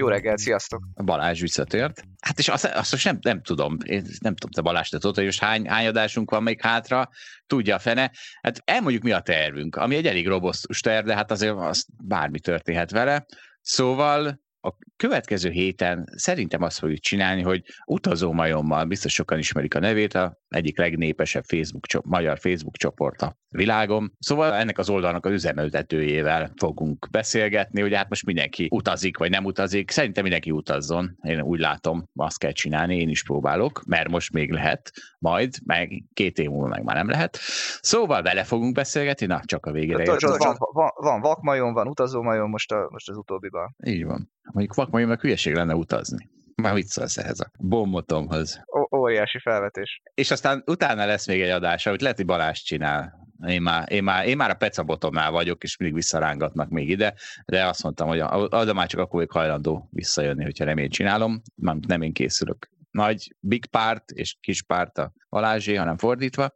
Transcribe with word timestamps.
Jó 0.00 0.08
reggel, 0.08 0.36
sziasztok! 0.36 0.86
Balázs 1.04 1.40
visszatért. 1.40 2.04
Hát 2.20 2.38
és 2.38 2.48
azt, 2.48 2.64
azt 2.64 2.92
most 2.92 3.04
nem, 3.04 3.18
nem 3.20 3.42
tudom, 3.42 3.76
én 3.84 4.04
nem 4.20 4.34
tudom, 4.34 4.50
te 4.50 4.60
Balázs, 4.60 4.88
te 4.88 4.98
tudod, 4.98 5.16
hogy 5.16 5.24
most 5.24 5.40
hány, 5.40 5.66
hány 5.68 5.86
adásunk 5.86 6.30
van 6.30 6.42
még 6.42 6.60
hátra, 6.60 7.08
tudja 7.46 7.74
a 7.74 7.78
fene. 7.78 8.10
Hát 8.42 8.62
elmondjuk 8.64 9.02
mi 9.02 9.12
a 9.12 9.20
tervünk, 9.20 9.76
ami 9.76 9.96
egy 9.96 10.06
elég 10.06 10.26
robosztus 10.26 10.80
terv, 10.80 11.06
de 11.06 11.14
hát 11.14 11.30
azért 11.30 11.54
az 11.56 11.86
bármi 12.04 12.38
történhet 12.38 12.90
vele. 12.90 13.26
Szóval 13.60 14.40
a 14.62 14.72
következő 14.96 15.50
héten 15.50 16.08
szerintem 16.16 16.62
azt 16.62 16.78
fogjuk 16.78 16.98
csinálni, 16.98 17.42
hogy 17.42 17.62
utazó 17.86 18.32
majommal, 18.32 18.84
biztos 18.84 19.12
sokan 19.12 19.38
ismerik 19.38 19.74
a 19.74 19.78
nevét, 19.78 20.14
a 20.14 20.38
egyik 20.48 20.78
legnépesebb 20.78 21.44
Facebook, 21.44 22.04
magyar 22.04 22.38
Facebook 22.38 22.76
csoport 22.76 23.22
a 23.22 23.36
világon. 23.48 24.12
Szóval 24.18 24.54
ennek 24.54 24.78
az 24.78 24.88
oldalnak 24.88 25.26
az 25.26 25.32
üzemeltetőjével 25.32 26.52
fogunk 26.56 27.08
beszélgetni, 27.10 27.80
hogy 27.80 27.94
hát 27.94 28.08
most 28.08 28.26
mindenki 28.26 28.68
utazik, 28.70 29.18
vagy 29.18 29.30
nem 29.30 29.44
utazik. 29.44 29.90
Szerintem 29.90 30.22
mindenki 30.22 30.50
utazzon. 30.50 31.16
Én 31.22 31.40
úgy 31.40 31.58
látom, 31.58 32.04
azt 32.14 32.38
kell 32.38 32.52
csinálni, 32.52 32.96
én 32.96 33.08
is 33.08 33.22
próbálok, 33.22 33.82
mert 33.86 34.08
most 34.08 34.32
még 34.32 34.50
lehet, 34.50 34.92
majd, 35.18 35.54
meg 35.64 36.04
két 36.12 36.38
év 36.38 36.48
múlva 36.48 36.68
meg 36.68 36.82
már 36.82 36.96
nem 36.96 37.08
lehet. 37.08 37.38
Szóval 37.80 38.22
vele 38.22 38.44
fogunk 38.44 38.74
beszélgetni, 38.74 39.26
na, 39.26 39.40
csak 39.44 39.66
a 39.66 39.72
végére. 39.72 40.04
Van, 40.20 40.56
van, 40.58 40.90
van, 40.94 41.20
vakmajom, 41.20 41.72
van 41.72 41.88
utazómajom, 41.88 42.50
most, 42.50 42.72
a, 42.72 42.88
most 42.90 43.08
az 43.08 43.16
utóbbiban. 43.16 43.74
Így 43.86 44.04
van. 44.04 44.30
Mondjuk 44.42 44.74
vakmajom, 44.74 45.08
meg 45.08 45.20
hülyeség 45.20 45.54
lenne 45.54 45.74
utazni. 45.74 46.28
Már 46.54 46.74
viccelsz 46.74 47.16
ehhez 47.16 47.40
a 47.40 47.50
bombotomhoz. 47.58 48.62
Ó- 48.76 48.94
óriási 48.94 49.38
felvetés. 49.38 50.02
És 50.14 50.30
aztán 50.30 50.62
utána 50.66 51.06
lesz 51.06 51.26
még 51.26 51.40
egy 51.40 51.50
adás, 51.50 51.86
amit 51.86 52.00
lehet, 52.00 52.16
hogy 52.16 52.26
Balázs 52.26 52.60
csinál. 52.60 53.28
Én 53.46 53.62
már, 53.62 53.92
én 53.92 54.02
már, 54.02 54.26
én 54.26 54.36
már 54.36 54.50
a 54.50 54.54
pecabotomnál 54.54 55.30
vagyok, 55.30 55.62
és 55.62 55.76
mindig 55.76 55.96
visszarángatnak 55.96 56.68
még 56.68 56.88
ide, 56.88 57.14
de 57.46 57.66
azt 57.66 57.82
mondtam, 57.82 58.08
hogy 58.08 58.20
oda 58.30 58.72
már 58.72 58.86
csak 58.86 59.00
akkor 59.00 59.14
vagyok 59.14 59.32
hajlandó 59.32 59.88
visszajönni, 59.92 60.42
hogyha 60.42 60.64
nem 60.64 60.78
én 60.78 60.90
csinálom, 60.90 61.42
nem 61.86 62.02
én 62.02 62.12
készülök 62.12 62.68
nagy 62.90 63.34
big 63.40 63.66
párt 63.66 64.10
és 64.10 64.36
kis 64.40 64.62
párt 64.62 64.98
a 64.98 65.12
Balázsé, 65.30 65.74
hanem 65.74 65.96
fordítva. 65.96 66.54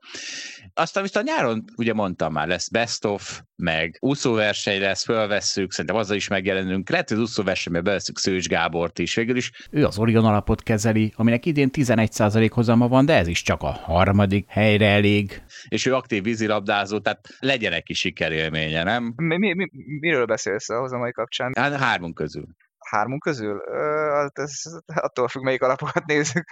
Aztán 0.74 1.02
viszont 1.02 1.26
nyáron, 1.26 1.64
ugye 1.76 1.92
mondtam 1.92 2.32
már, 2.32 2.48
lesz 2.48 2.68
best 2.68 3.04
of, 3.04 3.40
meg 3.56 3.96
úszóverseny 4.00 4.80
lesz, 4.80 5.04
fölvesszük, 5.04 5.72
szerintem 5.72 5.96
azzal 5.96 6.16
is 6.16 6.28
megjelenünk. 6.28 6.90
Lehet, 6.90 7.08
hogy 7.08 7.16
az 7.16 7.22
úszóversenyben 7.22 7.84
beveszünk 7.84 8.18
Szős 8.18 8.48
Gábort 8.48 8.98
is. 8.98 9.14
Végül 9.14 9.36
is 9.36 9.50
ő 9.70 9.84
az 9.84 9.98
Orion 9.98 10.24
alapot 10.24 10.62
kezeli, 10.62 11.12
aminek 11.16 11.46
idén 11.46 11.70
11% 11.72 12.50
hozama 12.52 12.88
van, 12.88 13.06
de 13.06 13.16
ez 13.16 13.26
is 13.26 13.42
csak 13.42 13.62
a 13.62 13.70
harmadik 13.70 14.48
helyre 14.48 14.86
elég. 14.86 15.42
És 15.68 15.86
ő 15.86 15.94
aktív 15.94 16.22
vízilabdázó, 16.22 16.98
tehát 16.98 17.28
legyen 17.38 17.72
egy 17.72 17.82
kis 17.82 17.98
sikerélménye, 17.98 18.82
nem? 18.82 19.12
Mi, 19.16 19.36
mi, 19.36 19.54
mi, 19.54 19.68
miről 20.00 20.24
beszélsz 20.24 20.68
a 20.68 20.78
hozamai 20.78 21.12
kapcsán? 21.12 21.52
Hát 21.56 21.74
hármunk 21.74 22.14
közül 22.14 22.46
hármunk 22.94 23.22
közül? 23.22 23.62
Hát 24.12 24.38
ez 24.38 24.52
attól 24.94 25.28
függ, 25.28 25.42
melyik 25.42 25.62
alapokat 25.62 26.04
nézzük. 26.04 26.44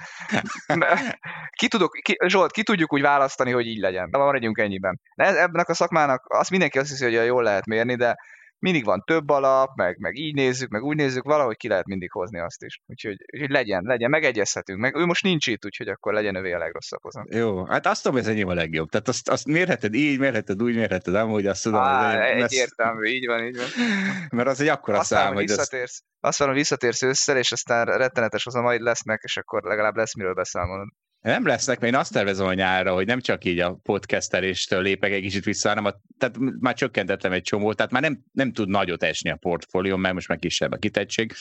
ki 1.58 1.69
tudok, 1.69 1.92
ki, 2.03 2.16
Zsolt, 2.26 2.53
ki 2.53 2.62
tudjuk 2.62 2.92
úgy 2.92 3.03
választani, 3.03 3.50
hogy 3.50 3.66
így 3.66 3.80
legyen. 3.80 4.10
De 4.10 4.19
maradjunk 4.19 4.58
ennyiben. 4.58 5.00
De 5.16 5.41
ebben 5.41 5.64
a 5.66 5.75
szakmának 5.75 6.25
azt 6.28 6.50
mindenki 6.50 6.78
azt 6.78 6.88
hiszi, 6.88 7.04
hogy 7.04 7.26
jól 7.26 7.42
lehet 7.42 7.66
mérni, 7.66 7.94
de 7.97 8.16
mindig 8.62 8.84
van 8.84 9.02
több 9.06 9.28
alap, 9.28 9.76
meg, 9.76 9.98
meg 9.98 10.16
így 10.16 10.34
nézzük, 10.34 10.70
meg 10.70 10.82
úgy 10.82 10.96
nézzük, 10.96 11.24
valahogy 11.24 11.56
ki 11.56 11.68
lehet 11.68 11.86
mindig 11.86 12.10
hozni 12.10 12.38
azt 12.38 12.62
is. 12.62 12.80
Úgyhogy, 12.86 13.16
úgyhogy 13.32 13.50
legyen, 13.50 13.82
legyen, 13.84 14.10
megegyezhetünk. 14.10 14.78
Meg 14.78 14.96
ő 14.96 15.04
most 15.04 15.22
nincs 15.22 15.46
itt, 15.46 15.64
úgyhogy 15.64 15.88
akkor 15.88 16.12
legyen 16.12 16.34
övé 16.34 16.52
a 16.52 16.58
legrosszabb 16.58 17.02
hozam. 17.02 17.24
Jó, 17.30 17.64
hát 17.64 17.86
azt 17.86 18.02
tudom, 18.02 18.18
hogy 18.18 18.26
ez 18.26 18.32
enyém 18.32 18.48
a 18.48 18.54
legjobb. 18.54 18.88
Tehát 18.88 19.08
azt, 19.08 19.28
azt 19.28 19.46
mérheted 19.46 19.94
így, 19.94 20.18
mérheted 20.18 20.62
úgy, 20.62 20.74
mérheted 20.74 21.14
amúgy, 21.14 21.46
azt 21.46 21.62
tudom. 21.62 21.80
Á, 21.80 22.32
hogy 22.32 22.42
egyértelmű, 22.42 23.08
így 23.08 23.26
van, 23.26 23.44
így 23.44 23.56
van. 23.56 23.66
Mert 24.36 24.48
az 24.48 24.60
egy 24.60 24.68
akkora 24.68 24.98
azt 24.98 25.08
szám, 25.08 25.34
hogy 25.34 25.46
visszatérsz, 25.46 25.92
azt... 25.92 26.04
azt 26.20 26.38
mondom, 26.38 26.56
visszatérsz 26.56 27.02
ősszel, 27.02 27.36
és 27.36 27.52
aztán 27.52 27.84
rettenetes 27.84 28.44
hozamaid 28.44 28.80
lesznek, 28.80 29.20
és 29.22 29.36
akkor 29.36 29.62
legalább 29.62 29.96
lesz 29.96 30.14
miről 30.14 30.34
beszámolnod. 30.34 30.88
Nem 31.22 31.47
lesznek, 31.47 31.81
mert 31.81 31.93
én 31.93 31.99
azt 31.99 32.12
tervezem 32.12 32.47
a 32.47 32.55
nyárra, 32.55 32.94
hogy 32.94 33.06
nem 33.06 33.21
csak 33.21 33.44
így 33.44 33.59
a 33.59 33.78
podcasteléstől 33.83 34.83
lépek 34.83 35.12
egy 35.12 35.22
kicsit 35.22 35.44
vissza, 35.44 35.69
hanem 35.69 35.84
a, 35.84 35.93
tehát 36.19 36.37
már 36.60 36.75
csökkentettem 36.75 37.33
egy 37.33 37.43
csomót, 37.43 37.77
tehát 37.77 37.93
már 37.93 38.03
nem, 38.03 38.25
nem 38.33 38.53
tud 38.53 38.69
nagyot 38.69 39.03
esni 39.03 39.31
a 39.31 39.37
portfólió, 39.37 39.97
mert 39.97 40.15
most 40.15 40.28
már 40.28 40.38
kisebb 40.38 40.72
a 40.72 40.77
kitettség. 40.77 41.33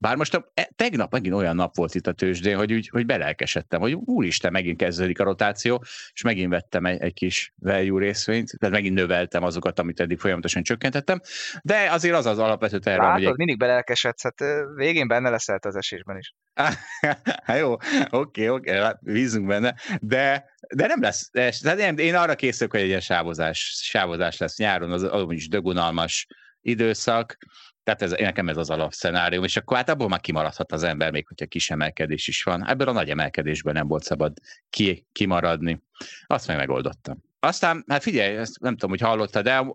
Bár 0.00 0.16
most 0.16 0.34
a, 0.34 0.50
e, 0.54 0.70
tegnap 0.76 1.12
megint 1.12 1.34
olyan 1.34 1.56
nap 1.56 1.76
volt 1.76 1.94
itt 1.94 2.06
a 2.06 2.12
tőzsdén, 2.12 2.56
hogy, 2.56 2.72
úgy, 2.72 2.88
hogy 2.88 3.06
belelkesedtem, 3.06 3.80
hogy 3.80 3.92
úristen, 3.92 4.52
megint 4.52 4.78
kezdődik 4.78 5.20
a 5.20 5.24
rotáció, 5.24 5.84
és 6.12 6.22
megint 6.22 6.50
vettem 6.50 6.86
egy, 6.86 7.00
egy 7.00 7.14
kis 7.14 7.52
value 7.58 8.00
részvényt, 8.00 8.50
tehát 8.58 8.74
megint 8.74 8.94
növeltem 8.94 9.42
azokat, 9.42 9.78
amit 9.78 10.00
eddig 10.00 10.18
folyamatosan 10.18 10.62
csökkentettem, 10.62 11.20
de 11.62 11.90
azért 11.90 12.16
az 12.16 12.26
az 12.26 12.38
alapvető 12.38 12.78
terve, 12.78 13.04
Látod, 13.04 13.24
hogy... 13.24 13.36
mindig 13.36 13.58
belelkesedsz, 13.58 14.22
hát 14.22 14.44
végén 14.74 15.08
benne 15.08 15.30
leszel 15.30 15.58
az 15.62 15.76
esésben 15.76 16.18
is. 16.18 16.34
hát 17.46 17.58
jó, 17.58 17.76
oké, 18.10 18.48
oké, 18.48 18.70
hát 18.70 18.98
bízunk 19.30 19.46
benne, 19.46 19.74
de, 20.00 20.50
de 20.74 20.86
nem 20.86 21.02
lesz, 21.02 21.30
tehát 21.30 21.78
én, 21.78 21.96
én 21.96 22.14
arra 22.14 22.34
készülök, 22.34 22.72
hogy 22.72 22.80
egy 22.80 22.86
ilyen 22.86 23.00
sávozás, 23.00 23.58
sávozás 23.82 24.36
lesz 24.36 24.58
nyáron, 24.58 24.92
az, 24.92 25.02
az 25.02 25.24
is 25.28 25.48
dögunalmas 25.48 26.26
időszak, 26.60 27.38
tehát 27.82 28.02
ez, 28.02 28.10
nekem 28.10 28.48
ez 28.48 28.56
az 28.56 28.70
alapszenárium, 28.70 29.44
és 29.44 29.56
akkor 29.56 29.76
hát 29.76 29.88
abból 29.88 30.08
már 30.08 30.20
kimaradhat 30.20 30.72
az 30.72 30.82
ember, 30.82 31.10
még 31.10 31.26
hogyha 31.26 31.46
kis 31.46 31.70
emelkedés 31.70 32.28
is 32.28 32.42
van. 32.42 32.68
Ebből 32.68 32.88
a 32.88 32.92
nagy 32.92 33.10
emelkedésben 33.10 33.74
nem 33.74 33.86
volt 33.86 34.02
szabad 34.02 34.32
ki, 34.70 35.06
kimaradni. 35.12 35.82
Azt 36.26 36.46
meg 36.46 36.56
megoldottam. 36.56 37.22
Aztán, 37.40 37.84
hát 37.88 38.02
figyelj, 38.02 38.36
ezt 38.36 38.60
nem 38.60 38.72
tudom, 38.72 38.90
hogy 38.90 39.00
hallottad, 39.00 39.44
de 39.44 39.66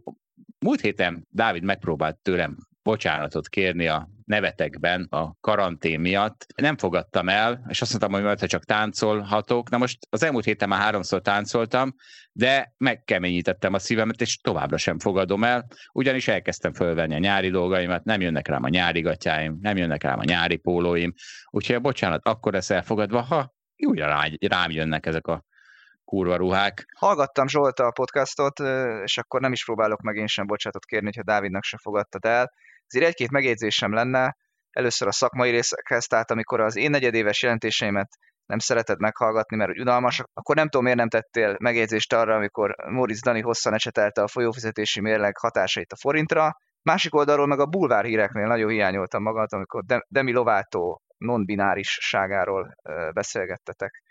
múlt 0.59 0.81
héten 0.81 1.27
Dávid 1.29 1.63
megpróbált 1.63 2.17
tőlem 2.17 2.57
bocsánatot 2.85 3.50
kérni 3.50 3.88
a 3.88 4.09
nevetekben 4.25 5.07
a 5.09 5.35
karantén 5.41 6.00
miatt. 6.00 6.46
Nem 6.56 6.78
fogadtam 6.78 7.29
el, 7.29 7.66
és 7.68 7.81
azt 7.81 7.90
mondtam, 7.90 8.12
hogy 8.12 8.23
majd 8.23 8.46
csak 8.46 8.63
táncolhatok. 8.63 9.69
Na 9.69 9.78
most 9.78 9.97
az 10.09 10.23
elmúlt 10.23 10.46
héten 10.46 10.69
már 10.69 10.81
háromszor 10.81 11.22
táncoltam, 11.22 11.96
de 12.31 12.73
megkeményítettem 12.78 13.73
a 13.73 13.79
szívemet, 13.79 14.22
és 14.22 14.38
továbbra 14.38 14.78
sem 14.78 15.00
fogadom 15.00 15.44
el, 15.44 15.68
ugyanis 15.91 16.28
elkezdtem 16.28 16.73
fölvenni 16.73 17.16
a 17.16 17.19
nyári 17.19 17.50
dolgaimat, 17.50 18.03
nem 18.03 18.22
jönnek 18.22 18.47
rám 18.47 18.63
a 18.63 18.69
nyári 18.69 19.02
gatyáim, 19.02 19.57
nem 19.62 19.78
jönnek 19.78 20.03
rám 20.03 20.19
a 20.19 20.23
nyári 20.23 20.57
pólóim, 20.57 21.13
úgyhogy 21.50 21.75
a 21.75 21.79
bocsánat 21.79 22.28
akkor 22.28 22.53
lesz 22.53 22.69
elfogadva, 22.69 23.22
ha 23.22 23.53
újra 23.85 24.28
rám 24.40 24.72
jönnek 24.72 25.06
ezek 25.06 25.28
a 25.28 25.44
kurva 26.03 26.35
ruhák. 26.35 26.85
Hallgattam 26.97 27.47
Zsolta 27.47 27.85
a 27.85 27.91
podcastot, 27.91 28.59
és 29.03 29.17
akkor 29.17 29.41
nem 29.41 29.52
is 29.52 29.66
próbálok 29.66 30.02
meg 30.02 30.16
én 30.16 30.28
sem 30.28 30.46
bocsátot 30.46 30.85
kérni, 30.85 31.06
hogyha 31.06 31.23
Dávidnak 31.23 31.63
se 31.63 31.78
fogadtad 31.78 32.25
el. 32.25 32.52
Ezért 32.88 33.06
egy-két 33.06 33.31
megjegyzésem 33.31 33.94
lenne, 33.94 34.35
először 34.69 35.07
a 35.07 35.12
szakmai 35.12 35.50
részekhez, 35.50 36.06
tehát 36.06 36.31
amikor 36.31 36.59
az 36.59 36.75
én 36.75 36.90
negyedéves 36.90 37.41
jelentéseimet 37.41 38.09
nem 38.46 38.59
szereted 38.59 38.99
meghallgatni, 38.99 39.58
mert 39.58 39.79
unalmas, 39.79 40.23
akkor 40.34 40.55
nem 40.55 40.67
tudom, 40.67 40.84
miért 40.84 40.99
nem 40.99 41.09
tettél 41.09 41.55
megjegyzést 41.59 42.14
arra, 42.14 42.35
amikor 42.35 42.76
Moritz 42.90 43.22
Dani 43.22 43.41
hosszan 43.41 43.73
ecsetelte 43.73 44.22
a 44.22 44.28
folyófizetési 44.28 45.02
mérleg 45.02 45.37
hatásait 45.37 45.91
a 45.91 45.97
forintra. 45.97 46.58
Másik 46.82 47.16
oldalról 47.16 47.47
meg 47.47 47.59
a 47.59 47.66
bulvár 47.66 48.05
híreknél 48.05 48.47
nagyon 48.47 48.70
hiányoltam 48.70 49.22
magad, 49.22 49.53
amikor 49.53 49.84
Demi 50.08 50.32
Lovato 50.32 50.97
non-binárisságáról 51.17 52.76
beszélgettetek. 53.14 54.03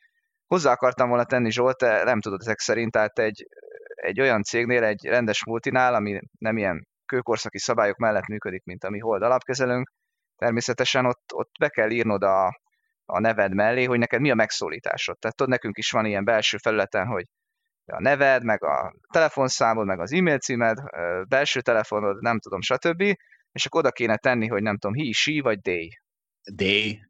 Hozzá 0.46 0.72
akartam 0.72 1.08
volna 1.08 1.24
tenni, 1.24 1.50
Zsolt, 1.50 1.76
te 1.76 2.04
nem 2.04 2.20
tudod 2.20 2.40
ezek 2.40 2.58
szerint, 2.58 2.92
tehát 2.92 3.18
egy, 3.18 3.46
egy 3.94 4.20
olyan 4.20 4.42
cégnél, 4.42 4.84
egy 4.84 5.04
rendes 5.04 5.44
multinál, 5.44 5.94
ami 5.94 6.20
nem 6.38 6.56
ilyen 6.56 6.86
kőkorszaki 7.06 7.58
szabályok 7.58 7.96
mellett 7.96 8.26
működik, 8.26 8.64
mint 8.64 8.84
a 8.84 8.90
mi 8.90 8.98
hold 8.98 9.22
alapkezelőnk, 9.22 9.92
természetesen 10.36 11.06
ott, 11.06 11.32
ott 11.34 11.50
be 11.58 11.68
kell 11.68 11.90
írnod 11.90 12.22
a, 12.22 12.60
a 13.04 13.20
neved 13.20 13.54
mellé, 13.54 13.84
hogy 13.84 13.98
neked 13.98 14.20
mi 14.20 14.30
a 14.30 14.34
megszólításod. 14.34 15.18
Tehát 15.18 15.36
tudod, 15.36 15.52
nekünk 15.52 15.78
is 15.78 15.90
van 15.90 16.04
ilyen 16.04 16.24
belső 16.24 16.56
felületen, 16.56 17.06
hogy 17.06 17.24
a 17.86 18.00
neved, 18.00 18.44
meg 18.44 18.62
a 18.62 18.94
telefonszámod, 19.12 19.86
meg 19.86 20.00
az 20.00 20.12
e-mail 20.12 20.38
címed, 20.38 20.78
belső 21.28 21.60
telefonod, 21.60 22.20
nem 22.20 22.38
tudom, 22.38 22.60
stb. 22.60 23.00
És 23.52 23.66
akkor 23.66 23.80
oda 23.80 23.90
kéne 23.90 24.16
tenni, 24.16 24.46
hogy 24.46 24.62
nem 24.62 24.78
tudom, 24.78 24.96
he, 24.96 25.12
she 25.12 25.42
vagy 25.42 25.60
they. 25.60 25.88
They? 26.56 27.00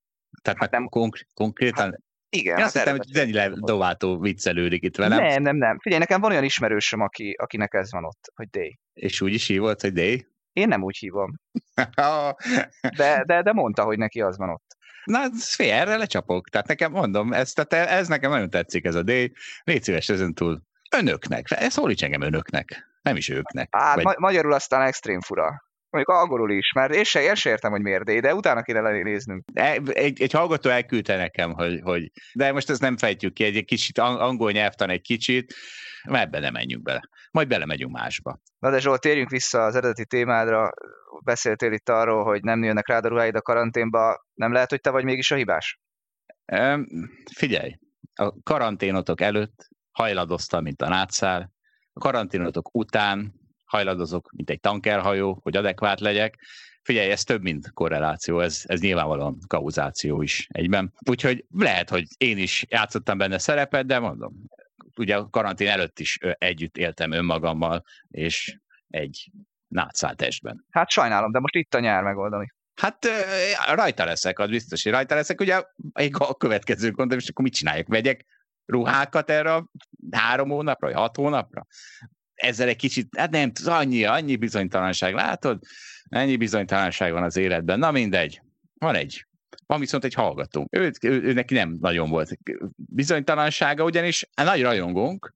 Tehát 0.43 0.61
hát 0.61 0.71
nem 0.71 0.89
konkrétan 1.35 1.91
hát 1.91 2.01
Igen. 2.29 2.59
Én 2.59 2.65
azt 2.65 2.77
hittem, 2.77 2.97
hogy 2.97 3.07
eredetileg 3.13 3.49
Dani 3.49 3.61
volt. 3.61 3.71
Lovátó 3.71 4.19
viccelődik 4.19 4.83
itt 4.83 4.97
velem, 4.97 5.19
Nem, 5.19 5.43
nem, 5.43 5.57
nem. 5.57 5.79
Figyelj, 5.79 6.01
nekem 6.01 6.21
van 6.21 6.31
olyan 6.31 6.45
ismerősöm, 6.45 7.01
aki, 7.01 7.35
akinek 7.39 7.75
ez 7.75 7.93
van 7.93 8.05
ott, 8.05 8.33
hogy 8.35 8.49
Day. 8.49 8.79
És 8.95 9.21
úgy 9.21 9.35
is 9.35 9.47
hívott, 9.47 9.81
hogy 9.81 9.93
Day. 9.93 10.27
Én 10.53 10.69
nem 10.69 10.83
úgy 10.83 10.97
hívom, 10.97 11.41
de, 12.97 13.25
de, 13.27 13.43
de 13.43 13.53
mondta, 13.53 13.83
hogy 13.85 13.99
neki 13.99 14.21
az 14.21 14.37
van 14.37 14.49
ott. 14.51 14.77
Na, 15.05 15.21
fél, 15.39 15.73
erre 15.73 15.97
lecsapok. 15.97 16.49
Tehát 16.49 16.67
nekem 16.67 16.91
mondom, 16.93 17.33
ez, 17.33 17.53
tehát 17.53 17.89
ez 17.91 18.09
nekem 18.09 18.31
nagyon 18.31 18.51
tetszik 18.51 18.85
ez 18.85 18.95
a 18.95 19.03
Day. 19.03 19.33
Légy 19.65 19.83
szíves 19.83 20.09
ezen 20.09 20.35
túl. 20.35 20.63
Önöknek. 20.97 21.47
Ez 21.51 21.73
szólíts 21.73 22.03
engem 22.03 22.21
önöknek. 22.21 22.87
Nem 23.03 23.17
is 23.17 23.29
őknek. 23.29 23.69
Hát 23.71 23.95
Vagy- 23.95 24.05
ma- 24.05 24.15
magyarul 24.19 24.53
aztán 24.53 24.83
extrém 24.83 25.21
fura. 25.21 25.63
Mondjuk 25.95 26.17
angolul 26.17 26.51
is, 26.51 26.73
mert 26.73 26.95
én 26.95 27.05
se, 27.05 27.23
én 27.23 27.35
se 27.35 27.51
értem, 27.51 27.71
hogy 27.71 27.81
miért 27.81 28.21
de 28.21 28.35
utána 28.35 28.63
kéne 28.63 29.03
néznünk. 29.03 29.45
E- 29.53 29.81
Egy, 29.87 30.23
egy 30.23 30.33
hallgató 30.33 30.71
elküldte 30.71 31.17
nekem, 31.17 31.53
hogy, 31.53 31.81
hogy 31.83 32.11
de 32.33 32.53
most 32.53 32.71
ezt 32.71 32.81
nem 32.81 32.97
fejtjük 32.97 33.33
ki, 33.33 33.45
egy, 33.45 33.65
kicsit 33.65 33.99
ang- 33.99 34.21
angol 34.21 34.51
nyelvtan 34.51 34.91
egy 34.91 35.01
kicsit, 35.01 35.55
mert 36.11 36.25
ebbe 36.25 36.39
nem 36.39 36.53
menjünk 36.53 36.83
bele. 36.83 37.01
Majd 37.31 37.49
belemegyünk 37.49 37.93
másba. 37.93 38.39
Na 38.59 38.71
de 38.71 38.79
Zsolt, 38.79 39.01
térjünk 39.01 39.31
vissza 39.31 39.65
az 39.65 39.75
eredeti 39.75 40.07
témádra. 40.07 40.71
Beszéltél 41.25 41.73
itt 41.73 41.89
arról, 41.89 42.25
hogy 42.25 42.43
nem 42.43 42.63
jönnek 42.63 42.89
rád 42.89 43.05
a 43.05 43.09
ruháid 43.09 43.35
a 43.35 43.43
karanténba. 43.43 44.27
Nem 44.35 44.53
lehet, 44.53 44.71
hogy 44.71 44.81
te 44.81 44.91
vagy 44.91 45.05
mégis 45.05 45.31
a 45.31 45.35
hibás? 45.35 45.81
Öm, 46.45 46.87
Figyelj, 47.35 47.79
a 48.15 48.43
karanténotok 48.43 49.21
előtt 49.21 49.69
hajladoztam, 49.91 50.63
mint 50.63 50.83
a 50.83 50.89
nátszál, 50.89 51.53
a 51.93 52.01
karanténotok 52.01 52.75
után 52.77 53.43
hajladozok, 53.75 54.31
mint 54.37 54.51
egy 54.51 54.61
tankerhajó, 54.61 55.39
hogy 55.43 55.57
adekvát 55.57 56.01
legyek. 56.01 56.39
Figyelj, 56.83 57.11
ez 57.11 57.25
több, 57.25 57.43
mint 57.43 57.73
korreláció, 57.73 58.41
ez, 58.41 58.63
ez 58.65 58.81
nyilvánvalóan 58.81 59.39
kauzáció 59.47 60.23
is 60.23 60.47
egyben. 60.51 60.93
Úgyhogy 61.09 61.45
lehet, 61.51 61.91
hogy 61.91 62.05
én 62.17 62.39
is 62.39 62.65
játszottam 62.69 63.19
benne 63.19 63.39
szerepet, 63.39 63.87
de 63.87 63.99
mondom, 63.99 64.33
ugye 64.97 65.17
a 65.17 65.29
karantén 65.29 65.69
előtt 65.69 65.99
is 65.99 66.19
együtt 66.39 66.77
éltem 66.77 67.13
önmagammal, 67.13 67.85
és 68.09 68.59
egy 68.89 69.31
nátszál 69.69 70.15
testben. 70.15 70.65
Hát 70.71 70.91
sajnálom, 70.91 71.33
de 71.33 71.39
most 71.39 71.55
itt 71.55 71.75
a 71.75 71.81
nyár 71.81 72.03
megoldani. 72.03 72.53
Hát 72.75 73.07
rajta 73.75 74.05
leszek, 74.05 74.39
az 74.39 74.49
biztos, 74.49 74.83
hogy 74.83 74.93
rajta 74.93 75.15
leszek. 75.15 75.41
Ugye 75.41 75.63
a 76.13 76.35
következő 76.35 76.91
gondolom, 76.91 77.23
és 77.23 77.29
akkor 77.29 77.45
mit 77.45 77.55
csinálják? 77.55 77.87
Vegyek 77.89 78.25
ruhákat 78.65 79.31
erre 79.31 79.55
a 79.55 79.71
három 80.11 80.49
hónapra, 80.49 80.87
vagy 80.87 80.97
hat 80.97 81.17
hónapra? 81.17 81.67
Ezzel 82.35 82.69
egy 82.69 82.77
kicsit, 82.77 83.09
hát 83.17 83.31
nem, 83.31 83.53
annyi, 83.65 84.05
annyi 84.05 84.37
bizonytalanság, 84.37 85.15
látod? 85.15 85.59
Ennyi 86.09 86.37
bizonytalanság 86.37 87.13
van 87.13 87.23
az 87.23 87.37
életben. 87.37 87.79
Na 87.79 87.91
mindegy, 87.91 88.41
van 88.79 88.95
egy. 88.95 89.27
Van 89.67 89.81
viszont 89.81 90.05
egy 90.05 90.15
hallgató. 90.15 90.67
Ő, 90.71 90.91
ő, 91.03 91.23
ő 91.23 91.33
neki 91.33 91.55
nem 91.55 91.77
nagyon 91.81 92.11
volt 92.11 92.39
bizonytalansága, 92.77 93.85
ugyanis 93.85 94.29
nagy 94.35 94.63
rajongónk, 94.63 95.35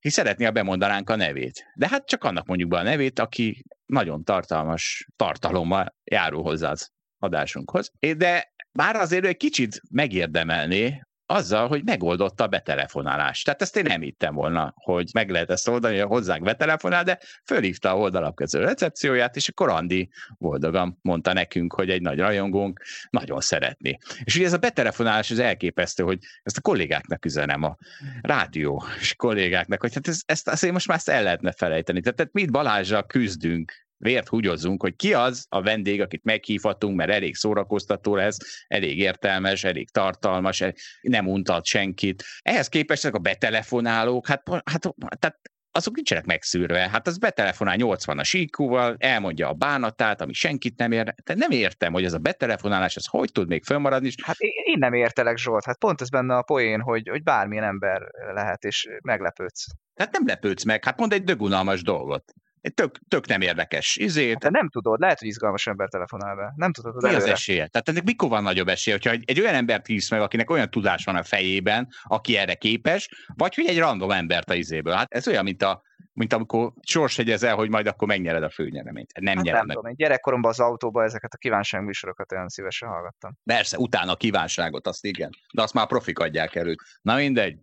és 0.00 0.12
szeretné, 0.12 0.44
ha 0.44 0.50
bemondanánk 0.50 1.10
a 1.10 1.16
nevét. 1.16 1.64
De 1.74 1.88
hát 1.88 2.06
csak 2.06 2.24
annak 2.24 2.46
mondjuk 2.46 2.68
be 2.68 2.78
a 2.78 2.82
nevét, 2.82 3.18
aki 3.18 3.64
nagyon 3.86 4.24
tartalmas 4.24 5.06
tartalommal 5.16 5.94
járul 6.04 6.42
hozzá 6.42 6.70
az 6.70 6.90
adásunkhoz. 7.18 7.90
De 8.16 8.52
bár 8.72 8.96
azért 8.96 9.24
egy 9.24 9.36
kicsit 9.36 9.80
megérdemelné 9.90 11.00
azzal, 11.30 11.68
hogy 11.68 11.84
megoldotta 11.84 12.44
a 12.44 12.46
betelefonálást. 12.46 13.44
Tehát 13.44 13.62
ezt 13.62 13.76
én 13.76 13.84
nem 13.88 14.00
hittem 14.00 14.34
volna, 14.34 14.72
hogy 14.76 15.10
meg 15.12 15.30
lehet 15.30 15.50
ezt 15.50 15.68
oldani, 15.68 15.98
hogy 15.98 16.08
hozzánk 16.08 16.42
betelefonál, 16.42 17.04
de 17.04 17.18
fölhívta 17.44 17.90
a 17.90 17.96
oldalapkező 17.96 18.60
recepcióját, 18.60 19.36
és 19.36 19.48
akkor 19.48 19.68
Andi 19.68 20.10
boldogan 20.38 20.98
mondta 21.02 21.32
nekünk, 21.32 21.72
hogy 21.72 21.90
egy 21.90 22.02
nagy 22.02 22.18
rajongónk 22.18 22.82
nagyon 23.10 23.40
szeretné. 23.40 23.98
És 24.24 24.36
ugye 24.36 24.46
ez 24.46 24.52
a 24.52 24.58
betelefonálás 24.58 25.30
az 25.30 25.38
elképesztő, 25.38 26.02
hogy 26.02 26.18
ezt 26.42 26.56
a 26.56 26.60
kollégáknak 26.60 27.24
üzenem, 27.24 27.62
a 27.62 27.76
rádiós 28.20 29.14
kollégáknak, 29.16 29.80
hogy 29.80 29.94
hát 29.94 30.08
ez, 30.08 30.20
ezt 30.26 30.48
azért 30.48 30.72
most 30.72 30.86
már 30.86 30.96
ezt 30.96 31.08
el 31.08 31.22
lehetne 31.22 31.52
felejteni. 31.52 32.00
Tehát, 32.00 32.16
tehát 32.16 32.32
mit 32.32 32.50
Balázsra 32.50 33.02
küzdünk, 33.02 33.88
vért 34.00 34.28
húgyozzunk, 34.28 34.82
hogy 34.82 34.96
ki 34.96 35.14
az 35.14 35.46
a 35.48 35.62
vendég, 35.62 36.00
akit 36.00 36.24
meghívhatunk, 36.24 36.96
mert 36.96 37.10
elég 37.10 37.34
szórakoztató 37.34 38.14
lesz, 38.14 38.64
elég 38.68 38.98
értelmes, 38.98 39.64
elég 39.64 39.90
tartalmas, 39.90 40.64
nem 41.00 41.28
untat 41.28 41.64
senkit. 41.64 42.24
Ehhez 42.42 42.68
képest 42.68 43.04
ezek 43.04 43.14
a 43.14 43.18
betelefonálók, 43.18 44.26
hát, 44.26 44.42
hát 44.64 44.94
tehát 45.18 45.40
azok 45.72 45.94
nincsenek 45.94 46.24
megszűrve. 46.24 46.88
Hát 46.88 47.06
az 47.06 47.18
betelefonál 47.18 47.76
80-as 47.78 48.30
IQ-val, 48.32 48.96
elmondja 48.98 49.48
a 49.48 49.52
bánatát, 49.52 50.20
ami 50.20 50.32
senkit 50.32 50.78
nem 50.78 50.92
ér. 50.92 51.14
Tehát 51.22 51.48
nem 51.48 51.50
értem, 51.50 51.92
hogy 51.92 52.04
ez 52.04 52.12
a 52.12 52.18
betelefonálás, 52.18 52.96
ez 52.96 53.06
hogy 53.06 53.32
tud 53.32 53.48
még 53.48 53.64
fönnmaradni, 53.64 54.10
Hát 54.22 54.38
én 54.38 54.50
én 54.64 54.78
nem 54.78 54.92
értelek, 54.92 55.36
Zsolt. 55.36 55.64
Hát 55.64 55.78
pont 55.78 56.00
ez 56.00 56.08
benne 56.08 56.36
a 56.36 56.42
poén, 56.42 56.80
hogy, 56.80 57.08
hogy 57.08 57.22
bármilyen 57.22 57.64
ember 57.64 58.02
lehet, 58.34 58.64
és 58.64 58.88
meglepődsz. 59.02 59.66
tehát 59.94 60.12
nem 60.12 60.26
lepődsz 60.26 60.64
meg, 60.64 60.84
hát 60.84 60.98
mond 60.98 61.12
egy 61.12 61.24
dögunalmas 61.24 61.82
dolgot. 61.82 62.24
Tök, 62.74 62.98
tök 63.08 63.26
nem 63.26 63.40
érdekes 63.40 63.96
izét, 63.96 64.38
Te 64.38 64.50
nem 64.50 64.68
tudod, 64.68 65.00
lehet, 65.00 65.18
hogy 65.18 65.28
izgalmas 65.28 65.66
ember 65.66 65.88
telefonál 65.88 66.36
be. 66.36 66.52
Nem 66.56 66.72
tudod 66.72 67.02
Mi 67.02 67.14
az 67.14 67.24
esélye? 67.24 67.66
Tehát 67.66 67.88
ennek 67.88 68.04
mikor 68.04 68.28
van 68.28 68.42
nagyobb 68.42 68.68
esélye, 68.68 68.96
hogyha 68.96 69.10
egy, 69.10 69.22
egy 69.26 69.40
olyan 69.40 69.54
embert 69.54 69.86
hívsz 69.86 70.10
meg, 70.10 70.20
akinek 70.20 70.50
olyan 70.50 70.70
tudás 70.70 71.04
van 71.04 71.16
a 71.16 71.22
fejében, 71.22 71.88
aki 72.02 72.36
erre 72.36 72.54
képes, 72.54 73.08
vagy 73.34 73.54
hogy 73.54 73.66
egy 73.66 73.78
random 73.78 74.10
embert 74.10 74.50
a 74.50 74.54
izéből. 74.54 74.94
Hát 74.94 75.12
ez 75.12 75.28
olyan, 75.28 75.44
mint, 75.44 75.62
a, 75.62 75.82
mint 76.12 76.32
amikor 76.32 76.72
sorshegyezel, 76.82 77.54
hogy 77.54 77.68
majd 77.70 77.86
akkor 77.86 78.08
megnyered 78.08 78.42
a 78.42 78.50
főnyereményt. 78.50 79.12
Nem 79.20 79.36
Hát 79.36 79.44
nyered 79.44 79.58
nem 79.58 79.66
meg. 79.66 79.76
tudom, 79.76 79.90
én 79.90 79.96
gyerekkoromban 79.96 80.50
az 80.50 80.60
autóban 80.60 81.04
ezeket 81.04 81.34
a 81.34 81.36
kívánságműsorokat 81.36 82.32
olyan 82.32 82.48
szívesen 82.48 82.88
hallgattam. 82.88 83.36
Persze, 83.44 83.78
utána 83.78 84.12
a 84.12 84.16
kívánságot, 84.16 84.86
azt 84.86 85.04
igen. 85.04 85.30
De 85.54 85.62
azt 85.62 85.74
már 85.74 85.86
profik 85.86 86.18
adják 86.18 86.54
elő. 86.54 86.74
Na 87.02 87.14
mindegy. 87.14 87.58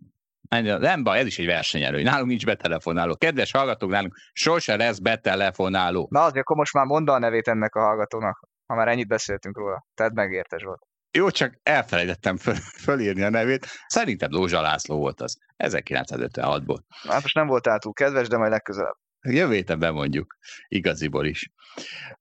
Nem 0.62 1.02
baj, 1.02 1.18
ez 1.18 1.26
is 1.26 1.38
egy 1.38 1.46
versenyelő. 1.46 2.02
Nálunk 2.02 2.28
nincs 2.28 2.44
betelefonáló. 2.44 3.16
Kedves 3.16 3.50
hallgatók, 3.50 3.90
nálunk 3.90 4.14
sose 4.32 4.76
lesz 4.76 4.98
betelefonáló. 4.98 6.08
Na 6.10 6.20
azért 6.20 6.40
akkor 6.40 6.56
most 6.56 6.72
már 6.72 6.84
mondd 6.84 7.10
a 7.10 7.18
nevét 7.18 7.48
ennek 7.48 7.74
a 7.74 7.80
hallgatónak, 7.80 8.48
ha 8.66 8.74
már 8.74 8.88
ennyit 8.88 9.08
beszéltünk 9.08 9.58
róla. 9.58 9.86
Tedd 9.94 10.14
meg 10.14 10.32
érte, 10.32 10.58
Zsolt. 10.58 10.80
Jó, 11.10 11.30
csak 11.30 11.54
elfelejtettem 11.62 12.36
föl, 12.36 12.54
fölírni 12.54 13.22
a 13.22 13.30
nevét. 13.30 13.66
Szerintem 13.86 14.30
Lózsa 14.30 14.60
László 14.60 14.98
volt 14.98 15.20
az. 15.20 15.36
1956-ból. 15.56 16.78
Hát 17.08 17.22
most 17.22 17.34
nem 17.34 17.46
voltál 17.46 17.78
túl 17.78 17.92
kedves, 17.92 18.28
de 18.28 18.36
majd 18.36 18.50
legközelebb. 18.50 18.94
Jövő 19.20 19.54
héten 19.54 19.78
bemondjuk. 19.78 20.36
Igaziból 20.68 21.26
is. 21.26 21.50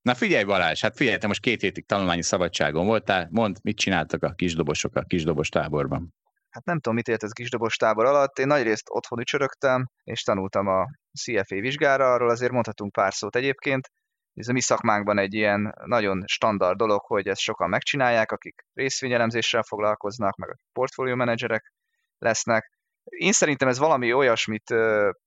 Na 0.02 0.14
figyelj 0.14 0.44
Balázs, 0.44 0.82
hát 0.82 0.96
figyelj, 0.96 1.18
te 1.18 1.28
most 1.28 1.42
két 1.42 1.62
hétig 1.62 1.86
tanulmányi 1.86 2.24
szabadságon 2.24 2.86
voltál. 2.86 3.28
Mondd, 3.32 3.56
mit 3.64 3.78
csináltak 3.78 4.24
a 4.24 4.34
kisdobosok 4.34 4.96
a 4.96 5.02
kisdobos 5.02 5.50
táborban? 5.50 6.14
Hát 6.50 6.66
nem 6.66 6.80
tudom, 6.80 6.96
mit 6.96 7.08
ért 7.08 7.24
ez 7.24 7.32
kisdobos 7.32 7.76
tábor 7.76 8.06
alatt. 8.06 8.38
Én 8.38 8.48
nagyrészt 8.48 8.90
otthon 8.90 9.20
ücsörögtem, 9.20 9.90
és 10.04 10.22
tanultam 10.24 10.68
a 10.68 10.86
CFA 11.20 11.60
vizsgára, 11.60 12.14
arról 12.14 12.30
azért 12.30 12.52
mondhatunk 12.52 12.92
pár 12.92 13.14
szót 13.14 13.36
egyébként. 13.36 13.92
Ez 14.34 14.48
a 14.48 14.52
mi 14.52 14.62
szakmánkban 14.62 15.18
egy 15.18 15.34
ilyen 15.34 15.74
nagyon 15.86 16.24
standard 16.26 16.78
dolog, 16.78 17.02
hogy 17.06 17.28
ezt 17.28 17.42
sokan 17.42 17.70
megcsinálják, 17.70 18.32
akik 18.32 18.66
részvényelemzéssel 18.74 19.64
foglalkoznak, 19.64 20.36
meg 20.36 20.50
akik 20.50 20.66
portfólió 20.72 21.16
menedzserek 21.16 21.74
lesznek. 22.18 22.72
Én 23.04 23.32
szerintem 23.32 23.68
ez 23.68 23.78
valami 23.78 24.14
olyasmit 24.14 24.74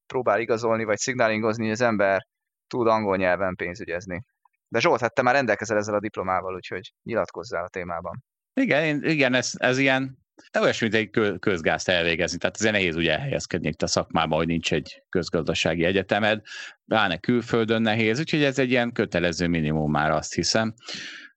próbál 0.07 0.41
igazolni, 0.41 0.85
vagy 0.85 0.99
szignálingozni, 0.99 1.63
hogy 1.63 1.73
az 1.73 1.81
ember 1.81 2.27
tud 2.67 2.87
angol 2.87 3.17
nyelven 3.17 3.57
pénzügyezni. 3.57 4.23
De 4.69 4.81
Zsolt, 4.81 5.01
hát 5.01 5.15
te 5.15 5.23
már 5.23 5.35
rendelkezel 5.35 5.77
ezzel 5.77 5.95
a 5.95 6.01
diplomával, 6.01 6.55
úgyhogy 6.55 6.93
nyilatkozzál 7.03 7.65
a 7.65 7.69
témában. 7.69 8.25
Igen, 8.55 9.05
igen 9.05 9.35
ez, 9.35 9.51
ez 9.57 9.79
ilyen 9.79 10.19
olyasmi, 10.61 10.89
mint 10.89 11.03
egy 11.03 11.11
kö- 11.11 11.39
közgázt 11.39 11.89
elvégezni. 11.89 12.39
Tehát 12.39 12.57
azért 12.57 12.73
nehéz 12.73 12.97
ugye 12.97 13.13
elhelyezkedni 13.13 13.69
itt 13.69 13.83
a 13.83 13.87
szakmában, 13.87 14.39
hogy 14.39 14.47
nincs 14.47 14.73
egy 14.73 15.03
közgazdasági 15.09 15.85
egyetemed, 15.85 16.41
pláne 16.87 17.17
külföldön 17.17 17.83
nehéz, 17.83 18.19
úgyhogy 18.19 18.43
ez 18.43 18.59
egy 18.59 18.71
ilyen 18.71 18.93
kötelező 18.93 19.47
minimum 19.47 19.91
már 19.91 20.11
azt 20.11 20.35
hiszem. 20.35 20.75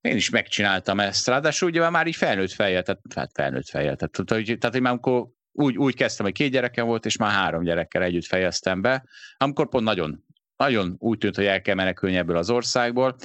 Én 0.02 0.16
is 0.16 0.30
megcsináltam 0.30 1.00
ezt, 1.00 1.28
ráadásul 1.28 1.70
ugye 1.70 1.90
már 1.90 2.08
így 2.08 2.16
felnőtt 2.16 2.52
fejjel, 2.52 2.84
tehát 2.84 3.02
hát 3.16 3.32
felnőtt 3.34 3.70
fejjel, 3.70 3.96
tehát, 3.96 4.20
tehát, 4.26 4.60
tehát 4.60 4.80
már 4.80 4.92
amikor 4.92 5.28
úgy, 5.52 5.78
úgy 5.78 5.96
kezdtem, 5.96 6.26
hogy 6.26 6.36
két 6.36 6.52
gyerekem 6.52 6.86
volt, 6.86 7.06
és 7.06 7.18
már 7.18 7.32
három 7.32 7.64
gyerekkel 7.64 8.04
együtt 8.04 8.26
fejeztem 8.26 8.82
be, 8.82 9.06
amikor 9.38 9.70
pont 9.70 9.84
nagyon 9.84 10.24
nagyon 10.58 10.96
úgy 11.00 11.18
tűnt, 11.18 11.36
hogy 11.36 11.46
el 11.46 11.62
kell 11.62 11.76
menekülni 11.76 12.16
ebből 12.16 12.38
az 12.38 12.50
országból, 12.50 13.16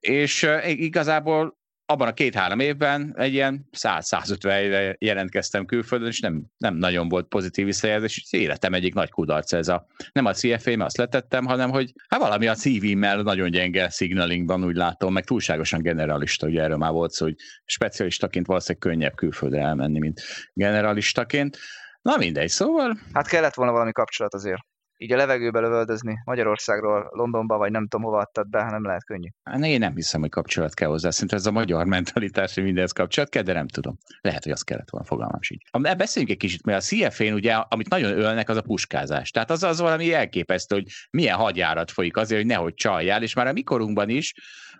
és 0.00 0.42
eh, 0.42 0.70
igazából 0.70 1.58
abban 1.86 2.08
a 2.08 2.12
két-három 2.12 2.60
évben 2.60 3.14
egy 3.16 3.32
ilyen 3.32 3.68
100-150 3.78 4.38
helyre 4.42 4.96
jelentkeztem 4.98 5.64
külföldön, 5.64 6.08
és 6.08 6.20
nem, 6.20 6.44
nem 6.56 6.74
nagyon 6.74 7.08
volt 7.08 7.28
pozitív 7.28 7.64
visszajelzés, 7.64 8.18
és 8.18 8.32
életem 8.40 8.74
egyik 8.74 8.94
nagy 8.94 9.10
kudarc 9.10 9.52
ez 9.52 9.68
a, 9.68 9.86
nem 10.12 10.24
a 10.24 10.32
CFA, 10.32 10.70
mert 10.70 10.80
azt 10.80 10.96
letettem, 10.96 11.44
hanem 11.44 11.70
hogy 11.70 11.92
hát 12.08 12.20
valami 12.20 12.46
a 12.46 12.54
CV-mmel 12.54 13.22
nagyon 13.22 13.50
gyenge 13.50 13.88
signalingban 13.88 14.64
úgy 14.64 14.76
látom, 14.76 15.12
meg 15.12 15.24
túlságosan 15.24 15.82
generalista, 15.82 16.46
ugye 16.46 16.62
erről 16.62 16.76
már 16.76 16.92
volt 16.92 17.10
szó, 17.10 17.24
hogy 17.24 17.36
specialistaként 17.64 18.46
valószínűleg 18.46 18.88
könnyebb 18.88 19.14
külföldre 19.14 19.60
elmenni, 19.60 19.98
mint 19.98 20.20
generalistaként. 20.52 21.58
Na 22.02 22.16
mindegy, 22.16 22.48
szóval 22.48 22.98
Hát 23.12 23.28
kellett 23.28 23.54
volna 23.54 23.72
valami 23.72 23.92
kapcsolat 23.92 24.34
azért. 24.34 24.62
Így 24.96 25.12
a 25.12 25.16
levegőbe 25.16 25.60
lövöldözni 25.60 26.18
Magyarországról, 26.24 27.08
Londonba, 27.10 27.56
vagy 27.56 27.70
nem 27.70 27.88
tudom 27.88 28.06
hova 28.06 28.18
adtad 28.18 28.48
be, 28.48 28.62
nem 28.62 28.84
lehet 28.84 29.04
könnyű. 29.04 29.28
Hát 29.44 29.64
én 29.64 29.78
nem 29.78 29.94
hiszem, 29.94 30.20
hogy 30.20 30.30
kapcsolat 30.30 30.74
kell 30.74 30.88
hozzá. 30.88 31.10
Szerintem 31.10 31.38
ez 31.38 31.46
a 31.46 31.50
magyar 31.50 31.84
mentalitás, 31.86 32.54
hogy 32.54 32.62
mindenhez 32.62 32.92
kapcsolat 32.92 33.30
kell, 33.30 33.42
de 33.42 33.52
nem 33.52 33.68
tudom. 33.68 33.98
Lehet, 34.20 34.42
hogy 34.42 34.52
az 34.52 34.62
kellett 34.62 34.90
volna, 34.90 35.06
fogalmam 35.06 35.42
sincs. 35.42 35.70
Beszéljünk 35.96 36.32
egy 36.32 36.40
kicsit, 36.40 36.64
mert 36.64 36.82
a 36.82 36.84
CFA-n 36.84 37.32
ugye, 37.32 37.54
amit 37.54 37.88
nagyon 37.88 38.18
ölnek, 38.18 38.48
az 38.48 38.56
a 38.56 38.62
puskázás. 38.62 39.30
Tehát 39.30 39.50
az 39.50 39.62
az 39.62 39.80
valami 39.80 40.12
elképesztő, 40.12 40.74
hogy 40.74 40.86
milyen 41.10 41.36
hadjárat 41.36 41.90
folyik 41.90 42.16
azért, 42.16 42.40
hogy 42.40 42.50
nehogy 42.50 42.74
csaljál, 42.74 43.22
és 43.22 43.34
már 43.34 43.46
a 43.46 43.52
mikorunkban 43.52 44.08
is, 44.08 44.34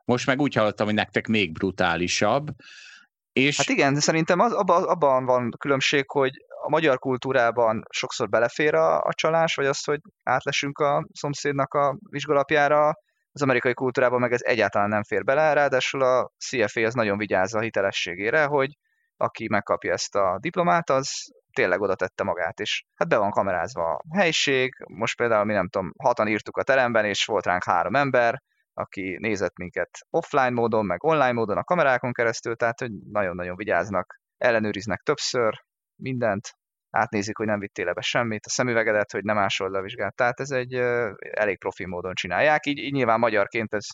most 0.05 0.27
meg 0.27 0.41
úgy 0.41 0.55
hallottam, 0.55 0.87
hogy 0.87 0.95
nektek 0.95 1.27
még 1.27 1.53
brutálisabb. 1.53 2.49
És... 3.33 3.57
Hát 3.57 3.69
igen, 3.69 3.95
de 3.95 4.01
szerintem 4.01 4.41
az, 4.41 4.53
abban, 4.53 4.83
abban 4.83 5.25
van 5.25 5.51
különbség, 5.59 6.11
hogy 6.11 6.46
a 6.67 6.69
magyar 6.69 6.99
kultúrában 6.99 7.83
sokszor 7.91 8.29
belefér 8.29 8.75
a, 8.75 9.01
a 9.01 9.13
csalás, 9.13 9.55
vagy 9.55 9.67
az, 9.67 9.85
hogy 9.85 10.01
átlesünk 10.23 10.79
a 10.79 11.07
szomszédnak 11.13 11.75
a 11.75 11.97
vizsgalapjára, 12.11 12.93
az 13.33 13.43
amerikai 13.43 13.75
kultúrában 13.75 14.21
meg 14.21 14.33
ez 14.33 14.41
egyáltalán 14.43 14.89
nem 14.89 15.03
fér 15.03 15.25
bele, 15.25 15.53
ráadásul 15.53 16.03
a 16.03 16.31
CFA 16.39 16.81
az 16.81 16.95
nagyon 16.95 17.19
vigyáz 17.19 17.55
a 17.55 17.61
hitelességére, 17.61 18.45
hogy 18.45 18.71
aki 19.17 19.49
megkapja 19.49 19.93
ezt 19.93 20.15
a 20.15 20.39
diplomát, 20.41 20.91
az 20.91 21.11
tényleg 21.53 21.81
oda 21.81 21.95
tette 21.95 22.25
magát, 22.25 22.61
és 22.61 22.85
hát 22.95 23.09
be 23.09 23.17
van 23.17 23.31
kamerázva 23.31 23.95
a 23.95 24.17
helység, 24.17 24.75
most 24.89 25.17
például 25.17 25.45
mi 25.45 25.53
nem 25.53 25.69
tudom, 25.69 25.93
hatan 25.99 26.29
írtuk 26.29 26.57
a 26.57 26.63
teremben, 26.63 27.05
és 27.05 27.25
volt 27.25 27.47
ránk 27.47 27.65
három 27.65 27.95
ember, 27.95 28.43
aki 28.75 29.17
nézett 29.21 29.57
minket 29.57 29.91
offline 30.11 30.51
módon, 30.51 30.87
meg 30.87 31.05
online 31.05 31.33
módon 31.33 31.57
a 31.57 31.65
kamerákon 31.65 32.13
keresztül, 32.13 32.57
tehát 32.57 32.81
hogy 32.81 32.91
nagyon-nagyon 33.13 33.57
vigyáznak, 33.57 34.21
ellenőriznek 34.37 35.01
többször, 35.01 35.65
mindent, 35.97 36.51
átnézik, 36.91 37.37
hogy 37.37 37.47
nem 37.47 37.59
vittél 37.59 37.93
be 37.93 38.01
semmit, 38.01 38.47
a 38.47 38.51
szemüvegedet, 38.51 39.13
hogy 39.13 39.23
nem 39.25 39.39
ásol 39.39 39.71
le 39.71 39.79
a 39.79 39.83
vizsgát. 39.83 40.15
Tehát 40.15 40.41
ez 40.41 40.51
egy 40.51 40.75
elég 41.19 41.59
profi 41.59 41.87
módon 41.87 42.15
csinálják, 42.15 42.67
így, 42.67 42.79
így 42.79 42.93
nyilván 42.93 43.19
magyarként 43.19 43.75
ez 43.75 43.87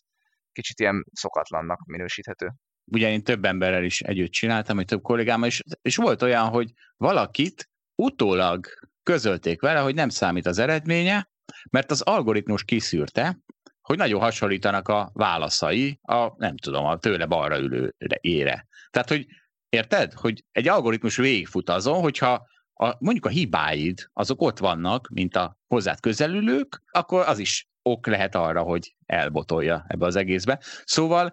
kicsit 0.52 0.80
ilyen 0.80 1.04
szokatlannak 1.12 1.86
minősíthető. 1.86 2.52
Ugye 2.84 3.10
én 3.10 3.22
több 3.22 3.44
emberrel 3.44 3.84
is 3.84 4.00
együtt 4.00 4.30
csináltam, 4.30 4.76
hogy 4.76 4.84
több 4.84 5.02
kollégámmal, 5.02 5.48
és, 5.48 5.62
és 5.82 5.96
volt 5.96 6.22
olyan, 6.22 6.48
hogy 6.48 6.72
valakit 6.96 7.70
utólag 7.94 8.66
közölték 9.02 9.60
vele, 9.60 9.80
hogy 9.80 9.94
nem 9.94 10.08
számít 10.08 10.46
az 10.46 10.58
eredménye, 10.58 11.30
mert 11.70 11.90
az 11.90 12.00
algoritmus 12.00 12.64
kiszűrte, 12.64 13.38
hogy 13.80 13.96
nagyon 13.96 14.20
hasonlítanak 14.20 14.88
a 14.88 15.10
válaszai 15.12 15.98
a, 16.02 16.32
nem 16.36 16.56
tudom, 16.56 16.84
a 16.84 16.98
tőle 16.98 17.26
balra 17.26 17.58
ülőre 17.58 18.18
ére. 18.20 18.66
Tehát, 18.90 19.08
hogy 19.08 19.26
Érted? 19.72 20.12
Hogy 20.12 20.44
egy 20.52 20.68
algoritmus 20.68 21.16
végigfut 21.16 21.70
azon, 21.70 22.00
hogyha 22.00 22.46
a, 22.74 22.94
mondjuk 22.98 23.26
a 23.26 23.28
hibáid 23.28 24.10
azok 24.12 24.42
ott 24.42 24.58
vannak, 24.58 25.08
mint 25.08 25.36
a 25.36 25.58
hozzád 25.66 26.00
közelülők, 26.00 26.82
akkor 26.90 27.24
az 27.26 27.38
is 27.38 27.68
ok 27.82 28.06
lehet 28.06 28.34
arra, 28.34 28.62
hogy 28.62 28.94
elbotolja 29.06 29.84
ebbe 29.88 30.06
az 30.06 30.16
egészbe. 30.16 30.60
Szóval 30.84 31.32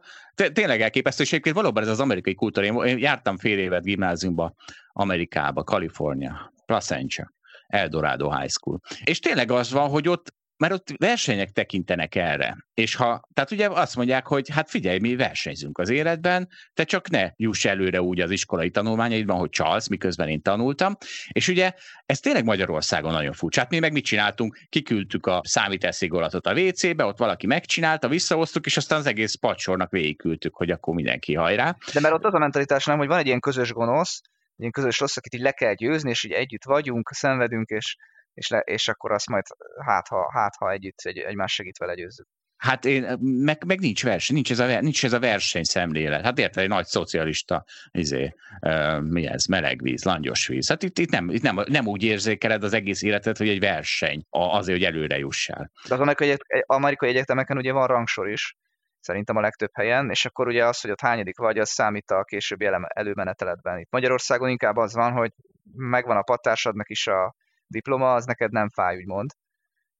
tényleg 0.53 0.81
elképesztő, 0.81 1.23
és 1.23 1.29
egyébként 1.29 1.55
valóban 1.55 1.83
ez 1.83 1.89
az 1.89 1.99
amerikai 1.99 2.35
kultúra. 2.35 2.85
Én 2.85 2.97
jártam 2.97 3.37
fél 3.37 3.59
évet 3.59 3.83
gimnáziumba 3.83 4.53
Amerikába, 4.91 5.63
Kalifornia, 5.63 6.53
Placentia, 6.65 7.33
Eldorado 7.67 8.37
High 8.37 8.51
School. 8.51 8.79
És 9.03 9.19
tényleg 9.19 9.51
az 9.51 9.71
van, 9.71 9.89
hogy 9.89 10.07
ott 10.07 10.33
mert 10.59 10.73
ott 10.73 10.87
versenyek 10.97 11.51
tekintenek 11.51 12.15
erre. 12.15 12.57
És 12.73 12.95
ha, 12.95 13.27
tehát 13.33 13.51
ugye 13.51 13.69
azt 13.69 13.95
mondják, 13.95 14.27
hogy 14.27 14.49
hát 14.49 14.69
figyelj, 14.69 14.99
mi 14.99 15.15
versenyzünk 15.15 15.77
az 15.77 15.89
életben, 15.89 16.49
te 16.73 16.83
csak 16.83 17.09
ne 17.09 17.29
juss 17.35 17.65
előre 17.65 18.01
úgy 18.01 18.19
az 18.19 18.31
iskolai 18.31 18.69
tanulmányaidban, 18.69 19.37
hogy 19.37 19.49
csalsz, 19.49 19.87
miközben 19.87 20.27
én 20.27 20.41
tanultam. 20.41 20.97
És 21.31 21.47
ugye 21.47 21.73
ez 22.05 22.19
tényleg 22.19 22.43
Magyarországon 22.43 23.11
nagyon 23.11 23.33
furcsa. 23.33 23.59
Hát 23.59 23.69
mi 23.69 23.79
meg 23.79 23.91
mit 23.91 24.05
csináltunk? 24.05 24.57
Kiküldtük 24.69 25.25
a 25.25 25.41
számításszigolatot 25.43 26.47
a 26.47 26.53
WC-be, 26.53 27.05
ott 27.05 27.17
valaki 27.17 27.47
megcsinálta, 27.47 28.07
visszahoztuk, 28.07 28.65
és 28.65 28.77
aztán 28.77 28.99
az 28.99 29.05
egész 29.05 29.35
pacsornak 29.35 29.91
végigküldtük, 29.91 30.55
hogy 30.55 30.71
akkor 30.71 30.93
mindenki 30.93 31.33
hajrá. 31.33 31.75
De 31.93 31.99
mert 31.99 32.13
ott 32.13 32.25
az 32.25 32.33
a 32.33 32.39
mentalitás 32.39 32.85
nem, 32.85 32.97
hogy 32.97 33.07
van 33.07 33.17
egy 33.17 33.27
ilyen 33.27 33.39
közös 33.39 33.71
gonosz, 33.71 34.21
ilyen 34.55 34.71
közös 34.71 34.99
rossz, 34.99 35.17
akit 35.17 35.33
így 35.33 35.41
le 35.41 35.51
kell 35.51 35.73
győzni, 35.73 36.09
és 36.09 36.23
így 36.23 36.31
együtt 36.31 36.63
vagyunk, 36.63 37.09
szenvedünk, 37.13 37.69
és 37.69 37.95
és, 38.33 38.47
le, 38.47 38.59
és 38.59 38.87
akkor 38.87 39.11
azt 39.11 39.29
majd 39.29 39.43
hát 39.85 40.07
ha, 40.07 40.31
hát, 40.31 40.55
ha 40.55 40.71
együtt 40.71 40.99
egy, 41.01 41.17
egymás 41.17 41.53
segítve 41.53 41.85
legyőzzük. 41.85 42.27
Hát 42.57 42.85
én, 42.85 43.17
meg, 43.21 43.65
meg 43.65 43.79
nincs 43.79 44.03
verseny, 44.03 44.35
nincs 44.35 44.51
ez, 44.51 44.59
a, 44.59 44.81
nincs 44.81 45.05
ez 45.05 45.13
a 45.13 45.19
verseny 45.19 45.63
szemlélet. 45.63 46.23
Hát 46.23 46.39
érted, 46.39 46.63
egy 46.63 46.69
nagy 46.69 46.85
szocialista, 46.85 47.63
izé, 47.91 48.33
uh, 48.61 49.01
mi 49.01 49.27
ez, 49.27 49.45
melegvíz, 49.45 50.03
langyos 50.03 50.47
víz. 50.47 50.67
Hát 50.67 50.83
itt, 50.83 50.97
itt, 50.97 51.09
nem, 51.09 51.29
itt 51.29 51.41
nem, 51.41 51.63
nem 51.65 51.87
úgy 51.87 52.03
érzékeled 52.03 52.63
az 52.63 52.73
egész 52.73 53.01
életet, 53.01 53.37
hogy 53.37 53.49
egy 53.49 53.59
verseny 53.59 54.25
azért, 54.29 54.77
hogy 54.77 54.87
előre 54.87 55.17
jussál. 55.17 55.71
De 55.87 55.93
az 55.93 55.99
amerikai, 55.99 56.37
amerikai 56.65 57.09
egyetemeken 57.09 57.57
ugye 57.57 57.71
van 57.71 57.87
rangsor 57.87 58.29
is, 58.29 58.57
szerintem 58.99 59.35
a 59.35 59.41
legtöbb 59.41 59.71
helyen, 59.73 60.09
és 60.09 60.25
akkor 60.25 60.47
ugye 60.47 60.65
az, 60.65 60.81
hogy 60.81 60.91
ott 60.91 61.01
hányadik 61.01 61.37
vagy, 61.37 61.57
az 61.57 61.69
számít 61.69 62.11
a 62.11 62.23
későbbi 62.23 62.69
előmeneteletben. 62.87 63.79
Itt 63.79 63.91
Magyarországon 63.91 64.49
inkább 64.49 64.77
az 64.77 64.93
van, 64.93 65.11
hogy 65.11 65.31
megvan 65.75 66.17
a 66.17 66.21
patársadnak 66.21 66.89
is 66.89 67.07
a 67.07 67.35
diploma, 67.69 68.13
az 68.13 68.25
neked 68.25 68.51
nem 68.51 68.69
fáj, 68.69 68.97
úgymond. 68.97 69.29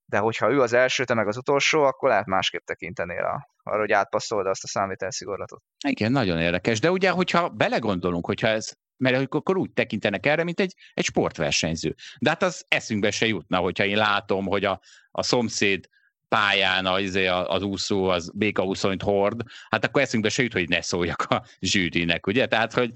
De 0.06 0.18
hogyha 0.18 0.52
ő 0.52 0.62
az 0.62 0.74
első, 0.74 1.04
te 1.04 1.14
meg 1.14 1.28
az 1.28 1.38
utolsó, 1.38 1.84
akkor 1.84 2.10
lehet 2.10 2.26
másképp 2.26 2.64
tekintenél 2.66 3.24
a, 3.24 3.50
arra, 3.64 3.80
hogy 3.80 3.92
átpasszolod 3.92 4.48
azt 4.48 4.64
a 4.64 4.68
számításszigorlatot. 4.68 5.64
Igen, 5.88 6.12
nagyon 6.12 6.40
érdekes. 6.40 6.80
De 6.80 6.92
ugye, 6.92 7.10
hogyha 7.10 7.50
belegondolunk, 7.50 8.26
hogyha 8.26 8.48
ez 8.48 8.72
mert 9.00 9.34
akkor 9.34 9.58
úgy 9.58 9.72
tekintenek 9.72 10.26
erre, 10.26 10.44
mint 10.44 10.60
egy, 10.60 10.76
egy 10.94 11.04
sportversenyző. 11.04 11.96
De 12.20 12.30
hát 12.30 12.44
az 12.44 12.66
eszünkbe 12.68 13.12
se 13.12 13.26
jutna, 13.26 13.58
hogyha 13.58 13.86
én 13.86 13.98
látom, 13.98 14.46
hogy 14.46 14.66
a, 14.66 14.82
a 15.12 15.24
szomszéd 15.24 15.90
pályán 16.30 17.00
izé, 17.00 17.26
az 17.28 17.62
úszó, 17.62 18.08
az 18.08 18.32
béka 18.36 18.64
úszonyt 18.64 19.02
hord, 19.02 19.42
hát 19.70 19.86
akkor 19.86 20.02
eszünkbe 20.02 20.30
se 20.30 20.44
jut, 20.44 20.54
hogy 20.54 20.70
ne 20.70 20.82
szóljak 20.82 21.22
a 21.22 21.44
zsűrinek, 21.60 22.28
ugye? 22.28 22.48
Tehát, 22.48 22.74
hogy 22.74 22.92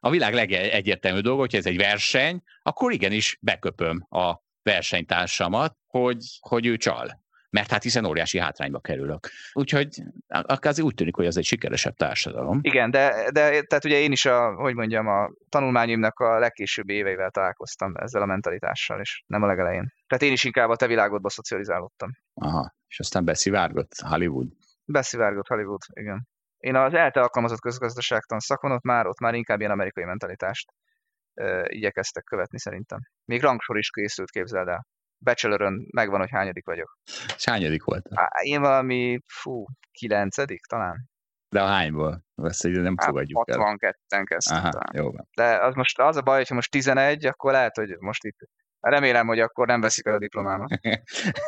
a 0.00 0.10
világ 0.10 0.34
legegyértelmű 0.34 1.20
dolga, 1.20 1.40
hogyha 1.40 1.58
ez 1.58 1.66
egy 1.66 1.76
verseny, 1.76 2.42
akkor 2.62 2.92
igenis 2.92 3.38
beköpöm 3.40 4.06
a 4.10 4.34
versenytársamat, 4.62 5.76
hogy, 5.86 6.24
hogy 6.40 6.66
ő 6.66 6.76
csal. 6.76 7.24
Mert 7.56 7.70
hát 7.70 7.82
hiszen 7.82 8.04
óriási 8.04 8.38
hátrányba 8.38 8.80
kerülök. 8.80 9.28
Úgyhogy 9.52 9.88
akár 10.28 10.74
úgy 10.80 10.94
tűnik, 10.94 11.14
hogy 11.14 11.26
ez 11.26 11.36
egy 11.36 11.44
sikeresebb 11.44 11.94
társadalom. 11.94 12.58
Igen, 12.62 12.90
de, 12.90 13.30
de 13.32 13.62
tehát 13.62 13.84
ugye 13.84 13.98
én 13.98 14.12
is 14.12 14.24
a, 14.24 14.54
hogy 14.54 14.74
mondjam, 14.74 15.06
a 15.06 15.30
tanulmányimnak 15.48 16.18
a 16.18 16.38
legkésőbbi 16.38 16.94
éveivel 16.94 17.30
találkoztam 17.30 17.94
ezzel 17.94 18.22
a 18.22 18.26
mentalitással, 18.26 19.00
és 19.00 19.22
nem 19.26 19.42
a 19.42 19.46
legelején. 19.46 19.92
Tehát 20.06 20.24
én 20.24 20.32
is 20.32 20.44
inkább 20.44 20.68
a 20.68 20.76
te 20.76 20.86
világodba 20.86 21.30
szocializálódtam. 21.30 22.10
Aha, 22.34 22.74
és 22.88 22.98
aztán 22.98 23.24
beszivárgott 23.24 23.92
Hollywood. 24.08 24.48
Beszivárgott 24.84 25.48
Hollywood, 25.48 25.80
igen. 25.92 26.28
Én 26.56 26.74
az 26.74 26.94
ELTE 26.94 27.20
alkalmazott 27.20 27.60
közgazdaságtan 27.60 28.38
szakon, 28.38 28.72
ott 28.72 28.82
már, 28.82 29.06
ott 29.06 29.20
már 29.20 29.34
inkább 29.34 29.58
ilyen 29.58 29.72
amerikai 29.72 30.04
mentalitást 30.04 30.72
ö, 31.34 31.62
igyekeztek 31.66 32.24
követni 32.24 32.58
szerintem. 32.58 32.98
Még 33.24 33.40
rangsor 33.42 33.78
is 33.78 33.90
készült, 33.90 34.30
képzeld 34.30 34.68
el. 34.68 34.86
Bachelorön 35.18 35.86
megvan, 35.90 36.20
hogy 36.20 36.30
hányadik 36.30 36.64
vagyok. 36.64 36.98
És 37.36 37.44
hányadik 37.44 37.84
volt? 37.84 38.08
Én 38.42 38.60
valami, 38.60 39.18
fú, 39.26 39.64
kilencedik 39.90 40.64
talán. 40.66 41.08
De 41.48 41.62
a 41.62 41.66
hányból? 41.66 42.24
Ezt 42.42 42.62
nem 42.62 42.96
fogadjuk 42.96 43.44
62-en 43.50 44.24
kezdtem 44.24 44.56
Aha, 44.56 44.68
talán. 44.68 44.90
Jó 44.92 45.10
van. 45.10 45.28
De 45.36 45.64
az, 45.64 45.74
most, 45.74 46.00
az 46.00 46.16
a 46.16 46.22
baj, 46.22 46.36
hogyha 46.36 46.54
most 46.54 46.70
11, 46.70 47.26
akkor 47.26 47.52
lehet, 47.52 47.76
hogy 47.76 47.96
most 47.98 48.24
itt 48.24 48.38
Remélem, 48.80 49.26
hogy 49.26 49.40
akkor 49.40 49.66
nem 49.66 49.80
veszik 49.80 50.06
el 50.06 50.14
a 50.14 50.18
diplomámat. 50.18 50.80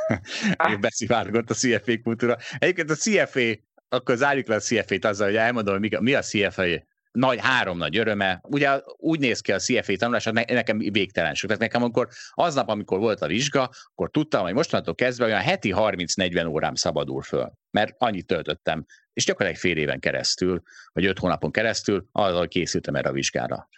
Beszivárgott 0.80 1.50
a 1.50 1.54
CFA 1.54 1.92
kultúra. 2.02 2.37
Egyébként 2.58 2.90
a 2.90 2.94
CFA, 2.94 3.40
akkor 3.88 4.16
zárjuk 4.16 4.46
le 4.46 4.54
a 4.54 4.60
CFA-t 4.60 5.04
azzal, 5.04 5.26
hogy 5.26 5.37
elmondom, 5.37 5.78
hogy 5.78 6.00
mi 6.00 6.14
a 6.14 6.20
CFA 6.20 6.66
nagy, 7.18 7.38
három 7.40 7.78
nagy 7.78 7.96
öröme. 7.96 8.40
Ugye 8.42 8.80
úgy 8.96 9.18
néz 9.18 9.40
ki 9.40 9.52
a 9.52 9.58
CFA 9.58 9.96
tanulás, 9.96 10.25
hogy 10.25 10.32
nekem 10.32 10.78
végtelen 10.78 11.34
sok. 11.34 11.46
Tehát 11.46 11.62
nekem 11.62 11.82
akkor 11.82 12.08
aznap, 12.30 12.68
amikor 12.68 12.98
volt 12.98 13.20
a 13.20 13.26
vizsga, 13.26 13.70
akkor 13.94 14.10
tudtam, 14.10 14.42
hogy 14.42 14.54
mostantól 14.54 14.94
kezdve 14.94 15.25
olyan 15.25 15.40
heti 15.40 15.72
30-40 15.76 16.48
órám 16.48 16.75
szabadul 16.75 17.22
föl. 17.22 17.52
Mert 17.70 17.94
annyit 17.98 18.26
töltöttem 18.26 18.84
és 19.12 19.25
gyakorlatilag 19.25 19.62
fél 19.62 19.82
éven 19.82 20.00
keresztül, 20.00 20.62
vagy 20.92 21.04
öt 21.04 21.18
hónapon 21.18 21.50
keresztül 21.50 22.08
azzal 22.12 22.48
készültem 22.48 22.94
erre 22.94 23.08
a 23.08 23.12
vizsgára. 23.12 23.68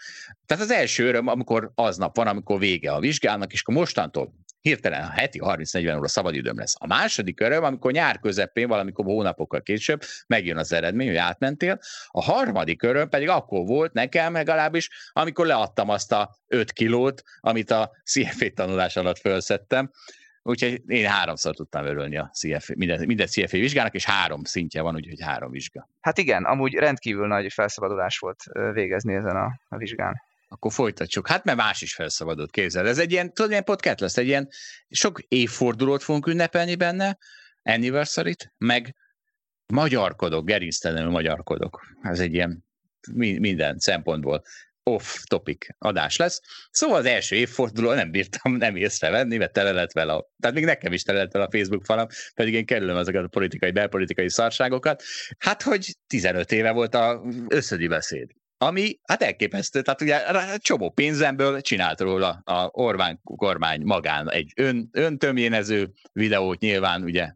Tehát 0.46 0.62
az 0.62 0.70
első 0.70 1.06
öröm, 1.06 1.26
amikor 1.26 1.72
aznap 1.74 2.16
van, 2.16 2.26
amikor 2.26 2.58
vége 2.58 2.92
a 2.92 3.00
vizsgának, 3.00 3.52
és 3.52 3.60
akkor 3.60 3.74
mostantól 3.74 4.34
hirtelen 4.60 5.02
a 5.02 5.10
heti 5.10 5.40
30-40 5.42 5.96
óra 5.96 6.08
szabadidőm 6.08 6.58
lesz. 6.58 6.74
A 6.78 6.86
második 6.86 7.40
öröm, 7.40 7.64
amikor 7.64 7.92
nyár 7.92 8.18
közepén, 8.18 8.68
valamikor 8.68 9.04
hónapokkal 9.04 9.62
később 9.62 10.02
megjön 10.26 10.56
az 10.56 10.72
eredmény, 10.72 11.06
hogy 11.06 11.16
átmentél. 11.16 11.78
A 12.06 12.22
harmadik 12.22 12.82
öröm 12.82 13.08
pedig 13.08 13.28
akkor 13.28 13.66
volt 13.66 13.92
nekem 13.92 14.32
legalábbis, 14.32 14.90
amikor 15.12 15.46
leadtam 15.46 15.88
azt 15.88 16.12
a 16.12 16.36
5 16.46 16.72
kilót, 16.72 17.22
amit 17.40 17.70
a 17.70 17.90
CFA 18.04 18.50
tanulás 18.54 18.96
alatt 18.96 19.18
felszettem, 19.18 19.90
Úgyhogy 20.42 20.82
én 20.86 21.08
háromszor 21.08 21.54
tudtam 21.54 21.84
örülni 21.84 22.16
a 22.16 22.30
CFA, 22.32 22.72
minden, 22.76 23.06
minden 23.06 23.26
CFA 23.26 23.56
vizsgának, 23.56 23.94
és 23.94 24.04
három 24.04 24.44
szintje 24.44 24.82
van, 24.82 24.94
úgyhogy 24.94 25.20
három 25.20 25.50
vizsga. 25.50 25.88
Hát 26.00 26.18
igen, 26.18 26.44
amúgy 26.44 26.74
rendkívül 26.74 27.26
nagy 27.26 27.52
felszabadulás 27.52 28.18
volt 28.18 28.42
végezni 28.72 29.14
ezen 29.14 29.36
a, 29.36 29.60
a 29.68 29.76
vizsgán. 29.76 30.22
Akkor 30.52 30.72
folytatjuk. 30.72 31.28
Hát 31.28 31.44
mert 31.44 31.58
más 31.58 31.82
is 31.82 31.94
felszabadult, 31.94 32.50
képzel. 32.50 32.88
Ez 32.88 32.98
egy 32.98 33.12
ilyen, 33.12 33.32
tudod, 33.32 33.50
ilyen 33.50 33.64
podcast 33.64 34.00
lesz, 34.00 34.16
egy 34.16 34.26
ilyen 34.26 34.48
sok 34.88 35.20
évfordulót 35.28 36.02
fogunk 36.02 36.26
ünnepelni 36.26 36.74
benne, 36.74 37.18
anniversary 37.62 38.34
meg 38.58 38.94
magyarkodok, 39.66 40.46
gerinctelenül 40.46 41.10
magyarkodok. 41.10 41.80
Ez 42.02 42.20
egy 42.20 42.34
ilyen 42.34 42.64
minden 43.16 43.78
szempontból 43.78 44.42
off-topic 44.82 45.66
adás 45.78 46.16
lesz. 46.16 46.40
Szóval 46.70 46.98
az 46.98 47.04
első 47.04 47.36
évforduló 47.36 47.92
nem 47.92 48.10
bírtam 48.10 48.52
nem 48.56 48.76
észrevenni, 48.76 49.36
mert 49.36 49.52
tele 49.52 49.72
lett 49.72 49.92
vele, 49.92 50.12
a, 50.12 50.30
tehát 50.40 50.56
még 50.56 50.64
nekem 50.64 50.92
is 50.92 51.02
tele 51.02 51.18
lett 51.18 51.32
vele 51.32 51.44
a 51.44 51.50
Facebook 51.50 51.84
falam, 51.84 52.06
pedig 52.34 52.54
én 52.54 52.66
kerülöm 52.66 52.96
ezeket 52.96 53.24
a 53.24 53.28
politikai, 53.28 53.70
belpolitikai 53.70 54.30
szarságokat. 54.30 55.02
Hát, 55.38 55.62
hogy 55.62 55.96
15 56.06 56.52
éve 56.52 56.70
volt 56.70 56.94
a 56.94 57.22
összödi 57.48 57.86
beszéd 57.86 58.30
ami 58.62 58.98
hát 59.04 59.22
elképesztő, 59.22 59.82
tehát 59.82 60.00
ugye 60.00 60.22
csomó 60.58 60.90
pénzemből 60.90 61.60
csinált 61.60 62.00
róla 62.00 62.42
a 62.44 62.68
Orbán 62.72 63.20
kormány 63.22 63.82
magán 63.82 64.30
egy 64.30 64.52
ön, 64.56 64.88
öntömjénező 64.92 65.90
videót 66.12 66.60
nyilván 66.60 67.02
ugye 67.02 67.32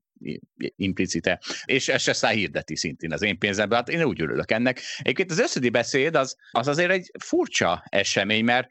implicite, 0.77 1.41
és 1.65 1.89
ezt 1.89 2.09
aztán 2.09 2.35
hirdeti 2.35 2.77
szintén 2.77 3.13
az 3.13 3.23
én 3.23 3.39
pénzemben. 3.39 3.79
Hát 3.79 3.89
én 3.89 4.03
úgy 4.03 4.21
örülök 4.21 4.51
ennek. 4.51 4.81
Egyébként 4.99 5.31
az 5.31 5.39
összödi 5.39 5.69
beszéd 5.69 6.15
az, 6.15 6.37
az 6.51 6.69
azért 6.69 6.91
egy 6.91 7.11
furcsa 7.19 7.85
esemény, 7.89 8.45
mert 8.45 8.69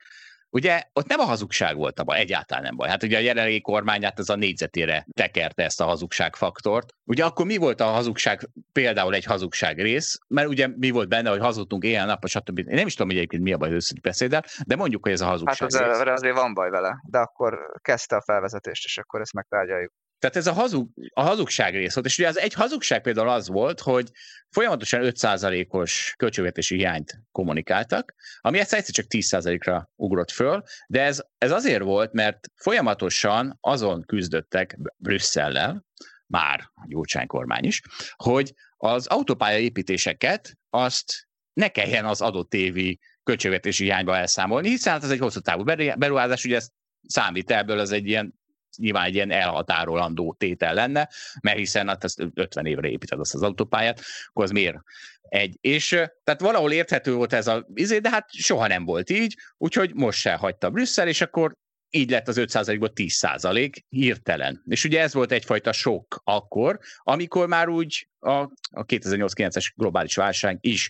Ugye 0.54 0.84
ott 0.94 1.08
nem 1.08 1.20
a 1.20 1.24
hazugság 1.24 1.76
volt 1.76 2.00
a 2.00 2.04
baj, 2.04 2.20
egyáltalán 2.20 2.64
nem 2.64 2.76
baj. 2.76 2.90
Hát 2.90 3.04
ugye 3.04 3.18
a 3.18 3.22
jelenlegi 3.22 3.62
kormányát 3.62 4.20
ez 4.20 4.30
a 4.30 4.36
négyzetére 4.36 5.06
tekerte 5.14 5.64
ezt 5.64 5.82
a 5.82 5.86
hazugságfaktort. 5.86 6.94
Ugye 7.04 7.26
akkor 7.26 7.46
mi 7.46 7.58
volt 7.58 7.82
a 7.82 7.86
hazugság, 7.86 8.50
például 8.72 9.14
egy 9.14 9.24
hazugság 9.24 9.82
rész, 9.82 10.18
mert 10.28 10.48
ugye 10.48 10.68
mi 10.68 10.90
volt 10.90 11.10
benne, 11.10 11.30
hogy 11.30 11.40
hazudtunk 11.40 11.84
éjjel 11.84 12.06
nap, 12.06 12.28
stb. 12.28 12.58
Én 12.58 12.66
nem 12.68 12.86
is 12.86 12.94
tudom, 12.94 13.08
hogy 13.08 13.18
egyébként 13.18 13.44
mi 13.44 13.54
a 13.54 13.58
baj 13.58 13.70
az 13.70 13.76
összödi 13.76 14.00
beszéddel, 14.00 14.44
de 14.66 14.76
mondjuk, 14.76 15.04
hogy 15.04 15.12
ez 15.12 15.22
a 15.22 15.26
hazugság 15.26 15.72
hát 15.72 15.92
az, 15.92 16.02
rész. 16.02 16.12
azért 16.12 16.36
van 16.36 16.54
baj 16.54 16.70
vele, 16.70 16.96
de 17.10 17.18
akkor 17.18 17.60
kezdte 17.82 18.16
a 18.16 18.22
felvezetést, 18.22 18.86
és 18.86 18.98
akkor 18.98 19.22
ezt 19.22 19.34
megtárgyaljuk. 19.34 19.92
Tehát 20.24 20.38
ez 20.38 20.48
a, 20.48 20.54
hazug, 20.54 20.90
a 21.14 21.22
hazugság 21.22 21.74
rész 21.74 21.94
volt, 21.94 22.06
és 22.06 22.18
ugye 22.18 22.28
az 22.28 22.40
egy 22.40 22.54
hazugság 22.54 23.02
például 23.02 23.30
az 23.30 23.48
volt, 23.48 23.80
hogy 23.80 24.12
folyamatosan 24.50 25.02
5%-os 25.04 26.14
költségvetési 26.18 26.76
hiányt 26.76 27.22
kommunikáltak, 27.32 28.14
ami 28.40 28.60
egyszer, 28.60 28.80
egyszer 28.80 28.94
csak 28.94 29.06
10%-ra 29.10 29.90
ugrott 29.96 30.32
föl, 30.32 30.64
de 30.88 31.02
ez, 31.02 31.22
ez 31.38 31.52
azért 31.52 31.84
volt, 31.84 32.14
mert 32.14 32.48
folyamatosan 32.56 33.58
azon 33.62 34.04
küzdöttek 34.06 34.78
Brüsszellel, 34.98 35.86
már 36.28 36.60
a 36.74 36.86
Gyurcsány 36.88 37.28
kormány 37.28 37.64
is, 37.64 37.82
hogy 38.16 38.54
az 38.78 39.08
autópálya 39.08 39.60
építéseket 39.60 40.58
azt 40.70 41.28
ne 41.54 41.68
kelljen 41.68 42.06
az 42.06 42.22
adott 42.22 42.54
évi 42.54 43.00
költségvetési 43.24 43.84
hiányba 43.84 44.18
elszámolni, 44.18 44.70
hiszen 44.70 44.94
hát 44.94 45.04
ez 45.04 45.12
egy 45.12 45.20
hosszú 45.20 45.40
távú 45.40 45.64
beruházás, 45.98 46.46
ugye 46.46 46.56
ez 46.56 46.70
számít 47.08 47.52
ebből, 47.52 47.80
az 47.80 47.92
egy 47.92 48.08
ilyen 48.08 48.42
nyilván 48.78 49.06
egy 49.06 49.16
ilyen 49.16 49.32
elhatárolandó 49.32 50.36
tétel 50.38 50.74
lenne, 50.74 51.10
mert 51.42 51.58
hiszen 51.58 51.88
hát 51.88 52.04
ezt 52.04 52.24
50 52.34 52.66
évre 52.66 52.88
építed 52.88 53.20
azt 53.20 53.34
az 53.34 53.42
autópályát, 53.42 54.02
akkor 54.28 54.44
az 54.44 54.52
miért 54.52 54.78
egy. 55.22 55.58
És 55.62 55.90
tehát 56.24 56.42
valahol 56.42 56.72
érthető 56.72 57.14
volt 57.14 57.34
ez 57.34 57.48
a 57.48 57.68
izé, 57.74 57.98
de 57.98 58.10
hát 58.10 58.32
soha 58.32 58.68
nem 58.68 58.86
volt 58.86 59.10
így, 59.10 59.38
úgyhogy 59.58 59.94
most 59.94 60.20
se 60.20 60.34
hagyta 60.34 60.70
Brüsszel, 60.70 61.08
és 61.08 61.22
akkor 61.22 61.54
így 61.96 62.10
lett 62.10 62.28
az 62.28 62.38
5%-ból 62.40 62.92
10% 62.96 63.74
hirtelen. 63.90 64.64
És 64.66 64.84
ugye 64.84 65.02
ez 65.02 65.14
volt 65.14 65.32
egyfajta 65.32 65.72
sok 65.72 66.22
akkor, 66.24 66.80
amikor 66.98 67.48
már 67.48 67.70
úgy 67.70 68.08
a, 68.20 68.32
a 68.72 68.86
2008-9-es 68.86 69.72
globális 69.76 70.16
válság 70.16 70.58
is 70.62 70.90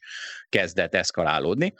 kezdett 0.50 0.96
eszkalálódni. 0.96 1.74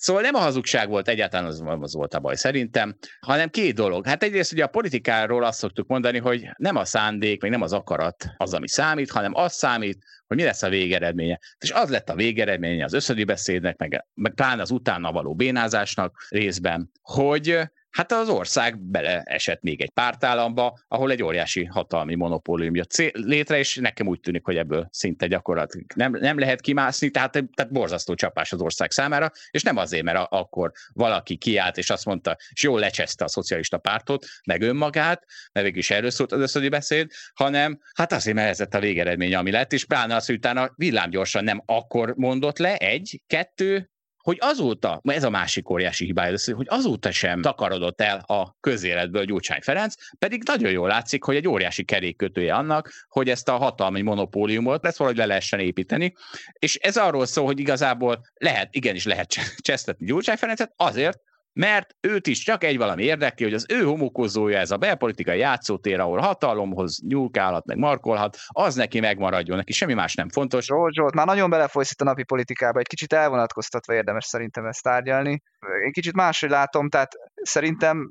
Szóval 0.00 0.22
nem 0.22 0.34
a 0.34 0.38
hazugság 0.38 0.88
volt 0.88 1.08
egyáltalán 1.08 1.46
az, 1.46 1.62
az 1.80 1.94
volt 1.94 2.14
a 2.14 2.20
baj 2.20 2.36
szerintem, 2.36 2.96
hanem 3.20 3.48
két 3.48 3.74
dolog. 3.74 4.06
Hát 4.06 4.22
egyrészt 4.22 4.52
ugye 4.52 4.64
a 4.64 4.68
politikáról 4.68 5.44
azt 5.44 5.58
szoktuk 5.58 5.86
mondani, 5.86 6.18
hogy 6.18 6.48
nem 6.56 6.76
a 6.76 6.84
szándék, 6.84 7.42
meg 7.42 7.50
nem 7.50 7.62
az 7.62 7.72
akarat 7.72 8.26
az, 8.36 8.54
ami 8.54 8.68
számít, 8.68 9.10
hanem 9.10 9.34
az 9.34 9.52
számít, 9.52 9.98
hogy 10.26 10.36
mi 10.36 10.42
lesz 10.42 10.62
a 10.62 10.68
végeredménye. 10.68 11.38
És 11.58 11.70
az 11.70 11.90
lett 11.90 12.08
a 12.08 12.14
végeredménye 12.14 12.84
az 12.84 12.92
összödi 12.92 13.24
beszédnek, 13.24 13.76
meg, 13.76 14.06
meg 14.14 14.34
talán 14.34 14.60
az 14.60 14.70
utána 14.70 15.12
való 15.12 15.34
bénázásnak 15.34 16.26
részben, 16.28 16.90
hogy 17.02 17.60
Hát 17.90 18.12
az 18.12 18.28
ország 18.28 18.78
beleesett 18.80 19.62
még 19.62 19.80
egy 19.80 19.90
pártállamba, 19.90 20.78
ahol 20.88 21.10
egy 21.10 21.22
óriási 21.22 21.64
hatalmi 21.64 22.14
monopólium 22.14 22.74
jött 22.74 22.96
létre, 23.12 23.58
és 23.58 23.76
nekem 23.76 24.06
úgy 24.06 24.20
tűnik, 24.20 24.44
hogy 24.44 24.56
ebből 24.56 24.88
szinte 24.90 25.26
gyakorlatilag 25.26 25.86
nem, 25.94 26.12
nem 26.12 26.38
lehet 26.38 26.60
kimászni, 26.60 27.10
tehát, 27.10 27.30
tehát 27.32 27.72
borzasztó 27.72 28.14
csapás 28.14 28.52
az 28.52 28.60
ország 28.60 28.90
számára, 28.90 29.30
és 29.50 29.62
nem 29.62 29.76
azért, 29.76 30.02
mert 30.04 30.26
akkor 30.30 30.72
valaki 30.92 31.36
kiállt, 31.36 31.76
és 31.76 31.90
azt 31.90 32.04
mondta, 32.04 32.36
és 32.50 32.62
jól 32.62 32.80
lecseszte 32.80 33.24
a 33.24 33.28
szocialista 33.28 33.78
pártot, 33.78 34.26
meg 34.46 34.62
önmagát, 34.62 35.24
mert 35.52 35.66
végül 35.66 35.80
is 35.80 35.90
erről 35.90 36.10
szólt 36.10 36.32
az 36.32 36.40
összödi 36.40 36.68
beszéd, 36.68 37.10
hanem 37.34 37.80
hát 37.94 38.12
azért, 38.12 38.36
mert 38.36 38.60
ez 38.60 38.66
a 38.70 38.78
végeredmény, 38.78 39.34
ami 39.34 39.50
lett, 39.50 39.72
és 39.72 39.84
pláne 39.84 40.14
az, 40.14 40.26
hogy 40.26 40.34
utána 40.34 40.72
villámgyorsan 40.76 41.44
nem 41.44 41.62
akkor 41.66 42.14
mondott 42.16 42.58
le, 42.58 42.76
egy, 42.76 43.22
kettő, 43.26 43.90
hogy 44.28 44.38
azóta, 44.40 45.00
ez 45.02 45.24
a 45.24 45.30
másik 45.30 45.70
óriási 45.70 46.04
hibája, 46.04 46.36
hogy 46.54 46.66
azóta 46.68 47.10
sem 47.10 47.40
takarodott 47.40 48.00
el 48.00 48.18
a 48.18 48.56
közéletből 48.60 49.24
Gyurcsány 49.24 49.60
Ferenc, 49.60 49.94
pedig 50.18 50.42
nagyon 50.44 50.70
jól 50.70 50.88
látszik, 50.88 51.24
hogy 51.24 51.36
egy 51.36 51.48
óriási 51.48 51.84
kerékkötője 51.84 52.54
annak, 52.54 52.92
hogy 53.08 53.28
ezt 53.28 53.48
a 53.48 53.56
hatalmi 53.56 54.02
monopóliumot 54.02 54.82
lesz 54.82 54.96
valahogy 54.96 55.18
le 55.18 55.26
lehessen 55.26 55.60
építeni, 55.60 56.14
és 56.52 56.74
ez 56.74 56.96
arról 56.96 57.26
szól, 57.26 57.44
hogy 57.44 57.60
igazából 57.60 58.20
lehet, 58.34 58.74
igenis 58.74 59.04
lehet 59.04 59.28
csesztetni 59.60 60.06
Gyurcsány 60.06 60.36
Ferencet 60.36 60.72
azért, 60.76 61.20
mert 61.52 61.94
őt 62.00 62.26
is 62.26 62.38
csak 62.38 62.64
egy 62.64 62.76
valami 62.76 63.02
érdekli, 63.02 63.44
hogy 63.44 63.54
az 63.54 63.66
ő 63.68 63.82
homokozója, 63.82 64.58
ez 64.58 64.70
a 64.70 64.76
belpolitikai 64.76 65.38
játszótér, 65.38 66.00
ahol 66.00 66.18
hatalomhoz 66.18 66.98
nyúlkálhat, 67.08 67.66
meg 67.66 67.76
markolhat, 67.76 68.36
az 68.46 68.74
neki 68.74 69.00
megmaradjon, 69.00 69.56
neki 69.56 69.72
semmi 69.72 69.94
más 69.94 70.14
nem 70.14 70.28
fontos. 70.28 70.64
Zsolt, 70.64 71.14
már 71.14 71.26
nagyon 71.26 71.50
belefolysz 71.50 71.90
itt 71.90 72.00
a 72.00 72.04
napi 72.04 72.24
politikába, 72.24 72.78
egy 72.78 72.86
kicsit 72.86 73.12
elvonatkoztatva 73.12 73.94
érdemes 73.94 74.24
szerintem 74.24 74.66
ezt 74.66 74.82
tárgyalni. 74.82 75.42
Én 75.84 75.92
kicsit 75.92 76.14
máshogy 76.14 76.50
látom, 76.50 76.88
tehát 76.88 77.12
szerintem 77.42 78.08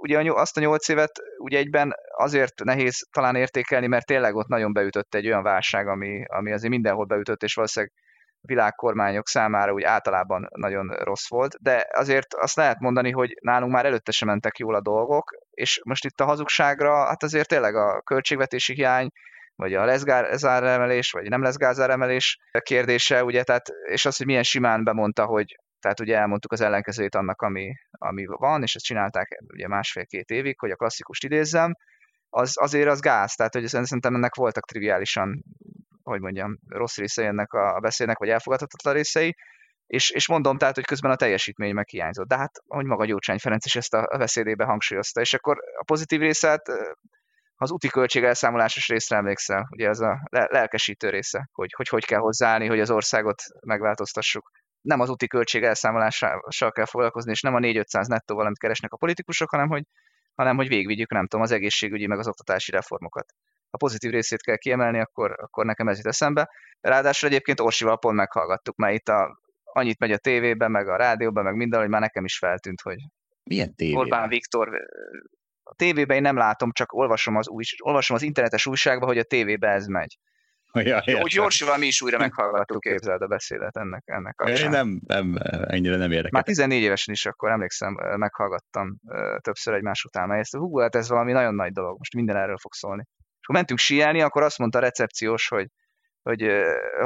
ugye 0.00 0.32
azt 0.32 0.56
a 0.56 0.60
nyolc 0.60 0.88
évet 0.88 1.12
ugye 1.38 1.58
egyben 1.58 1.94
azért 2.16 2.64
nehéz 2.64 3.08
talán 3.10 3.34
értékelni, 3.34 3.86
mert 3.86 4.06
tényleg 4.06 4.34
ott 4.34 4.46
nagyon 4.46 4.72
beütött 4.72 5.14
egy 5.14 5.26
olyan 5.26 5.42
válság, 5.42 5.88
ami, 5.88 6.24
ami 6.26 6.52
azért 6.52 6.72
mindenhol 6.72 7.04
beütött, 7.04 7.42
és 7.42 7.54
valószínűleg 7.54 7.94
világkormányok 8.48 9.28
számára 9.28 9.72
úgy 9.72 9.82
általában 9.82 10.48
nagyon 10.50 10.88
rossz 10.88 11.28
volt, 11.28 11.56
de 11.60 11.86
azért 11.92 12.34
azt 12.34 12.56
lehet 12.56 12.78
mondani, 12.78 13.10
hogy 13.10 13.38
nálunk 13.40 13.72
már 13.72 13.86
előtte 13.86 14.12
sem 14.12 14.28
mentek 14.28 14.58
jól 14.58 14.74
a 14.74 14.80
dolgok, 14.80 15.30
és 15.50 15.80
most 15.84 16.04
itt 16.04 16.20
a 16.20 16.24
hazugságra, 16.24 17.06
hát 17.06 17.22
azért 17.22 17.48
tényleg 17.48 17.74
a 17.74 18.00
költségvetési 18.00 18.74
hiány, 18.74 19.08
vagy 19.54 19.74
a 19.74 19.84
leszgázáremelés, 19.84 21.10
vagy 21.10 21.28
nem 21.28 21.42
leszgázáremelés 21.42 22.38
kérdése, 22.62 23.24
ugye, 23.24 23.42
tehát, 23.42 23.68
és 23.84 24.04
az, 24.04 24.16
hogy 24.16 24.26
milyen 24.26 24.42
simán 24.42 24.84
bemondta, 24.84 25.24
hogy 25.24 25.58
tehát 25.80 26.00
ugye 26.00 26.16
elmondtuk 26.16 26.52
az 26.52 26.60
ellenkezőjét 26.60 27.14
annak, 27.14 27.42
ami, 27.42 27.72
ami 27.90 28.24
van, 28.26 28.62
és 28.62 28.74
ezt 28.74 28.84
csinálták 28.84 29.38
ugye 29.52 29.68
másfél-két 29.68 30.30
évig, 30.30 30.58
hogy 30.58 30.70
a 30.70 30.76
klasszikust 30.76 31.24
idézzem, 31.24 31.74
az, 32.30 32.52
azért 32.60 32.88
az 32.88 33.00
gáz, 33.00 33.34
tehát 33.34 33.54
hogy 33.54 33.66
szerintem 33.66 34.14
ennek 34.14 34.34
voltak 34.34 34.66
triviálisan 34.66 35.44
hogy 36.08 36.20
mondjam, 36.20 36.58
rossz 36.68 36.96
részei 36.96 37.24
ennek 37.24 37.52
a 37.52 37.78
beszédnek, 37.80 38.18
vagy 38.18 38.28
elfogadhatatlan 38.28 38.94
részei, 38.94 39.36
és, 39.86 40.10
és 40.10 40.28
mondom 40.28 40.58
tehát, 40.58 40.74
hogy 40.74 40.84
közben 40.84 41.10
a 41.10 41.16
teljesítmény 41.16 41.74
meg 41.74 41.88
hiányzott. 41.88 42.26
De 42.28 42.36
hát, 42.36 42.62
hogy 42.66 42.84
maga 42.84 43.04
Gyurcsány 43.04 43.38
Ferenc 43.38 43.64
is 43.64 43.76
ezt 43.76 43.94
a 43.94 44.16
beszédébe 44.18 44.64
hangsúlyozta, 44.64 45.20
és 45.20 45.34
akkor 45.34 45.58
a 45.78 45.84
pozitív 45.84 46.20
részét 46.20 46.62
az 47.60 47.70
úti 47.70 47.88
költség 47.88 48.24
elszámolásos 48.24 48.88
részre 48.88 49.16
emlékszel, 49.16 49.68
ugye 49.70 49.88
ez 49.88 50.00
a 50.00 50.28
lelkesítő 50.30 51.10
része, 51.10 51.48
hogy, 51.52 51.72
hogy 51.76 51.88
hogy 51.88 52.04
kell 52.04 52.18
hozzáállni, 52.18 52.66
hogy 52.66 52.80
az 52.80 52.90
országot 52.90 53.42
megváltoztassuk. 53.60 54.50
Nem 54.80 55.00
az 55.00 55.08
úti 55.08 55.26
költség 55.26 55.62
elszámolással 55.62 56.72
kell 56.72 56.84
foglalkozni, 56.84 57.30
és 57.30 57.40
nem 57.40 57.54
a 57.54 57.58
4-500 57.58 58.06
nettóval, 58.06 58.44
amit 58.44 58.58
keresnek 58.58 58.92
a 58.92 58.96
politikusok, 58.96 59.50
hanem 59.50 59.68
hogy, 59.68 59.82
hanem 60.34 60.56
hogy 60.56 60.68
végigvigyük, 60.68 61.10
nem 61.10 61.26
tudom, 61.26 61.44
az 61.44 61.50
egészségügyi 61.50 62.06
meg 62.06 62.18
az 62.18 62.28
oktatási 62.28 62.70
reformokat 62.70 63.26
a 63.70 63.76
pozitív 63.76 64.10
részét 64.10 64.42
kell 64.42 64.56
kiemelni, 64.56 65.00
akkor, 65.00 65.34
akkor 65.36 65.64
nekem 65.64 65.88
ez 65.88 65.96
jut 65.96 66.06
eszembe. 66.06 66.50
Ráadásul 66.80 67.28
egyébként 67.28 67.60
Orsival 67.60 67.98
pont 67.98 68.16
meghallgattuk, 68.16 68.76
mert 68.76 68.94
itt 68.94 69.08
a, 69.08 69.40
annyit 69.62 69.98
megy 69.98 70.12
a 70.12 70.18
tévében, 70.18 70.70
meg 70.70 70.88
a 70.88 70.96
rádióban, 70.96 71.44
meg 71.44 71.54
minden, 71.54 71.80
hogy 71.80 71.88
már 71.88 72.00
nekem 72.00 72.24
is 72.24 72.38
feltűnt, 72.38 72.80
hogy 72.80 72.98
milyen 73.42 73.74
tévében? 73.74 74.00
Orbán 74.00 74.28
Viktor 74.28 74.68
a 75.62 75.74
tévében 75.74 76.16
én 76.16 76.22
nem 76.22 76.36
látom, 76.36 76.72
csak 76.72 76.92
olvasom 76.92 77.36
az, 77.36 77.48
új, 77.48 77.64
olvasom 77.82 78.16
az 78.16 78.22
internetes 78.22 78.66
újságban, 78.66 79.08
hogy 79.08 79.18
a 79.18 79.22
tévében 79.22 79.70
ez 79.70 79.86
megy. 79.86 80.18
Ja, 80.72 81.02
Jó, 81.04 81.18
hogy 81.18 81.30
Gyorsival 81.30 81.78
mi 81.78 81.86
is 81.86 82.02
újra 82.02 82.18
meghallgattuk, 82.18 82.80
képzeld 82.80 83.22
a 83.22 83.26
beszédet 83.26 83.76
ennek, 83.76 84.02
ennek 84.06 84.34
kapcsán. 84.34 84.64
Én 84.64 84.70
nem, 84.70 85.00
nem, 85.06 85.38
ennyire 85.66 85.96
nem 85.96 86.10
érdekel. 86.10 86.30
Már 86.32 86.42
14 86.42 86.82
évesen 86.82 87.14
is 87.14 87.26
akkor 87.26 87.50
emlékszem, 87.50 87.96
meghallgattam 88.16 88.98
többször 89.40 89.74
egymás 89.74 90.04
után, 90.04 90.28
mert 90.28 90.40
ezt, 90.40 90.56
hú, 90.56 90.78
hát 90.78 90.94
ez 90.94 91.08
valami 91.08 91.32
nagyon 91.32 91.54
nagy 91.54 91.72
dolog, 91.72 91.98
most 91.98 92.14
minden 92.14 92.36
erről 92.36 92.58
fog 92.58 92.72
szólni 92.72 93.04
akkor 93.48 93.60
mentünk 93.60 93.78
síelni, 93.78 94.20
akkor 94.20 94.42
azt 94.42 94.58
mondta 94.58 94.78
a 94.78 94.80
recepciós, 94.80 95.48
hogy, 95.48 95.68
hogy 96.22 96.50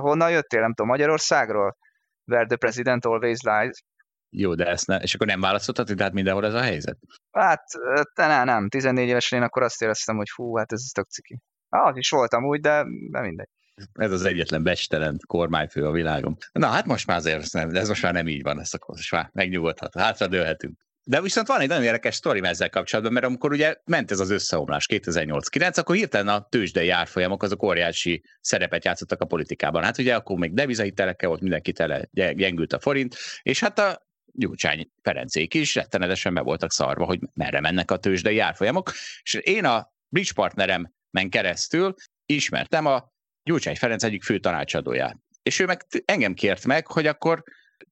honnan 0.00 0.30
jöttél, 0.30 0.60
nem 0.60 0.74
tudom, 0.74 0.90
Magyarországról? 0.90 1.76
Where 2.24 2.46
the 2.46 2.56
president 2.56 3.04
always 3.04 3.40
lies. 3.40 3.84
Jó, 4.28 4.54
de 4.54 4.66
ezt 4.66 4.86
ne, 4.86 4.96
és 4.96 5.14
akkor 5.14 5.26
nem 5.26 5.40
választottat, 5.40 5.86
hogy 5.88 5.96
tehát 5.96 6.12
mindenhol 6.12 6.46
ez 6.46 6.54
a 6.54 6.60
helyzet? 6.60 6.98
Hát, 7.30 7.64
te 8.14 8.26
nem, 8.26 8.44
nem. 8.44 8.68
14 8.68 9.08
évesen 9.08 9.38
én 9.38 9.44
akkor 9.44 9.62
azt 9.62 9.82
éreztem, 9.82 10.16
hogy 10.16 10.28
fú, 10.28 10.56
hát 10.56 10.72
ez 10.72 10.80
tök 10.92 11.08
ciki. 11.08 11.38
Ah, 11.68 11.96
is 11.96 12.10
voltam 12.10 12.44
úgy, 12.44 12.60
de, 12.60 12.84
de 13.10 13.20
mindegy. 13.20 13.48
Ez 13.92 14.12
az 14.12 14.24
egyetlen 14.24 14.62
bestelen 14.62 15.18
kormányfő 15.26 15.86
a 15.86 15.90
világon. 15.90 16.36
Na 16.52 16.66
hát 16.66 16.86
most 16.86 17.06
már 17.06 17.16
azért 17.16 17.52
nem, 17.52 17.74
ez 17.74 17.88
most 17.88 18.02
már 18.02 18.12
nem 18.12 18.28
így 18.28 18.42
van, 18.42 18.60
ezt 18.60 18.74
akkor 18.74 18.94
most 18.94 19.12
már 19.12 19.30
megnyugodhat, 19.32 19.98
hátra 19.98 20.26
dőlhetünk. 20.26 20.80
De 21.04 21.20
viszont 21.20 21.46
van 21.46 21.60
egy 21.60 21.68
nagyon 21.68 21.84
érdekes 21.84 22.14
sztori 22.14 22.40
ezzel 22.44 22.70
kapcsolatban, 22.70 23.12
mert 23.12 23.26
amikor 23.26 23.52
ugye 23.52 23.74
ment 23.84 24.10
ez 24.10 24.20
az 24.20 24.30
összeomlás 24.30 24.86
2008-9, 24.90 25.78
akkor 25.78 25.96
hirtelen 25.96 26.28
a 26.28 26.46
tőzsdei 26.48 26.88
árfolyamok 26.90 27.42
azok 27.42 27.62
óriási 27.62 28.22
szerepet 28.40 28.84
játszottak 28.84 29.20
a 29.20 29.24
politikában. 29.24 29.82
Hát 29.82 29.98
ugye 29.98 30.14
akkor 30.14 30.38
még 30.38 30.54
devizahitelekkel 30.54 31.28
volt 31.28 31.40
mindenki 31.40 31.72
tele, 31.72 32.08
gyengült 32.12 32.72
a 32.72 32.80
forint, 32.80 33.16
és 33.42 33.60
hát 33.60 33.78
a 33.78 34.06
Gyurcsány 34.34 34.90
Ferencék 35.02 35.54
is 35.54 35.74
rettenetesen 35.74 36.34
be 36.34 36.40
voltak 36.40 36.72
szarva, 36.72 37.04
hogy 37.04 37.20
merre 37.34 37.60
mennek 37.60 37.90
a 37.90 37.96
tőzsdei 37.96 38.38
árfolyamok, 38.38 38.92
és 39.22 39.34
én 39.34 39.64
a 39.64 39.92
bridge 40.08 40.32
partneremen 40.34 41.28
keresztül 41.28 41.94
ismertem 42.26 42.86
a 42.86 43.12
Gyurcsány 43.42 43.76
Ferenc 43.76 44.02
egyik 44.02 44.22
fő 44.22 44.38
tanácsadóját. 44.38 45.16
És 45.42 45.58
ő 45.58 45.64
meg 45.64 45.86
engem 46.04 46.34
kért 46.34 46.66
meg, 46.66 46.86
hogy 46.86 47.06
akkor 47.06 47.42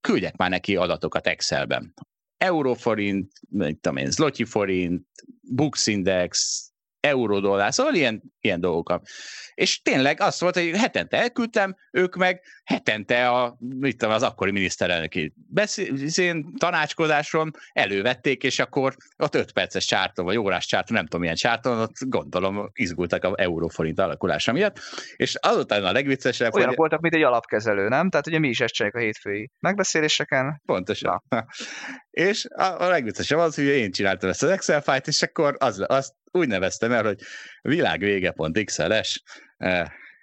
küldjek 0.00 0.36
már 0.36 0.50
neki 0.50 0.76
adatokat 0.76 1.26
Excelben 1.26 1.94
euróforint, 2.40 3.32
mit 3.48 3.78
tudom 3.80 3.96
én, 3.96 4.10
zloty 4.10 4.44
forint, 4.44 5.06
Bux 5.40 5.86
Index, 5.86 6.60
euró-dollár, 7.00 7.72
szóval 7.72 7.94
ilyen, 7.94 8.22
ilyen 8.40 8.60
dolgokat. 8.60 9.08
És 9.54 9.82
tényleg 9.82 10.20
azt 10.20 10.40
volt, 10.40 10.54
hogy 10.54 10.70
hetente 10.76 11.16
elküldtem, 11.16 11.76
ők 11.90 12.16
meg 12.16 12.42
hetente 12.70 13.28
a, 13.28 13.56
mit 13.58 13.96
tudom, 13.96 14.14
az 14.14 14.22
akkori 14.22 14.50
miniszterelnöki 14.50 15.32
beszél, 15.48 16.44
tanácskozáson 16.58 17.50
elővették, 17.72 18.42
és 18.42 18.58
akkor 18.58 18.94
ott 19.16 19.34
öt 19.34 19.52
perces 19.52 19.84
csárton, 19.84 20.24
vagy 20.24 20.36
órás 20.36 20.66
csárton, 20.66 20.96
nem 20.96 21.04
tudom 21.04 21.20
milyen 21.20 21.34
csárton, 21.36 21.78
ott 21.78 21.96
gondolom 21.98 22.70
izgultak 22.72 23.24
a 23.24 23.32
euróforint 23.36 23.98
alakulása 23.98 24.52
miatt. 24.52 24.78
És 25.16 25.34
azután 25.40 25.84
a 25.84 25.92
legviccesebb, 25.92 26.52
Olyanok 26.52 26.68
hogy... 26.68 26.78
voltak, 26.78 27.00
mint 27.00 27.14
egy 27.14 27.22
alapkezelő, 27.22 27.88
nem? 27.88 28.10
Tehát 28.10 28.26
ugye 28.26 28.38
mi 28.38 28.48
is 28.48 28.60
ezt 28.60 28.74
csináljuk 28.74 29.00
a 29.00 29.04
hétfői 29.04 29.50
megbeszéléseken. 29.60 30.62
Pontosan. 30.64 31.22
Na. 31.28 31.46
És 32.10 32.46
a, 32.54 32.82
a 32.82 32.88
legviccesebb 32.88 33.38
az, 33.38 33.54
hogy 33.54 33.64
én 33.64 33.90
csináltam 33.90 34.28
ezt 34.28 34.42
az 34.42 34.50
Excel 34.50 34.80
fájt, 34.80 35.06
és 35.06 35.22
akkor 35.22 35.56
az, 35.58 35.84
azt 35.86 36.12
úgy 36.30 36.48
neveztem 36.48 36.92
el, 36.92 37.04
hogy 37.04 37.20
világvége.xls, 37.62 39.22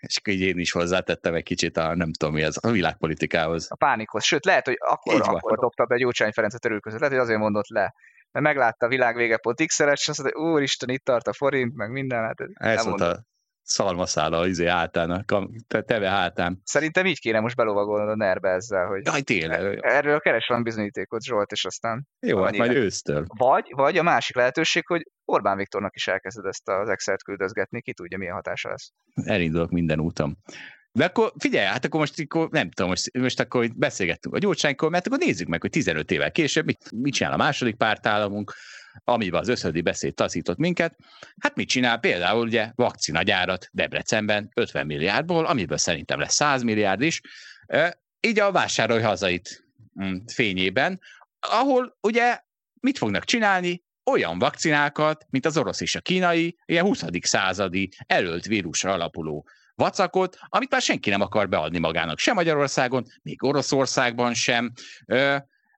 és 0.08 0.20
így 0.30 0.42
én 0.42 0.58
is 0.58 0.72
hozzátettem 0.72 1.34
egy 1.34 1.44
kicsit 1.44 1.78
a, 1.78 1.96
nem 1.96 2.12
tudom 2.12 2.34
mi 2.34 2.42
ez, 2.42 2.56
a 2.62 2.72
világpolitikához. 2.72 3.68
A 3.70 3.76
pánikhoz. 3.76 4.24
Sőt, 4.24 4.46
lehet, 4.46 4.66
hogy 4.66 4.78
akkor, 4.80 5.22
akkor 5.22 5.60
dobta 5.60 5.86
be 5.86 5.98
Gyurcsány 5.98 6.32
Ferencet 6.32 6.66
örül 6.66 6.80
között. 6.80 7.00
Lehet, 7.00 7.16
hogy 7.16 7.24
azért 7.24 7.40
mondott 7.40 7.68
le. 7.68 7.94
Mert 8.32 8.46
meglátta 8.46 8.86
a 8.86 8.90
világvége.xls, 8.90 9.92
és 9.92 10.08
azt 10.08 10.22
mondta, 10.22 10.40
úristen, 10.40 10.90
itt 10.90 11.04
tart 11.04 11.28
a 11.28 11.34
forint, 11.34 11.76
meg 11.76 11.92
minden. 11.92 12.24
Hát 12.24 12.38
ez 12.78 12.86
volt 12.86 13.02
a 13.02 13.24
szalmaszála 13.68 14.48
izé 14.48 14.68
hátán, 14.68 15.12
a 15.12 15.82
teve 15.82 16.10
hátán. 16.10 16.62
Szerintem 16.64 17.06
így 17.06 17.20
kéne 17.20 17.40
most 17.40 17.56
belovagolnod 17.56 18.10
a 18.10 18.16
nerbe 18.16 18.50
ezzel, 18.50 18.86
hogy 18.86 19.06
Jaj, 19.06 19.22
tényleg. 19.22 19.80
erről 19.82 20.20
keres 20.20 20.48
van 20.48 20.64
bizonyítékot, 20.64 21.24
Zsolt, 21.24 21.52
és 21.52 21.66
aztán... 21.66 22.08
Jó, 22.20 22.44
hát 22.44 22.58
majd 22.58 22.72
ősztől. 22.72 23.26
Vagy, 23.38 23.66
vagy 23.76 23.98
a 23.98 24.04
másik 24.04 24.36
lehetőség, 24.36 24.88
hogy 24.88 25.02
Orbán 25.26 25.58
Viktornak 25.58 25.96
is 25.96 26.08
elkezded 26.08 26.46
ezt 26.46 26.70
az 26.70 26.90
Excel-t 26.90 27.24
küldözgetni, 27.24 27.82
ki 27.82 27.94
tudja, 27.94 28.18
milyen 28.18 28.34
hatása 28.34 28.70
lesz. 28.70 28.92
Elindulok 29.14 29.70
minden 29.70 30.00
úton. 30.00 30.38
De 30.92 31.06
akkor 31.06 31.32
figyelj, 31.38 31.66
hát 31.66 31.86
akkor 31.86 32.00
most 32.00 32.20
akkor, 32.20 32.50
nem 32.50 32.72
tudom, 32.72 32.90
most, 32.90 33.18
most 33.18 33.40
akkor 33.40 33.68
beszélgettünk 33.76 34.36
a 34.36 34.38
gyurcsánykor, 34.38 34.90
mert 34.90 35.08
akkor 35.08 35.18
nézzük 35.18 35.48
meg, 35.48 35.62
hogy 35.62 35.70
15 35.70 36.12
évvel 36.12 36.32
később 36.32 36.66
mit, 36.66 36.92
mit 36.92 37.14
csinál 37.14 37.34
a 37.34 37.38
második 37.38 37.76
pártállamunk, 37.76 38.54
amiben 39.04 39.40
az 39.40 39.48
összödi 39.48 39.82
beszéd 39.82 40.14
taszított 40.14 40.58
minket. 40.58 40.96
Hát 41.40 41.56
mit 41.56 41.68
csinál? 41.68 41.98
Például 42.00 42.46
ugye 42.48 42.72
vakcinagyárat 42.76 43.70
Debrecenben 43.72 44.52
50 44.54 44.86
milliárdból, 44.86 45.46
amiből 45.46 45.78
szerintem 45.78 46.20
lesz 46.20 46.34
100 46.34 46.64
milliárd 46.64 47.02
is, 47.02 47.22
így 48.20 48.40
a 48.40 48.52
vásárolj 48.52 49.02
hazait 49.02 49.66
mm, 50.04 50.16
fényében, 50.34 51.00
ahol 51.40 51.98
ugye 52.02 52.40
mit 52.80 52.98
fognak 52.98 53.24
csinálni? 53.24 53.86
Olyan 54.12 54.40
vakcinákat, 54.40 55.26
mint 55.30 55.46
az 55.46 55.58
orosz 55.58 55.82
és 55.82 55.96
a 55.96 56.02
kínai, 56.02 56.58
ilyen 56.66 56.86
20. 56.86 57.04
századi 57.22 57.90
előtt 58.06 58.46
vírusra 58.46 58.94
alapuló 58.94 59.48
vacakot, 59.76 60.38
amit 60.48 60.72
már 60.72 60.82
senki 60.82 61.10
nem 61.10 61.22
akar 61.22 61.50
beadni 61.50 61.80
magának, 61.80 62.20
sem 62.20 62.36
Magyarországon, 62.36 63.06
még 63.22 63.44
Oroszországban 63.44 64.34
sem 64.34 64.72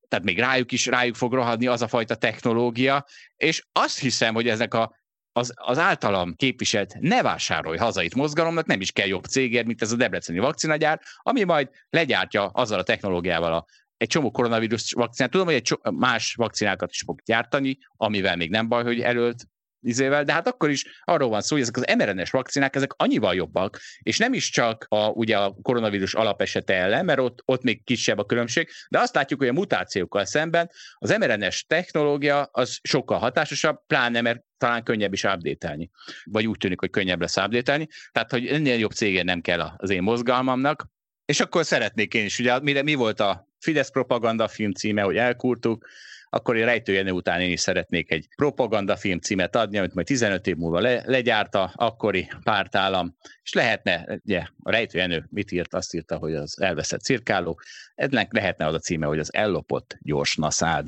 tehát 0.10 0.26
még 0.26 0.40
rájuk 0.40 0.72
is 0.72 0.86
rájuk 0.86 1.16
fog 1.16 1.34
rohadni 1.34 1.68
az 1.68 1.82
a 1.82 1.88
fajta 1.88 2.16
technológia, 2.16 3.06
és 3.36 3.66
azt 3.72 4.00
hiszem, 4.00 4.34
hogy 4.34 4.48
ezek 4.48 4.74
a 4.74 4.98
az, 5.32 5.54
az 5.56 5.78
általam 5.78 6.36
képviselt 6.36 6.96
ne 7.00 7.22
vásárolj 7.22 7.78
hazait 7.78 8.16
mozgalomnak 8.16 8.66
nem 8.66 8.82
is 8.82 8.92
kell 8.92 9.08
jobb 9.08 9.24
cégért, 9.24 9.66
mint 9.66 9.82
ez 9.82 9.92
a 9.92 9.96
debreceni 9.96 10.40
vakcinagyár, 10.40 11.02
ami 11.18 11.44
majd 11.44 11.70
legyártja 11.90 12.46
azzal 12.46 12.80
a 12.80 12.84
technológiával 12.84 13.54
a, 13.54 13.66
egy 13.98 14.08
csomó 14.08 14.32
koronavírus 14.32 14.92
vakcinát. 14.92 15.32
Tudom, 15.32 15.46
hogy 15.46 15.56
egy 15.56 15.78
más 15.94 16.34
vakcinákat 16.36 16.90
is 16.92 17.02
fog 17.06 17.22
gyártani, 17.26 17.78
amivel 17.98 18.36
még 18.36 18.50
nem 18.50 18.68
baj, 18.68 18.84
hogy 18.84 19.00
előtt 19.00 19.48
izével, 19.82 20.24
de 20.24 20.34
hát 20.34 20.48
akkor 20.48 20.70
is 20.70 20.86
arról 21.04 21.30
van 21.30 21.42
szó, 21.42 21.56
hogy 21.56 21.62
ezek 21.62 21.78
az 21.78 21.96
mRNA-s 21.98 22.30
vakcinák, 22.30 22.76
ezek 22.76 22.94
annyival 22.98 23.36
jobbak, 23.36 23.80
és 24.00 24.18
nem 24.18 24.34
is 24.34 24.50
csak 24.50 24.86
a, 24.90 25.08
ugye 25.08 25.38
a 25.38 25.56
koronavírus 25.62 26.14
alapesete 26.14 26.74
ellen, 26.74 27.06
mert 27.06 27.20
ott, 27.20 27.42
ott 27.46 27.64
még 27.64 27.84
kisebb 27.84 28.18
a 28.18 28.26
különbség, 28.26 28.70
de 28.90 29.00
azt 29.00 29.16
látjuk, 29.16 29.40
hogy 29.40 29.50
a 29.50 29.54
mutációkkal 29.54 30.26
szemben 30.26 30.72
az 30.98 31.10
mRNA-s 31.10 31.66
technológia 31.66 32.50
az 32.52 32.80
sokkal 32.82 33.18
hatásosabb, 33.18 33.86
pláne 33.88 34.22
mert 34.22 34.44
talán 34.58 34.84
könnyebb 34.84 35.14
is 35.14 35.24
update 35.24 35.78
vagy 36.24 36.48
úgy 36.48 36.58
tűnik, 36.58 36.80
hogy 36.80 36.90
könnyebb 36.90 37.22
lesz 37.22 37.38
update 37.38 37.88
tehát 38.12 38.32
hogy 38.32 38.48
ennél 38.48 38.78
jobb 38.78 38.92
cégen 38.92 39.26
nem 39.26 39.42
kell 39.42 39.74
az 39.78 39.90
én 39.90 40.02
mozgalmamnak, 40.02 40.88
és 41.26 41.40
akkor 41.40 41.66
szeretnék 41.66 42.14
én 42.14 42.26
is, 42.26 42.40
ugye 42.40 42.60
mi, 42.60 42.82
mi 42.82 42.94
volt 42.94 43.20
a 43.20 43.48
Fidesz 43.60 43.90
propaganda 43.90 44.48
film 44.48 44.72
címe, 44.72 45.02
hogy 45.02 45.18
elkurtuk, 45.18 45.88
akkor 46.30 46.56
én 46.56 46.66
rejtőjenő 46.66 47.12
után 47.12 47.42
én 47.42 47.52
is 47.52 47.60
szeretnék 47.60 48.12
egy 48.12 48.28
propagandafilm 48.36 49.20
címet 49.20 49.56
adni, 49.56 49.78
amit 49.78 49.94
majd 49.94 50.08
15 50.08 50.48
év 50.48 50.56
múlva 50.56 50.80
le, 50.80 51.02
legyárta 51.06 51.72
akkori 51.76 52.30
pártállam, 52.44 53.16
és 53.44 53.54
lehetne, 53.54 54.20
ugye, 54.24 54.44
a 54.64 54.72
rejtőjenő 54.72 55.26
mit 55.30 55.52
írt? 55.52 55.74
Azt 55.74 55.94
írta, 55.94 56.18
hogy 56.18 56.34
az 56.34 56.62
elveszett 56.62 57.02
cirkáló, 57.02 57.60
ennek 57.96 58.34
lehetne 58.34 58.66
az 58.66 58.74
a 58.74 58.80
címe, 58.80 59.06
hogy 59.06 59.20
az 59.20 59.34
ellopott 59.34 59.98
gyors 60.00 60.36
naszád. 60.36 60.88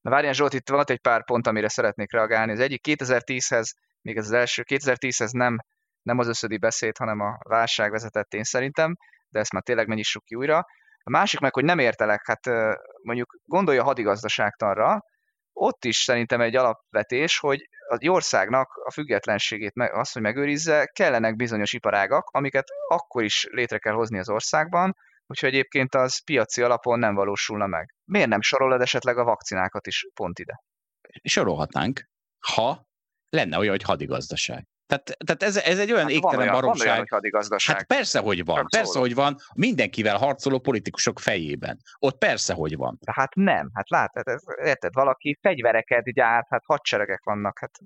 Na 0.00 0.10
várjál 0.10 0.32
Zsolt, 0.32 0.54
itt 0.54 0.68
van 0.68 0.84
egy 0.86 1.00
pár 1.00 1.24
pont, 1.24 1.46
amire 1.46 1.68
szeretnék 1.68 2.12
reagálni. 2.12 2.52
Az 2.52 2.60
egyik 2.60 2.80
2010-hez, 2.88 3.70
még 4.00 4.16
ez 4.16 4.24
az 4.24 4.32
első, 4.32 4.64
2010-hez 4.68 5.30
nem, 5.30 5.56
nem 6.02 6.18
az 6.18 6.28
összödi 6.28 6.58
beszéd, 6.58 6.96
hanem 6.96 7.20
a 7.20 7.38
válság 7.48 7.90
vezetett 7.90 8.34
én 8.34 8.42
szerintem, 8.42 8.96
de 9.28 9.38
ezt 9.38 9.52
már 9.52 9.62
tényleg 9.62 9.86
mennyissük 9.86 10.24
ki 10.24 10.34
újra. 10.34 10.66
A 11.06 11.10
másik 11.10 11.40
meg, 11.40 11.54
hogy 11.54 11.64
nem 11.64 11.78
értelek, 11.78 12.26
hát 12.26 12.46
mondjuk 13.02 13.38
gondolja 13.44 13.82
hadigazdaságtanra, 13.82 15.04
ott 15.52 15.84
is 15.84 15.96
szerintem 15.96 16.40
egy 16.40 16.56
alapvetés, 16.56 17.38
hogy 17.38 17.68
az 17.88 18.08
országnak 18.08 18.68
a 18.84 18.90
függetlenségét, 18.90 19.72
azt, 19.74 20.12
hogy 20.12 20.22
megőrizze, 20.22 20.86
kellenek 20.92 21.36
bizonyos 21.36 21.72
iparágak, 21.72 22.28
amiket 22.30 22.66
akkor 22.88 23.24
is 23.24 23.46
létre 23.50 23.78
kell 23.78 23.92
hozni 23.92 24.18
az 24.18 24.28
országban, 24.28 24.96
úgyhogy 25.26 25.48
egyébként 25.48 25.94
az 25.94 26.24
piaci 26.24 26.62
alapon 26.62 26.98
nem 26.98 27.14
valósulna 27.14 27.66
meg. 27.66 27.94
Miért 28.04 28.28
nem 28.28 28.40
sorolod 28.40 28.80
esetleg 28.80 29.18
a 29.18 29.24
vakcinákat 29.24 29.86
is 29.86 30.06
pont 30.14 30.38
ide? 30.38 30.62
Sorolhatnánk, 31.22 32.00
ha 32.52 32.86
lenne 33.28 33.58
olyan, 33.58 33.70
hogy 33.70 33.82
hadigazdaság. 33.82 34.66
Tehát, 34.86 35.16
tehát 35.24 35.42
ez, 35.42 35.56
ez 35.56 35.78
egy 35.78 35.92
olyan 35.92 36.02
hát 36.02 36.12
égtelen 36.12 36.38
olyan, 36.38 36.52
baromság. 36.52 36.86
Van 36.86 36.96
olyan, 36.96 37.32
hogy 37.48 37.64
hát 37.64 37.84
persze, 37.84 38.20
hogy 38.20 38.44
van. 38.44 38.56
Csak 38.56 38.68
persze, 38.68 38.92
szólom. 38.92 39.08
hogy 39.08 39.16
van. 39.16 39.36
Mindenkivel 39.54 40.16
harcoló 40.16 40.58
politikusok 40.58 41.18
fejében. 41.18 41.78
Ott 41.98 42.18
persze, 42.18 42.54
hogy 42.54 42.76
van. 42.76 42.98
Hát 43.06 43.34
nem. 43.34 43.70
Hát 43.74 43.90
látod, 43.90 44.28
ez, 44.28 44.42
érted, 44.64 44.94
valaki 44.94 45.38
fegyvereket 45.40 46.12
gyárt, 46.12 46.46
hát 46.50 46.62
hadseregek 46.66 47.24
vannak. 47.24 47.58
Hát 47.58 47.78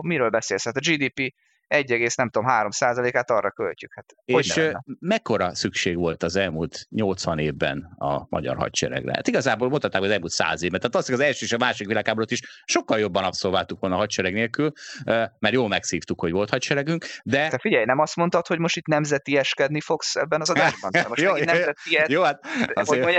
miről 0.00 0.30
beszélsz? 0.30 0.64
Hát 0.64 0.76
a 0.76 0.80
GDP 0.80 1.34
1, 1.68 2.12
nem 2.16 2.30
tudom, 2.30 2.48
3 2.48 2.70
százalékát 2.70 3.30
arra 3.30 3.50
költjük. 3.50 3.92
Hát, 3.94 4.14
és 4.24 4.60
mekkora 5.00 5.54
szükség 5.54 5.96
volt 5.96 6.22
az 6.22 6.36
elmúlt 6.36 6.86
80 6.90 7.38
évben 7.38 7.94
a 7.98 8.26
magyar 8.28 8.56
hadseregre? 8.56 9.12
Hát 9.14 9.28
igazából 9.28 9.68
mutatták 9.68 10.02
az 10.02 10.10
elmúlt 10.10 10.32
100 10.32 10.62
évben. 10.62 10.80
Tehát 10.80 10.96
azt, 10.96 11.10
az 11.10 11.20
első 11.20 11.44
és 11.44 11.52
a 11.52 11.58
másik 11.58 11.86
világháborút 11.86 12.30
is 12.30 12.62
sokkal 12.64 12.98
jobban 12.98 13.24
abszolváltuk 13.24 13.80
volna 13.80 13.96
a 13.96 13.98
hadsereg 13.98 14.32
nélkül, 14.32 14.72
mert 15.38 15.54
jól 15.54 15.68
megszívtuk, 15.68 16.20
hogy 16.20 16.32
volt 16.32 16.50
hadseregünk. 16.50 17.06
De... 17.24 17.48
Te 17.48 17.58
figyelj, 17.58 17.84
nem 17.84 17.98
azt 17.98 18.16
mondtad, 18.16 18.46
hogy 18.46 18.58
most 18.58 18.76
itt 18.76 18.86
nemzeti 18.86 19.36
eskedni 19.36 19.80
fogsz 19.80 20.16
ebben 20.16 20.40
az 20.40 20.50
adásban? 20.50 20.90
Most 21.08 21.20
jó, 21.28 21.32
nemzeti 21.32 21.98
jó, 22.06 22.22
hát 22.22 22.46
azért... 22.74 23.04
hogy, 23.04 23.14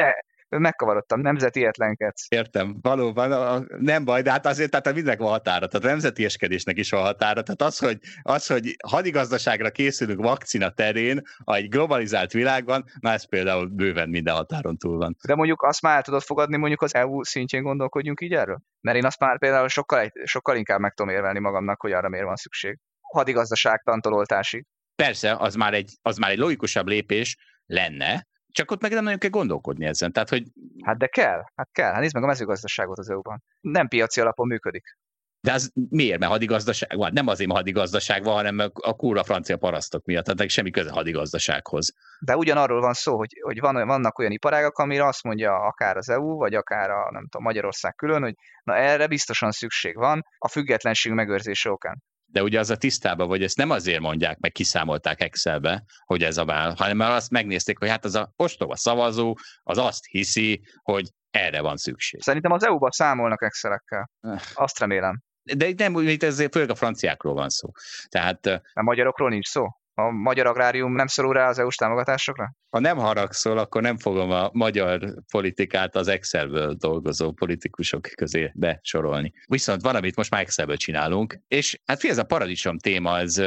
megkavarodtam, 0.49 1.21
nemzeti 1.21 1.65
etlenkedsz. 1.65 2.25
Értem, 2.29 2.77
valóban, 2.81 3.31
a, 3.31 3.63
nem 3.77 4.05
baj, 4.05 4.21
de 4.21 4.31
hát 4.31 4.45
azért 4.45 4.69
tehát 4.69 4.93
mindenek 4.93 5.19
van 5.19 5.29
határa, 5.29 5.67
tehát 5.67 5.85
a 5.85 5.89
nemzeti 5.89 6.25
eskedésnek 6.25 6.77
is 6.77 6.89
van 6.89 7.01
határa. 7.01 7.41
Tehát 7.41 7.61
az, 7.61 7.77
hogy, 7.77 7.97
az, 8.21 8.47
hogy 8.47 8.75
hadigazdaságra 8.87 9.69
készülünk 9.69 10.21
vakcina 10.21 10.69
terén, 10.69 11.21
a 11.43 11.55
egy 11.55 11.69
globalizált 11.69 12.31
világban, 12.31 12.83
na 12.99 13.11
ez 13.11 13.29
például 13.29 13.67
bőven 13.67 14.09
minden 14.09 14.35
határon 14.35 14.77
túl 14.77 14.97
van. 14.97 15.15
De 15.27 15.35
mondjuk 15.35 15.61
azt 15.61 15.81
már 15.81 15.95
el 15.95 16.01
tudod 16.01 16.21
fogadni, 16.21 16.57
mondjuk 16.57 16.81
az 16.81 16.95
EU 16.95 17.23
szintjén 17.23 17.63
gondolkodjunk 17.63 18.21
így 18.21 18.33
erről? 18.33 18.59
Mert 18.81 18.97
én 18.97 19.05
azt 19.05 19.19
már 19.19 19.39
például 19.39 19.67
sokkal, 19.67 20.11
sokkal 20.23 20.55
inkább 20.55 20.79
meg 20.79 20.93
tudom 20.93 21.13
érvelni 21.13 21.39
magamnak, 21.39 21.81
hogy 21.81 21.91
arra 21.91 22.09
miért 22.09 22.25
van 22.25 22.35
szükség. 22.35 22.79
Hadigazdaság 23.13 23.81
tantololtásig. 23.81 24.65
Persze, 24.95 25.35
az 25.35 25.55
már, 25.55 25.73
egy, 25.73 25.97
az 26.01 26.17
már 26.17 26.31
egy 26.31 26.37
logikusabb 26.37 26.87
lépés 26.87 27.37
lenne, 27.65 28.27
csak 28.51 28.71
ott 28.71 28.81
meg 28.81 28.91
nem 28.91 29.03
nagyon 29.03 29.19
kell 29.19 29.29
gondolkodni 29.29 29.85
ezen. 29.85 30.11
Tehát, 30.11 30.29
hogy... 30.29 30.43
Hát 30.83 30.97
de 30.97 31.07
kell, 31.07 31.43
hát 31.55 31.69
kell. 31.71 31.91
Hát 31.91 31.99
nézd 31.99 32.13
meg 32.13 32.23
a 32.23 32.27
mezőgazdaságot 32.27 32.97
az 32.97 33.09
EU-ban. 33.09 33.43
Nem 33.61 33.87
piaci 33.87 34.21
alapon 34.21 34.47
működik. 34.47 34.97
De 35.41 35.53
az 35.53 35.71
miért? 35.89 36.19
Mert 36.19 36.31
hadigazdaság 36.31 36.97
van? 36.97 37.13
Nem 37.13 37.27
azért, 37.27 37.47
mert 37.47 37.59
hadigazdaság 37.59 38.23
van, 38.23 38.33
hanem 38.33 38.59
a 38.73 38.93
kúra 38.93 39.23
francia 39.23 39.57
parasztok 39.57 40.05
miatt, 40.05 40.25
tehát 40.25 40.49
semmi 40.49 40.71
köze 40.71 40.91
hadigazdasághoz. 40.91 41.93
De 42.19 42.35
ugyanarról 42.35 42.81
van 42.81 42.93
szó, 42.93 43.17
hogy, 43.17 43.39
hogy 43.41 43.59
van, 43.59 43.87
vannak 43.87 44.19
olyan 44.19 44.31
iparágak, 44.31 44.77
amire 44.77 45.05
azt 45.05 45.23
mondja 45.23 45.53
akár 45.55 45.97
az 45.97 46.09
EU, 46.09 46.35
vagy 46.35 46.53
akár 46.53 46.89
a 46.89 47.11
nem 47.11 47.27
tudom, 47.27 47.43
Magyarország 47.43 47.95
külön, 47.95 48.21
hogy 48.21 48.33
na 48.63 48.75
erre 48.75 49.07
biztosan 49.07 49.51
szükség 49.51 49.95
van 49.95 50.21
a 50.37 50.47
függetlenség 50.47 51.11
megőrzése 51.11 51.71
okán. 51.71 52.03
De 52.31 52.43
ugye 52.43 52.59
az 52.59 52.69
a 52.69 52.77
tisztában, 52.77 53.27
hogy 53.27 53.43
ezt 53.43 53.57
nem 53.57 53.69
azért 53.69 53.99
mondják, 53.99 54.39
meg 54.39 54.51
kiszámolták 54.51 55.21
Excelbe, 55.21 55.83
hogy 56.05 56.23
ez 56.23 56.37
a 56.37 56.45
vál, 56.45 56.73
hanem 56.77 56.97
mert 56.97 57.11
azt 57.11 57.31
megnézték, 57.31 57.77
hogy 57.77 57.89
hát 57.89 58.05
az 58.05 58.15
a 58.15 58.33
ostoba 58.35 58.75
szavazó, 58.75 59.37
az 59.63 59.77
azt 59.77 60.05
hiszi, 60.05 60.61
hogy 60.81 61.09
erre 61.31 61.61
van 61.61 61.77
szükség. 61.77 62.21
Szerintem 62.21 62.51
az 62.51 62.65
EU-ban 62.65 62.89
számolnak 62.89 63.43
Excelekkel. 63.43 64.09
Eh. 64.21 64.39
Azt 64.53 64.79
remélem. 64.79 65.21
De 65.57 65.73
nem, 65.77 65.97
itt 65.97 66.23
ez 66.23 66.45
főleg 66.51 66.69
a 66.69 66.75
franciákról 66.75 67.33
van 67.33 67.49
szó. 67.49 67.69
Tehát, 68.09 68.45
a 68.73 68.81
magyarokról 68.83 69.29
nincs 69.29 69.47
szó? 69.47 69.67
A 70.05 70.11
magyar 70.11 70.45
agrárium 70.45 70.93
nem 70.93 71.07
szorul 71.07 71.33
rá 71.33 71.47
az 71.47 71.59
EU-s 71.59 71.75
támogatásokra? 71.75 72.53
Ha 72.69 72.79
nem 72.79 72.97
haragszol, 72.97 73.57
akkor 73.57 73.81
nem 73.81 73.97
fogom 73.97 74.31
a 74.31 74.49
magyar 74.53 75.13
politikát 75.31 75.95
az 75.95 76.07
Excelből 76.07 76.73
dolgozó 76.73 77.31
politikusok 77.31 78.01
közé 78.15 78.51
besorolni. 78.53 79.33
Viszont 79.45 79.81
van, 79.81 79.95
amit 79.95 80.15
most 80.15 80.31
már 80.31 80.41
Excelből 80.41 80.77
csinálunk, 80.77 81.39
és 81.47 81.79
hát 81.85 81.99
fi, 81.99 82.09
ez 82.09 82.17
a 82.17 82.23
paradicsom 82.23 82.77
téma, 82.77 83.19
ez 83.19 83.37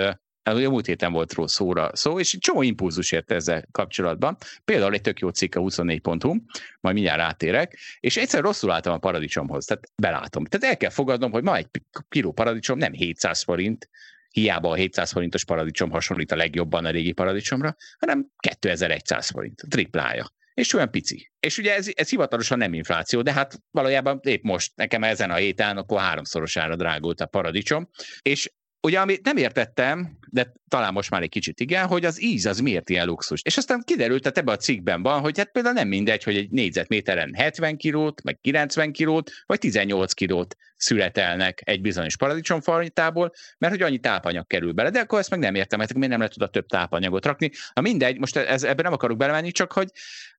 a 0.50 0.52
múlt 0.52 0.86
héten 0.86 1.12
volt 1.12 1.32
róla 1.32 1.48
szóra 1.48 1.90
szó, 1.92 2.18
és 2.18 2.36
csomó 2.38 2.62
impulzus 2.62 3.12
ért 3.12 3.32
ezzel 3.32 3.64
kapcsolatban. 3.70 4.36
Például 4.64 4.92
egy 4.92 5.00
tök 5.00 5.18
jó 5.18 5.28
cikk 5.28 5.54
a 5.54 5.60
24.hu, 5.60 6.34
majd 6.80 6.94
mindjárt 6.94 7.20
átérek, 7.20 7.78
és 8.00 8.16
egyszer 8.16 8.42
rosszul 8.42 8.70
álltam 8.70 8.92
a 8.92 8.98
paradicsomhoz, 8.98 9.64
tehát 9.64 9.84
belátom. 9.96 10.44
Tehát 10.44 10.66
el 10.66 10.76
kell 10.76 10.90
fogadnom, 10.90 11.30
hogy 11.30 11.42
ma 11.42 11.56
egy 11.56 11.68
kiló 12.08 12.32
paradicsom 12.32 12.78
nem 12.78 12.92
700 12.92 13.42
forint, 13.42 13.88
hiába 14.32 14.70
a 14.70 14.74
700 14.74 15.12
forintos 15.12 15.44
paradicsom 15.44 15.90
hasonlít 15.90 16.32
a 16.32 16.36
legjobban 16.36 16.84
a 16.84 16.90
régi 16.90 17.12
paradicsomra, 17.12 17.76
hanem 17.98 18.26
2100 18.36 19.30
forint, 19.30 19.62
triplája. 19.68 20.26
És 20.54 20.74
olyan 20.74 20.90
pici. 20.90 21.30
És 21.40 21.58
ugye 21.58 21.74
ez, 21.74 21.88
ez 21.94 22.08
hivatalosan 22.08 22.58
nem 22.58 22.74
infláció, 22.74 23.22
de 23.22 23.32
hát 23.32 23.58
valójában 23.70 24.20
épp 24.22 24.42
most 24.42 24.72
nekem 24.74 25.02
ezen 25.02 25.30
a 25.30 25.34
héten 25.34 25.76
akkor 25.76 26.00
háromszorosára 26.00 26.76
drágult 26.76 27.20
a 27.20 27.26
paradicsom, 27.26 27.88
és 28.22 28.50
Ugye, 28.86 29.00
amit 29.00 29.24
nem 29.24 29.36
értettem, 29.36 30.18
de 30.30 30.52
talán 30.72 30.92
most 30.92 31.11
már 31.11 31.22
egy 31.22 31.28
kicsit 31.28 31.61
igen, 31.61 31.87
hogy 31.87 32.04
az 32.04 32.22
íz 32.22 32.46
az 32.46 32.61
miért 32.61 32.90
ilyen 32.90 33.06
luxus. 33.06 33.40
És 33.44 33.56
aztán 33.56 33.82
kiderült, 33.85 34.24
hogy 34.24 34.32
ebben 34.37 34.54
a 34.54 34.58
cikkben 34.58 35.02
van, 35.02 35.20
hogy 35.20 35.38
hát 35.38 35.50
például 35.52 35.74
nem 35.74 35.88
mindegy, 35.88 36.22
hogy 36.22 36.37
egy 36.37 36.50
négyzetméteren 36.50 37.35
70 37.35 37.76
kilót, 37.76 38.22
meg 38.22 38.38
90 38.40 38.92
kilót, 38.92 39.30
vagy 39.46 39.58
18 39.58 40.12
kilót 40.12 40.56
születelnek 40.76 41.61
egy 41.64 41.80
bizonyos 41.80 42.16
paradicsomfajtából, 42.16 43.32
mert 43.58 43.72
hogy 43.72 43.82
annyi 43.82 43.98
tápanyag 43.98 44.46
kerül 44.46 44.72
bele. 44.72 44.90
De 44.90 45.00
akkor 45.00 45.18
ezt 45.18 45.30
meg 45.30 45.38
nem 45.38 45.54
értem, 45.54 45.78
mert 45.78 45.94
miért 45.94 46.11
nem 46.11 46.18
lehet 46.18 46.37
oda 46.37 46.48
több 46.48 46.66
tápanyagot 46.66 47.24
rakni. 47.24 47.50
Na 47.72 47.82
mindegy, 47.82 48.18
most 48.18 48.37
ez, 48.37 48.62
ebben 48.62 48.85
nem 48.85 48.92
akarok 48.92 49.16
belemenni, 49.16 49.50
csak 49.50 49.72
hogy 49.72 49.88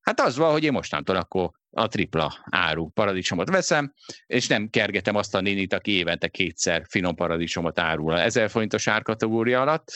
hát 0.02 0.19
az 0.19 0.38
van, 0.38 0.52
hogy 0.52 0.63
én 0.63 0.72
mostantól 0.72 1.15
akkor 1.15 1.52
a 1.72 1.88
tripla 1.88 2.38
áru 2.50 2.89
paradicsomot 2.89 3.50
veszem, 3.50 3.93
és 4.26 4.48
nem 4.48 4.69
kergetem 4.69 5.15
azt 5.15 5.36
a 5.36 5.41
nénit, 5.41 5.74
aki 5.74 5.91
évente 5.91 6.28
kétszer 6.28 6.84
finom 6.89 7.15
paradicsomot 7.15 7.80
árul 7.80 8.13
a 8.13 8.22
1000 8.22 8.50
forintos 8.50 8.88
árkategória 8.88 9.62
alatt. 9.62 9.91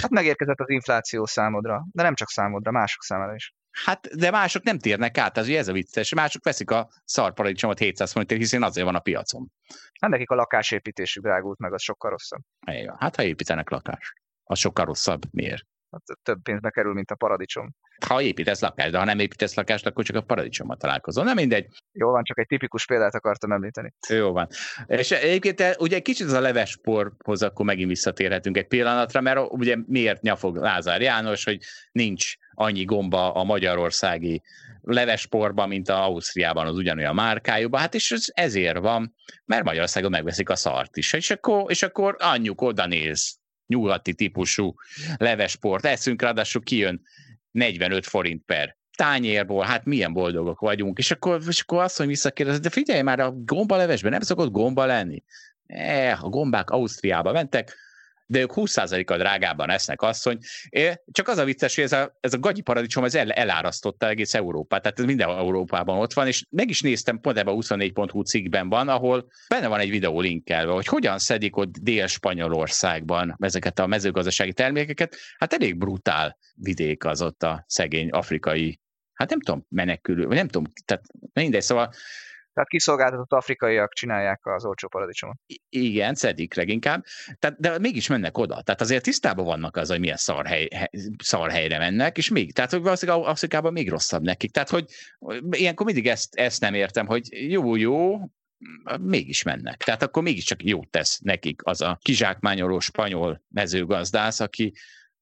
Hát 0.00 0.10
megérkezett 0.10 0.60
az 0.60 0.70
infláció 0.70 1.26
számodra, 1.26 1.86
de 1.92 2.02
nem 2.02 2.14
csak 2.14 2.28
számodra, 2.28 2.70
mások 2.70 3.02
számára 3.02 3.34
is. 3.34 3.54
Hát, 3.84 4.16
de 4.16 4.30
mások 4.30 4.62
nem 4.62 4.78
térnek 4.78 5.18
át, 5.18 5.38
ez, 5.38 5.48
ez 5.48 5.68
a 5.68 5.72
vicces. 5.72 6.14
Mások 6.14 6.44
veszik 6.44 6.70
a 6.70 6.88
szarparadicsomot 7.04 7.78
700 7.78 8.12
forintért, 8.12 8.40
hiszen 8.40 8.62
azért 8.62 8.86
van 8.86 8.94
a 8.94 9.00
piacon. 9.00 9.48
Hát 10.00 10.10
nekik 10.10 10.30
a 10.30 10.34
lakásépítésük 10.34 11.22
drágult 11.22 11.58
meg, 11.58 11.72
az 11.72 11.82
sokkal 11.82 12.10
rosszabb. 12.10 12.40
Igen, 12.66 12.96
hát 12.98 13.16
ha 13.16 13.22
építenek 13.22 13.70
lakást, 13.70 14.12
az 14.44 14.58
sokkal 14.58 14.84
rosszabb. 14.84 15.22
Miért? 15.30 15.64
Hát 15.90 16.18
több 16.22 16.42
pénzbe 16.42 16.70
kerül, 16.70 16.92
mint 16.92 17.10
a 17.10 17.14
paradicsom. 17.14 17.74
Ha 18.06 18.22
építesz 18.22 18.60
lakást, 18.60 18.90
de 18.90 18.98
ha 18.98 19.04
nem 19.04 19.18
építesz 19.18 19.54
lakást, 19.54 19.86
akkor 19.86 20.04
csak 20.04 20.16
a 20.16 20.20
paradicsommal 20.20 20.76
találkozol. 20.76 21.24
Nem 21.24 21.34
mindegy. 21.34 21.66
Jó 21.92 22.10
van, 22.10 22.24
csak 22.24 22.38
egy 22.38 22.46
tipikus 22.46 22.86
példát 22.86 23.14
akartam 23.14 23.52
említeni. 23.52 23.94
Jó 24.08 24.32
van. 24.32 24.48
És 24.86 25.10
egyébként 25.10 25.76
ugye 25.78 26.00
kicsit 26.00 26.26
az 26.26 26.32
a 26.32 26.40
levesporhoz 26.40 27.42
akkor 27.42 27.64
megint 27.64 27.88
visszatérhetünk 27.88 28.56
egy 28.56 28.66
pillanatra, 28.66 29.20
mert 29.20 29.40
ugye 29.48 29.76
miért 29.86 30.22
nyafog 30.22 30.56
Lázár 30.56 31.00
János, 31.00 31.44
hogy 31.44 31.58
nincs 31.92 32.34
annyi 32.54 32.84
gomba 32.84 33.32
a 33.32 33.44
magyarországi 33.44 34.42
levesporban, 34.82 35.68
mint 35.68 35.88
a 35.88 36.04
Ausztriában 36.04 36.66
az 36.66 36.76
ugyanolyan 36.76 37.14
márkájúban. 37.14 37.80
Hát 37.80 37.94
és 37.94 38.10
ez 38.10 38.24
ezért 38.28 38.78
van, 38.78 39.14
mert 39.44 39.64
Magyarországon 39.64 40.10
megveszik 40.10 40.48
a 40.48 40.56
szart 40.56 40.96
is. 40.96 41.12
És 41.12 41.30
akkor, 41.30 41.70
és 41.70 41.82
akkor 41.82 42.16
anyjuk 42.18 42.60
oda 42.60 42.86
néz, 42.86 43.38
nyugati 43.68 44.14
típusú 44.14 44.74
levesport 45.16 45.84
eszünk, 45.84 46.22
ráadásul 46.22 46.62
kijön 46.62 47.02
45 47.50 48.06
forint 48.06 48.42
per 48.46 48.76
tányérból, 48.96 49.64
hát 49.64 49.84
milyen 49.84 50.12
boldogok 50.12 50.60
vagyunk, 50.60 50.98
és 50.98 51.10
akkor, 51.10 51.40
és 51.48 51.60
akkor 51.60 51.82
azt, 51.82 51.96
hogy 51.96 52.06
visszakérdez, 52.06 52.60
de 52.60 52.70
figyelj 52.70 53.02
már, 53.02 53.20
a 53.20 53.32
gombalevesben 53.32 54.10
nem 54.10 54.20
szokott 54.20 54.50
gomba 54.50 54.84
lenni. 54.84 55.22
Eh, 55.66 56.24
a 56.24 56.28
gombák 56.28 56.70
Ausztriába 56.70 57.32
mentek, 57.32 57.76
de 58.30 58.40
ők 58.40 58.52
20%-a 58.54 59.16
drágában 59.16 59.70
esznek 59.70 60.02
asszony. 60.02 60.38
Csak 61.10 61.28
az 61.28 61.38
a 61.38 61.44
vicces, 61.44 61.74
hogy 61.74 61.84
ez 61.84 61.92
a, 61.92 62.16
ez 62.20 62.32
a 62.32 62.38
gagyi 62.38 62.60
paradicsom 62.60 63.04
ez 63.04 63.14
el, 63.14 63.32
elárasztotta 63.32 64.08
egész 64.08 64.34
Európát, 64.34 64.82
tehát 64.82 64.98
ez 64.98 65.04
minden 65.04 65.28
Európában 65.28 65.98
ott 65.98 66.12
van, 66.12 66.26
és 66.26 66.44
meg 66.50 66.68
is 66.68 66.80
néztem, 66.80 67.20
pont 67.20 67.38
ebben 67.38 67.54
a 67.54 67.56
24.hu 67.56 68.22
cikkben 68.22 68.68
van, 68.68 68.88
ahol 68.88 69.28
benne 69.48 69.66
van 69.66 69.80
egy 69.80 69.90
videó 69.90 70.20
linkelve, 70.20 70.72
hogy 70.72 70.86
hogyan 70.86 71.18
szedik 71.18 71.56
ott 71.56 71.76
Dél-Spanyolországban 71.78 73.36
ezeket 73.38 73.78
a 73.78 73.86
mezőgazdasági 73.86 74.52
termékeket. 74.52 75.16
Hát 75.38 75.52
elég 75.52 75.78
brutál 75.78 76.38
vidék 76.54 77.04
az 77.04 77.22
ott 77.22 77.42
a 77.42 77.64
szegény 77.66 78.08
afrikai 78.08 78.80
hát 79.12 79.30
nem 79.30 79.40
tudom, 79.40 79.66
menekülő, 79.68 80.26
vagy 80.26 80.36
nem 80.36 80.48
tudom, 80.48 80.72
tehát 80.84 81.04
mindegy, 81.32 81.62
szóval 81.62 81.92
tehát 82.58 82.72
kiszolgáltatott 82.72 83.32
afrikaiak 83.32 83.92
csinálják 83.92 84.46
az 84.46 84.64
olcsó 84.64 84.88
paradicsomot. 84.88 85.36
Igen, 85.68 86.14
szedik 86.14 86.54
leginkább, 86.54 87.04
tehát, 87.38 87.60
de 87.60 87.78
mégis 87.78 88.06
mennek 88.06 88.38
oda. 88.38 88.62
Tehát 88.62 88.80
azért 88.80 89.02
tisztában 89.02 89.44
vannak 89.44 89.76
az, 89.76 89.88
hogy 89.88 90.00
milyen 90.00 90.16
szarhely, 90.16 90.68
szarhelyre 91.22 91.78
mennek, 91.78 92.16
és 92.16 92.28
még, 92.28 92.52
tehát 92.52 92.70
hogy 92.70 92.82
valószínűleg 92.82 93.24
Afrikában 93.24 93.72
még 93.72 93.90
rosszabb 93.90 94.22
nekik. 94.22 94.52
Tehát, 94.52 94.68
hogy 94.68 94.84
ilyenkor 95.50 95.86
mindig 95.86 96.06
ezt, 96.06 96.34
ezt 96.34 96.60
nem 96.60 96.74
értem, 96.74 97.06
hogy 97.06 97.50
jó, 97.50 97.76
jó, 97.76 98.18
mégis 99.00 99.42
mennek. 99.42 99.76
Tehát 99.76 100.02
akkor 100.02 100.22
mégiscsak 100.22 100.64
jót 100.64 100.90
tesz 100.90 101.18
nekik 101.18 101.60
az 101.64 101.80
a 101.80 101.98
kizsákmányoló 102.02 102.78
spanyol 102.78 103.42
mezőgazdász, 103.48 104.40
aki 104.40 104.72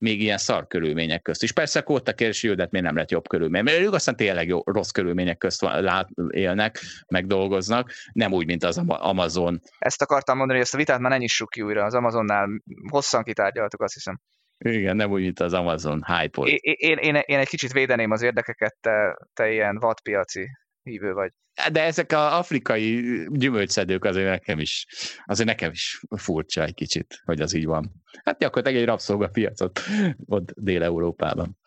még 0.06 0.20
ilyen 0.20 0.38
szar 0.38 0.66
körülmények 0.66 1.22
közt 1.22 1.42
is. 1.42 1.52
Persze 1.52 1.80
Kóta 1.80 2.12
kérdési, 2.12 2.54
de 2.54 2.68
miért 2.70 2.86
nem 2.86 2.96
lett 2.96 3.10
jobb 3.10 3.28
körülmény? 3.28 3.62
Mert 3.62 3.78
ők 3.78 3.92
aztán 3.92 4.16
tényleg 4.16 4.48
jó, 4.48 4.60
rossz 4.64 4.90
körülmények 4.90 5.38
közt 5.38 5.60
lát, 5.62 6.08
élnek, 6.30 6.78
meg 7.08 7.26
dolgoznak, 7.26 7.92
nem 8.12 8.32
úgy, 8.32 8.46
mint 8.46 8.64
az 8.64 8.82
Amazon. 8.86 9.60
Ezt 9.78 10.02
akartam 10.02 10.36
mondani, 10.36 10.58
hogy 10.58 10.66
ezt 10.66 10.74
a 10.74 10.78
vitát 10.78 10.98
már 10.98 11.10
ne 11.10 11.16
nyissuk 11.18 11.48
ki 11.48 11.62
újra. 11.62 11.84
Az 11.84 11.94
Amazonnál 11.94 12.48
hosszan 12.90 13.22
kitárgyaltuk, 13.22 13.82
azt 13.82 13.94
hiszem. 13.94 14.20
Igen, 14.58 14.96
nem 14.96 15.10
úgy, 15.10 15.22
mint 15.22 15.40
az 15.40 15.52
Amazon 15.52 16.04
hype 16.04 16.42
én, 16.42 16.58
én, 16.60 16.96
én, 16.96 17.22
én 17.24 17.38
egy 17.38 17.48
kicsit 17.48 17.72
védeném 17.72 18.10
az 18.10 18.22
érdekeket, 18.22 18.76
te, 18.80 19.16
te 19.32 19.50
ilyen 19.50 19.78
vadpiaci 19.78 20.48
hívő 20.90 21.12
vagy. 21.12 21.32
De 21.72 21.82
ezek 21.82 22.12
az 22.12 22.32
afrikai 22.32 23.02
gyümölcszedők 23.30 24.04
azért 24.04 24.28
nekem 24.28 24.58
is, 24.58 24.86
azért 25.24 25.48
nekem 25.48 25.70
is 25.70 26.00
furcsa 26.16 26.62
egy 26.62 26.74
kicsit, 26.74 27.22
hogy 27.24 27.40
az 27.40 27.54
így 27.54 27.66
van. 27.66 27.92
Hát 28.24 28.38
gyakorlatilag 28.38 28.82
egy 28.82 28.88
rabszolgapiacot 28.88 29.80
ott 30.26 30.52
Dél-Európában. 30.56 31.58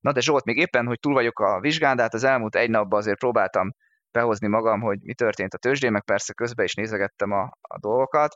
Na 0.00 0.12
de 0.12 0.20
Zsolt, 0.20 0.44
még 0.44 0.56
éppen, 0.56 0.86
hogy 0.86 1.00
túl 1.00 1.12
vagyok 1.12 1.38
a 1.38 1.60
vizsgán, 1.60 1.96
de 1.96 2.02
hát 2.02 2.14
az 2.14 2.24
elmúlt 2.24 2.56
egy 2.56 2.70
napban 2.70 2.98
azért 2.98 3.18
próbáltam 3.18 3.74
behozni 4.10 4.48
magam, 4.48 4.80
hogy 4.80 4.98
mi 5.00 5.14
történt 5.14 5.54
a 5.54 5.58
tőzsdén, 5.58 5.92
meg 5.92 6.04
persze 6.04 6.32
közben 6.32 6.64
is 6.64 6.74
nézegettem 6.74 7.30
a, 7.32 7.42
a 7.60 7.78
dolgokat. 7.80 8.34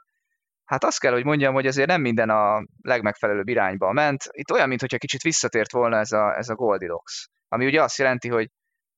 Hát 0.64 0.84
azt 0.84 1.00
kell, 1.00 1.12
hogy 1.12 1.24
mondjam, 1.24 1.54
hogy 1.54 1.66
azért 1.66 1.88
nem 1.88 2.00
minden 2.00 2.30
a 2.30 2.64
legmegfelelőbb 2.82 3.48
irányba 3.48 3.92
ment. 3.92 4.24
Itt 4.30 4.50
olyan, 4.52 4.68
mintha 4.68 4.98
kicsit 4.98 5.22
visszatért 5.22 5.72
volna 5.72 5.98
ez 5.98 6.12
a, 6.12 6.36
ez 6.36 6.48
a 6.48 6.54
Goldilocks. 6.54 7.28
Ami 7.48 7.66
ugye 7.66 7.82
azt 7.82 7.98
jelenti, 7.98 8.28
hogy 8.28 8.50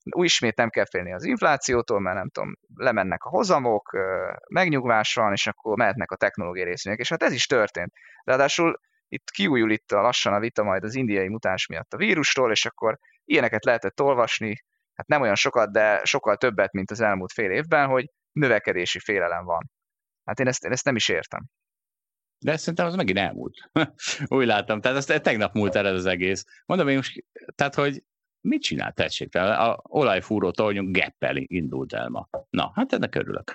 ismét 0.05 0.57
nem 0.57 0.71
kell 0.71 0.87
félni 0.91 1.13
az 1.13 1.25
inflációtól, 1.25 2.01
mert 2.01 2.17
nem 2.17 2.29
tudom, 2.29 2.55
lemennek 2.75 3.25
a 3.25 3.29
hozamok, 3.29 3.97
megnyugvás 4.49 5.15
van, 5.15 5.33
és 5.33 5.47
akkor 5.47 5.77
mehetnek 5.77 6.11
a 6.11 6.17
technológiai 6.17 6.67
részvények, 6.67 7.01
és 7.01 7.09
hát 7.09 7.23
ez 7.23 7.33
is 7.33 7.47
történt. 7.47 7.93
Ráadásul 8.25 8.81
itt 9.09 9.31
kiújul 9.31 9.71
itt 9.71 9.93
a 9.93 10.01
lassan 10.01 10.33
a 10.33 10.39
vita 10.39 10.63
majd 10.63 10.85
az 10.85 10.95
indiai 10.95 11.29
mutáns 11.29 11.67
miatt 11.67 11.93
a 11.93 11.97
vírusról, 11.97 12.51
és 12.51 12.65
akkor 12.67 12.99
ilyeneket 13.25 13.65
lehetett 13.65 14.01
olvasni, 14.01 14.65
hát 14.95 15.07
nem 15.07 15.21
olyan 15.21 15.35
sokat, 15.35 15.73
de 15.73 16.01
sokkal 16.05 16.37
többet, 16.37 16.73
mint 16.73 16.91
az 16.91 17.01
elmúlt 17.01 17.33
fél 17.33 17.51
évben, 17.51 17.89
hogy 17.89 18.11
növekedési 18.33 18.99
félelem 18.99 19.45
van. 19.45 19.71
Hát 20.25 20.41
én 20.41 20.47
ezt, 20.47 20.65
én 20.65 20.73
ezt 20.73 20.85
nem 20.85 20.97
is 20.97 21.09
értem. 21.09 21.41
De 22.39 22.57
szerintem 22.57 22.87
az 22.87 22.95
megint 22.95 23.19
elmúlt. 23.19 23.71
Úgy 24.37 24.47
láttam. 24.47 24.81
Tehát 24.81 24.97
azt 24.97 25.23
tegnap 25.23 25.53
múlt 25.55 25.75
el 25.75 25.87
ez 25.87 25.95
az 25.95 26.07
egész. 26.07 26.45
Mondom 26.67 26.89
én 26.89 26.97
most, 26.97 27.25
tehát 27.55 27.75
hogy 27.75 28.03
mit 28.43 28.63
csinál, 28.63 28.93
tessék? 28.93 29.35
A 29.35 29.81
olajfúró 29.83 30.51
tornyunk 30.51 30.97
geppeli 30.97 31.47
indult 31.49 31.93
el 31.93 32.09
ma. 32.09 32.29
Na, 32.51 32.73
hát 32.75 32.93
ennek 32.93 33.15
örülök. 33.15 33.55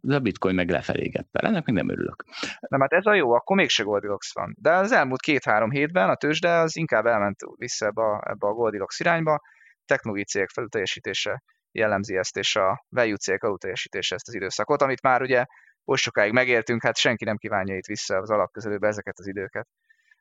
De 0.00 0.14
a 0.14 0.18
bitcoin 0.18 0.54
meg 0.54 0.70
lefelé 0.70 1.08
geppel, 1.08 1.46
ennek 1.46 1.64
meg 1.66 1.74
nem 1.74 1.90
örülök. 1.90 2.24
Nem, 2.60 2.80
hát 2.80 2.92
ez 2.92 3.06
a 3.06 3.14
jó, 3.14 3.32
akkor 3.32 3.56
mégse 3.56 3.82
Goldilocks 3.82 4.32
van. 4.32 4.54
De 4.60 4.72
az 4.72 4.92
elmúlt 4.92 5.20
két-három 5.20 5.70
hétben 5.70 6.08
a 6.08 6.14
tőzsde 6.14 6.50
az 6.50 6.76
inkább 6.76 7.06
elment 7.06 7.38
vissza 7.56 7.86
ebbe 7.86 8.02
a, 8.02 8.22
ebbe 8.30 8.46
a 8.46 8.52
Goldilocks 8.52 9.00
irányba, 9.00 9.40
technológiai 9.84 10.26
cégek 10.26 10.50
felülteljesítése 10.50 11.42
jellemzi 11.72 12.16
ezt, 12.16 12.36
és 12.36 12.56
a 12.56 12.84
value 12.88 13.16
cégek 13.16 13.42
alulteljesítése 13.42 14.14
ezt 14.14 14.28
az 14.28 14.34
időszakot, 14.34 14.82
amit 14.82 15.02
már 15.02 15.22
ugye 15.22 15.44
oly 15.84 15.96
sokáig 15.96 16.32
megértünk, 16.32 16.82
hát 16.82 16.96
senki 16.96 17.24
nem 17.24 17.36
kívánja 17.36 17.76
itt 17.76 17.86
vissza 17.86 18.16
az 18.16 18.30
alapközelőbe 18.30 18.86
ezeket 18.86 19.18
az 19.18 19.26
időket. 19.26 19.68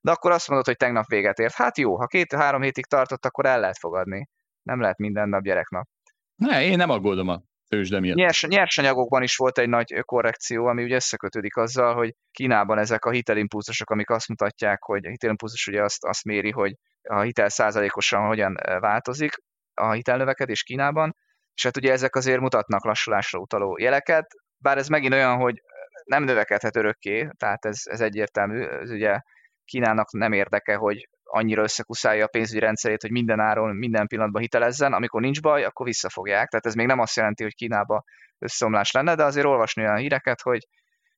De 0.04 0.12
akkor 0.12 0.32
azt 0.32 0.48
mondod, 0.48 0.66
hogy 0.66 0.78
tegnap 0.78 1.08
véget 1.08 1.39
ért. 1.39 1.54
Hát 1.54 1.78
jó, 1.78 1.98
ha 1.98 2.06
két-három 2.06 2.62
hétig 2.62 2.86
tartott, 2.86 3.26
akkor 3.26 3.46
el 3.46 3.60
lehet 3.60 3.78
fogadni. 3.78 4.30
Nem 4.62 4.82
lehet 4.82 4.98
minden 4.98 5.30
nap 5.30 5.42
gyereknap. 5.42 5.88
Ne, 6.36 6.66
én 6.66 6.78
nem 6.78 6.89
aggódom 6.89 7.28
a 7.28 7.42
tőzsde 7.68 8.00
miatt. 8.00 8.18
Nyers, 8.18 8.44
nyersanyagokban 8.48 9.24
is 9.24 9.36
volt 9.36 9.58
egy 9.58 9.70
nagy 9.70 10.02
korrekció, 10.02 10.66
ami 10.66 10.84
ugye 10.84 10.96
összekötődik 10.96 11.56
azzal, 11.56 11.94
hogy 11.94 12.16
Kínában 12.32 12.78
ezek 12.78 13.06
a 13.06 13.12
hitelimpulzusok, 13.12 13.89
amik 13.89 14.10
azt 14.10 14.28
mutatják, 14.28 14.84
hogy 14.84 15.06
a 15.06 15.10
hitelimpulzus 15.10 15.68
ugye 15.68 15.84
azt, 15.84 16.04
azt 16.06 16.24
méri, 16.24 16.52
hogy 16.52 16.76
a 17.02 17.22
hitel 17.22 17.50
százalékosan 17.50 18.28
hogyan 18.28 18.58
változik 18.80 19.34
a 19.74 19.92
hitelnövekedés 19.92 20.63
Kínában, 20.63 21.16
és 21.54 21.63
hát 21.63 21.78
ugye 21.78 21.92
ezek 21.92 22.16
azért 22.16 22.39
mutatnak 22.39 22.86
lassulásra 22.86 23.39
utaló 23.39 23.78
jeleket, 23.78 24.26
bár 24.58 24.78
ez 24.78 24.88
megint 24.88 25.13
olyan, 25.13 25.38
hogy 25.38 25.62
nem 26.04 26.24
növekedhet 26.24 26.76
örökké, 26.76 27.28
tehát 27.38 27.66
ez, 27.66 27.82
ez 27.84 28.02
egyértelmű, 28.02 28.63
ez 28.63 28.89
ugye 28.89 29.20
Kínának 29.65 30.12
nem 30.12 30.32
érdeke, 30.32 30.76
hogy 30.76 31.10
annyira 31.23 31.62
összekuszálja 31.62 32.26
a 32.26 32.28
pénzügyi 32.28 32.60
rendszerét, 32.60 33.02
hogy 33.02 33.12
minden 33.12 33.39
áron, 33.39 33.76
minden 33.76 34.08
pillanatban 34.08 34.41
hitelezzen, 34.41 34.93
amikor 34.93 35.21
nincs 35.21 35.41
baj, 35.41 35.63
akkor 35.63 35.86
visszafogják. 35.86 36.49
Tehát 36.49 36.65
ez 36.65 36.73
még 36.73 36.88
nem 36.88 36.99
azt 36.99 37.15
jelenti, 37.15 37.43
hogy 37.43 37.56
Kínába 37.56 38.04
összeomlás 38.39 38.91
lenne, 38.91 39.15
de 39.15 39.23
azért 39.23 39.45
olvasni 39.45 39.82
olyan 39.82 39.97
híreket, 39.97 40.41
hogy, 40.41 40.67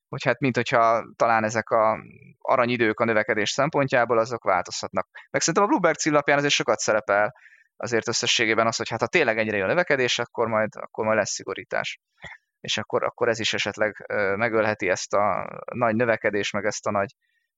hogy 0.08 0.23
hát 0.23 0.39
mint 0.39 0.55
hogyha 0.55 1.05
talán 1.15 1.43
ezek 1.43 1.69
a 1.69 1.97
aranyidők 2.41 2.99
a 2.99 3.05
növekedés 3.05 3.49
szempontjából, 3.49 4.17
azok 4.17 4.43
változhatnak. 4.43 5.08
Meg 5.29 5.41
szerintem 5.41 5.63
a 5.63 5.67
Bloomberg 5.67 5.95
címlapján 5.95 6.38
azért 6.38 6.53
sokat 6.53 6.79
szerepel 6.79 7.34
azért 7.77 8.08
összességében 8.08 8.67
az, 8.67 8.75
hogy 8.75 8.89
hát 8.89 8.99
ha 8.99 9.08
tényleg 9.08 9.38
ennyire 9.38 9.58
jó 9.58 9.63
a 9.63 9.67
növekedés, 9.67 10.19
akkor 10.19 10.47
majd, 10.47 10.69
akkor 10.75 11.05
majd 11.05 11.17
lesz 11.17 11.34
szigorítás. 11.34 11.99
És 12.60 12.77
akkor, 12.77 13.03
akkor 13.03 13.29
ez 13.29 13.39
is 13.39 13.53
esetleg 13.53 14.05
megölheti 14.36 14.89
ezt 14.89 15.13
a 15.13 15.47
nagy 15.73 15.95
növekedést, 15.95 16.53
meg 16.53 16.65
ezt 16.65 16.88
a 16.88 16.91
nagy 16.91 17.15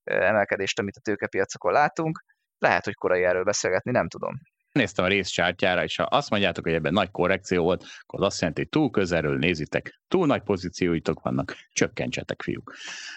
emelkedést, 0.07 0.79
amit 0.79 0.95
a 0.95 1.01
tőkepiacokon 1.01 1.71
látunk. 1.71 2.23
Lehet, 2.57 2.85
hogy 2.85 2.93
korai 2.93 3.23
erről 3.23 3.43
beszélgetni, 3.43 3.91
nem 3.91 4.07
tudom. 4.07 4.33
Néztem 4.71 5.05
a 5.05 5.07
részcsártyára, 5.07 5.83
és 5.83 5.95
ha 5.95 6.03
azt 6.03 6.29
mondjátok, 6.29 6.63
hogy 6.63 6.73
ebben 6.73 6.93
nagy 6.93 7.11
korrekció 7.11 7.63
volt, 7.63 7.85
akkor 8.01 8.19
az 8.19 8.25
azt 8.25 8.39
jelenti, 8.39 8.61
hogy 8.61 8.69
túl 8.69 8.89
közelről 8.89 9.37
nézitek, 9.37 10.01
túl 10.07 10.25
nagy 10.25 10.41
pozícióitok 10.41 11.21
vannak, 11.21 11.55
csökkentsetek, 11.71 12.41
fiúk. 12.41 12.73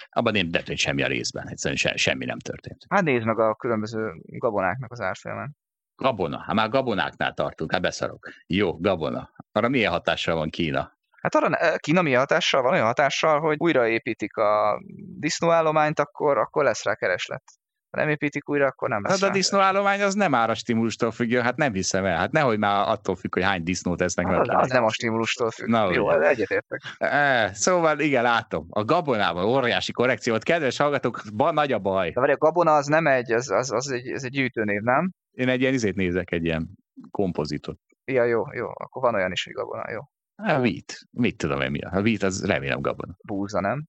Abban 0.09 0.33
nem 0.33 0.51
történt 0.51 0.79
semmi 0.79 1.03
a 1.03 1.07
részben, 1.07 1.49
egyszerűen 1.49 1.79
se, 1.79 1.97
semmi 1.97 2.25
nem 2.25 2.39
történt. 2.39 2.85
Hát 2.89 3.03
nézd 3.03 3.27
meg 3.27 3.39
a 3.39 3.55
különböző 3.55 4.13
gabonáknak 4.23 4.93
az 4.93 5.01
árfolyamat. 5.01 5.51
Gabona, 5.95 6.39
hát 6.39 6.55
már 6.55 6.69
gabonáknál 6.69 7.35
tartunk, 7.35 7.73
hát 7.73 7.81
beszarok. 7.81 8.29
Jó, 8.47 8.79
gabona. 8.79 9.31
Arra 9.53 9.69
milyen 9.69 9.93
hatással 9.93 10.37
van 10.37 10.51
Kína? 10.51 10.99
Hát 11.21 11.35
arra 11.35 11.77
Kína 11.77 12.03
milyen 12.03 12.19
hatással 12.19 12.63
van? 12.63 12.73
Olyan 12.73 12.87
hatással, 12.87 13.41
hogy 13.41 13.57
újraépítik 13.59 14.37
a 14.37 14.83
disznóállományt, 15.19 15.99
akkor, 15.99 16.39
akkor 16.39 16.65
lesz 16.65 16.85
rá 16.85 16.95
kereslet. 16.95 17.43
Ha 17.91 18.01
nem 18.01 18.09
építik 18.09 18.49
újra, 18.49 18.67
akkor 18.67 18.89
nem 18.89 19.03
lesz. 19.03 19.21
Hát 19.21 19.31
a 19.31 19.33
disznóállomány 19.33 20.03
az 20.03 20.15
nem 20.15 20.35
ára 20.35 20.55
stimulustól 20.55 21.11
függ, 21.11 21.35
hát 21.35 21.57
nem 21.57 21.73
hiszem 21.73 22.05
el. 22.05 22.17
Hát 22.17 22.33
nehogy 22.33 22.59
már 22.59 22.89
attól 22.89 23.17
függ, 23.17 23.35
hogy 23.35 23.43
hány 23.43 23.63
disznót 23.63 24.01
esznek. 24.01 24.27
Az, 24.27 24.49
az 24.51 24.71
nem 24.71 24.85
a 24.85 24.91
stimulustól 24.91 25.51
függ. 25.51 25.69
Na, 25.69 25.93
Jó, 25.93 26.07
ugye. 26.07 26.29
egyetértek. 26.29 26.81
E, 26.99 27.51
szóval 27.55 27.99
igen, 27.99 28.23
látom. 28.23 28.67
A 28.69 28.85
gabonában 28.85 29.45
óriási 29.45 29.93
korrekciót. 29.93 30.43
Kedves 30.43 30.77
hallgatók, 30.77 31.23
ba, 31.35 31.53
nagy 31.53 31.73
a 31.73 31.79
baj. 31.79 32.11
De 32.11 32.33
a 32.33 32.37
gabona 32.37 32.75
az 32.75 32.87
nem 32.87 33.07
egy, 33.07 33.33
az, 33.33 33.51
az, 33.51 33.73
az, 33.73 33.91
egy, 33.91 34.13
az 34.13 34.25
egy 34.25 34.31
gyűjtőnév, 34.31 34.81
nem? 34.81 35.13
Én 35.31 35.49
egy 35.49 35.61
ilyen 35.61 35.73
izét 35.75 35.95
nézek, 35.95 36.33
egy 36.33 36.45
ilyen 36.45 36.69
kompozitot. 37.11 37.79
Ja, 38.05 38.25
jó, 38.25 38.43
jó. 38.53 38.69
Akkor 38.69 39.03
van 39.03 39.15
olyan 39.15 39.33
is, 39.33 39.45
hogy 39.45 39.53
gabona, 39.53 39.91
jó. 39.91 40.01
A 40.43 40.61
vít. 40.61 40.99
Mit 41.11 41.37
tudom 41.37 41.61
én 41.61 41.71
mi 41.71 41.81
a? 41.81 41.91
A 41.97 42.03
vít 42.03 42.23
az 42.23 42.45
remélem 42.45 42.81
gabona. 42.81 43.17
Búza, 43.25 43.61
nem? 43.61 43.85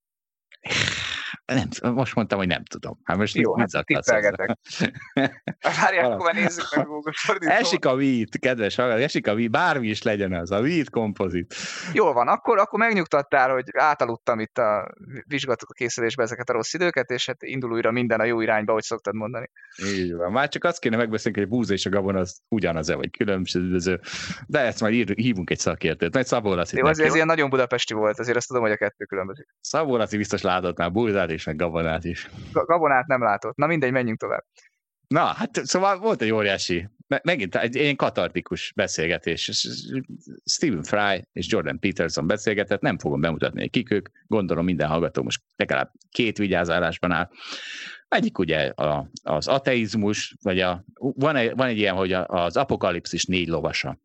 Nem, 1.54 1.94
most 1.94 2.16
mondtam, 2.16 2.38
hogy 2.38 2.48
nem 2.48 2.64
tudom. 2.64 3.00
Hát 3.04 3.18
most 3.18 3.36
Jó, 3.36 3.58
hát 3.58 3.86
tippelgetek. 3.86 4.58
Várják, 5.82 6.06
akkor 6.06 6.34
nézzük 6.34 6.76
meg 6.76 6.86
Google 6.86 7.12
Esik 7.40 7.86
a 7.86 7.96
vít, 7.96 8.40
kedves 8.40 8.76
hallgató, 8.76 9.02
esik 9.02 9.28
a 9.28 9.36
vít, 9.36 9.52
bármi 9.52 9.88
is 9.88 10.02
legyen 10.02 10.34
az, 10.34 10.52
a 10.52 10.62
vít 10.62 10.90
kompozit. 10.90 11.56
Jól 11.94 12.14
van, 12.14 12.28
akkor, 12.28 12.58
akkor 12.58 12.80
megnyugtattál, 12.80 13.52
hogy 13.52 13.64
átaludtam 13.72 14.40
itt 14.40 14.58
a 14.58 14.94
vizsgatok 15.28 15.70
a 15.70 15.74
készülésbe 15.74 16.24
ezeket 16.24 16.50
a 16.50 16.54
rossz 16.54 16.74
időket, 16.74 17.10
és 17.10 17.26
hát 17.26 17.44
indul 17.44 17.72
újra 17.72 17.92
minden 17.92 18.20
a 18.20 18.24
jó 18.24 18.42
irányba, 18.42 18.74
hogy 18.74 18.84
szoktad 18.84 19.14
mondani. 19.14 19.50
Így 19.86 20.14
van. 20.14 20.32
Már 20.32 20.50
csak 20.50 20.64
azt 20.64 20.80
kéne 20.80 20.98
megbeszélni, 20.98 21.38
hogy 21.38 21.48
a 21.48 21.52
búza 21.52 21.74
és 21.74 21.86
a 21.86 21.90
gabon 21.90 22.16
az 22.16 22.42
ugyanaz-e, 22.48 22.96
vagy 22.96 23.10
különböző. 23.12 24.00
De 24.48 24.60
ezt 24.60 24.82
majd 24.82 24.94
ír, 24.94 25.10
hívunk 25.16 25.50
egy 25.50 25.60
szakértőt. 25.60 26.14
Majd 26.14 26.26
Szabó 26.26 26.54
Laci. 26.54 26.78
Jó, 26.78 26.86
azért 26.86 27.08
ez 27.08 27.16
ilyen 27.16 27.28
nagyon 27.28 27.50
budapesti 27.50 27.94
volt, 27.94 28.20
azért 28.20 28.38
azt 28.38 28.48
tudom, 28.48 28.62
hogy 28.62 28.72
a 28.72 28.78
kettő 28.78 29.06
különbözik. 29.06 29.48
Szabó 29.60 29.98
Laci 29.98 30.18
biztos 30.18 30.42
látott 30.42 30.78
már 30.78 30.92
búzát 30.92 31.30
és 31.32 31.41
meg 31.46 31.56
gabonát 31.56 32.04
is. 32.04 32.30
Gabonát 32.54 33.08
nem 33.08 33.24
látott. 33.24 33.56
Na 33.56 33.68
mindegy, 33.68 33.92
menjünk 33.92 34.20
tovább. 34.20 34.44
Na, 35.08 35.26
hát 35.26 35.66
szóval 35.66 36.00
volt 36.00 36.22
egy 36.22 36.32
óriási, 36.32 36.90
megint 37.24 37.56
egy 37.56 37.76
ilyen 37.76 37.96
katartikus 37.96 38.74
beszélgetés. 38.76 39.66
Stephen 40.46 40.84
Fry 40.84 41.28
és 41.32 41.48
Jordan 41.50 41.80
Peterson 41.80 42.28
beszélgetett, 42.28 42.82
nem 42.82 42.98
fogom 42.98 43.22
bemutatni, 43.22 43.70
kik 43.70 43.92
ők, 43.92 44.10
gondolom 44.28 44.66
minden 44.66 44.88
hallgató 44.88 45.24
most 45.24 45.42
legalább 45.56 45.92
két 46.10 46.38
vigyázálásban 46.38 47.12
áll. 47.12 47.30
Egyik 48.08 48.38
ugye 48.38 48.68
a, 48.68 49.10
az 49.24 49.48
ateizmus, 49.48 50.36
vagy 50.42 50.60
a, 50.60 50.84
van, 51.00 51.36
egy, 51.36 51.56
van 51.56 51.68
egy 51.68 51.78
ilyen, 51.78 51.96
hogy 51.96 52.14
az 52.14 52.58
apokalipszis 52.58 53.26
négy 53.26 53.48
lovasa. 53.48 54.00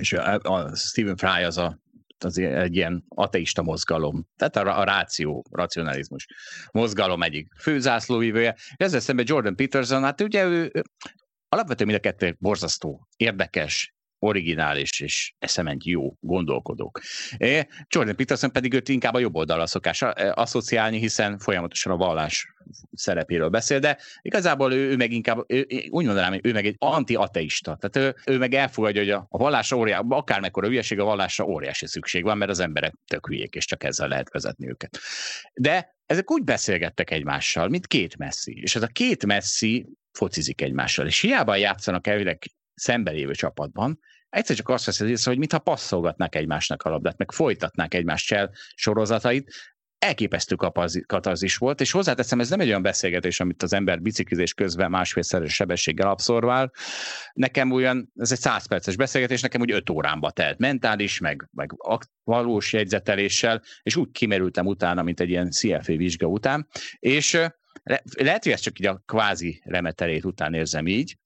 És 0.00 0.12
a, 0.12 0.38
a 0.42 0.76
Stephen 0.76 1.16
Fry 1.16 1.42
az 1.44 1.58
a 1.58 1.82
az 2.24 2.38
egy 2.38 2.76
ilyen 2.76 3.04
ateista 3.08 3.62
mozgalom, 3.62 4.26
tehát 4.36 4.56
a, 4.56 4.80
a 4.80 4.84
ráció, 4.84 5.44
racionalizmus 5.50 6.26
mozgalom 6.72 7.22
egyik 7.22 7.52
főzászlóvívője. 7.58 8.56
Ezzel 8.76 9.00
szemben 9.00 9.24
Jordan 9.28 9.56
Peterson, 9.56 10.02
hát 10.02 10.20
ugye 10.20 10.44
ő, 10.44 10.72
alapvetően 11.48 11.88
mind 11.88 12.04
a 12.04 12.08
kettő 12.08 12.36
borzasztó, 12.38 13.08
érdekes, 13.16 13.94
originális 14.24 15.00
és 15.00 15.34
eszement 15.38 15.84
jó 15.84 16.16
gondolkodók. 16.20 17.00
Jordan 17.88 18.16
Peterson 18.16 18.52
pedig 18.52 18.74
őt 18.74 18.88
inkább 18.88 19.14
a 19.14 19.18
jobb 19.18 19.34
oldalra 19.34 19.66
szokás 19.66 20.02
asszociálni, 20.34 20.98
hiszen 20.98 21.38
folyamatosan 21.38 21.92
a 21.92 21.96
vallás 21.96 22.54
szerepéről 22.92 23.48
beszél, 23.48 23.78
de 23.78 23.98
igazából 24.22 24.72
ő, 24.72 24.90
ő 24.90 24.96
meg 24.96 25.12
inkább, 25.12 25.44
ő, 25.46 25.66
úgy 25.88 26.04
mondanám, 26.04 26.38
ő 26.42 26.52
meg 26.52 26.66
egy 26.66 26.76
anti-ateista. 26.78 27.78
Tehát 27.80 28.16
ő, 28.26 28.32
ő 28.34 28.38
meg 28.38 28.54
elfogadja, 28.54 29.00
hogy 29.00 29.10
a, 29.10 29.26
a 29.30 29.38
vallásra 29.38 29.76
óriási, 29.76 30.04
akármekkora 30.08 30.66
hülyeség, 30.66 30.98
a 30.98 31.04
vallásra 31.04 31.44
óriási 31.44 31.86
szükség 31.86 32.22
van, 32.22 32.38
mert 32.38 32.50
az 32.50 32.60
emberek 32.60 32.94
tök 33.06 33.26
hülyék, 33.26 33.54
és 33.54 33.66
csak 33.66 33.84
ezzel 33.84 34.08
lehet 34.08 34.30
vezetni 34.30 34.68
őket. 34.68 34.98
De 35.54 35.96
ezek 36.06 36.30
úgy 36.30 36.44
beszélgettek 36.44 37.10
egymással, 37.10 37.68
mint 37.68 37.86
két 37.86 38.16
messzi. 38.16 38.60
És 38.62 38.76
ez 38.76 38.82
a 38.82 38.86
két 38.86 39.26
messzi 39.26 39.86
focizik 40.12 40.60
egymással. 40.60 41.06
És 41.06 41.20
hiába 41.20 41.56
játszanak 41.56 42.06
elvileg 42.06 42.42
szembelévő 42.74 43.32
csapatban, 43.32 43.98
egyszer 44.34 44.56
csak 44.56 44.68
azt 44.68 44.84
veszed 44.84 45.08
észre, 45.08 45.30
hogy 45.30 45.38
mintha 45.38 45.58
passzolgatnák 45.58 46.34
egymásnak 46.34 46.82
a 46.82 46.90
labdát, 46.90 47.18
meg 47.18 47.32
folytatnák 47.32 47.94
egymás 47.94 48.24
csel 48.24 48.50
sorozatait, 48.74 49.52
elképesztő 49.98 50.54
katarzis 51.06 51.56
volt, 51.56 51.80
és 51.80 51.90
hozzáteszem, 51.90 52.40
ez 52.40 52.50
nem 52.50 52.60
egy 52.60 52.68
olyan 52.68 52.82
beszélgetés, 52.82 53.40
amit 53.40 53.62
az 53.62 53.72
ember 53.72 54.00
biciklizés 54.00 54.54
közben 54.54 54.90
másfélszeres 54.90 55.54
sebességgel 55.54 56.08
abszorvál. 56.08 56.72
Nekem 57.32 57.70
olyan, 57.70 58.12
ez 58.16 58.32
egy 58.32 58.38
száz 58.38 58.66
perces 58.66 58.96
beszélgetés, 58.96 59.40
nekem 59.40 59.60
úgy 59.60 59.70
öt 59.70 59.90
órámba 59.90 60.30
telt, 60.30 60.58
mentális, 60.58 61.18
meg, 61.18 61.48
meg 61.52 61.74
valós 62.24 62.72
jegyzeteléssel, 62.72 63.62
és 63.82 63.96
úgy 63.96 64.10
kimerültem 64.10 64.66
utána, 64.66 65.02
mint 65.02 65.20
egy 65.20 65.28
ilyen 65.28 65.50
CFA 65.50 65.96
vizsga 65.96 66.26
után, 66.26 66.68
és 66.98 67.32
le, 67.82 68.02
lehet, 68.18 68.42
hogy 68.42 68.52
ezt 68.52 68.62
csak 68.62 68.78
így 68.78 68.86
a 68.86 69.02
kvázi 69.06 69.62
remeterét 69.64 70.24
után 70.24 70.54
érzem 70.54 70.86
így, 70.86 71.18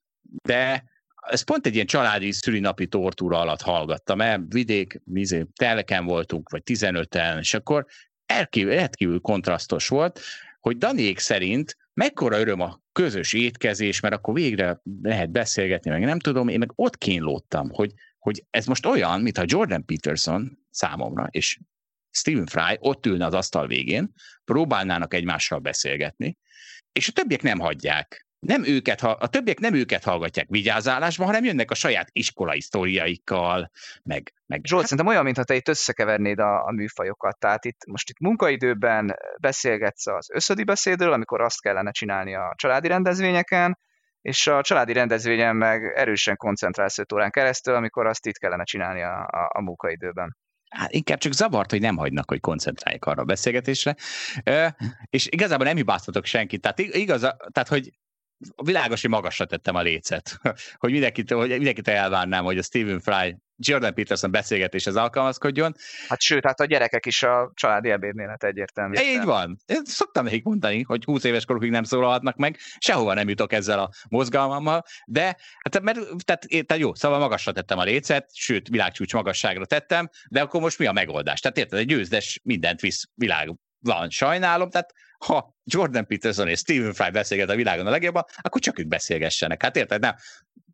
de 0.42 0.84
ez 1.31 1.43
pont 1.43 1.66
egy 1.66 1.74
ilyen 1.74 1.87
családi 1.87 2.33
szülinapi 2.33 2.87
tortúra 2.87 3.41
alatt 3.41 3.62
hallgattam, 3.62 4.16
mert 4.16 4.41
vidék, 4.49 5.01
vizé, 5.05 5.47
teleken 5.55 6.05
voltunk, 6.05 6.49
vagy 6.51 6.62
15-en, 6.64 7.39
és 7.39 7.55
akkor 7.55 7.87
elkívül 8.26 9.20
kontrasztos 9.20 9.89
volt, 9.89 10.20
hogy 10.61 10.76
Daniék 10.76 11.18
szerint 11.18 11.76
mekkora 11.95 12.39
öröm 12.39 12.61
a 12.61 12.81
közös 12.93 13.33
étkezés, 13.33 14.01
mert 14.01 14.14
akkor 14.14 14.35
végre 14.35 14.81
lehet 15.03 15.31
beszélgetni, 15.31 15.91
meg 15.91 16.05
nem 16.05 16.18
tudom, 16.18 16.49
én 16.49 16.59
meg 16.59 16.72
ott 16.74 16.99
kínlódtam, 16.99 17.70
hogy, 17.70 17.93
hogy 18.18 18.45
ez 18.51 18.66
most 18.66 18.87
olyan, 18.87 19.20
mintha 19.20 19.45
Jordan 19.47 19.85
Peterson 19.85 20.59
számomra, 20.70 21.26
és 21.31 21.59
Stephen 22.11 22.47
Fry 22.47 22.76
ott 22.81 23.07
ülne 23.07 23.26
az 23.26 23.35
asztal 23.35 23.66
végén, 23.66 24.12
próbálnának 24.45 25.14
egymással 25.14 25.59
beszélgetni, 25.59 26.39
és 26.93 27.09
a 27.09 27.12
többiek 27.12 27.43
nem 27.43 27.59
hagyják 27.59 28.28
nem 28.39 28.64
őket, 28.64 29.03
a 29.03 29.26
többiek 29.26 29.59
nem 29.59 29.74
őket 29.74 30.05
hallgatják 30.05 30.47
vigyázálásban, 30.49 31.26
hanem 31.26 31.45
jönnek 31.45 31.70
a 31.70 31.74
saját 31.74 32.09
iskolai 32.12 32.61
sztoriaikkal, 32.61 33.70
meg... 34.03 34.32
meg 34.47 34.61
Zsolt, 34.64 34.80
hát... 34.80 34.91
szerintem 34.91 35.12
olyan, 35.12 35.24
mintha 35.24 35.45
te 35.45 35.55
itt 35.55 35.68
összekevernéd 35.68 36.39
a, 36.39 36.64
a 36.64 36.70
műfajokat. 36.70 37.39
Tehát 37.39 37.64
itt 37.64 37.86
most 37.86 38.11
itt 38.11 38.18
munkaidőben 38.18 39.16
beszélgetsz 39.41 40.07
az 40.07 40.30
összödi 40.32 40.64
beszédről, 40.64 41.12
amikor 41.12 41.41
azt 41.41 41.62
kellene 41.62 41.91
csinálni 41.91 42.34
a 42.34 42.55
családi 42.57 42.89
rendezvényeken, 42.89 43.78
és 44.20 44.47
a 44.47 44.62
családi 44.62 44.93
rendezvényen 44.93 45.57
meg 45.57 45.93
erősen 45.97 46.36
koncentrálsz 46.36 46.99
5 46.99 47.12
órán 47.12 47.30
keresztül, 47.30 47.74
amikor 47.74 48.07
azt 48.07 48.26
itt 48.26 48.39
kellene 48.39 48.64
csinálni 48.64 49.03
a, 49.03 49.20
a, 49.20 49.51
a 49.55 49.61
munkaidőben. 49.61 50.36
Hát 50.68 50.93
inkább 50.93 51.18
csak 51.18 51.32
zavart, 51.32 51.70
hogy 51.70 51.80
nem 51.80 51.97
hagynak, 51.97 52.28
hogy 52.28 52.41
koncentráljak 52.41 53.05
arra 53.05 53.22
a 53.22 53.24
beszélgetésre. 53.24 53.97
és 55.11 55.26
igazából 55.30 55.66
nem 55.66 55.76
hibáztatok 55.76 56.24
senkit. 56.24 56.61
Tehát 56.61 56.78
igaz, 56.78 57.20
tehát 57.53 57.68
hogy 57.68 57.91
világos, 58.62 59.01
hogy 59.01 59.11
magasra 59.11 59.45
tettem 59.45 59.74
a 59.74 59.82
lécet, 59.82 60.39
hogy 60.82 60.91
mindenkit, 60.91 61.32
hogy 61.32 61.49
mindenkit 61.49 61.89
elvárnám, 61.89 62.45
hogy 62.45 62.59
a 62.59 62.62
Stephen 62.62 63.01
Fry 63.01 63.36
Jordan 63.61 63.95
Peterson 63.95 64.30
beszélgetéshez 64.30 64.97
alkalmazkodjon. 64.97 65.74
Hát 66.09 66.20
sőt, 66.20 66.47
hát 66.47 66.61
a 66.61 66.64
gyerekek 66.64 67.07
is 67.07 67.22
a 67.22 67.53
családi 67.55 67.91
ebédnél 67.91 68.28
hát 68.28 68.45
egyértelmű. 68.45 69.01
Így 69.01 69.24
van. 69.24 69.57
Én 69.66 69.84
szoktam 69.84 70.24
nekik 70.24 70.45
mondani, 70.45 70.82
hogy 70.82 71.05
20 71.05 71.24
éves 71.24 71.45
korukig 71.45 71.70
nem 71.70 71.82
szólalhatnak 71.82 72.36
meg, 72.36 72.57
sehova 72.78 73.14
nem 73.14 73.28
jutok 73.28 73.53
ezzel 73.53 73.78
a 73.78 73.91
mozgalmammal, 74.09 74.84
de 75.07 75.36
hát, 75.59 75.82
mert, 75.82 75.99
tehát, 76.24 76.47
tehát 76.66 76.82
jó, 76.82 76.95
szóval 76.95 77.18
magasra 77.18 77.53
tettem 77.53 77.78
a 77.78 77.84
lécet, 77.84 78.30
sőt, 78.34 78.68
világcsúcs 78.68 79.14
magasságra 79.14 79.66
tettem, 79.66 80.09
de 80.28 80.41
akkor 80.41 80.61
most 80.61 80.78
mi 80.78 80.86
a 80.86 80.93
megoldás? 80.93 81.41
Tehát 81.41 81.59
érted, 81.59 81.78
egy 81.78 81.86
győzdes 81.86 82.41
mindent 82.45 82.80
visz 82.80 83.05
világ 83.14 83.55
van, 83.80 84.11
sajnálom, 84.11 84.70
tehát 84.70 84.93
ha 85.18 85.54
Jordan 85.64 86.06
Peterson 86.06 86.48
és 86.48 86.58
Stephen 86.58 86.92
Fry 86.92 87.10
beszélget 87.10 87.50
a 87.50 87.54
világon 87.54 87.86
a 87.86 87.90
legjobban, 87.90 88.24
akkor 88.36 88.60
csak 88.60 88.78
ők 88.78 88.88
beszélgessenek. 88.88 89.62
Hát 89.62 89.76
érted, 89.76 90.00
nem? 90.00 90.14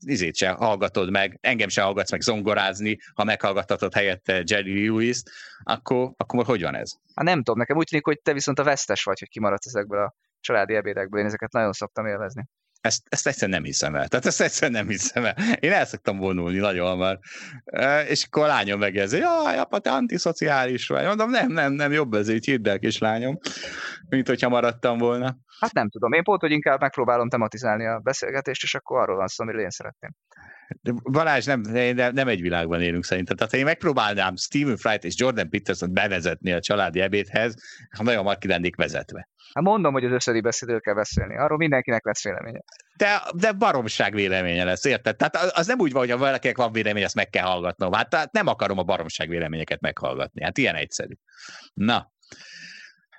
Izét 0.07 0.37
se 0.37 0.51
hallgatod 0.51 1.11
meg, 1.11 1.39
engem 1.41 1.69
se 1.69 1.83
hallgatsz 1.83 2.11
meg 2.11 2.21
zongorázni, 2.21 2.99
ha 3.15 3.25
meghallgathatod 3.25 3.95
helyette 3.95 4.43
Jerry 4.47 4.87
Lewis-t, 4.87 5.31
akkor, 5.63 6.13
akkor 6.17 6.45
hogy 6.45 6.63
van 6.63 6.75
ez? 6.75 6.93
Hát 7.15 7.25
nem 7.25 7.39
tudom, 7.39 7.59
nekem 7.59 7.77
úgy 7.77 7.87
tűnik, 7.87 8.05
hogy 8.05 8.21
te 8.21 8.33
viszont 8.33 8.59
a 8.59 8.65
vesztes 8.65 9.05
vagy, 9.05 9.19
hogy 9.19 9.29
kimaradsz 9.29 9.67
ezekből 9.67 10.03
a 10.03 10.15
családi 10.41 10.75
ebédekből, 10.75 11.21
én 11.21 11.27
ezeket 11.27 11.53
nagyon 11.53 11.73
szoktam 11.73 12.07
élvezni. 12.07 12.45
Ezt, 12.85 13.03
ezt 13.09 13.27
egyszerűen 13.27 13.59
nem 13.59 13.67
hiszem 13.67 13.95
el. 13.95 14.09
Tehát 14.09 14.27
ezt 14.27 14.41
egyszerűen 14.41 14.81
nem 14.81 14.89
hiszem 14.89 15.25
el. 15.25 15.37
Én 15.61 15.73
el 15.73 15.85
szoktam 15.85 16.19
vonulni 16.19 16.59
nagyon 16.59 16.87
hamar. 16.87 17.19
És 18.09 18.25
akkor 18.25 18.43
a 18.43 18.47
lányom 18.47 18.79
megjegyzi, 18.79 19.19
jaj, 19.19 19.59
apa, 19.59 19.79
te 19.79 19.91
antiszociális 19.91 20.87
vagy. 20.87 21.05
Mondom, 21.05 21.31
nem, 21.31 21.53
nem, 21.53 21.73
nem, 21.73 21.93
jobb 21.93 22.15
ez 22.15 22.29
így, 22.29 22.45
hidd 22.45 22.69
el, 22.69 22.79
kislányom, 22.79 23.39
mint 24.09 24.29
hogyha 24.29 24.49
maradtam 24.49 24.99
volna. 24.99 25.37
Hát 25.61 25.73
nem 25.73 25.89
tudom. 25.89 26.13
Én 26.13 26.23
pont, 26.23 26.41
hogy 26.41 26.51
inkább 26.51 26.81
megpróbálom 26.81 27.29
tematizálni 27.29 27.87
a 27.87 27.99
beszélgetést, 27.99 28.63
és 28.63 28.75
akkor 28.75 29.01
arról 29.01 29.17
van 29.17 29.27
szó, 29.27 29.43
amiről 29.45 29.61
én 29.61 29.71
szeretném. 29.71 30.11
Balázs, 31.03 31.45
nem, 31.45 31.61
nem 32.13 32.29
egy 32.29 32.41
világban 32.41 32.81
élünk 32.81 33.05
szerintem. 33.05 33.37
Tehát 33.37 33.55
én 33.55 33.65
megpróbálnám 33.65 34.37
Stephen 34.37 34.77
Fry-t 34.77 35.05
és 35.05 35.15
Jordan 35.17 35.51
Peterson 35.51 35.93
bevezetni 35.93 36.53
a 36.53 36.61
családi 36.61 37.01
ebédhez, 37.01 37.55
ha 37.97 38.03
nagyon 38.03 38.19
hamar 38.19 38.39
ki 38.39 38.49
lennék 38.49 38.77
vezetve. 38.77 39.29
Hát 39.55 39.65
mondom, 39.65 39.93
hogy 39.93 40.05
az 40.05 40.13
összedi 40.13 40.41
beszédről 40.41 40.81
kell 40.81 40.95
beszélni. 40.95 41.37
Arról 41.37 41.59
mindenkinek 41.59 42.05
lesz 42.05 42.25
véleménye. 42.25 42.61
De, 42.97 43.23
de 43.35 43.53
baromság 43.53 44.15
véleménye 44.15 44.65
lesz, 44.65 44.85
érted? 44.85 45.17
Tehát 45.17 45.37
az 45.37 45.67
nem 45.67 45.79
úgy 45.79 45.93
van, 45.93 46.01
hogy 46.01 46.11
ha 46.11 46.17
valakinek 46.17 46.57
van 46.57 46.73
vélemény, 46.73 47.05
azt 47.05 47.15
meg 47.15 47.31
kell 47.31 47.45
hallgatnom. 47.45 47.93
Hát 47.93 48.09
tehát 48.09 48.33
nem 48.33 48.47
akarom 48.47 48.79
a 48.79 48.83
baromság 48.83 49.29
véleményeket 49.29 49.81
meghallgatni. 49.81 50.43
Hát 50.43 50.59
ilyen 50.59 50.75
egyszerű. 50.75 51.15
Na, 51.75 52.13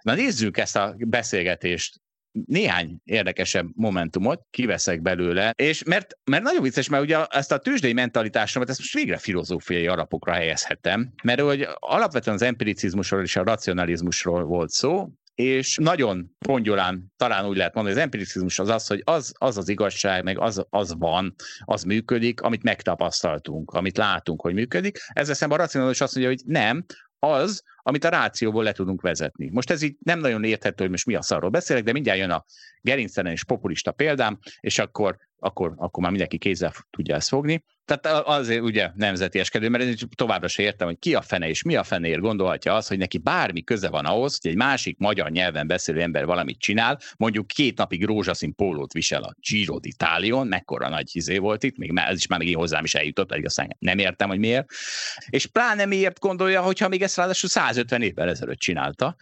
Na 0.06 0.14
nézzük 0.14 0.58
ezt 0.58 0.76
a 0.76 0.96
beszélgetést 0.98 2.02
néhány 2.46 2.98
érdekesebb 3.04 3.68
momentumot 3.76 4.42
kiveszek 4.50 5.02
belőle, 5.02 5.54
és 5.56 5.84
mert, 5.84 6.18
mert 6.24 6.44
nagyon 6.44 6.62
vicces, 6.62 6.90
mert 6.90 7.04
ugye 7.04 7.26
ezt 7.26 7.52
a 7.52 7.58
tőzsdei 7.58 7.94
mentalitásomat, 7.94 8.70
ezt 8.70 8.80
most 8.80 8.94
végre 8.94 9.18
filozófiai 9.18 9.88
alapokra 9.88 10.34
helyezhetem, 10.34 11.14
mert 11.24 11.42
hogy 11.42 11.68
alapvetően 11.80 12.36
az 12.36 12.42
empiricizmusról 12.42 13.22
és 13.22 13.36
a 13.36 13.44
racionalizmusról 13.44 14.44
volt 14.44 14.70
szó, 14.70 15.10
és 15.36 15.78
nagyon 15.82 16.36
pongyolán 16.46 17.14
talán 17.18 17.46
úgy 17.46 17.58
lehet 17.58 17.74
mondani, 17.74 17.96
az 17.96 18.02
empiricizmus 18.02 18.60
az 18.60 18.70
az, 18.70 18.88
hogy 18.88 19.02
az 19.04 19.34
az, 19.38 19.58
az 19.58 19.70
igazság, 19.70 20.24
meg 20.24 20.40
az, 20.40 20.66
az 20.70 20.94
van, 20.98 21.36
az 21.60 21.84
működik, 21.84 22.42
amit 22.42 22.64
megtapasztaltunk, 22.64 23.72
amit 23.72 23.98
látunk, 23.98 24.42
hogy 24.42 24.54
működik. 24.54 24.98
Ezzel 25.14 25.36
szemben 25.36 25.60
a 25.60 25.62
racionalizmus 25.62 26.02
azt 26.02 26.16
mondja, 26.16 26.34
hogy 26.34 26.42
nem, 26.46 26.86
az, 27.20 27.64
amit 27.88 28.04
a 28.04 28.10
rációból 28.10 28.64
le 28.64 28.72
tudunk 28.72 29.02
vezetni. 29.02 29.50
Most 29.50 29.70
ez 29.70 29.82
így 29.82 29.96
nem 30.00 30.20
nagyon 30.20 30.44
érthető, 30.44 30.84
hogy 30.84 30.92
most 30.92 31.06
mi 31.06 31.16
a 31.16 31.22
szarról 31.22 31.50
beszélek, 31.50 31.84
de 31.84 31.92
mindjárt 31.92 32.20
jön 32.20 32.30
a 32.30 32.46
gerinctelen 32.82 33.32
és 33.32 33.44
populista 33.44 33.92
példám, 33.92 34.40
és 34.60 34.80
akkor 34.80 35.18
akkor, 35.40 35.74
akkor 35.78 36.02
már 36.02 36.12
mindenki 36.12 36.38
kézzel 36.38 36.74
tudja 36.90 37.16
ezt 37.16 37.28
fogni. 37.28 37.64
Tehát 37.86 38.28
azért 38.28 38.62
ugye 38.62 38.92
nemzeti 38.96 39.40
eskedő, 39.40 39.70
mert 39.70 39.84
én 39.84 39.96
továbbra 40.16 40.48
sem 40.48 40.66
értem, 40.66 40.88
hogy 40.88 41.00
ki 41.00 41.16
a 41.16 41.22
fene 41.22 41.50
és 41.50 41.64
mi 41.64 41.76
a 41.76 41.84
fenéért 41.84 42.20
gondolhatja 42.20 42.74
az, 42.74 42.88
hogy 42.88 42.98
neki 42.98 43.18
bármi 43.18 43.64
köze 43.64 43.90
van 43.90 44.06
ahhoz, 44.06 44.38
hogy 44.42 44.52
egy 44.52 44.58
másik 44.58 44.98
magyar 44.98 45.30
nyelven 45.30 45.68
beszélő 45.68 46.02
ember 46.02 46.26
valamit 46.26 46.60
csinál, 46.60 47.00
mondjuk 47.18 47.48
két 47.48 47.78
napig 47.78 48.06
rózsaszín 48.06 48.56
pólót 48.56 48.94
visel 48.94 49.24
a 49.24 49.36
Giro 49.50 49.80
d'Italion, 49.82 50.48
mekkora 50.48 50.90
nagy 50.90 51.12
hizé 51.12 51.38
volt 51.38 51.64
itt, 51.64 51.78
még 51.78 51.92
ez 51.96 52.18
is 52.18 52.28
már 52.28 52.40
még 52.40 52.56
hozzám 52.56 52.84
is 52.84 52.96
eljutott, 52.96 53.28
pedig 53.28 53.46
aztán 53.46 53.76
nem 53.80 53.98
értem, 53.98 54.30
hogy 54.30 54.40
miért. 54.40 54.66
És 55.30 55.46
pláne 55.46 55.86
miért 55.86 56.20
gondolja, 56.20 56.62
hogyha 56.62 56.88
még 56.88 57.02
ezt 57.02 57.18
ráadásul 57.18 57.50
150 57.76 58.01
évvel 58.01 58.30
ezelőtt 58.30 58.59
csinálta, 58.59 59.15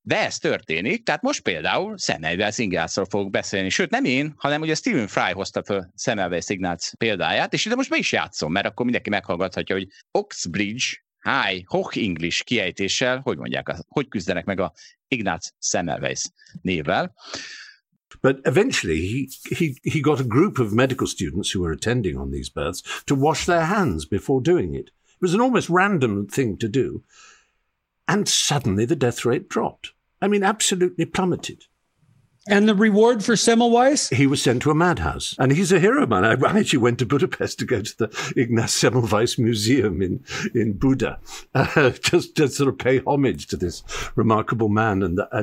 de 0.00 0.24
ez 0.24 0.38
történik, 0.38 1.02
tehát 1.02 1.22
most 1.22 1.42
például 1.42 1.96
Semmelweis 1.96 2.58
Ignázról 2.58 3.06
fogok 3.10 3.30
beszélni, 3.30 3.68
sőt 3.68 3.90
nem 3.90 4.04
én, 4.04 4.34
hanem 4.36 4.60
ugye 4.60 4.74
Stephen 4.74 5.06
Fry 5.06 5.32
hozta 5.32 5.62
fel 5.62 5.92
Semmelweis 5.96 6.48
Ignác 6.48 6.96
példáját, 6.96 7.52
és 7.52 7.64
ide 7.64 7.74
most 7.74 7.90
be 7.90 7.96
is 7.96 8.12
játszom, 8.12 8.52
mert 8.52 8.66
akkor 8.66 8.84
mindenki 8.84 9.10
meghallgathatja, 9.10 9.74
hogy 9.74 9.88
Oxbridge 10.10 10.84
High 11.22 11.64
Hoch 11.66 11.98
English 11.98 12.44
kiejtéssel, 12.44 13.18
hogy 13.18 13.36
mondják, 13.36 13.74
hogy 13.88 14.08
küzdenek 14.08 14.44
meg 14.44 14.60
a 14.60 14.72
Ignác 15.08 15.48
Semmelweis 15.58 16.22
névvel. 16.62 17.14
But 18.20 18.46
eventually, 18.46 19.00
he, 19.06 19.54
he, 19.56 19.74
he 19.82 20.00
got 20.00 20.20
a 20.20 20.24
group 20.24 20.58
of 20.58 20.72
medical 20.72 21.06
students 21.06 21.54
who 21.54 21.62
were 21.62 21.72
attending 21.72 22.16
on 22.16 22.30
these 22.30 22.50
births 22.54 23.02
to 23.04 23.14
wash 23.14 23.44
their 23.44 23.64
hands 23.64 24.04
before 24.04 24.40
doing 24.40 24.74
it. 24.74 24.86
It 24.88 25.20
was 25.20 25.34
an 25.34 25.40
almost 25.40 25.68
random 25.68 26.26
thing 26.26 26.56
to 26.58 26.68
do. 26.68 27.02
And 28.08 28.28
suddenly 28.28 28.84
the 28.84 28.96
death 28.96 29.24
rate 29.24 29.48
dropped. 29.48 29.92
I 30.20 30.28
mean, 30.28 30.42
absolutely 30.42 31.04
plummeted. 31.04 31.64
And 32.48 32.68
the 32.68 32.76
reward 32.76 33.24
for 33.24 33.34
Semmelweis? 33.34 34.14
He 34.14 34.26
was 34.28 34.40
sent 34.40 34.62
to 34.62 34.70
a 34.70 34.74
madhouse. 34.74 35.34
And 35.38 35.50
he's 35.50 35.72
a 35.72 35.80
hero 35.80 36.06
man. 36.06 36.24
I, 36.24 36.34
I 36.34 36.58
actually 36.58 36.78
went 36.78 36.98
to 37.00 37.06
Budapest 37.06 37.58
to 37.58 37.64
go 37.64 37.82
to 37.82 37.98
the 37.98 38.32
Ignaz 38.36 38.70
Semmelweis 38.70 39.36
Museum 39.36 40.00
in, 40.00 40.24
in 40.54 40.74
Buda, 40.74 41.18
uh, 41.54 41.90
just 42.02 42.36
to 42.36 42.48
sort 42.48 42.68
of 42.68 42.78
pay 42.78 43.00
homage 43.00 43.48
to 43.48 43.56
this 43.56 43.82
remarkable 44.14 44.68
man. 44.68 45.02
And, 45.02 45.20
uh, 45.32 45.42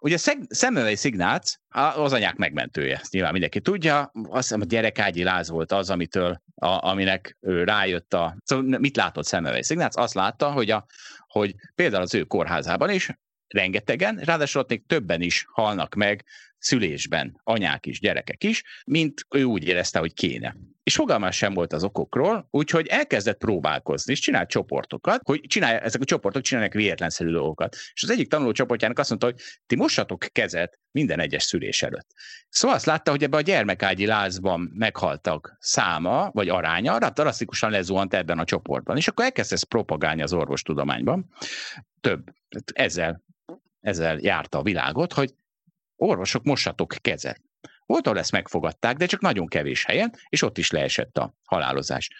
Ugye 0.00 0.18
Semmelweis 0.50 1.04
Ignác 1.04 1.58
az 1.94 2.12
anyák 2.12 2.36
megmentője, 2.36 2.96
ezt 2.96 3.12
nyilván 3.12 3.32
mindenki 3.32 3.60
tudja. 3.60 4.12
Azt 4.28 4.42
hiszem 4.42 4.60
a 4.60 4.64
gyerekágyi 4.64 5.22
láz 5.22 5.48
volt 5.48 5.72
az, 5.72 5.90
amitől, 5.90 6.42
a, 6.54 6.88
aminek 6.88 7.36
ő 7.40 7.64
rájött 7.64 8.14
a... 8.14 8.36
Szóval 8.44 8.78
mit 8.78 8.96
látott 8.96 9.26
Semmelweis 9.26 9.70
Ignác? 9.70 9.96
Azt 9.96 10.14
látta, 10.14 10.50
hogy, 10.50 10.70
a, 10.70 10.86
hogy 11.36 11.54
például 11.74 12.02
az 12.02 12.14
ő 12.14 12.22
kórházában 12.22 12.90
is 12.90 13.10
rengetegen, 13.46 14.16
ráadásul 14.16 14.60
ott 14.60 14.68
még 14.68 14.86
többen 14.86 15.20
is 15.20 15.44
halnak 15.48 15.94
meg 15.94 16.24
szülésben, 16.58 17.40
anyák 17.42 17.86
is, 17.86 18.00
gyerekek 18.00 18.44
is, 18.44 18.62
mint 18.86 19.26
ő 19.30 19.42
úgy 19.42 19.64
érezte, 19.64 19.98
hogy 19.98 20.14
kéne. 20.14 20.56
És 20.86 20.94
fogalmás 20.94 21.36
sem 21.36 21.54
volt 21.54 21.72
az 21.72 21.84
okokról, 21.84 22.48
úgyhogy 22.50 22.86
elkezdett 22.86 23.38
próbálkozni, 23.38 24.12
és 24.12 24.18
csinált 24.18 24.48
csoportokat, 24.48 25.20
hogy 25.24 25.40
csinálja, 25.40 25.78
ezek 25.78 26.00
a 26.00 26.04
csoportok 26.04 26.42
csinálnak 26.42 26.72
véletlenszerű 26.72 27.30
dolgokat. 27.30 27.76
És 27.92 28.02
az 28.02 28.10
egyik 28.10 28.28
tanuló 28.28 28.52
csoportjának 28.52 28.98
azt 28.98 29.08
mondta, 29.08 29.26
hogy 29.26 29.40
ti 29.66 29.76
mossatok 29.76 30.26
kezet 30.32 30.78
minden 30.90 31.20
egyes 31.20 31.42
szülés 31.42 31.82
előtt. 31.82 32.06
Szóval 32.48 32.76
azt 32.76 32.86
látta, 32.86 33.10
hogy 33.10 33.22
ebbe 33.22 33.36
a 33.36 33.40
gyermekágyi 33.40 34.06
lázban 34.06 34.72
meghaltak 34.74 35.56
száma, 35.60 36.30
vagy 36.32 36.48
aránya, 36.48 36.98
drasztikusan 36.98 37.70
lezuhant 37.70 38.14
ebben 38.14 38.38
a 38.38 38.44
csoportban. 38.44 38.96
És 38.96 39.08
akkor 39.08 39.24
elkezdte 39.24 39.54
ezt 39.54 39.64
propagálni 39.64 40.22
az 40.22 40.32
orvostudományban. 40.32 41.28
Több, 42.00 42.22
ezzel 42.72 43.24
ezzel 43.80 44.18
járta 44.20 44.58
a 44.58 44.62
világot, 44.62 45.12
hogy 45.12 45.34
orvosok 45.96 46.42
mossatok 46.44 46.94
kezet. 47.00 47.42
Volt, 47.86 48.06
ahol 48.06 48.18
ezt 48.18 48.32
megfogadták, 48.32 48.96
de 48.96 49.06
csak 49.06 49.20
nagyon 49.20 49.46
kevés 49.46 49.84
helyen, 49.84 50.12
és 50.28 50.42
ott 50.42 50.58
is 50.58 50.70
leesett 50.70 51.18
a 51.18 51.34
halálozás. 51.44 52.10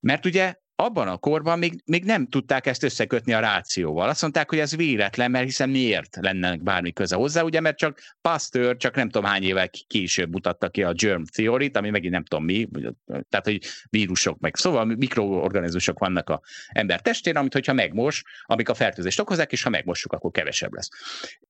Mert 0.00 0.26
ugye 0.26 0.54
abban 0.76 1.08
a 1.08 1.16
korban 1.16 1.58
még, 1.58 1.82
még 1.84 2.04
nem 2.04 2.26
tudták 2.26 2.66
ezt 2.66 2.82
összekötni 2.82 3.32
a 3.32 3.40
rációval. 3.40 4.08
Azt 4.08 4.22
mondták, 4.22 4.48
hogy 4.48 4.58
ez 4.58 4.76
véletlen, 4.76 5.30
mert 5.30 5.44
hiszen 5.44 5.70
miért 5.70 6.16
lenne 6.20 6.56
bármi 6.56 6.92
köze 6.92 7.16
hozzá, 7.16 7.42
ugye, 7.42 7.60
mert 7.60 7.76
csak 7.76 7.98
Pasteur 8.20 8.76
csak 8.76 8.94
nem 8.94 9.08
tudom 9.08 9.30
hány 9.30 9.42
évvel 9.42 9.70
később 9.86 10.30
mutatta 10.30 10.68
ki 10.68 10.82
a 10.82 10.92
germ 10.92 11.22
theory 11.22 11.70
ami 11.72 11.90
megint 11.90 12.12
nem 12.12 12.24
tudom 12.24 12.44
mi, 12.44 12.68
tehát 13.06 13.44
hogy 13.44 13.60
vírusok 13.90 14.38
meg. 14.38 14.56
Szóval 14.56 14.84
mikroorganizmusok 14.84 15.98
vannak 15.98 16.30
a 16.30 16.40
ember 16.68 17.00
testén, 17.00 17.36
amit 17.36 17.52
hogyha 17.52 17.72
megmos, 17.72 18.22
amik 18.44 18.68
a 18.68 18.74
fertőzést 18.74 19.20
okozzák, 19.20 19.52
és 19.52 19.62
ha 19.62 19.70
megmossuk, 19.70 20.12
akkor 20.12 20.30
kevesebb 20.30 20.72
lesz. 20.72 20.88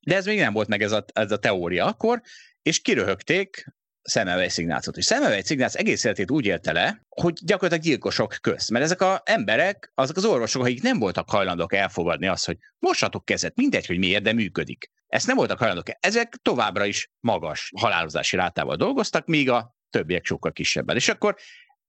De 0.00 0.16
ez 0.16 0.26
még 0.26 0.38
nem 0.38 0.52
volt 0.52 0.68
meg 0.68 0.82
ez 0.82 0.92
a, 0.92 1.04
ez 1.12 1.32
a 1.32 1.38
teória 1.38 1.86
akkor, 1.86 2.22
és 2.62 2.80
kiröhögték 2.80 3.64
Szemmelweis 4.02 4.58
Ignácot. 4.58 4.96
És 4.96 5.04
Szemmelweis 5.04 5.50
Ignác 5.50 5.74
egész 5.74 6.04
életét 6.04 6.30
úgy 6.30 6.46
élte 6.46 6.72
le, 6.72 7.02
hogy 7.08 7.38
gyakorlatilag 7.44 7.84
gyilkosok 7.84 8.36
közt. 8.40 8.70
Mert 8.70 8.84
ezek 8.84 9.00
az 9.00 9.20
emberek, 9.24 9.92
azok 9.94 10.16
az 10.16 10.24
orvosok, 10.24 10.62
akik 10.62 10.82
nem 10.82 10.98
voltak 10.98 11.30
hajlandók 11.30 11.74
elfogadni 11.74 12.26
azt, 12.26 12.46
hogy 12.46 12.58
mossatok 12.78 13.24
kezet, 13.24 13.56
mindegy, 13.56 13.86
hogy 13.86 13.98
miért, 13.98 14.22
de 14.22 14.32
működik. 14.32 14.90
Ezt 15.06 15.26
nem 15.26 15.36
voltak 15.36 15.58
hajlandók. 15.58 15.96
Ezek 16.00 16.34
továbbra 16.42 16.84
is 16.84 17.10
magas 17.20 17.72
halálozási 17.76 18.36
rátával 18.36 18.76
dolgoztak, 18.76 19.26
míg 19.26 19.50
a 19.50 19.74
többiek 19.90 20.24
sokkal 20.24 20.52
kisebben. 20.52 20.96
És 20.96 21.08
akkor 21.08 21.36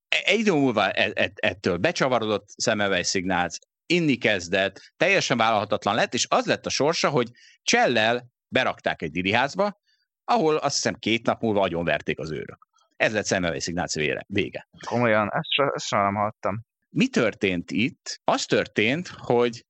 e, 0.07 0.21
egy 0.25 0.39
idő 0.39 0.51
múlva 0.51 0.91
e, 0.91 1.11
e, 1.13 1.31
ettől 1.35 1.77
becsavarodott 1.77 2.49
Szemmelweis 2.55 3.13
Ignác, 3.13 3.57
inni 3.85 4.17
kezdett, 4.17 4.93
teljesen 4.97 5.37
vállalhatatlan 5.37 5.95
lett, 5.95 6.13
és 6.13 6.25
az 6.29 6.45
lett 6.45 6.65
a 6.65 6.69
sorsa, 6.69 7.09
hogy 7.09 7.29
csellel 7.61 8.27
berakták 8.47 9.01
egy 9.01 9.11
diriházba, 9.11 9.81
ahol 10.25 10.55
azt 10.55 10.75
hiszem 10.75 10.93
két 10.93 11.25
nap 11.25 11.41
múlva 11.41 11.61
agyonverték 11.61 12.19
az 12.19 12.31
őrök. 12.31 12.67
Ez 12.95 13.13
lett 13.13 13.25
Szemmelweis 13.25 13.67
Ignáció 13.67 14.23
vége. 14.27 14.67
Komolyan, 14.85 15.29
ezt, 15.33 15.51
so, 15.51 15.73
ezt 15.73 15.85
soha 15.85 16.03
nem 16.03 16.13
hallottam. 16.13 16.65
Mi 16.89 17.07
történt 17.07 17.71
itt? 17.71 18.21
Az 18.23 18.45
történt, 18.45 19.07
hogy 19.07 19.65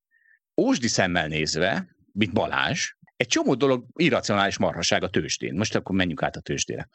ósdi 0.62 0.88
szemmel 0.88 1.28
nézve, 1.28 1.96
mint 2.12 2.34
Balázs, 2.34 2.92
egy 3.16 3.28
csomó 3.28 3.54
dolog 3.56 3.86
irracionális 3.96 4.58
marhaság 4.58 5.04
a 5.04 5.10
tőzsdén. 5.10 5.54
Most 5.54 5.76
akkor 5.76 5.96
menjünk 5.96 6.24
át 6.24 6.36
a 6.36 6.40
tőzsdére. 6.40 6.90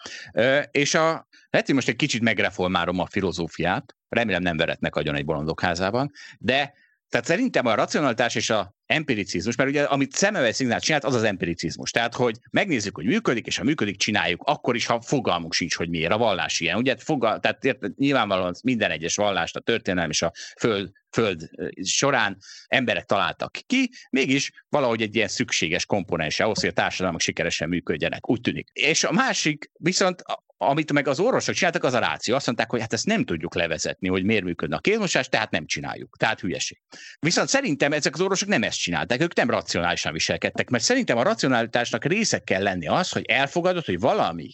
és 0.71 0.95
a, 0.95 1.29
lehet, 1.51 1.67
hogy 1.67 1.75
most 1.75 1.89
egy 1.89 1.97
kicsit 1.97 2.23
megreformálom 2.23 2.99
a 2.99 3.07
filozófiát, 3.07 3.97
remélem 4.09 4.43
nem 4.43 4.57
veretnek 4.57 4.97
agyon 4.97 5.15
egy 5.15 5.25
bolondok 5.25 5.61
házában, 5.61 6.11
de 6.39 6.75
tehát 7.09 7.27
szerintem 7.27 7.67
a 7.67 7.75
racionalitás 7.75 8.35
és 8.35 8.51
a 8.51 8.75
empiricizmus, 8.87 9.57
mert 9.57 9.71
ugye 9.71 9.83
amit 9.83 10.13
Szemmelweis 10.13 10.55
Szignál 10.55 10.81
csinált, 10.81 11.05
az 11.05 11.15
az 11.15 11.23
empiricizmus. 11.23 11.91
Tehát, 11.91 12.15
hogy 12.15 12.37
megnézzük, 12.51 12.95
hogy 12.95 13.05
működik, 13.05 13.47
és 13.47 13.57
ha 13.57 13.65
működik, 13.65 13.97
csináljuk, 13.97 14.43
akkor 14.45 14.75
is, 14.75 14.87
ha 14.87 15.01
fogalmunk 15.01 15.53
sincs, 15.53 15.77
hogy 15.77 15.89
miért. 15.89 16.13
A 16.13 16.19
vallás 16.19 16.61
ilyen. 16.61 16.77
Ugye, 16.77 16.97
fogal, 16.97 17.41
tehát 17.41 17.65
érted, 17.65 17.93
nyilvánvalóan 17.97 18.55
minden 18.63 18.91
egyes 18.91 19.17
vallást 19.17 19.57
a 19.57 19.61
történelem 19.61 20.11
és 20.11 20.23
a 20.23 20.33
föld, 20.59 20.91
föld 21.11 21.51
során 21.83 22.39
emberek 22.67 23.05
találtak 23.05 23.59
ki, 23.67 23.91
mégis 24.11 24.51
valahogy 24.69 25.03
egy 25.03 25.15
ilyen 25.15 25.29
szükséges 25.29 25.87
komponense 25.87 26.45
ahhoz, 26.45 26.61
hogy 26.61 26.69
a 26.69 26.73
társadalmak 26.73 27.21
sikeresen 27.21 27.69
működjenek, 27.69 28.29
úgy 28.29 28.41
tűnik. 28.41 28.69
És 28.73 29.05
a 29.05 29.13
másik 29.13 29.71
viszont 29.79 30.23
amit 30.61 30.93
meg 30.93 31.09
az 31.09 31.21
orvosok 31.21 31.55
csináltak, 31.55 31.85
az 31.85 31.95
a 31.95 31.99
ráció. 31.99 32.35
Azt 32.35 32.47
mondták, 32.47 32.71
hogy 32.71 32.81
hát 32.81 32.93
ezt 32.93 33.07
nem 33.07 33.25
tudjuk 33.25 33.55
levezetni, 33.55 34.09
hogy 34.09 34.25
miért 34.25 34.45
működne 34.45 34.77
a 34.77 34.81
kézmosás, 34.81 35.29
tehát 35.29 35.51
nem 35.51 35.67
csináljuk. 35.67 36.17
Tehát 36.17 36.41
hülyeség. 36.41 36.81
Viszont 37.19 37.49
szerintem 37.49 37.93
ezek 37.93 38.15
az 38.15 38.21
orvosok 38.21 38.49
nem 38.49 38.63
ezt 38.63 38.79
csinálták, 38.79 39.21
ők 39.21 39.35
nem 39.35 39.51
racionálisan 39.51 40.13
viselkedtek, 40.13 40.69
mert 40.69 40.85
szerintem 40.85 41.17
a 41.17 41.23
racionalitásnak 41.23 42.05
része 42.05 42.39
kell 42.39 42.63
lenni 42.63 42.87
az, 42.87 43.13
hogy 43.13 43.25
elfogadod, 43.25 43.85
hogy 43.85 44.01
valami, 44.01 44.51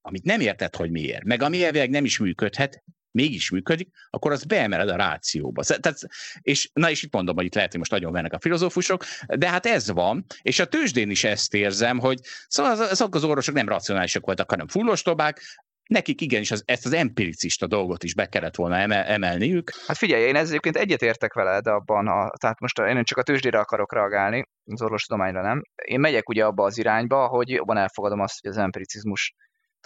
amit 0.00 0.24
nem 0.24 0.40
érted, 0.40 0.76
hogy 0.76 0.90
miért, 0.90 1.24
meg 1.24 1.42
ami 1.42 1.64
elvileg 1.64 1.90
nem 1.90 2.04
is 2.04 2.18
működhet, 2.18 2.82
mégis 3.14 3.50
működik, 3.50 3.88
akkor 4.10 4.32
az 4.32 4.44
beemeled 4.44 4.88
a 4.88 4.96
rációba. 4.96 5.62
Tehát, 5.62 5.98
és 6.40 6.70
na 6.72 6.90
és 6.90 7.02
itt 7.02 7.12
mondom, 7.12 7.36
hogy 7.36 7.44
itt 7.44 7.54
lehet, 7.54 7.70
hogy 7.70 7.78
most 7.78 7.90
nagyon 7.90 8.12
vennek 8.12 8.32
a 8.32 8.40
filozófusok, 8.40 9.04
de 9.26 9.48
hát 9.48 9.66
ez 9.66 9.90
van, 9.90 10.24
és 10.42 10.58
a 10.58 10.66
tőzsdén 10.66 11.10
is 11.10 11.24
ezt 11.24 11.54
érzem, 11.54 11.98
hogy 11.98 12.18
szóval 12.48 12.72
azok 12.72 13.14
az 13.14 13.24
orvosok 13.24 13.54
nem 13.54 13.68
racionálisak 13.68 14.26
voltak, 14.26 14.50
hanem 14.50 14.68
fullostobák, 14.68 15.40
nekik 15.86 16.20
igenis 16.20 16.50
az, 16.50 16.62
ezt 16.66 16.86
az 16.86 16.92
empiricista 16.92 17.66
dolgot 17.66 18.04
is 18.04 18.14
be 18.14 18.26
kellett 18.26 18.54
volna 18.54 18.76
emel, 18.76 19.04
emelniük. 19.04 19.70
Hát 19.86 19.96
figyelj, 19.96 20.22
én 20.22 20.36
ezzel 20.36 20.48
egyébként 20.48 20.76
egyetértek 20.76 21.32
veled 21.32 21.66
abban, 21.66 22.06
a, 22.08 22.30
tehát 22.40 22.60
most 22.60 22.78
én 22.78 23.04
csak 23.04 23.18
a 23.18 23.22
tőzsdére 23.22 23.58
akarok 23.58 23.92
reagálni, 23.92 24.48
az 24.64 24.82
orvostudományra 24.82 25.42
nem. 25.42 25.62
Én 25.84 26.00
megyek 26.00 26.28
ugye 26.28 26.44
abba 26.44 26.64
az 26.64 26.78
irányba, 26.78 27.26
hogy 27.26 27.48
jobban 27.48 27.76
elfogadom 27.76 28.20
azt, 28.20 28.40
hogy 28.40 28.50
az 28.50 28.56
empiricizmus 28.56 29.34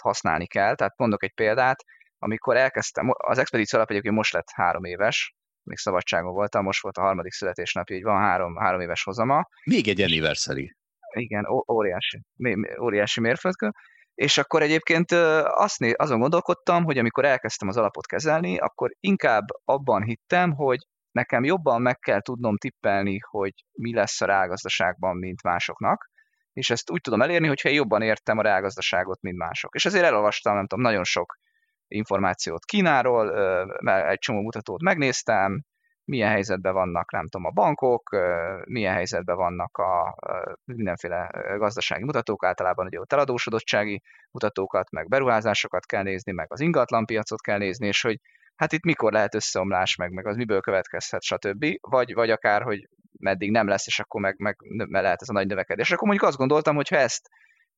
használni 0.02 0.46
kell. 0.46 0.74
Tehát 0.74 0.96
mondok 0.96 1.22
egy 1.22 1.34
példát, 1.34 1.84
amikor 2.18 2.56
elkezdtem, 2.56 3.10
az 3.16 3.38
expedíció 3.38 3.78
alap 3.78 3.90
egyébként 3.90 4.14
most 4.14 4.32
lett 4.32 4.50
három 4.54 4.84
éves, 4.84 5.36
még 5.62 5.76
szabadságon 5.76 6.32
voltam, 6.32 6.64
most 6.64 6.82
volt 6.82 6.96
a 6.96 7.00
harmadik 7.00 7.32
születésnapja, 7.32 7.96
így 7.96 8.02
van 8.02 8.20
három, 8.20 8.56
három 8.56 8.80
éves 8.80 9.02
hozama. 9.02 9.48
Még 9.64 9.88
egy 9.88 10.00
anniversary. 10.00 10.76
Igen, 11.16 11.46
óriási, 11.72 12.22
óriási 12.80 13.20
mérföldkő. 13.20 13.70
És 14.14 14.38
akkor 14.38 14.62
egyébként 14.62 15.10
azt, 15.44 15.94
azon 15.96 16.18
gondolkodtam, 16.18 16.84
hogy 16.84 16.98
amikor 16.98 17.24
elkezdtem 17.24 17.68
az 17.68 17.76
alapot 17.76 18.06
kezelni, 18.06 18.58
akkor 18.58 18.90
inkább 19.00 19.44
abban 19.64 20.02
hittem, 20.02 20.52
hogy 20.52 20.78
nekem 21.10 21.44
jobban 21.44 21.82
meg 21.82 21.98
kell 21.98 22.20
tudnom 22.20 22.56
tippelni, 22.56 23.18
hogy 23.30 23.52
mi 23.72 23.94
lesz 23.94 24.20
a 24.20 24.26
rágazdaságban, 24.26 25.16
mint 25.16 25.42
másoknak, 25.42 26.10
és 26.52 26.70
ezt 26.70 26.90
úgy 26.90 27.00
tudom 27.00 27.22
elérni, 27.22 27.46
hogyha 27.46 27.68
jobban 27.68 28.02
értem 28.02 28.38
a 28.38 28.42
rágazdaságot, 28.42 29.20
mint 29.20 29.36
mások. 29.36 29.74
És 29.74 29.84
ezért 29.84 30.04
elolvastam, 30.04 30.54
nem 30.54 30.66
tudom, 30.66 30.84
nagyon 30.84 31.04
sok 31.04 31.36
információt 31.88 32.64
Kínáról, 32.64 33.36
egy 34.08 34.18
csomó 34.18 34.40
mutatót 34.40 34.82
megnéztem, 34.82 35.62
milyen 36.04 36.30
helyzetben 36.30 36.72
vannak, 36.72 37.12
nem 37.12 37.28
tudom, 37.28 37.46
a 37.46 37.50
bankok, 37.50 38.16
milyen 38.64 38.94
helyzetben 38.94 39.36
vannak 39.36 39.78
a 39.78 40.14
mindenféle 40.64 41.30
gazdasági 41.56 42.04
mutatók, 42.04 42.44
általában 42.44 42.86
ugye 42.86 43.00
ott 43.00 43.12
eladósodottsági 43.12 44.02
mutatókat, 44.30 44.90
meg 44.90 45.08
beruházásokat 45.08 45.86
kell 45.86 46.02
nézni, 46.02 46.32
meg 46.32 46.46
az 46.52 46.60
ingatlanpiacot 46.60 47.40
kell 47.40 47.58
nézni, 47.58 47.86
és 47.86 48.00
hogy 48.00 48.20
hát 48.56 48.72
itt 48.72 48.84
mikor 48.84 49.12
lehet 49.12 49.34
összeomlás, 49.34 49.96
meg, 49.96 50.12
meg 50.12 50.26
az 50.26 50.36
miből 50.36 50.60
következhet, 50.60 51.22
stb. 51.22 51.66
Vagy, 51.80 52.14
vagy 52.14 52.30
akár, 52.30 52.62
hogy 52.62 52.88
meddig 53.18 53.50
nem 53.50 53.68
lesz, 53.68 53.86
és 53.86 53.98
akkor 53.98 54.20
meg, 54.20 54.34
meg 54.38 54.56
lehet 54.88 55.22
ez 55.22 55.28
a 55.28 55.32
nagy 55.32 55.46
növekedés. 55.46 55.86
És 55.86 55.92
akkor 55.92 56.08
mondjuk 56.08 56.28
azt 56.28 56.38
gondoltam, 56.38 56.74
hogy 56.74 56.88
ha 56.88 56.96
ezt 56.96 57.28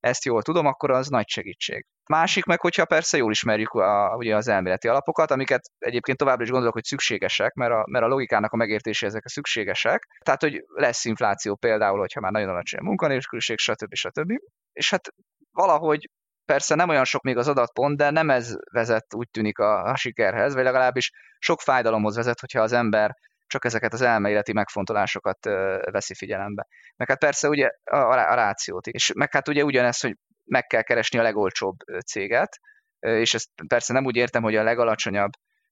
ezt 0.01 0.25
jól 0.25 0.41
tudom, 0.41 0.65
akkor 0.65 0.91
az 0.91 1.07
nagy 1.07 1.27
segítség. 1.29 1.85
Másik 2.09 2.45
meg, 2.45 2.59
hogyha 2.59 2.85
persze 2.85 3.17
jól 3.17 3.31
ismerjük 3.31 3.71
a, 3.71 4.15
ugye 4.17 4.35
az 4.35 4.47
elméleti 4.47 4.87
alapokat, 4.87 5.31
amiket 5.31 5.61
egyébként 5.77 6.17
továbbra 6.17 6.43
is 6.43 6.49
gondolok, 6.49 6.73
hogy 6.73 6.83
szükségesek, 6.83 7.53
mert 7.53 7.71
a, 7.71 7.83
mert 7.89 8.05
a 8.05 8.07
logikának 8.07 8.51
a 8.51 8.55
megértése 8.55 9.05
ezek 9.05 9.25
a 9.25 9.29
szükségesek. 9.29 10.07
Tehát, 10.25 10.41
hogy 10.41 10.63
lesz 10.75 11.05
infláció 11.05 11.55
például, 11.55 11.99
hogyha 11.99 12.19
már 12.19 12.31
nagyon 12.31 12.49
alacsony 12.49 12.79
a 12.79 12.83
munkanélküliség, 12.83 13.57
stb. 13.57 13.93
stb. 13.93 14.31
És 14.73 14.89
hát 14.89 15.07
valahogy 15.51 16.09
persze 16.45 16.75
nem 16.75 16.89
olyan 16.89 17.05
sok 17.05 17.21
még 17.21 17.37
az 17.37 17.47
adatpont, 17.47 17.97
de 17.97 18.09
nem 18.09 18.29
ez 18.29 18.55
vezet 18.71 19.13
úgy 19.15 19.29
tűnik 19.29 19.59
a, 19.59 19.83
a 19.83 19.95
sikerhez, 19.95 20.53
vagy 20.53 20.63
legalábbis 20.63 21.11
sok 21.39 21.61
fájdalomhoz 21.61 22.15
vezet, 22.15 22.39
hogyha 22.39 22.61
az 22.61 22.71
ember 22.71 23.15
csak 23.51 23.65
ezeket 23.65 23.93
az 23.93 24.01
elméleti 24.01 24.53
megfontolásokat 24.53 25.45
veszi 25.91 26.13
figyelembe. 26.13 26.67
Meg 26.95 27.07
hát 27.07 27.19
persze 27.19 27.47
ugye 27.47 27.69
a, 27.83 27.97
a 27.97 28.35
rációt 28.35 28.87
is. 28.87 29.11
Meg 29.13 29.31
hát 29.31 29.47
ugye 29.47 29.63
ugyanez, 29.63 29.99
hogy 29.99 30.17
meg 30.45 30.67
kell 30.67 30.81
keresni 30.81 31.19
a 31.19 31.21
legolcsóbb 31.21 31.75
céget, 32.05 32.59
és 32.99 33.33
ezt 33.33 33.49
persze 33.67 33.93
nem 33.93 34.05
úgy 34.05 34.15
értem, 34.15 34.43
hogy 34.43 34.55
a 34.55 34.63
legalacsonyabb 34.63 35.31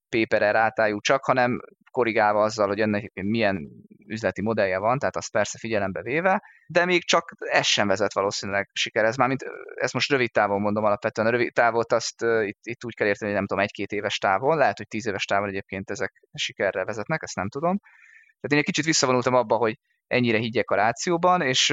paper 0.10 0.52
rátájú 0.52 1.00
csak, 1.00 1.26
hanem 1.26 1.60
korrigálva 2.00 2.42
azzal, 2.44 2.68
hogy 2.68 2.80
ennek 2.80 3.12
milyen 3.14 3.70
üzleti 4.08 4.42
modellje 4.42 4.78
van, 4.78 5.00
tehát 5.00 5.16
azt 5.16 5.32
persze 5.32 5.58
figyelembe 5.58 6.02
véve, 6.02 6.42
de 6.68 6.86
még 6.86 7.04
csak 7.04 7.32
ez 7.40 7.66
sem 7.66 7.88
vezet 7.88 8.14
valószínűleg 8.14 8.70
sikerhez. 8.74 9.18
Mármint 9.18 9.44
ezt 9.76 9.94
most 9.94 10.12
rövid 10.12 10.32
távon 10.32 10.62
mondom 10.62 10.84
alapvetően, 10.84 11.28
a 11.28 11.32
rövid 11.32 11.54
távot 11.54 11.92
azt 11.92 12.22
itt, 12.22 12.60
itt 12.62 12.86
úgy 12.86 12.94
kell 12.94 13.08
érteni, 13.08 13.32
hogy 13.32 13.40
nem 13.40 13.48
tudom, 13.48 13.64
egy-két 13.64 13.92
éves 13.92 14.18
távon, 14.18 14.58
lehet, 14.58 14.78
hogy 14.78 14.88
tíz 14.88 15.06
éves 15.06 15.26
távon 15.26 15.48
egyébként 15.48 15.90
ezek 15.90 16.12
sikerre 16.34 16.84
vezetnek, 16.86 17.24
ezt 17.24 17.36
nem 17.36 17.50
tudom. 17.50 17.78
Tehát 18.24 18.52
én 18.52 18.58
egy 18.58 18.64
kicsit 18.64 18.86
visszavonultam 18.86 19.34
abba, 19.34 19.56
hogy 19.56 19.76
ennyire 20.08 20.38
higgyek 20.38 20.72
a 20.72 20.76
rációban, 20.76 21.42
és, 21.42 21.70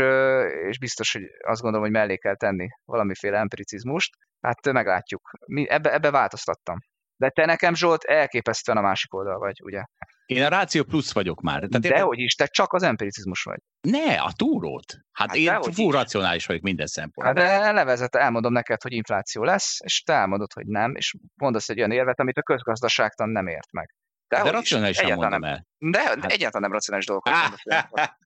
és 0.68 0.78
biztos, 0.78 1.12
hogy 1.12 1.22
azt 1.44 1.60
gondolom, 1.60 1.86
hogy 1.86 1.94
mellé 1.96 2.16
kell 2.16 2.36
tenni 2.36 2.66
valamiféle 2.84 3.38
empiricizmust. 3.38 4.14
Hát 4.40 4.72
meglátjuk. 4.72 5.30
Mi, 5.46 5.68
ebbe, 5.68 5.92
ebbe 5.92 6.10
változtattam. 6.10 6.78
De 7.16 7.30
te 7.30 7.44
nekem, 7.44 7.74
Zsolt, 7.74 8.04
elképesztően 8.04 8.78
a 8.78 8.80
másik 8.80 9.14
oldal 9.14 9.38
vagy, 9.38 9.60
ugye? 9.62 9.82
Én 10.26 10.42
a 10.42 10.48
ráció 10.48 10.82
plusz 10.82 11.12
vagyok 11.12 11.40
már. 11.40 11.58
Tehát 11.58 11.98
Dehogy 11.98 12.18
is, 12.18 12.34
te 12.34 12.46
csak 12.46 12.72
az 12.72 12.82
empiricizmus 12.82 13.42
vagy. 13.42 13.58
Ne, 13.80 14.14
a 14.14 14.32
túrót. 14.36 14.98
Hát, 15.12 15.28
hát 15.28 15.36
én 15.36 15.62
full 15.62 15.92
racionális 15.92 16.46
vagyok 16.46 16.62
minden 16.62 16.86
szempontból. 16.86 17.44
Hát 17.44 17.62
de 17.62 17.72
levezet, 17.72 18.14
elmondom 18.14 18.52
neked, 18.52 18.82
hogy 18.82 18.92
infláció 18.92 19.44
lesz, 19.44 19.78
és 19.84 20.02
te 20.02 20.12
elmondod, 20.12 20.52
hogy 20.52 20.66
nem, 20.66 20.94
és 20.94 21.14
mondasz 21.34 21.68
egy 21.68 21.78
olyan 21.78 21.90
érvet, 21.90 22.20
amit 22.20 22.38
a 22.38 22.42
közgazdaságtan 22.42 23.28
nem 23.28 23.46
ért 23.46 23.72
meg. 23.72 23.94
De, 24.28 24.42
De 24.42 24.50
racionálisan 24.50 25.06
mondom 25.12 25.28
nem. 25.28 25.42
el. 25.42 25.66
De 25.78 26.00
hát... 26.00 26.24
egyáltalán 26.24 26.62
nem 26.62 26.72
racionális 26.72 27.06
dolgok. 27.06 27.28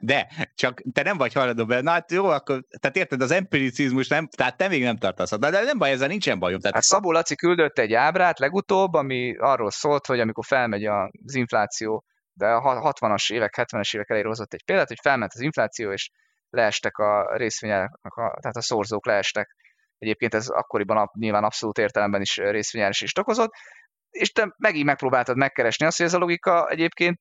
De, 0.00 0.28
csak 0.54 0.82
te 0.92 1.02
nem 1.02 1.16
vagy 1.16 1.32
hajlandó 1.32 1.66
be. 1.66 1.80
Na 1.80 1.90
hát 1.90 2.12
jó, 2.12 2.24
akkor, 2.24 2.64
tehát 2.80 2.96
érted, 2.96 3.20
az 3.20 3.30
empiricizmus 3.30 4.08
nem, 4.08 4.28
tehát 4.28 4.56
te 4.56 4.68
még 4.68 4.82
nem 4.82 4.96
tartasz. 4.96 5.38
De, 5.38 5.50
de 5.50 5.62
nem 5.62 5.78
baj, 5.78 5.90
ezzel 5.90 6.08
nincsen 6.08 6.38
bajom. 6.38 6.60
Tehát 6.60 6.74
Hát 6.74 6.84
Szabó 6.84 7.12
Laci 7.12 7.34
küldött 7.34 7.78
egy 7.78 7.92
ábrát 7.92 8.38
legutóbb, 8.38 8.94
ami 8.94 9.36
arról 9.38 9.70
szólt, 9.70 10.06
hogy 10.06 10.20
amikor 10.20 10.44
felmegy 10.44 10.84
az 10.84 11.34
infláció, 11.34 12.04
de 12.32 12.46
a 12.46 12.92
60-as 12.92 13.32
évek, 13.32 13.54
70-es 13.56 13.94
évek 13.94 14.08
elejére 14.08 14.28
hozott 14.28 14.52
egy 14.52 14.64
példát, 14.64 14.88
hogy 14.88 15.00
felment 15.02 15.32
az 15.34 15.40
infláció, 15.40 15.92
és 15.92 16.10
leestek 16.50 16.96
a 16.96 17.36
részvények, 17.36 17.90
tehát 18.14 18.56
a 18.56 18.62
szorzók 18.62 19.06
leestek. 19.06 19.56
Egyébként 19.98 20.34
ez 20.34 20.48
akkoriban 20.48 21.10
nyilván 21.18 21.44
abszolút 21.44 21.78
értelemben 21.78 22.20
is 22.20 22.36
részvényárás 22.36 23.00
is 23.00 23.18
okozott, 23.18 23.52
és 24.10 24.32
te 24.32 24.54
megint 24.56 24.86
megpróbáltad 24.86 25.36
megkeresni 25.36 25.86
azt, 25.86 25.96
hogy 25.96 26.06
ez 26.06 26.14
a 26.14 26.18
logika 26.18 26.68
egyébként 26.68 27.18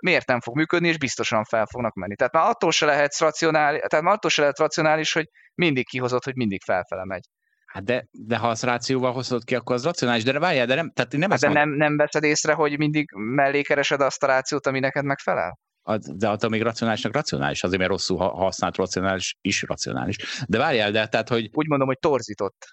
miért 0.00 0.26
nem 0.26 0.40
fog 0.40 0.56
működni, 0.56 0.88
és 0.88 0.98
biztosan 0.98 1.44
fel 1.44 1.66
fognak 1.66 1.94
menni. 1.94 2.14
Tehát 2.14 2.32
már 2.32 2.48
attól 2.48 2.70
se 2.70 2.86
lehet 2.86 3.18
racionális, 3.18 3.80
tehát 3.86 4.04
már 4.04 4.14
attól 4.14 4.30
se 4.30 4.40
lehet 4.40 4.58
racionális, 4.58 5.12
hogy 5.12 5.28
mindig 5.54 5.88
kihozott, 5.88 6.24
hogy 6.24 6.36
mindig 6.36 6.62
felfele 6.64 7.04
megy. 7.04 7.24
Hát 7.66 7.84
de, 7.84 8.04
de 8.10 8.36
ha 8.36 8.48
az 8.48 8.62
rációval 8.62 9.12
hozod 9.12 9.44
ki, 9.44 9.54
akkor 9.54 9.74
az 9.74 9.84
racionális, 9.84 10.24
de 10.24 10.38
várjál, 10.38 10.66
de 10.66 10.74
nem, 10.74 10.90
tehát 10.90 11.12
nem 11.12 11.30
hát 11.30 11.40
de 11.40 11.48
nem, 11.48 11.70
nem 11.70 11.96
veszed 11.96 12.22
észre, 12.22 12.52
hogy 12.52 12.78
mindig 12.78 13.10
mellé 13.12 13.62
keresed 13.62 14.00
azt 14.00 14.22
a 14.22 14.26
rációt, 14.26 14.66
ami 14.66 14.78
neked 14.78 15.04
megfelel? 15.04 15.58
de 15.96 16.28
attól 16.28 16.50
még 16.50 16.62
racionálisnak 16.62 17.14
racionális, 17.14 17.62
azért 17.62 17.78
mert 17.78 17.90
rosszul 17.90 18.18
használt 18.18 18.76
racionális 18.76 19.36
is 19.40 19.62
racionális. 19.62 20.16
De 20.46 20.58
várjál, 20.58 20.90
de 20.90 21.06
tehát, 21.06 21.28
hogy... 21.28 21.50
Úgy 21.52 21.66
mondom, 21.66 21.86
hogy 21.86 21.98
torzított. 21.98 22.66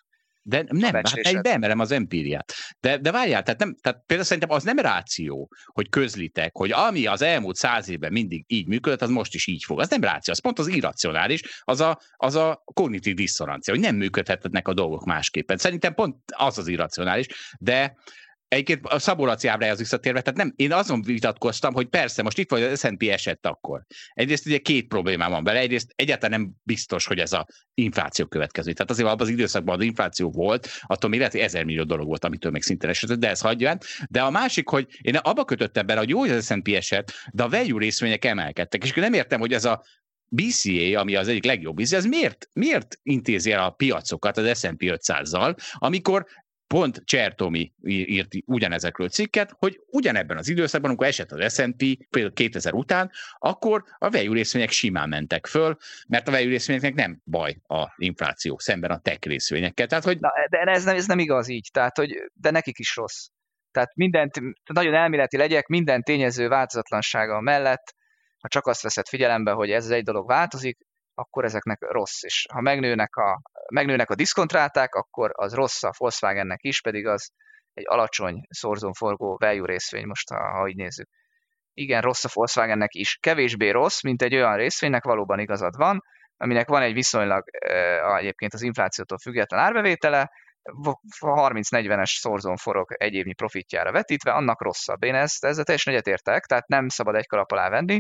De 0.48 0.64
nem, 0.68 0.94
hát 0.94 1.14
egy 1.14 1.42
beemelem 1.42 1.80
az 1.80 1.92
empíriát. 1.92 2.54
De, 2.80 2.98
de 2.98 3.12
várjál, 3.12 3.44
tehát, 3.44 3.60
nem, 3.60 3.76
tehát 3.82 4.04
például 4.06 4.28
szerintem 4.28 4.52
az 4.52 4.64
nem 4.64 4.78
ráció, 4.78 5.52
hogy 5.66 5.90
közlitek, 5.90 6.56
hogy 6.56 6.72
ami 6.72 7.06
az 7.06 7.22
elmúlt 7.22 7.56
száz 7.56 7.90
évben 7.90 8.12
mindig 8.12 8.44
így 8.48 8.68
működött, 8.68 9.02
az 9.02 9.10
most 9.10 9.34
is 9.34 9.48
így 9.48 9.64
fog. 9.64 9.80
Az 9.80 9.90
nem 9.90 10.02
ráció, 10.02 10.34
az 10.34 10.42
pont 10.42 10.60
az 10.60 10.68
irracionális, 10.68 11.62
az 11.64 11.82
a, 11.82 12.00
az 12.16 12.36
a 12.36 12.62
kognitív 12.64 13.16
diszonancia, 13.16 13.74
hogy 13.74 13.84
nem 13.84 13.96
működhetnek 13.96 14.68
a 14.68 14.74
dolgok 14.74 15.06
másképpen. 15.06 15.58
Szerintem 15.58 15.94
pont 15.94 16.16
az 16.28 16.58
az 16.58 16.68
irracionális, 16.68 17.28
de 17.60 17.96
Egyébként 18.56 18.86
a 18.86 19.00
Szabolaci 19.00 19.48
ábrájához 19.48 19.80
visszatérve, 19.80 20.22
tehát 20.22 20.40
nem, 20.40 20.54
én 20.56 20.74
azon 20.74 21.02
vitatkoztam, 21.02 21.74
hogy 21.74 21.88
persze, 21.88 22.24
most 22.24 22.38
itt 22.38 22.50
vagy 22.50 22.64
az 22.64 22.80
S&P 22.80 23.04
esett 23.04 23.46
akkor. 23.46 23.86
Egyrészt 24.14 24.46
ugye 24.46 24.58
két 24.58 24.88
problémám 24.88 25.32
van 25.32 25.44
vele, 25.44 25.60
egyrészt 25.60 25.92
egyáltalán 25.96 26.40
nem 26.40 26.52
biztos, 26.64 27.06
hogy 27.06 27.20
ez 27.20 27.34
a 27.34 27.46
infláció 27.74 28.26
következő. 28.26 28.74
Tehát 28.74 28.92
azért 28.92 29.08
abban 29.08 29.26
az 29.26 29.34
időszakban 29.34 29.76
az 29.76 29.84
infláció 29.84 30.32
volt, 30.32 30.70
attól 30.82 31.10
még 31.10 31.20
lehet, 31.20 31.34
hogy 31.34 31.44
ezer 31.44 31.64
millió 31.64 31.84
dolog 31.84 32.08
volt, 32.08 32.24
amitől 32.24 32.52
még 32.52 32.62
szinte 32.62 32.88
esett, 32.88 33.20
de 33.20 33.30
ez 33.30 33.40
hagyja. 33.40 33.78
De 34.10 34.22
a 34.22 34.30
másik, 34.30 34.70
hogy 34.70 34.88
én 35.02 35.16
abba 35.16 35.46
kötöttem 35.46 35.86
bele, 35.86 36.00
hogy 36.00 36.10
jó, 36.10 36.20
hogy 36.20 36.30
az 36.30 36.46
S&P 36.46 36.68
esett, 36.68 37.12
de 37.32 37.44
a 37.44 37.50
value 37.50 37.80
részvények 37.80 38.26
emelkedtek. 38.26 38.84
És 38.84 38.94
nem 38.94 39.14
értem, 39.14 39.40
hogy 39.40 39.54
ez 39.54 39.66
a 39.66 39.84
BCA, 40.28 41.00
ami 41.00 41.16
az 41.16 41.28
egyik 41.28 41.46
legjobb 41.46 41.76
BCA, 41.76 41.96
ez 41.96 42.06
miért, 42.06 42.50
miért 42.54 43.00
intézi 43.04 43.52
el 43.52 43.64
a 43.64 43.70
piacokat 43.70 44.38
az 44.38 44.60
S&P 44.60 44.84
500-zal, 44.84 45.58
amikor 45.74 46.26
pont 46.68 47.02
Csertomi 47.06 47.74
írt 47.84 48.34
ugyanezekről 48.46 49.10
cikket, 49.10 49.56
hogy 49.58 49.82
ugyanebben 49.88 50.38
az 50.38 50.50
időszakban, 50.50 50.90
amikor 50.90 51.08
esett 51.08 51.32
az 51.32 51.54
S&P, 51.54 52.08
például 52.10 52.34
2000 52.34 52.74
után, 52.74 53.12
akkor 53.38 53.84
a 53.98 54.10
value 54.10 54.34
részvények 54.34 54.70
simán 54.70 55.10
mentek 55.10 55.48
föl, 55.48 55.78
mert 56.08 56.28
a 56.28 56.32
value 56.32 56.48
részvényeknek 56.48 56.94
nem 56.94 57.22
baj 57.26 57.58
a 57.68 57.94
infláció 57.98 58.60
szemben 58.60 58.92
a 58.92 59.00
tech 59.00 59.28
részvényekkel. 59.28 59.88
Tehát, 59.88 60.04
hogy... 60.04 60.20
Na, 60.20 60.32
de 60.50 60.58
ez 60.58 60.84
nem, 60.84 60.96
ez 60.96 61.08
nem 61.08 61.20
igaz 61.20 61.48
így, 61.48 61.70
tehát, 61.74 61.98
hogy, 61.98 62.32
de 62.34 62.52
nekik 62.52 62.80
is 62.80 62.96
rossz. 62.96 63.28
Tehát 63.72 63.96
mindent, 63.96 64.40
nagyon 64.74 64.94
elméleti 64.94 65.38
legyek, 65.38 65.68
minden 65.68 66.02
tényező 66.02 66.48
változatlansága 66.48 67.42
mellett, 67.42 67.96
ha 68.40 68.48
csak 68.48 68.68
azt 68.68 68.82
veszed 68.82 69.08
figyelembe, 69.08 69.52
hogy 69.52 69.72
ez 69.72 69.90
egy 69.90 70.04
dolog 70.04 70.28
változik, 70.28 70.78
akkor 71.16 71.44
ezeknek 71.44 71.78
rossz. 71.80 72.24
És 72.24 72.46
ha 72.54 72.62
megnőnek 72.62 73.16
a, 73.16 73.42
megnőnek 73.74 74.10
a 74.10 74.16
diszkontráták, 74.16 74.96
akkor 74.96 75.32
az 75.34 75.54
rossz 75.54 75.84
a 75.84 75.94
Volkswagennek 75.98 76.64
is, 76.64 76.82
pedig 76.82 77.08
az 77.08 77.32
egy 77.74 77.86
alacsony 77.88 78.46
szorzón 78.50 78.94
forgó 78.94 79.38
value 79.40 79.66
részvény, 79.66 80.06
most 80.06 80.30
ha, 80.30 80.52
ha 80.52 80.68
így 80.68 80.76
nézzük. 80.76 81.10
Igen, 81.74 82.02
rossz 82.02 82.24
a 82.24 82.30
Volkswagennek 82.34 82.94
is. 82.94 83.18
Kevésbé 83.20 83.70
rossz, 83.70 84.02
mint 84.02 84.22
egy 84.22 84.36
olyan 84.36 84.56
részvénynek, 84.56 85.04
valóban 85.04 85.40
igazad 85.40 85.76
van, 85.78 86.04
aminek 86.38 86.68
van 86.68 86.82
egy 86.82 86.94
viszonylag 86.94 87.44
e, 87.52 88.16
egyébként 88.16 88.54
az 88.54 88.62
inflációtól 88.62 89.18
független 89.18 89.60
árbevétele, 89.60 90.32
30-40-es 91.20 92.20
szorzón 92.20 92.58
forog 92.58 92.94
egy 92.98 93.34
profitjára 93.36 93.92
vetítve, 93.92 94.32
annak 94.32 94.62
rosszabb. 94.62 95.04
Én 95.04 95.16
ezt, 95.16 95.46
ezzel 95.46 95.64
teljesen 95.64 95.94
egyetértek, 95.94 96.46
tehát 96.46 96.68
nem 96.68 96.88
szabad 96.88 97.16
egy 97.16 97.28
kalap 97.28 97.52
alá 97.52 97.70
venni, 97.70 98.00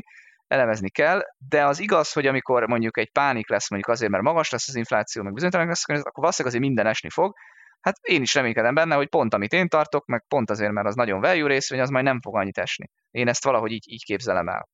elemezni 0.55 0.89
kell, 0.89 1.21
de 1.49 1.65
az 1.65 1.79
igaz, 1.79 2.11
hogy 2.11 2.27
amikor 2.27 2.67
mondjuk 2.67 2.97
egy 2.97 3.11
pánik 3.11 3.49
lesz, 3.49 3.69
mondjuk 3.69 3.91
azért, 3.91 4.11
mert 4.11 4.23
magas 4.23 4.49
lesz 4.49 4.67
az 4.67 4.75
infláció, 4.75 5.23
meg 5.23 5.33
bizonytalan 5.33 5.67
lesz, 5.67 5.83
akkor 5.89 6.11
valószínűleg 6.13 6.55
azért 6.55 6.69
minden 6.73 6.87
esni 6.87 7.09
fog. 7.09 7.33
Hát 7.81 7.95
én 8.01 8.21
is 8.21 8.33
reménykedem 8.33 8.73
benne, 8.73 8.95
hogy 8.95 9.07
pont 9.07 9.33
amit 9.33 9.53
én 9.53 9.67
tartok, 9.67 10.05
meg 10.05 10.23
pont 10.27 10.49
azért, 10.49 10.71
mert 10.71 10.87
az 10.87 10.95
nagyon 10.95 11.21
value 11.21 11.47
részvény, 11.47 11.79
az 11.79 11.89
majd 11.89 12.05
nem 12.05 12.21
fog 12.21 12.35
annyit 12.35 12.57
esni. 12.57 12.89
Én 13.11 13.27
ezt 13.27 13.43
valahogy 13.43 13.71
így, 13.71 13.91
így 13.91 14.03
képzelem 14.03 14.47
el. 14.47 14.69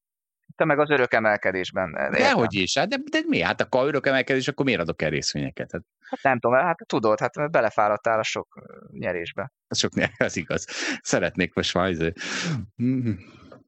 Te 0.55 0.65
meg 0.65 0.79
az 0.79 0.89
örök 0.89 1.13
emelkedésben. 1.13 1.91
Dehogy 2.11 2.53
is, 2.53 2.77
hát 2.77 2.87
de, 2.87 2.97
de 3.11 3.19
mi? 3.27 3.41
Hát 3.41 3.61
akkor 3.61 3.87
örök 3.87 4.05
emelkedés, 4.05 4.47
akkor 4.47 4.65
miért 4.65 4.81
adok 4.81 5.01
el 5.01 5.09
részvényeket? 5.09 5.71
Hát... 5.71 5.81
hát 6.09 6.19
nem 6.21 6.39
tudom, 6.39 6.57
hát 6.57 6.77
tudod, 6.85 7.19
hát 7.19 7.51
belefáradtál 7.51 8.19
a 8.19 8.23
sok 8.23 8.47
nyerésbe. 8.91 9.51
Ez 9.67 9.77
sok 9.77 9.93
nyerés, 9.93 10.15
ez 10.27 10.35
igaz. 10.35 10.65
Szeretnék 11.01 11.53
most 11.53 11.73
már 11.73 11.95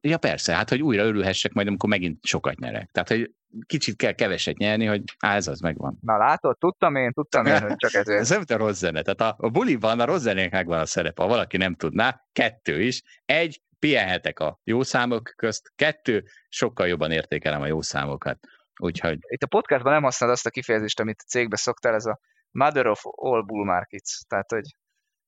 Ja 0.06 0.18
persze, 0.18 0.54
hát 0.54 0.68
hogy 0.68 0.82
újra 0.82 1.02
örülhessek 1.02 1.52
majd, 1.52 1.66
amikor 1.66 1.88
megint 1.88 2.24
sokat 2.26 2.58
nyerek. 2.58 2.90
Tehát, 2.92 3.08
hogy 3.08 3.30
kicsit 3.66 3.96
kell 3.96 4.12
keveset 4.12 4.56
nyerni, 4.56 4.84
hogy 4.84 5.02
á, 5.18 5.34
ez 5.34 5.46
az 5.46 5.60
megvan. 5.60 5.98
Na 6.00 6.16
látod, 6.16 6.58
tudtam 6.58 6.96
én, 6.96 7.12
tudtam 7.12 7.46
én, 7.46 7.60
hogy 7.60 7.76
csak 7.76 7.94
ezért. 7.94 8.20
ez 8.20 8.30
nem 8.30 8.42
a 8.48 8.56
rossz 8.56 8.78
zene. 8.78 9.02
Tehát 9.02 9.20
a, 9.38 9.46
a 9.46 9.50
buliban 9.50 10.00
a 10.00 10.04
rossz 10.04 10.22
zenének 10.22 10.52
megvan 10.52 10.78
a 10.78 10.86
szerepe. 10.86 11.22
Ha 11.22 11.28
valaki 11.28 11.56
nem 11.56 11.74
tudná, 11.74 12.20
kettő 12.32 12.82
is. 12.82 13.02
Egy, 13.24 13.62
pihenhetek 13.78 14.38
a 14.38 14.60
jó 14.64 14.82
számok 14.82 15.32
közt. 15.36 15.72
Kettő, 15.76 16.24
sokkal 16.48 16.86
jobban 16.86 17.10
értékelem 17.10 17.60
a 17.60 17.66
jó 17.66 17.80
számokat. 17.80 18.38
Úgyhogy... 18.80 19.18
Itt 19.20 19.42
a 19.42 19.46
podcastban 19.46 19.92
nem 19.92 20.02
használod 20.02 20.36
azt 20.36 20.46
a 20.46 20.50
kifejezést, 20.50 21.00
amit 21.00 21.20
a 21.24 21.28
cégbe 21.28 21.56
szoktál, 21.56 21.94
ez 21.94 22.06
a 22.06 22.18
mother 22.50 22.86
of 22.86 23.00
all 23.04 23.42
bull 23.42 23.64
markets. 23.64 24.24
Tehát, 24.28 24.50
hogy 24.50 24.64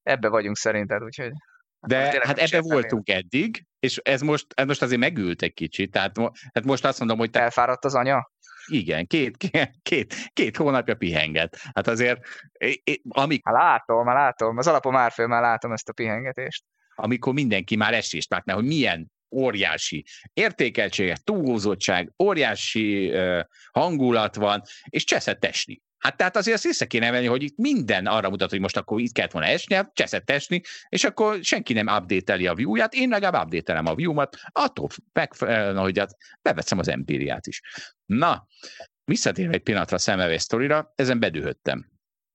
ebbe 0.03 0.29
vagyunk 0.29 0.57
szerinted, 0.57 1.03
úgyhogy... 1.03 1.33
De 1.87 1.99
hát, 1.99 2.25
hát 2.25 2.39
ebbe 2.39 2.61
voltunk 2.61 3.09
eddig, 3.09 3.67
és 3.79 3.97
ez 3.97 4.21
most, 4.21 4.47
ez 4.55 4.67
most 4.67 4.83
azért 4.83 5.01
megült 5.01 5.43
egy 5.43 5.55
kicsit, 5.55 5.91
tehát, 5.91 6.13
tehát 6.15 6.65
most 6.65 6.85
azt 6.85 6.99
mondom, 6.99 7.19
hogy... 7.19 7.31
Te... 7.31 7.41
Elfáradt 7.41 7.85
az 7.85 7.95
anya? 7.95 8.31
Igen, 8.67 9.07
két, 9.07 9.37
két, 9.83 10.15
két 10.33 10.57
hónapja 10.57 10.95
pihenget. 10.95 11.59
Hát 11.75 11.89
azért, 11.89 12.19
amik... 13.09 13.41
Hát 13.45 13.55
látom, 13.55 14.05
már 14.05 14.15
látom, 14.15 14.57
az 14.57 14.67
alapom 14.67 14.97
árfő, 14.97 15.27
már 15.27 15.41
látom 15.43 15.73
ezt 15.73 15.89
a 15.89 15.93
pihengetést. 15.93 16.65
Amikor 16.95 17.33
mindenki 17.33 17.77
már 17.77 17.95
esést 17.95 18.31
látná, 18.31 18.55
hogy 18.55 18.65
milyen 18.65 19.13
óriási 19.31 20.05
értékeltsége, 20.33 21.17
túlhúzottság, 21.25 22.13
óriási 22.23 23.11
uh, 23.11 23.41
hangulat 23.73 24.35
van, 24.35 24.63
és 24.85 25.05
cseszett 25.05 25.45
esni. 25.45 25.83
Hát 25.99 26.17
tehát 26.17 26.37
azért 26.37 26.57
azt 26.57 26.65
vissza 26.65 26.87
kéne 26.87 27.11
venni, 27.11 27.27
hogy 27.27 27.43
itt 27.43 27.57
minden 27.57 28.07
arra 28.07 28.31
mutat, 28.31 28.51
hogy 28.51 28.61
most 28.61 28.77
akkor 28.77 29.01
itt 29.01 29.13
kellett 29.13 29.31
volna 29.31 29.49
esni, 29.49 29.75
hát 29.75 29.95
cseszett 29.95 30.31
esni, 30.31 30.61
és 30.89 31.05
akkor 31.05 31.39
senki 31.43 31.73
nem 31.73 31.87
update 31.87 32.51
a 32.51 32.55
view-ját, 32.55 32.95
én 32.95 33.09
legalább 33.09 33.45
update 33.45 33.79
a 33.79 33.95
view-mat, 33.95 34.37
attól 34.53 34.89
megfelelően, 35.13 35.79
hogy 35.79 35.99
hát 35.99 36.17
beveszem 36.43 36.79
az 36.79 36.89
empíriát 36.89 37.47
is. 37.47 37.61
Na, 38.05 38.47
visszatérve 39.05 39.55
egy 39.55 39.63
pillanatra 39.63 39.97
a 39.97 40.01
szemevész 40.01 40.43
sztorira, 40.43 40.93
ezen 40.95 41.19
bedühöttem. 41.19 41.91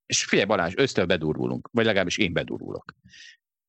És 0.05 0.23
figyelj 0.23 0.47
Balázs, 0.47 0.73
ösztől 0.75 1.05
bedurvulunk, 1.05 1.69
vagy 1.71 1.85
legalábbis 1.85 2.17
én 2.17 2.33
bedurvulok. 2.33 2.95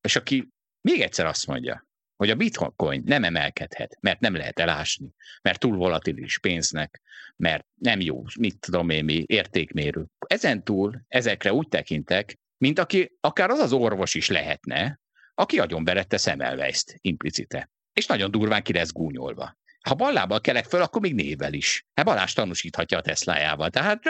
És 0.01 0.15
aki 0.15 0.49
még 0.81 1.01
egyszer 1.01 1.25
azt 1.25 1.47
mondja, 1.47 1.87
hogy 2.23 2.31
a 2.31 2.35
bitcoin 2.35 3.01
nem 3.05 3.23
emelkedhet, 3.23 3.97
mert 4.01 4.19
nem 4.19 4.35
lehet 4.35 4.59
elásni, 4.59 5.09
mert 5.41 5.59
túl 5.59 5.77
volatilis 5.77 6.39
pénznek, 6.39 7.01
mert 7.35 7.65
nem 7.73 7.99
jó, 7.99 8.23
mit 8.39 8.59
tudom 8.59 8.89
én 8.89 9.03
mi, 9.03 9.23
értékmérő. 9.27 10.05
Ezen 10.27 10.63
túl 10.63 11.01
ezekre 11.07 11.53
úgy 11.53 11.67
tekintek, 11.67 12.39
mint 12.57 12.79
aki 12.79 13.17
akár 13.19 13.49
az 13.49 13.59
az 13.59 13.73
orvos 13.73 14.13
is 14.13 14.29
lehetne, 14.29 14.99
aki 15.33 15.59
agyon 15.59 15.83
berette 15.83 16.17
szemelvejszt 16.17 16.97
implicite. 17.01 17.69
És 17.93 18.05
nagyon 18.05 18.31
durván 18.31 18.63
ki 18.63 18.73
lesz 18.73 18.91
gúnyolva. 18.91 19.57
Ha 19.81 19.95
ballábbal 19.95 20.41
kelek 20.41 20.65
föl, 20.65 20.81
akkor 20.81 21.01
még 21.01 21.13
névvel 21.13 21.53
is. 21.53 21.85
Hát 21.93 22.05
Balázs 22.05 22.33
tanúsíthatja 22.33 22.97
a 22.97 23.01
Teslájával. 23.01 23.69
Tehát, 23.69 24.03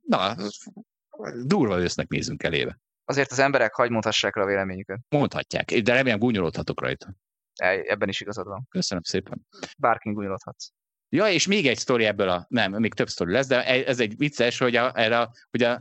na, 0.00 0.36
durva 1.44 1.80
ősznek 1.80 2.08
nézünk 2.08 2.42
elébe. 2.42 2.78
Azért 3.04 3.30
az 3.30 3.38
emberek 3.38 3.74
hagyd 3.74 3.90
mondhassák 3.90 4.36
a 4.36 4.46
véleményüket. 4.46 4.98
Mondhatják, 5.08 5.72
de 5.74 5.92
remélem 5.92 6.18
gúnyolódhatok 6.18 6.80
rajta. 6.80 7.14
Ebben 7.54 8.08
is 8.08 8.20
igazad 8.20 8.46
van. 8.46 8.66
Köszönöm 8.68 9.02
szépen. 9.02 9.46
Bárkin 9.78 10.12
gúnyolódhatsz. 10.12 10.70
Ja, 11.08 11.28
és 11.28 11.46
még 11.46 11.66
egy 11.66 11.78
sztori 11.78 12.04
ebből 12.04 12.28
a, 12.28 12.46
nem, 12.48 12.72
még 12.72 12.94
több 12.94 13.08
sztori 13.08 13.32
lesz, 13.32 13.46
de 13.46 13.86
ez 13.86 14.00
egy 14.00 14.16
vicces, 14.16 14.58
hogy 14.58 14.76
a, 14.76 14.92
erre, 14.94 15.30
hogy 15.50 15.62
a, 15.62 15.72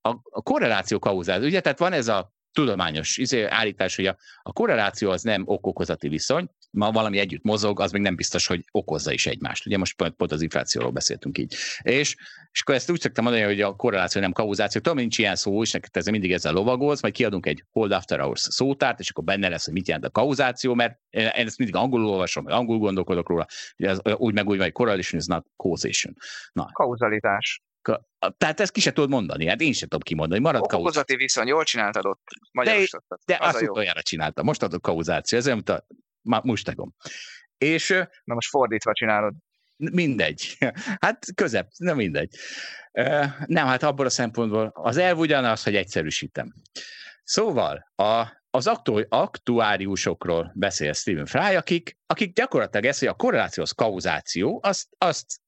a, 0.00 0.08
a 0.22 0.42
korreláció 0.42 0.98
kauzál. 0.98 1.42
Ugye, 1.42 1.60
tehát 1.60 1.78
van 1.78 1.92
ez 1.92 2.08
a 2.08 2.32
tudományos 2.52 3.16
izé, 3.16 3.42
állítás, 3.44 3.96
hogy 3.96 4.06
a, 4.06 4.16
a 4.42 4.52
korreláció 4.52 5.10
az 5.10 5.22
nem 5.22 5.42
ok-okozati 5.46 6.08
viszony, 6.08 6.50
ma 6.70 6.90
valami 6.90 7.18
együtt 7.18 7.42
mozog, 7.42 7.80
az 7.80 7.92
még 7.92 8.02
nem 8.02 8.16
biztos, 8.16 8.46
hogy 8.46 8.64
okozza 8.70 9.12
is 9.12 9.26
egymást. 9.26 9.66
Ugye 9.66 9.78
most 9.78 9.96
pont, 9.96 10.14
pont 10.14 10.32
az 10.32 10.42
inflációról 10.42 10.90
beszéltünk 10.90 11.38
így. 11.38 11.54
És, 11.82 12.16
és 12.52 12.60
akkor 12.60 12.74
ezt 12.74 12.90
úgy 12.90 13.00
szoktam 13.00 13.24
mondani, 13.24 13.44
hogy 13.44 13.60
a 13.60 13.76
korreláció 13.76 14.20
nem 14.20 14.32
kauzáció. 14.32 14.80
Tudom, 14.80 14.98
nincs 14.98 15.18
ilyen 15.18 15.36
szó, 15.36 15.62
és 15.62 15.70
neked 15.72 15.90
ezzel 15.92 16.12
mindig 16.12 16.32
ezzel 16.32 16.52
lovagolsz, 16.52 17.02
majd 17.02 17.14
kiadunk 17.14 17.46
egy 17.46 17.64
hold 17.70 17.92
after 17.92 18.20
hours 18.20 18.40
szótárt, 18.40 19.00
és 19.00 19.10
akkor 19.10 19.24
benne 19.24 19.48
lesz, 19.48 19.64
hogy 19.64 19.74
mit 19.74 19.86
jelent 19.86 20.06
a 20.06 20.10
kauzáció, 20.10 20.74
mert 20.74 20.98
én 21.10 21.26
ezt 21.32 21.58
mindig 21.58 21.76
angolul 21.76 22.08
olvasom, 22.08 22.44
vagy 22.44 22.52
angolul 22.52 22.80
gondolkodok 22.80 23.28
róla, 23.28 23.46
hogy 23.76 23.86
ez 23.86 23.98
úgy 24.16 24.34
meg 24.34 24.48
úgy, 24.48 24.58
hogy 24.58 24.72
correlation 24.72 25.20
is 25.20 25.26
not 25.26 25.46
causation. 25.56 26.14
Na. 26.52 26.68
Kauzalitás. 26.72 27.62
Tehát 28.36 28.60
ezt 28.60 28.72
ki 28.72 28.80
se 28.80 28.92
tudod 28.92 29.10
mondani, 29.10 29.46
hát 29.46 29.60
én 29.60 29.72
sem 29.72 29.88
tudom 29.88 30.00
kimondani. 30.00 30.40
Marad 30.40 30.62
Okozati 30.62 31.16
viszony, 31.16 31.46
jól 31.46 31.64
csináltad 31.64 32.06
ott, 32.06 32.20
De, 32.52 32.86
de 33.26 33.36
az 33.40 33.54
azt 33.54 33.62
utoljára 33.62 34.02
csináltam, 34.02 34.44
most 34.44 34.62
adok 34.62 34.82
kauzáció, 34.82 35.38
ez 35.38 35.44
olyan, 35.44 35.56
mint 35.56 35.68
a 35.68 35.86
mustegom. 36.22 36.94
És, 37.58 37.88
Na 38.24 38.34
most 38.34 38.48
fordítva 38.48 38.92
csinálod. 38.92 39.34
Mindegy. 39.76 40.56
Hát 41.00 41.26
közep, 41.34 41.68
nem 41.76 41.96
mindegy. 41.96 42.36
Nem, 43.46 43.66
hát 43.66 43.82
abból 43.82 44.06
a 44.06 44.10
szempontból 44.10 44.70
az 44.74 44.96
elv 44.96 45.18
ugyanaz, 45.18 45.62
hogy 45.62 45.76
egyszerűsítem. 45.76 46.54
Szóval 47.24 47.92
a, 47.94 48.26
az 48.50 48.66
aktu, 48.66 49.00
aktuáriusokról 49.08 50.52
beszél 50.54 50.92
Stephen 50.92 51.26
Fry, 51.26 51.54
akik, 51.54 51.98
akik 52.06 52.32
gyakorlatilag 52.32 52.84
ezt, 52.84 52.98
hogy 52.98 53.08
a 53.08 53.14
korrelációs 53.14 53.74
kauzáció, 53.74 54.60
azt, 54.62 54.86
azt 54.98 55.40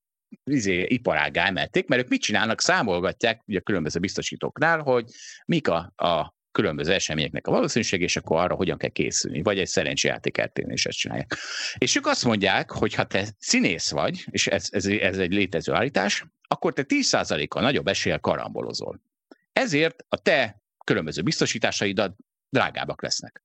izé, 0.45 0.83
iparágá 0.83 1.47
emelték, 1.47 1.89
mert 1.89 2.03
ők 2.03 2.09
mit 2.09 2.21
csinálnak, 2.21 2.61
számolgatják 2.61 3.43
ugye 3.47 3.61
különböző 3.61 4.01
biztosítóknál, 4.01 4.79
hogy 4.79 5.05
mik 5.47 5.69
a, 5.69 5.93
a 5.97 6.35
különböző 6.53 6.93
eseményeknek 6.93 7.47
a 7.47 7.51
valószínűség, 7.51 8.01
és 8.01 8.17
akkor 8.17 8.41
arra 8.41 8.55
hogyan 8.55 8.79
kell 8.79 8.91
készülni, 8.91 9.43
vagy 9.43 9.59
egy 9.59 9.67
szerencsejáték 9.67 10.39
eltérni, 10.39 10.73
és 10.73 10.87
ezt 10.87 10.99
csinálják. 10.99 11.37
És 11.79 11.97
ők 11.97 12.07
azt 12.07 12.25
mondják, 12.25 12.71
hogy 12.71 12.95
ha 12.95 13.05
te 13.05 13.29
színész 13.39 13.91
vagy, 13.91 14.25
és 14.31 14.47
ez, 14.47 14.69
ez, 14.71 14.87
ez 14.87 15.19
egy 15.19 15.33
létező 15.33 15.73
állítás, 15.73 16.25
akkor 16.49 16.73
te 16.73 16.85
10%-kal 16.89 17.63
nagyobb 17.63 17.87
eséllyel 17.87 18.21
karambolozol. 18.21 19.01
Ezért 19.53 20.05
a 20.09 20.17
te 20.17 20.63
különböző 20.85 21.23
biztosításaidat 21.23 22.17
drágábbak 22.49 23.03
lesznek. 23.03 23.43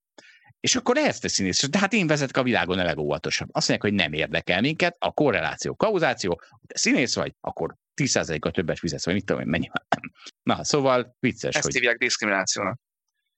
És 0.60 0.76
akkor 0.76 0.98
ehhez 0.98 1.20
te 1.20 1.28
színész, 1.28 1.70
de 1.70 1.80
hát 1.80 1.94
én 1.94 2.08
vezetek 2.08 2.38
a 2.38 2.44
világon 2.44 2.80
a 2.80 2.84
legóvatosabb. 2.84 3.50
Azt 3.52 3.68
mondják, 3.68 3.92
hogy 3.92 4.04
nem 4.04 4.14
érdekel 4.14 4.62
minket, 4.62 4.96
a 5.00 5.12
korreláció, 5.12 5.76
kauzáció, 5.76 6.42
te 6.68 6.78
színész 6.78 7.16
vagy, 7.16 7.34
akkor 7.42 7.76
10%-kal 8.02 8.52
többet 8.52 8.80
fizetsz, 8.80 9.06
vagy 9.06 9.14
mit 9.14 9.26
tudom 9.26 9.42
én, 9.42 9.48
mennyi. 9.48 9.70
Na, 10.50 10.64
szóval 10.64 11.16
vicces, 11.20 11.56
Ezt 11.56 11.66
hogy... 11.66 11.74
hívják 11.74 11.98
diszkriminációnak. 11.98 12.80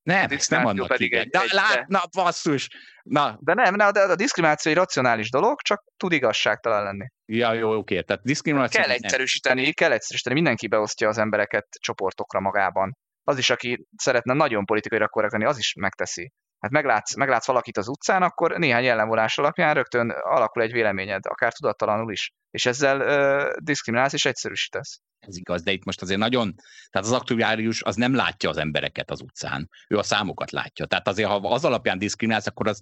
Nem, 0.07 0.29
ezt 0.29 0.49
nem 0.49 0.65
annak 0.65 0.87
pedig 0.87 1.13
egy, 1.13 1.29
de, 1.29 1.41
egy, 1.41 1.51
lát, 1.51 1.87
na, 1.87 2.01
basszus! 2.11 2.69
Na. 3.03 3.37
De 3.41 3.53
nem, 3.53 3.77
de 3.77 3.99
a 3.99 4.15
diszkrimináció 4.15 4.71
egy 4.71 4.77
racionális 4.77 5.29
dolog, 5.29 5.61
csak 5.61 5.83
tud 5.97 6.11
igazságtalan 6.11 6.83
lenni. 6.83 7.07
Ja, 7.25 7.53
jó, 7.53 7.77
oké, 7.77 8.01
tehát 8.01 8.23
diszkrimináció... 8.23 8.81
Kell 8.81 8.91
egyszerűsíteni, 8.91 9.61
nem. 9.61 9.71
kell 9.71 9.91
egyszerűsíteni, 9.91 10.35
mindenki 10.35 10.67
beosztja 10.67 11.07
az 11.07 11.17
embereket 11.17 11.67
csoportokra 11.79 12.39
magában. 12.39 12.97
Az 13.23 13.37
is, 13.37 13.49
aki 13.49 13.85
szeretne 13.95 14.33
nagyon 14.33 14.65
politikai 14.65 15.07
korrekt 15.07 15.33
lenni, 15.33 15.45
az 15.45 15.57
is 15.57 15.73
megteszi. 15.73 16.31
Hát 16.59 16.71
meglátsz, 16.71 17.15
meglátsz 17.15 17.47
valakit 17.47 17.77
az 17.77 17.87
utcán, 17.87 18.21
akkor 18.23 18.57
néhány 18.57 18.83
jellemvonás 18.83 19.37
alapján 19.37 19.73
rögtön 19.73 20.09
alakul 20.09 20.61
egy 20.61 20.71
véleményed, 20.71 21.25
akár 21.25 21.53
tudattalanul 21.53 22.11
is. 22.11 22.31
És 22.51 22.65
ezzel 22.65 22.99
ö, 23.01 23.51
diszkriminálsz 23.63 24.13
és 24.13 24.25
egyszerűsítesz 24.25 25.01
ez 25.19 25.37
igaz, 25.37 25.63
de 25.63 25.71
itt 25.71 25.85
most 25.85 26.01
azért 26.01 26.19
nagyon, 26.19 26.55
tehát 26.89 27.07
az 27.07 27.13
aktuárius 27.13 27.83
az 27.83 27.95
nem 27.95 28.15
látja 28.15 28.49
az 28.49 28.57
embereket 28.57 29.11
az 29.11 29.21
utcán, 29.21 29.69
ő 29.87 29.97
a 29.97 30.03
számokat 30.03 30.51
látja. 30.51 30.85
Tehát 30.85 31.07
azért, 31.07 31.29
ha 31.29 31.35
az 31.35 31.65
alapján 31.65 31.97
diszkriminálsz, 31.97 32.47
akkor 32.47 32.67
az, 32.67 32.79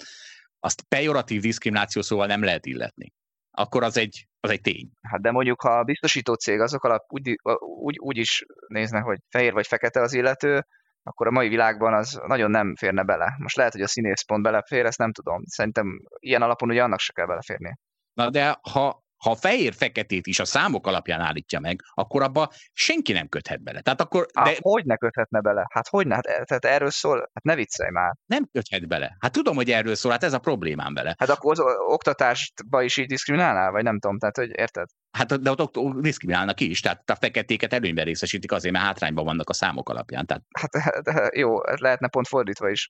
azt 0.59 0.81
pejoratív 0.87 1.41
diszkrimináció 1.41 2.01
szóval 2.01 2.27
nem 2.27 2.43
lehet 2.43 2.65
illetni. 2.65 3.13
Akkor 3.51 3.83
az 3.83 3.97
egy, 3.97 4.27
az 4.39 4.49
egy 4.49 4.61
tény. 4.61 4.89
Hát 5.01 5.21
de 5.21 5.31
mondjuk, 5.31 5.61
ha 5.61 5.79
a 5.79 5.83
biztosító 5.83 6.33
cég 6.33 6.59
azok 6.59 6.83
alap 6.83 7.03
úgy, 7.07 7.35
úgy, 7.59 7.97
úgy 7.99 8.17
is 8.17 8.45
nézne, 8.67 8.99
hogy 8.99 9.19
fehér 9.29 9.53
vagy 9.53 9.67
fekete 9.67 10.01
az 10.01 10.13
illető, 10.13 10.65
akkor 11.07 11.27
a 11.27 11.31
mai 11.31 11.47
világban 11.47 11.93
az 11.93 12.21
nagyon 12.27 12.51
nem 12.51 12.75
férne 12.75 13.03
bele. 13.03 13.35
Most 13.37 13.55
lehet, 13.55 13.71
hogy 13.71 13.81
a 13.81 13.87
színész 13.87 14.21
pont 14.21 14.43
belefér, 14.43 14.85
ezt 14.85 14.97
nem 14.97 15.11
tudom. 15.11 15.41
Szerintem 15.45 15.87
ilyen 16.19 16.41
alapon 16.41 16.69
ugye 16.69 16.83
annak 16.83 16.99
se 16.99 17.13
kell 17.13 17.25
beleférni. 17.25 17.77
Na 18.13 18.29
de 18.29 18.59
ha 18.71 19.03
ha 19.23 19.35
fehér-feketét 19.35 20.27
is 20.27 20.39
a 20.39 20.45
számok 20.45 20.87
alapján 20.87 21.19
állítja 21.19 21.59
meg, 21.59 21.79
akkor 21.93 22.23
abba 22.23 22.49
senki 22.73 23.11
nem 23.11 23.27
köthet 23.27 23.63
bele. 23.63 23.81
Tehát 23.81 24.01
akkor, 24.01 24.25
de... 24.33 24.41
Hát, 24.41 24.57
hogy 24.59 24.85
ne 24.85 24.95
köthetne 24.95 25.41
bele? 25.41 25.65
Hát 25.69 25.87
hogy 25.87 26.07
ne? 26.07 26.15
Hát, 26.15 26.25
e, 26.25 26.43
tehát 26.43 26.65
erről 26.65 26.89
szól? 26.89 27.17
Hát 27.33 27.43
ne 27.43 27.55
viccelj 27.55 27.89
már. 27.89 28.15
Nem 28.25 28.45
köthet 28.51 28.87
bele. 28.87 29.15
Hát 29.19 29.31
tudom, 29.31 29.55
hogy 29.55 29.71
erről 29.71 29.95
szól, 29.95 30.11
hát 30.11 30.23
ez 30.23 30.33
a 30.33 30.39
problémám 30.39 30.93
vele. 30.93 31.15
Hát 31.17 31.29
akkor 31.29 31.51
az 31.51 31.59
oktatásba 31.87 32.81
is 32.81 32.97
így 32.97 33.07
diszkriminálnál, 33.07 33.71
vagy 33.71 33.83
nem 33.83 33.99
tudom, 33.99 34.17
tehát 34.17 34.35
hogy 34.35 34.49
érted? 34.49 34.87
Hát 35.15 35.41
de 35.41 35.49
ott, 35.49 35.77
ott 35.77 36.01
diszkriminálnak 36.01 36.59
is, 36.59 36.79
tehát 36.79 37.09
a 37.09 37.15
feketéket 37.15 37.73
előnyben 37.73 38.05
részesítik 38.05 38.51
azért, 38.51 38.73
mert 38.73 38.85
hátrányban 38.85 39.25
vannak 39.25 39.49
a 39.49 39.53
számok 39.53 39.89
alapján. 39.89 40.25
Tehát... 40.25 40.43
Hát 40.59 41.01
de 41.03 41.29
jó, 41.33 41.61
lehetne 41.63 42.07
pont 42.07 42.27
fordítva 42.27 42.69
is 42.69 42.89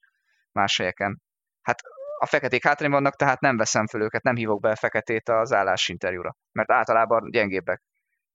más 0.51 0.77
helyeken. 0.77 1.21
Hát 1.61 1.79
a 2.19 2.25
feketék 2.25 2.63
hátrány 2.63 2.91
vannak, 2.91 3.15
tehát 3.15 3.39
nem 3.39 3.57
veszem 3.57 3.87
föl 3.87 4.01
őket, 4.01 4.23
nem 4.23 4.35
hívok 4.35 4.61
be 4.61 4.69
a 4.69 4.75
feketét 4.75 5.29
az 5.29 5.53
állásinterjúra, 5.53 6.35
mert 6.51 6.71
általában 6.71 7.29
gyengébbek. 7.31 7.83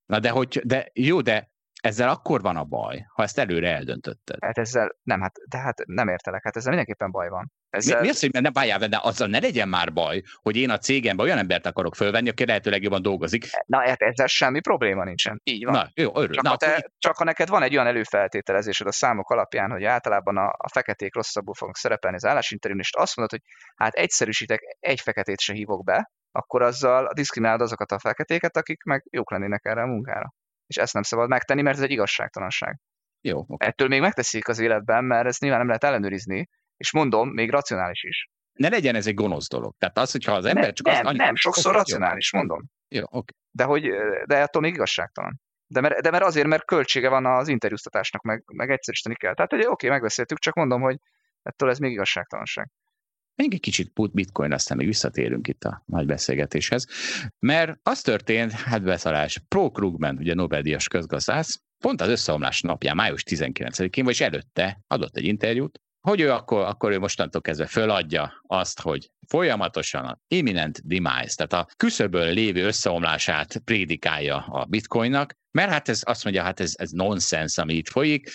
Na 0.06 0.18
de 0.18 0.30
hogy, 0.30 0.60
de 0.64 0.90
jó, 0.92 1.20
de 1.20 1.50
ezzel 1.82 2.08
akkor 2.08 2.40
van 2.40 2.56
a 2.56 2.64
baj, 2.64 3.04
ha 3.14 3.22
ezt 3.22 3.38
előre 3.38 3.74
eldöntötted. 3.74 4.44
Hát 4.44 4.58
ezzel 4.58 4.96
nem, 5.02 5.20
hát, 5.20 5.34
de 5.48 5.58
hát 5.58 5.82
nem 5.86 6.08
értelek, 6.08 6.42
hát 6.44 6.56
ezzel 6.56 6.68
mindenképpen 6.68 7.10
baj 7.10 7.28
van. 7.28 7.52
Ezzel... 7.70 7.96
Mi, 7.96 8.02
mi 8.02 8.08
az, 8.08 8.20
hogy 8.20 8.30
ne 8.30 8.50
bájál, 8.50 8.78
de 8.78 8.98
azzal 9.02 9.28
ne 9.28 9.38
legyen 9.38 9.68
már 9.68 9.92
baj, 9.92 10.22
hogy 10.34 10.56
én 10.56 10.70
a 10.70 10.78
cégemben 10.78 11.26
olyan 11.26 11.38
embert 11.38 11.66
akarok 11.66 11.94
fölvenni, 11.94 12.28
aki 12.28 12.46
lehető 12.46 12.70
legjobban 12.70 13.02
dolgozik. 13.02 13.44
Na, 13.66 13.78
hát 13.78 14.02
ezzel 14.02 14.26
semmi 14.26 14.60
probléma 14.60 15.04
nincsen. 15.04 15.40
Így 15.44 15.64
van. 15.64 15.72
Na, 15.72 15.88
jó, 15.94 16.16
örül. 16.16 16.34
Csak, 16.34 16.44
Na, 16.44 16.50
ha 16.50 16.56
te, 16.56 16.70
akkor... 16.70 16.90
csak 16.98 17.16
ha 17.16 17.24
neked 17.24 17.48
van 17.48 17.62
egy 17.62 17.74
olyan 17.74 17.86
előfeltételezésed 17.86 18.86
a 18.86 18.92
számok 18.92 19.30
alapján, 19.30 19.70
hogy 19.70 19.84
általában 19.84 20.36
a, 20.36 20.46
a 20.46 20.68
feketék 20.72 21.14
rosszabbul 21.14 21.54
fognak 21.54 21.76
szerepelni 21.76 22.16
az 22.16 22.24
állásinterjún, 22.24 22.80
és 22.80 22.90
azt 22.92 23.16
mondod, 23.16 23.40
hogy 23.40 23.50
hát 23.76 23.94
egyszerűsítek, 23.94 24.60
egy 24.78 25.00
feketét 25.00 25.40
se 25.40 25.52
hívok 25.52 25.84
be, 25.84 26.10
akkor 26.30 26.62
azzal 26.62 27.10
diszkriminálod 27.14 27.60
azokat 27.60 27.92
a 27.92 27.98
feketéket, 27.98 28.56
akik 28.56 28.82
meg 28.82 29.06
jók 29.10 29.30
lennének 29.30 29.64
erre 29.64 29.82
a 29.82 29.86
munkára 29.86 30.34
és 30.70 30.76
ezt 30.76 30.92
nem 30.92 31.02
szabad 31.02 31.28
megtenni, 31.28 31.62
mert 31.62 31.76
ez 31.76 31.82
egy 31.82 31.90
igazságtalanság. 31.90 32.78
Jó. 33.20 33.38
Okay. 33.38 33.68
Ettől 33.68 33.88
még 33.88 34.00
megteszik 34.00 34.48
az 34.48 34.58
életben, 34.58 35.04
mert 35.04 35.26
ezt 35.26 35.40
nyilván 35.40 35.58
nem 35.58 35.68
lehet 35.68 35.84
ellenőrizni, 35.84 36.48
és 36.80 36.92
mondom, 36.92 37.28
még 37.28 37.50
racionális 37.50 38.02
is. 38.02 38.28
Ne 38.52 38.68
legyen 38.68 38.94
ez 38.94 39.06
egy 39.06 39.14
gonosz 39.14 39.48
dolog. 39.48 39.74
Tehát 39.78 39.98
az, 39.98 40.10
hogyha 40.10 40.32
az 40.32 40.44
ember 40.44 40.64
ne, 40.64 40.72
csak 40.72 40.86
nem, 40.86 40.94
azt... 40.94 41.04
Nem, 41.04 41.14
nem, 41.14 41.34
sokszor 41.34 41.74
racionális, 41.74 42.32
jó. 42.32 42.38
mondom. 42.38 42.70
Jó, 42.88 43.02
oké. 43.02 43.16
Okay. 43.16 43.34
De, 43.50 43.64
hogy, 43.64 43.90
de 44.26 44.42
attól 44.42 44.62
még 44.62 44.74
igazságtalan. 44.74 45.40
De 45.66 45.80
mert, 45.80 46.00
de 46.00 46.10
mert 46.10 46.24
azért, 46.24 46.46
mert 46.46 46.64
költsége 46.64 47.08
van 47.08 47.26
az 47.26 47.48
interjúztatásnak, 47.48 48.22
meg, 48.22 48.42
meg 48.52 48.70
egyszerűsíteni 48.70 49.14
kell. 49.14 49.34
Tehát, 49.34 49.50
hogy 49.50 49.60
oké, 49.60 49.70
okay, 49.70 49.90
megbeszéltük, 49.90 50.38
csak 50.38 50.54
mondom, 50.54 50.80
hogy 50.80 50.96
ettől 51.42 51.70
ez 51.70 51.78
még 51.78 51.92
igazságtalanság. 51.92 52.70
Még 53.34 53.54
egy 53.54 53.60
kicsit 53.60 53.92
put 53.92 54.12
bitcoin, 54.12 54.52
aztán 54.52 54.76
még 54.76 54.86
visszatérünk 54.86 55.48
itt 55.48 55.64
a 55.64 55.82
nagy 55.86 56.06
beszélgetéshez. 56.06 56.86
Mert 57.38 57.78
az 57.82 58.00
történt, 58.00 58.52
hát 58.52 58.82
beszalás, 58.82 59.42
Pro 59.48 59.70
Krugman, 59.70 60.16
ugye 60.16 60.34
Nobel-díjas 60.34 60.88
közgazdász, 60.88 61.62
pont 61.78 62.00
az 62.00 62.08
összeomlás 62.08 62.60
napján, 62.60 62.96
május 62.96 63.24
19-én, 63.26 64.04
vagy 64.04 64.22
előtte 64.22 64.80
adott 64.86 65.16
egy 65.16 65.24
interjút, 65.24 65.80
hogy 66.00 66.20
ő 66.20 66.32
akkor, 66.32 66.64
akkor 66.64 66.92
ő 66.92 66.98
mostantól 66.98 67.40
kezdve 67.40 67.66
föladja 67.66 68.42
azt, 68.46 68.80
hogy 68.80 69.10
folyamatosan 69.28 70.04
a 70.04 70.18
imminent 70.28 70.86
demise, 70.86 71.46
tehát 71.46 71.52
a 71.52 71.66
küszöbön 71.76 72.32
lévő 72.32 72.66
összeomlását 72.66 73.58
prédikálja 73.58 74.36
a 74.36 74.64
bitcoinnak, 74.64 75.32
mert 75.50 75.70
hát 75.70 75.88
ez 75.88 76.00
azt 76.04 76.24
mondja, 76.24 76.42
hát 76.42 76.60
ez, 76.60 76.72
ez 76.76 76.90
nonsens, 76.90 77.58
ami 77.58 77.74
itt 77.74 77.88
folyik, 77.88 78.30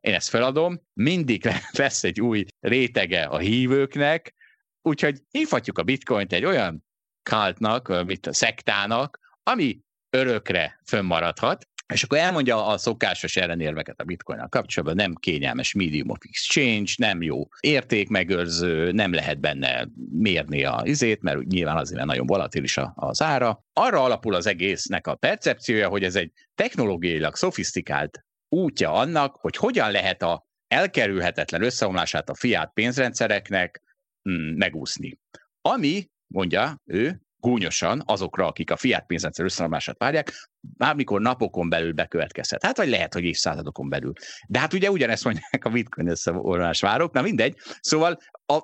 én 0.00 0.14
ezt 0.14 0.28
feladom, 0.28 0.80
mindig 0.92 1.48
lesz 1.70 2.04
egy 2.04 2.20
új 2.20 2.44
rétege 2.60 3.22
a 3.22 3.38
hívőknek, 3.38 4.34
Úgyhogy 4.82 5.22
hívhatjuk 5.30 5.78
a 5.78 5.82
bitcoint 5.82 6.32
egy 6.32 6.44
olyan 6.44 6.84
kaltnak, 7.22 8.04
mint 8.04 8.26
a 8.26 8.32
szektának, 8.32 9.18
ami 9.42 9.80
örökre 10.10 10.80
fönnmaradhat, 10.86 11.68
és 11.92 12.02
akkor 12.02 12.18
elmondja 12.18 12.66
a 12.66 12.78
szokásos 12.78 13.36
ellenérveket 13.36 14.00
a 14.00 14.04
bitcoin 14.04 14.46
kapcsolatban, 14.48 14.96
nem 14.96 15.14
kényelmes 15.14 15.72
medium 15.72 16.10
of 16.10 16.18
exchange, 16.28 16.92
nem 16.96 17.22
jó 17.22 17.48
értékmegőrző, 17.60 18.92
nem 18.92 19.12
lehet 19.12 19.40
benne 19.40 19.88
mérni 20.10 20.64
a 20.64 20.80
izét, 20.84 21.22
mert 21.22 21.46
nyilván 21.46 21.76
azért 21.76 22.04
nagyon 22.04 22.26
volatilis 22.26 22.78
az 22.94 23.22
ára. 23.22 23.64
Arra 23.72 24.02
alapul 24.02 24.34
az 24.34 24.46
egésznek 24.46 25.06
a 25.06 25.14
percepciója, 25.14 25.88
hogy 25.88 26.04
ez 26.04 26.16
egy 26.16 26.32
technológiailag 26.54 27.36
szofisztikált 27.36 28.24
útja 28.48 28.92
annak, 28.92 29.36
hogy 29.40 29.56
hogyan 29.56 29.90
lehet 29.90 30.22
a 30.22 30.46
elkerülhetetlen 30.68 31.62
összeomlását 31.62 32.28
a 32.28 32.34
fiát 32.34 32.70
pénzrendszereknek 32.74 33.82
Mm, 34.28 34.56
megúszni. 34.56 35.18
Ami, 35.60 36.10
mondja 36.26 36.80
ő, 36.84 37.20
gúnyosan 37.40 38.02
azokra, 38.06 38.46
akik 38.46 38.70
a 38.70 38.76
fiat 38.76 39.06
pénzrendszer 39.06 39.44
összeomlását 39.44 39.98
várják, 39.98 40.32
bármikor 40.60 41.20
napokon 41.20 41.68
belül 41.68 41.92
bekövetkezhet. 41.92 42.64
Hát 42.64 42.76
vagy 42.76 42.88
lehet, 42.88 43.14
hogy 43.14 43.24
évszázadokon 43.24 43.88
belül. 43.88 44.12
De 44.48 44.58
hát 44.58 44.72
ugye 44.72 44.90
ugyanezt 44.90 45.24
mondják 45.24 45.64
a 45.64 45.70
bitcoin 45.70 46.08
összeomlás 46.08 46.80
várok, 46.80 47.12
na 47.12 47.22
mindegy. 47.22 47.56
Szóval 47.80 48.18
a, 48.46 48.54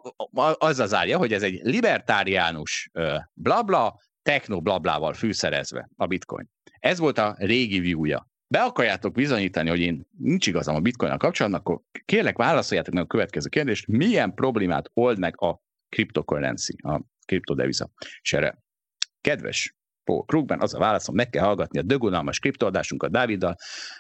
a, 0.43 0.55
az 0.59 0.79
az 0.79 0.95
árja, 0.95 1.18
hogy 1.18 1.33
ez 1.33 1.43
egy 1.43 1.61
libertáriánus 1.62 2.91
blabla, 3.33 4.01
techno 4.22 4.61
blablával 4.61 5.12
fűszerezve 5.12 5.89
a 5.97 6.07
bitcoin. 6.07 6.49
Ez 6.79 6.99
volt 6.99 7.18
a 7.18 7.35
régi 7.39 7.79
viewja. 7.79 8.29
Be 8.49 8.62
akarjátok 8.62 9.12
bizonyítani, 9.14 9.68
hogy 9.68 9.81
én 9.81 10.07
nincs 10.18 10.47
igazam 10.47 10.74
a 10.74 10.81
bitcoin 10.81 11.18
kapcsolatban, 11.18 11.61
akkor 11.61 11.81
kérlek 12.05 12.37
válaszoljátok 12.37 12.95
meg 12.95 13.03
a 13.03 13.07
következő 13.07 13.49
kérdést. 13.49 13.87
Milyen 13.87 14.35
problémát 14.35 14.91
old 14.95 15.18
meg 15.18 15.41
a 15.41 15.61
cryptocurrency, 15.89 16.77
a 16.83 17.01
kriptodeviza 17.24 17.91
sere? 18.20 18.59
Kedves 19.27 19.74
Paul 20.05 20.24
Krugman, 20.24 20.61
az 20.61 20.74
a 20.74 20.79
válaszom, 20.79 21.14
meg 21.14 21.31
kell 21.31 21.45
hallgatni 21.45 21.79
a 21.79 21.83
dögunalmas 21.83 22.39
kriptoadásunkat. 22.39 23.11
Dáviddal, 23.11 23.57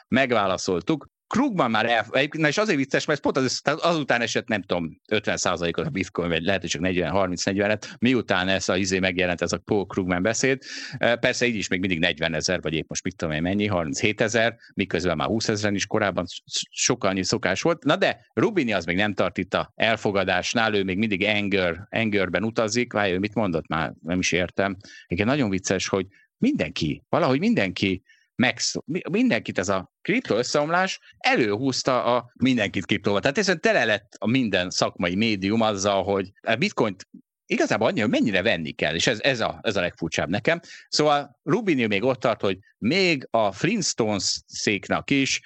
megválaszoltuk, 0.08 1.06
Krugman 1.28 1.70
már 1.70 1.86
el, 1.86 2.06
na 2.38 2.48
és 2.48 2.58
azért 2.58 2.78
vicces, 2.78 3.04
mert 3.04 3.20
pont 3.20 3.36
az, 3.36 3.62
azután 3.62 4.20
esett, 4.20 4.48
nem 4.48 4.62
tudom, 4.62 5.00
50%-ot 5.12 5.86
a 5.86 5.90
bitcoin, 5.90 6.28
vagy 6.28 6.42
lehet, 6.42 6.60
hogy 6.60 6.70
csak 6.70 6.82
40-30-40-et, 6.84 7.96
miután 7.98 8.48
ez 8.48 8.68
a 8.68 8.76
izé 8.76 8.98
megjelent 8.98 9.42
ez 9.42 9.52
a 9.52 9.58
Paul 9.58 9.86
Krugman 9.86 10.22
beszéd. 10.22 10.62
Persze 10.98 11.46
így 11.46 11.54
is 11.54 11.68
még 11.68 11.80
mindig 11.80 11.98
40 11.98 12.34
ezer, 12.34 12.60
vagy 12.60 12.74
épp 12.74 12.88
most 12.88 13.04
mit 13.04 13.16
tudom 13.16 13.34
én 13.34 13.42
mennyi, 13.42 13.66
37 13.66 14.20
ezer, 14.20 14.56
miközben 14.74 15.16
már 15.16 15.26
20 15.26 15.48
ezeren 15.48 15.74
is 15.74 15.86
korábban 15.86 16.24
sokkal 16.70 17.10
annyi 17.10 17.22
szokás 17.22 17.62
volt. 17.62 17.84
Na 17.84 17.96
de 17.96 18.26
Rubini 18.32 18.72
az 18.72 18.84
még 18.84 18.96
nem 18.96 19.14
tart 19.14 19.38
itt 19.38 19.54
a 19.54 19.72
elfogadásnál, 19.74 20.74
ő 20.74 20.84
még 20.84 20.98
mindig 20.98 21.24
anger, 21.24 21.86
angerben 21.90 22.44
utazik, 22.44 22.92
várj, 22.92 23.12
ő 23.12 23.18
mit 23.18 23.34
mondott 23.34 23.68
már, 23.68 23.92
nem 24.00 24.18
is 24.18 24.32
értem. 24.32 24.76
Igen, 25.06 25.26
nagyon 25.26 25.50
vicces, 25.50 25.88
hogy 25.88 26.06
mindenki, 26.38 27.02
valahogy 27.08 27.38
mindenki 27.38 28.02
megsz, 28.36 28.74
mindenkit 29.10 29.58
ez 29.58 29.68
a 29.68 29.92
kripto 30.02 30.36
összeomlás 30.36 31.00
előhúzta 31.18 32.04
a 32.16 32.32
mindenkit 32.34 32.86
kriptóval. 32.86 33.20
Tehát 33.20 33.38
ez 33.38 33.52
tele 33.60 33.84
lett 33.84 34.16
a 34.18 34.26
minden 34.26 34.70
szakmai 34.70 35.14
médium 35.14 35.60
azzal, 35.60 36.02
hogy 36.02 36.32
a 36.42 36.54
bitcoint 36.54 37.08
igazából 37.46 37.86
annyi, 37.86 38.00
hogy 38.00 38.10
mennyire 38.10 38.42
venni 38.42 38.72
kell, 38.72 38.94
és 38.94 39.06
ez, 39.06 39.20
ez, 39.20 39.40
a, 39.40 39.58
ez 39.62 39.76
a 39.76 39.80
legfurcsább 39.80 40.28
nekem. 40.28 40.60
Szóval 40.88 41.38
Rubini 41.42 41.86
még 41.86 42.04
ott 42.04 42.20
tart, 42.20 42.40
hogy 42.40 42.58
még 42.78 43.28
a 43.30 43.52
Flintstones 43.52 44.40
széknak 44.46 45.10
is 45.10 45.40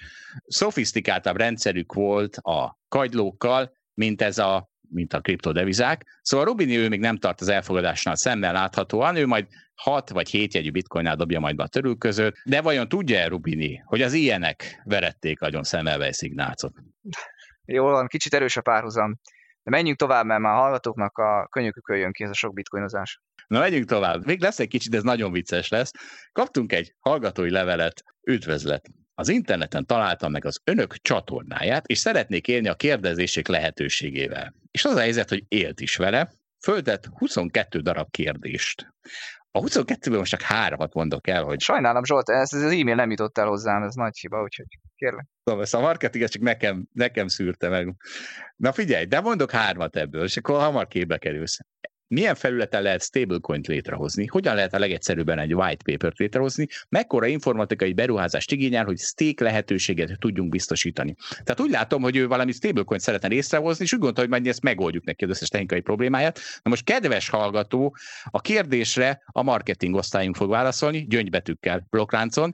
szofisztikáltabb 0.47 1.37
rendszerük 1.37 1.93
volt 1.93 2.37
a 2.37 2.79
kagylókkal, 2.87 3.71
mint 3.93 4.21
ez 4.21 4.37
a 4.37 4.70
mint 4.91 5.13
a 5.13 5.21
kriptodevizák. 5.21 6.19
Szóval 6.21 6.45
Rubini 6.45 6.77
ő 6.77 6.87
még 6.87 6.99
nem 6.99 7.17
tart 7.17 7.41
az 7.41 7.47
elfogadásnál 7.47 8.15
szemmel 8.15 8.53
láthatóan, 8.53 9.15
ő 9.15 9.25
majd 9.25 9.47
6 9.73 10.09
vagy 10.09 10.29
7 10.29 10.53
jegyű 10.53 10.71
bitcoinnál 10.71 11.15
dobja 11.15 11.39
majd 11.39 11.55
be 11.55 11.63
a 11.63 11.67
törül 11.67 11.97
között, 11.97 12.35
de 12.45 12.61
vajon 12.61 12.89
tudja-e 12.89 13.27
Rubini, 13.27 13.81
hogy 13.85 14.01
az 14.01 14.13
ilyenek 14.13 14.81
verették 14.83 15.39
nagyon 15.39 15.63
szemelvej 15.63 16.11
szignácot? 16.11 16.73
Jól 17.65 17.91
van, 17.91 18.07
kicsit 18.07 18.33
erős 18.33 18.57
a 18.57 18.61
párhuzam. 18.61 19.19
De 19.63 19.71
menjünk 19.71 19.97
tovább, 19.97 20.25
mert 20.25 20.41
már 20.41 20.55
hallgatóknak 20.55 21.17
a 21.17 21.47
könyökükön 21.51 21.97
jön 21.97 22.11
ki 22.11 22.23
ez 22.23 22.29
a 22.29 22.33
sok 22.33 22.53
bitcoinozás. 22.53 23.21
Na, 23.47 23.59
menjünk 23.59 23.85
tovább. 23.85 24.25
Még 24.25 24.41
lesz 24.41 24.59
egy 24.59 24.67
kicsit, 24.67 24.91
de 24.91 24.97
ez 24.97 25.03
nagyon 25.03 25.31
vicces 25.31 25.69
lesz. 25.69 25.91
Kaptunk 26.31 26.73
egy 26.73 26.93
hallgatói 26.99 27.49
levelet, 27.49 28.03
üdvözlet. 28.23 28.89
Az 29.15 29.29
interneten 29.29 29.85
találtam 29.85 30.31
meg 30.31 30.45
az 30.45 30.61
önök 30.63 30.95
csatornáját, 30.95 31.85
és 31.85 31.97
szeretnék 31.97 32.47
élni 32.47 32.67
a 32.67 32.75
kérdezések 32.75 33.47
lehetőségével. 33.47 34.53
És 34.71 34.85
az 34.85 34.95
a 34.95 34.99
helyzet, 34.99 35.29
hogy 35.29 35.43
élt 35.47 35.79
is 35.79 35.95
vele, 35.95 36.31
föltett 36.63 37.05
22 37.05 37.79
darab 37.79 38.11
kérdést. 38.11 38.93
A 39.51 39.59
22-ből 39.59 40.17
most 40.17 40.31
csak 40.31 40.41
háromat 40.41 40.93
mondok 40.93 41.27
el, 41.27 41.43
hogy... 41.43 41.59
Sajnálom, 41.59 42.03
Zsolt, 42.03 42.29
ez, 42.29 42.53
ez 42.53 42.61
az 42.61 42.71
e-mail 42.71 42.95
nem 42.95 43.09
jutott 43.09 43.37
el 43.37 43.47
hozzám, 43.47 43.83
ez 43.83 43.93
nagy 43.93 44.17
hiba, 44.17 44.41
úgyhogy 44.41 44.65
kérlek. 44.95 45.25
Szóval 45.43 45.61
ezt 45.61 45.73
a 45.73 45.79
marketing 45.79 46.27
csak 46.27 46.41
nekem, 46.41 46.87
nekem 46.93 47.27
szűrte 47.27 47.69
meg. 47.69 47.95
Na 48.55 48.71
figyelj, 48.71 49.05
de 49.05 49.19
mondok 49.19 49.51
hármat 49.51 49.95
ebből, 49.95 50.23
és 50.23 50.37
akkor 50.37 50.59
hamar 50.59 50.87
képbe 50.87 51.17
kerülsz 51.17 51.59
milyen 52.11 52.35
felületen 52.35 52.81
lehet 52.81 53.01
stablecoin-t 53.01 53.67
létrehozni, 53.67 54.25
hogyan 54.25 54.55
lehet 54.55 54.73
a 54.73 54.79
legegyszerűbben 54.79 55.39
egy 55.39 55.53
white 55.53 55.91
paper-t 55.91 56.17
létrehozni, 56.17 56.67
mekkora 56.89 57.25
informatikai 57.25 57.93
beruházást 57.93 58.51
igényel, 58.51 58.85
hogy 58.85 58.97
stake 58.97 59.43
lehetőséget 59.43 60.19
tudjunk 60.19 60.49
biztosítani. 60.49 61.15
Tehát 61.29 61.59
úgy 61.59 61.69
látom, 61.69 62.01
hogy 62.01 62.15
ő 62.15 62.27
valami 62.27 62.51
stablecoin 62.51 62.99
szeretne 62.99 63.27
létrehozni, 63.27 63.83
és 63.83 63.93
úgy 63.93 63.99
gondolta, 63.99 64.21
hogy 64.21 64.29
majd 64.29 64.47
ezt 64.47 64.61
megoldjuk 64.61 65.03
neki 65.03 65.23
az 65.23 65.29
összes 65.29 65.49
technikai 65.49 65.81
problémáját. 65.81 66.39
Na 66.63 66.69
most, 66.69 66.83
kedves 66.83 67.29
hallgató, 67.29 67.95
a 68.25 68.41
kérdésre 68.41 69.21
a 69.25 69.41
marketing 69.43 69.95
osztályunk 69.95 70.35
fog 70.35 70.49
válaszolni, 70.49 71.05
gyöngybetűkkel 71.09 71.87
blokkláncon, 71.89 72.53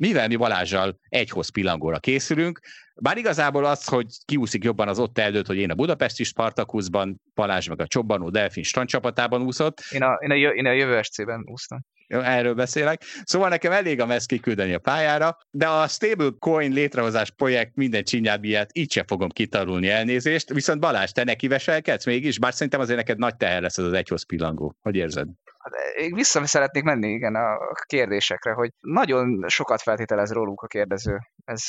mivel 0.00 0.28
mi 0.28 0.36
Balázsjal 0.36 0.98
egyhoz 1.08 1.48
pillangóra 1.48 1.98
készülünk, 1.98 2.60
bár 2.94 3.16
igazából 3.16 3.64
az, 3.64 3.84
hogy 3.84 4.06
kiúszik 4.24 4.64
jobban 4.64 4.88
az 4.88 4.98
ott 4.98 5.18
előtt, 5.18 5.46
hogy 5.46 5.56
én 5.56 5.70
a 5.70 5.74
budapesti 5.74 6.24
Spartakuszban, 6.24 7.20
Balázs 7.34 7.68
meg 7.68 7.80
a 7.80 7.86
Csobbanó 7.86 8.30
Delfin 8.30 8.62
strandcsapatában 8.62 9.42
úszott. 9.42 9.80
Én 9.90 10.02
a, 10.02 10.18
én 10.22 10.30
a, 10.30 10.34
én 10.34 10.66
a 10.66 10.72
jövő 10.72 11.02
SC-ben 11.02 11.42
úsztam. 11.46 11.80
Erről 12.06 12.54
beszélek. 12.54 13.02
Szóval 13.24 13.48
nekem 13.48 13.72
elég 13.72 14.00
a 14.00 14.06
MESZ 14.06 14.26
kiküldeni 14.26 14.72
a 14.72 14.78
pályára, 14.78 15.36
de 15.50 15.68
a 15.68 15.88
stablecoin 15.88 16.72
létrehozás 16.72 17.30
projekt 17.30 17.74
minden 17.74 18.04
csinyábbiát 18.04 18.70
így 18.72 18.92
sem 18.92 19.06
fogom 19.06 19.28
kitarulni 19.28 19.88
elnézést, 19.88 20.52
viszont 20.52 20.80
Balázs, 20.80 21.10
te 21.10 21.24
neki 21.24 21.48
veselkedsz 21.48 22.06
mégis, 22.06 22.38
bár 22.38 22.52
szerintem 22.52 22.80
azért 22.80 22.98
neked 22.98 23.18
nagy 23.18 23.36
teher 23.36 23.62
lesz 23.62 23.78
az 23.78 23.84
az 23.84 23.92
egyhoz 23.92 24.26
pillangó. 24.26 24.76
Hogy 24.80 24.94
érzed? 24.94 25.28
Hát, 25.60 25.94
én 25.94 26.14
vissza 26.14 26.46
szeretnék 26.46 26.82
menni, 26.82 27.08
igen, 27.08 27.34
a 27.34 27.72
kérdésekre, 27.86 28.52
hogy 28.52 28.70
nagyon 28.80 29.48
sokat 29.48 29.82
feltételez 29.82 30.32
róluk 30.32 30.62
a 30.62 30.66
kérdező. 30.66 31.18
Ez 31.44 31.62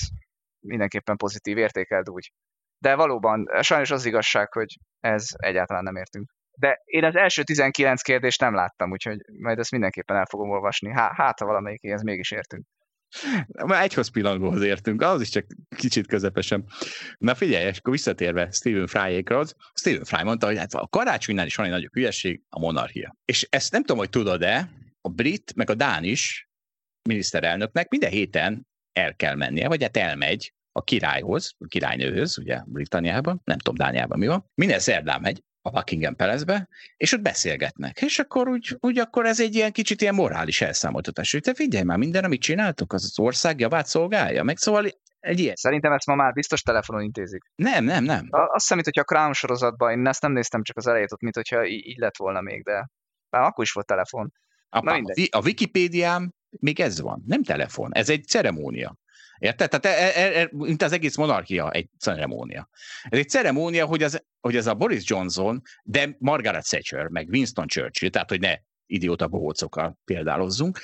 mindenképpen 0.60 1.18
pozitív, 1.18 1.58
értékeld 1.58 2.10
úgy. 2.10 2.32
De 2.78 2.96
valóban, 2.96 3.50
sajnos 3.62 3.92
az 3.92 4.06
igazság, 4.06 4.54
hogy 4.54 4.78
ez 5.00 5.26
egyáltalán 5.38 5.84
nem 5.84 5.96
értünk. 5.96 6.32
De 6.58 6.82
én 6.86 7.04
az 7.04 7.16
első 7.16 7.44
19 7.44 8.02
kérdést 8.02 8.42
nem 8.42 8.54
láttam, 8.54 8.92
úgyhogy 8.92 9.18
majd 9.42 9.60
ezt 9.60 9.72
mindenképpen 9.72 10.18
el 10.18 10.26
fogom 10.30 10.50
olvasni. 10.50 10.92
Há, 10.92 11.12
hát, 11.16 11.40
ha 11.40 11.46
valamelyikéhez 11.46 12.04
mégis 12.04 12.32
értünk. 12.32 12.66
Már 13.66 13.84
egyhoz 13.84 14.08
pillangóhoz 14.08 14.62
értünk, 14.62 15.02
az 15.02 15.22
is 15.22 15.30
csak 15.30 15.46
kicsit 15.76 16.08
közepesen. 16.08 16.66
Na 17.18 17.36
figyelj, 17.36 17.66
és 17.66 17.78
akkor 17.78 17.94
visszatérve 17.94 18.50
Stephen 18.52 18.88
Fryékhoz, 18.88 19.56
Stephen 19.74 20.04
Fry 20.04 20.24
mondta, 20.24 20.46
hogy 20.46 20.58
hát 20.58 20.74
a 20.74 20.88
karácsonynál 20.88 21.46
is 21.46 21.56
van 21.56 21.66
egy 21.66 21.72
nagyobb 21.72 21.94
hülyeség, 21.94 22.42
a 22.50 22.60
monarchia. 22.60 23.16
És 23.26 23.48
ezt 23.50 23.72
nem 23.72 23.82
tudom, 23.82 23.98
hogy 23.98 24.10
tudod-e, 24.10 24.70
a 25.02 25.10
brit, 25.10 25.56
meg 25.56 25.70
a 25.70 25.76
dán 25.76 26.04
is 26.04 26.50
miniszterelnöknek 27.10 27.90
minden 27.90 28.12
héten 28.12 28.68
el 28.94 29.16
kell 29.16 29.36
mennie, 29.36 29.68
vagy 29.68 29.82
hát 29.82 29.98
elmegy 29.98 30.54
a 30.72 30.84
királyhoz, 30.84 31.56
a 31.58 31.68
királynőhöz, 31.68 32.38
ugye 32.38 32.62
Britanniában, 32.66 33.42
nem 33.44 33.58
tudom, 33.58 33.76
Dániában 33.76 34.20
mi 34.20 34.28
van, 34.28 34.52
minden 34.54 34.80
szerdán 34.80 35.22
megy 35.22 35.44
a 35.62 35.70
Buckingham 35.70 36.16
Palace-be, 36.16 36.68
és 36.98 37.14
ott 37.14 37.22
beszélgetnek. 37.22 38.02
És 38.02 38.20
akkor 38.20 38.48
úgy, 38.48 38.78
úgy 38.80 39.00
akkor 39.00 39.26
ez 39.26 39.40
egy 39.40 39.56
ilyen 39.56 39.72
kicsit 39.72 40.02
ilyen 40.02 40.16
morális 40.16 40.62
elszámoltatás, 40.62 41.32
hogy 41.32 41.42
te 41.42 41.54
figyelj 41.54 41.84
már, 41.84 41.98
minden, 41.98 42.24
amit 42.24 42.42
csináltok, 42.42 42.94
az 42.94 43.04
az 43.04 43.20
ország 43.20 43.60
javát 43.60 43.86
szolgálja. 43.86 44.44
Meg 44.44 44.58
szóval 44.58 44.86
egy 45.20 45.40
ilyen. 45.40 45.56
Szerintem 45.56 45.92
ezt 45.92 46.06
ma 46.06 46.16
már 46.16 46.34
biztos 46.34 46.62
telefonon 46.62 47.04
intézik. 47.04 47.42
Nem, 47.56 47.84
nem, 47.84 48.04
nem. 48.04 48.28
A, 48.30 48.40
azt 48.40 48.52
hiszem, 48.54 48.78
hogyha 48.78 49.02
a 49.02 49.04
Crown 49.04 49.34
sorozatban, 49.34 49.92
én 49.92 50.08
ezt 50.08 50.22
nem 50.22 50.32
néztem 50.32 50.64
csak 50.64 50.78
az 50.78 50.88
elejét 50.88 51.12
ott, 51.12 51.22
mint 51.22 51.36
hogyha 51.36 51.66
így, 51.66 51.86
így 51.86 51.98
lett 51.98 52.18
volna 52.18 52.42
még, 52.42 52.64
de 52.64 52.90
már 53.30 53.42
akkor 53.42 53.64
is 53.64 53.72
volt 53.72 53.86
telefon. 53.86 54.32
Apa, 54.70 55.00
Na 55.00 55.14
a 55.32 55.42
Wikipédiám 55.44 56.34
még 56.60 56.80
ez 56.80 57.02
van, 57.02 57.24
nem 57.26 57.44
telefon, 57.44 57.94
ez 57.94 58.10
egy 58.10 58.24
ceremónia. 58.24 58.96
Érted? 59.42 59.70
Tehát 59.70 60.00
e, 60.00 60.22
e, 60.22 60.42
e, 60.42 60.50
mint 60.52 60.82
az 60.82 60.92
egész 60.92 61.16
monarchia 61.16 61.72
egy 61.72 61.90
ceremónia. 62.00 62.70
Ez 63.04 63.20
egy 63.20 63.30
ceremónia, 63.30 63.86
hogy, 63.86 64.04
az, 64.04 64.24
hogy 64.40 64.56
ez 64.56 64.68
a 64.68 64.74
Boris 64.74 65.04
Johnson, 65.06 65.62
de 65.84 66.16
Margaret 66.20 66.68
Thatcher, 66.70 67.08
meg 67.08 67.28
Winston 67.30 67.68
Churchill, 67.68 68.10
tehát 68.10 68.30
hogy 68.30 68.40
ne 68.40 68.58
idióta 68.86 69.28
bohócokkal 69.28 70.00
példálozzunk, 70.06 70.80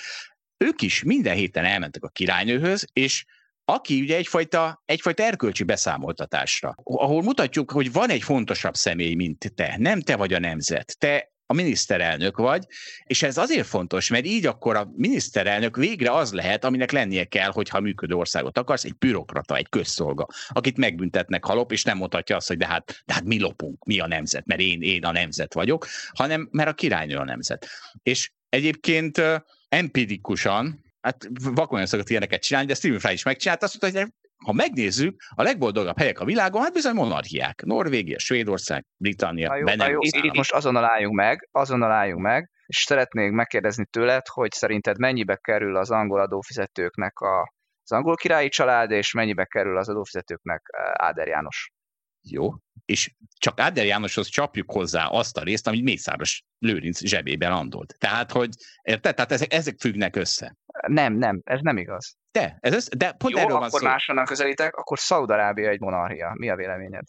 ők 0.58 0.82
is 0.82 1.04
minden 1.04 1.36
héten 1.36 1.66
elmentek 1.66 2.04
a 2.04 2.10
királynőhöz, 2.10 2.88
és 2.94 3.26
aki 3.66 4.02
ugye 4.02 4.16
egyfajta, 4.16 4.82
egyfajta 4.86 5.24
erkölcsi 5.24 5.64
beszámoltatásra, 5.64 6.76
ahol 6.84 7.22
mutatjuk, 7.22 7.72
hogy 7.72 7.92
van 7.92 8.10
egy 8.10 8.24
fontosabb 8.24 8.76
személy, 8.76 9.14
mint 9.14 9.54
te. 9.56 9.76
Nem 9.78 10.02
te 10.02 10.16
vagy 10.16 10.34
a 10.34 10.40
nemzet. 10.40 10.96
Te 11.00 11.32
a 11.50 11.54
miniszterelnök 11.54 12.38
vagy, 12.38 12.66
és 13.04 13.24
ez 13.24 13.38
azért 13.38 13.68
fontos, 13.68 14.10
mert 14.10 14.26
így 14.26 14.46
akkor 14.46 14.76
a 14.76 14.92
miniszterelnök 14.96 15.76
végre 15.76 16.12
az 16.12 16.34
lehet, 16.34 16.66
aminek 16.66 16.92
lennie 16.92 17.26
kell, 17.26 17.52
hogyha 17.52 17.80
működő 17.80 18.16
országot 18.16 18.58
akarsz, 18.58 18.84
egy 18.84 18.98
bürokrata, 18.98 19.56
egy 19.56 19.70
közszolga, 19.70 20.28
akit 20.48 20.78
megbüntetnek 20.78 21.46
halop, 21.46 21.72
és 21.72 21.84
nem 21.84 21.98
mondhatja 21.98 22.36
azt, 22.36 22.48
hogy 22.48 22.58
de 22.58 22.68
hát, 22.68 23.02
de 23.06 23.14
hát 23.14 23.24
mi 23.24 23.40
lopunk, 23.40 23.86
mi 23.86 24.00
a 24.00 24.08
nemzet, 24.08 24.46
mert 24.46 24.62
én, 24.62 24.82
én 24.82 25.06
a 25.06 25.12
nemzet 25.12 25.54
vagyok, 25.54 25.88
hanem 26.14 26.48
mert 26.52 26.70
a 26.70 26.74
királynő 26.74 27.16
a 27.16 27.24
nemzet. 27.24 27.68
És 28.04 28.32
egyébként 28.50 29.22
empirikusan, 29.70 30.86
hát 31.02 31.28
vakon 31.40 31.86
szokott 31.86 32.10
ilyeneket 32.10 32.42
csinálni, 32.42 32.68
de 32.68 32.74
Stephen 32.74 33.00
Fry 33.00 33.14
is 33.14 33.24
megcsinálta, 33.24 33.66
azt 33.66 33.82
mondta, 33.82 34.00
hogy 34.00 34.12
ha 34.46 34.52
megnézzük, 34.54 35.22
a 35.36 35.44
legboldogabb 35.44 35.98
helyek 35.98 36.20
a 36.20 36.26
világon, 36.26 36.62
hát 36.62 36.74
bizony 36.74 36.94
monarchiák. 36.94 37.64
Norvégia, 37.64 38.20
Svédország, 38.20 38.86
Britannia, 38.98 39.64
Benelux. 39.64 40.08
Itt, 40.08 40.24
itt 40.24 40.36
most 40.36 40.54
azonnal 40.54 40.86
álljunk 40.86 41.16
meg, 41.16 41.50
azonnal 41.52 41.92
álljunk 41.92 42.22
meg. 42.22 42.50
és 42.66 42.78
szeretnék 42.78 43.32
megkérdezni 43.32 43.86
tőled, 43.86 44.28
hogy 44.28 44.52
szerinted 44.52 45.00
mennyibe 45.00 45.36
kerül 45.36 45.78
az 45.78 45.92
angol 45.92 46.20
adófizetőknek 46.20 47.20
a, 47.20 47.54
az 47.84 47.92
angol 47.92 48.16
királyi 48.16 48.50
család, 48.50 48.92
és 48.92 49.14
mennyibe 49.14 49.46
kerül 49.46 49.78
az 49.78 49.90
adófizetőknek 49.90 50.62
Áder 50.94 51.28
János? 51.28 51.72
Jó, 52.22 52.50
és 52.86 53.16
csak 53.38 53.60
Áder 53.60 53.86
Jánoshoz 53.86 54.28
csapjuk 54.28 54.72
hozzá 54.72 55.06
azt 55.06 55.38
a 55.38 55.44
részt, 55.44 55.68
amit 55.68 55.84
Mészáros 55.84 56.44
Lőrinc 56.60 57.00
zsebében 57.06 57.52
landolt. 57.52 57.96
Tehát, 57.98 58.32
hogy 58.32 58.50
érted? 58.82 59.16
Tehát 59.16 59.32
ezek, 59.32 59.54
ezek 59.54 59.80
függnek 59.80 60.16
össze. 60.16 60.56
Nem, 60.88 61.14
nem, 61.14 61.42
ez 61.44 61.60
nem 61.62 61.78
igaz. 61.78 62.16
De, 62.32 62.58
ez 62.60 62.74
össze, 62.74 62.96
de 62.98 63.12
pont 63.12 63.34
Jó, 63.34 63.40
erről 63.40 63.54
van 63.58 63.64
akkor 63.68 63.80
szó. 63.80 63.86
máshonnan 63.86 64.26
közelítek, 64.26 64.76
akkor 64.76 65.00
Szaudarábia 65.00 65.70
egy 65.70 65.80
monarchia. 65.80 66.34
Mi 66.38 66.50
a 66.50 66.56
véleményed? 66.56 67.04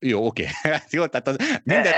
Jó, 0.00 0.26
oké. 0.26 0.46
Jó, 0.96 1.06
tehát 1.06 1.26
az, 1.28 1.60
Mindent, 1.64 1.94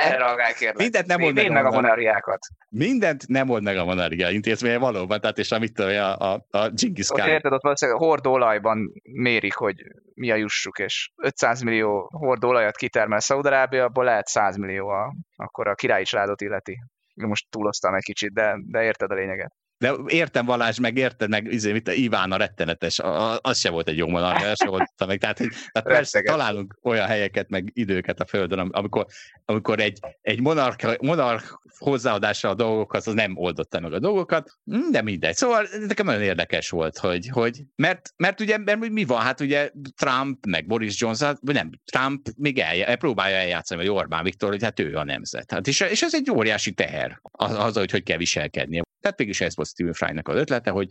kérlek. 0.58 0.76
mindent 0.76 1.06
nem 1.06 1.22
old 1.22 1.34
meg 1.34 1.50
meg 1.50 1.64
a 1.64 1.70
monarchiákat. 1.70 2.38
mindent 2.68 3.28
nem 3.28 3.48
old 3.48 3.62
meg 3.62 3.76
a 3.76 3.84
monarchia 3.84 4.30
intézménye 4.30 4.78
valóban, 4.78 5.20
tehát 5.20 5.38
és 5.38 5.50
amit 5.50 5.78
a, 5.78 6.16
a, 6.18 6.46
a 6.50 6.68
Genghis 6.68 7.06
Khan. 7.06 7.28
érted, 7.28 7.52
ott 7.52 7.62
valószínűleg 7.62 8.00
hordóolajban 8.00 8.92
mérik, 9.02 9.54
hogy 9.54 9.74
mi 10.14 10.30
a 10.30 10.34
jussuk, 10.34 10.78
és 10.78 11.10
500 11.22 11.60
millió 11.62 12.08
hordóolajat 12.12 12.76
kitermel 12.76 13.20
Szaudarábia, 13.20 13.84
abból 13.84 14.04
lehet 14.04 14.26
100 14.26 14.56
millió, 14.56 14.88
a, 14.88 15.14
akkor 15.36 15.68
a 15.68 15.74
királyi 15.74 16.04
családot 16.04 16.40
illeti. 16.40 16.78
Most 17.14 17.46
túloztam 17.50 17.94
egy 17.94 18.02
kicsit, 18.02 18.32
de, 18.32 18.56
de 18.66 18.82
érted 18.82 19.10
a 19.10 19.14
lényeget. 19.14 19.52
De 19.80 19.94
értem 20.06 20.46
Valás, 20.46 20.80
meg 20.80 20.96
érted, 20.96 21.28
meg 21.28 21.52
izé, 21.52 21.72
mit, 21.72 21.88
Iván 21.88 22.32
a 22.32 22.36
rettenetes, 22.36 22.98
a, 22.98 23.38
az 23.40 23.58
se 23.58 23.70
volt 23.70 23.88
egy 23.88 23.96
jó 23.96 24.08
monarchia, 24.08 24.50
az 24.50 24.58
se 24.58 24.68
volt 24.68 24.92
meg. 25.06 25.18
Tehát, 25.18 25.36
tehát 25.72 25.88
persze 25.88 26.22
találunk 26.22 26.78
olyan 26.82 27.06
helyeket, 27.06 27.48
meg 27.48 27.70
időket 27.72 28.20
a 28.20 28.24
Földön, 28.26 28.58
am- 28.58 28.70
amikor, 28.72 29.06
amikor 29.44 29.80
egy, 29.80 29.98
egy 30.20 30.40
monarch, 30.40 31.02
monarch 31.02 31.58
hozzáadása 31.78 32.48
a 32.48 32.54
dolgokhoz, 32.54 33.08
az 33.08 33.14
nem 33.14 33.36
oldotta 33.36 33.80
meg 33.80 33.92
a 33.92 33.98
dolgokat, 33.98 34.50
Hm, 34.64 34.90
de 34.90 35.02
mindegy. 35.02 35.34
Szóval 35.34 35.66
nekem 35.86 36.06
nagyon 36.06 36.22
érdekes 36.22 36.70
volt, 36.70 36.98
hogy, 36.98 37.28
hogy 37.28 37.62
mert, 37.76 38.12
mert 38.16 38.40
ugye 38.40 38.58
mert 38.58 38.88
mi 38.88 39.04
van, 39.04 39.20
hát 39.20 39.40
ugye 39.40 39.70
Trump, 39.96 40.46
meg 40.46 40.66
Boris 40.66 41.00
Johnson, 41.00 41.38
vagy 41.40 41.54
nem, 41.54 41.70
Trump 41.84 42.28
még 42.36 42.58
el, 42.58 42.96
próbálja 42.96 43.36
eljátszani, 43.36 43.80
vagy 43.80 43.90
Orbán 43.90 44.24
Viktor, 44.24 44.50
hogy 44.50 44.62
hát 44.62 44.80
ő 44.80 44.96
a 44.96 45.04
nemzet. 45.04 45.50
Hát 45.50 45.66
és, 45.66 45.80
és 45.80 46.02
ez 46.02 46.14
egy 46.14 46.30
óriási 46.30 46.72
teher, 46.72 47.18
az, 47.22 47.54
az 47.54 47.76
hogy 47.76 47.90
hogy 47.90 48.02
kell 48.02 48.16
viselkednie. 48.16 48.82
Tehát 49.00 49.18
mégis 49.18 49.40
ez 49.40 49.56
volt 49.56 49.68
Stephen 49.70 49.92
Fry-nak 49.92 50.28
az 50.28 50.36
ötlete, 50.36 50.70
hogy 50.70 50.88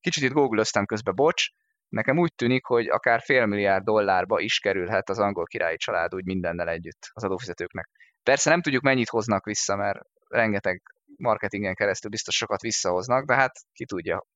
Kicsit 0.00 0.22
itt 0.22 0.32
googlöztem 0.32 0.86
közben, 0.86 1.14
bocs. 1.14 1.48
Nekem 1.88 2.18
úgy 2.18 2.34
tűnik, 2.34 2.64
hogy 2.64 2.88
akár 2.88 3.20
fél 3.20 3.46
milliárd 3.46 3.84
dollárba 3.84 4.40
is 4.40 4.58
kerülhet 4.58 5.08
az 5.08 5.18
angol 5.18 5.44
királyi 5.44 5.76
család 5.76 6.14
úgy 6.14 6.24
mindennel 6.24 6.68
együtt 6.68 7.10
az 7.12 7.24
adófizetőknek. 7.24 7.88
Persze 8.22 8.50
nem 8.50 8.62
tudjuk 8.62 8.82
mennyit 8.82 9.08
hoznak 9.08 9.44
vissza, 9.44 9.76
mert 9.76 9.98
rengeteg 10.28 10.82
marketingen 11.16 11.74
keresztül 11.74 12.10
biztos 12.10 12.36
sokat 12.36 12.60
visszahoznak, 12.60 13.24
de 13.24 13.34
hát 13.34 13.52
ki 13.72 13.84
tudja. 13.84 14.26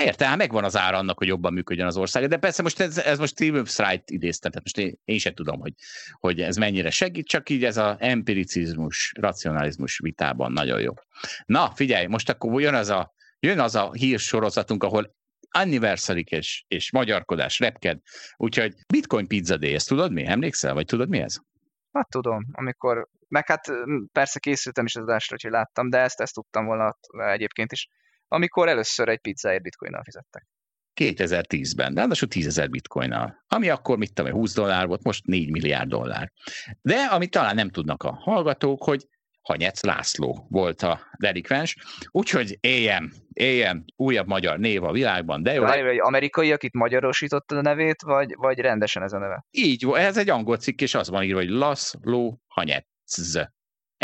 Érte, 0.00 0.26
hát 0.26 0.36
megvan 0.36 0.64
az 0.64 0.76
ára 0.76 0.96
annak, 0.96 1.18
hogy 1.18 1.26
jobban 1.26 1.52
működjön 1.52 1.86
az 1.86 1.96
ország. 1.96 2.28
De 2.28 2.36
persze 2.36 2.62
most 2.62 2.80
ez, 2.80 2.98
ez 2.98 3.18
most 3.18 3.32
Steve 3.32 3.64
Fry-t 3.64 4.10
idéztem, 4.10 4.50
tehát 4.50 4.66
most 4.66 4.78
én, 4.78 5.00
én 5.04 5.18
sem 5.18 5.34
tudom, 5.34 5.60
hogy, 5.60 5.72
hogy 6.12 6.40
ez 6.40 6.56
mennyire 6.56 6.90
segít, 6.90 7.26
csak 7.26 7.48
így 7.48 7.64
ez 7.64 7.76
az 7.76 7.96
empiricizmus, 7.98 9.12
racionalizmus 9.20 9.98
vitában 9.98 10.52
nagyon 10.52 10.80
jó. 10.80 10.92
Na, 11.46 11.72
figyelj, 11.74 12.06
most 12.06 12.28
akkor 12.28 12.60
jön 12.60 12.74
az 12.74 12.88
a, 12.88 13.14
jön 13.40 13.58
az 13.58 13.74
a 13.74 13.92
hírsorozatunk, 13.92 14.82
ahol 14.82 15.14
anniversary 15.50 16.24
és, 16.28 16.64
és 16.68 16.92
magyarkodás, 16.92 17.58
repked. 17.58 17.98
Úgyhogy 18.36 18.74
Bitcoin 18.92 19.26
Pizza 19.26 19.56
Day, 19.56 19.74
ezt 19.74 19.88
tudod 19.88 20.12
mi? 20.12 20.26
Emlékszel? 20.26 20.74
Vagy 20.74 20.86
tudod 20.86 21.08
mi 21.08 21.18
ez? 21.18 21.36
Hát 21.92 22.08
tudom, 22.08 22.46
amikor, 22.52 23.08
meg 23.28 23.46
hát 23.46 23.66
persze 24.12 24.38
készültem 24.38 24.84
is 24.84 24.96
az 24.96 25.02
adásra, 25.02 25.34
úgyhogy 25.34 25.50
láttam, 25.50 25.90
de 25.90 25.98
ezt, 25.98 26.20
ezt 26.20 26.34
tudtam 26.34 26.64
volna 26.64 26.96
egyébként 27.32 27.72
is. 27.72 27.88
Amikor 28.32 28.68
először 28.68 29.08
egy 29.08 29.20
pizzáért 29.20 29.62
bitcoinnal 29.62 30.02
fizettek. 30.02 30.46
2010-ben, 31.00 31.94
de 31.94 32.00
ráadásul 32.00 32.28
10 32.28 32.46
ezer 32.46 32.68
bitcoinnal, 32.68 33.44
ami 33.46 33.68
akkor, 33.68 33.98
mit 33.98 34.12
tudom, 34.12 34.32
én, 34.32 34.38
20 34.38 34.54
dollár 34.54 34.86
volt, 34.86 35.02
most 35.02 35.26
4 35.26 35.50
milliárd 35.50 35.88
dollár. 35.88 36.32
De 36.82 36.96
amit 36.96 37.30
talán 37.30 37.54
nem 37.54 37.70
tudnak 37.70 38.02
a 38.02 38.12
hallgatók, 38.12 38.82
hogy 38.82 39.06
Hanyec 39.42 39.82
László 39.82 40.46
volt 40.50 40.82
a 40.82 41.00
delikvens, 41.18 41.76
úgyhogy 42.10 42.58
éljen, 42.60 43.12
éljen, 43.32 43.84
újabb 43.96 44.26
magyar 44.26 44.58
név 44.58 44.84
a 44.84 44.92
világban, 44.92 45.42
de 45.42 45.52
jó, 45.52 45.62
Várj, 45.62 45.88
egy 45.88 46.00
amerikai, 46.00 46.52
akit 46.52 46.72
magyarosította 46.72 47.56
a 47.56 47.60
nevét, 47.60 48.02
vagy, 48.02 48.34
vagy 48.36 48.58
rendesen 48.58 49.02
ez 49.02 49.12
a 49.12 49.18
neve? 49.18 49.44
így, 49.50 49.86
ez 49.94 50.16
egy 50.16 50.30
angol 50.30 50.56
cikk, 50.56 50.80
és 50.80 50.94
az 50.94 51.08
van 51.08 51.22
írva, 51.22 51.38
hogy 51.38 51.48
László 51.48 52.40
Hanyec. 52.46 52.86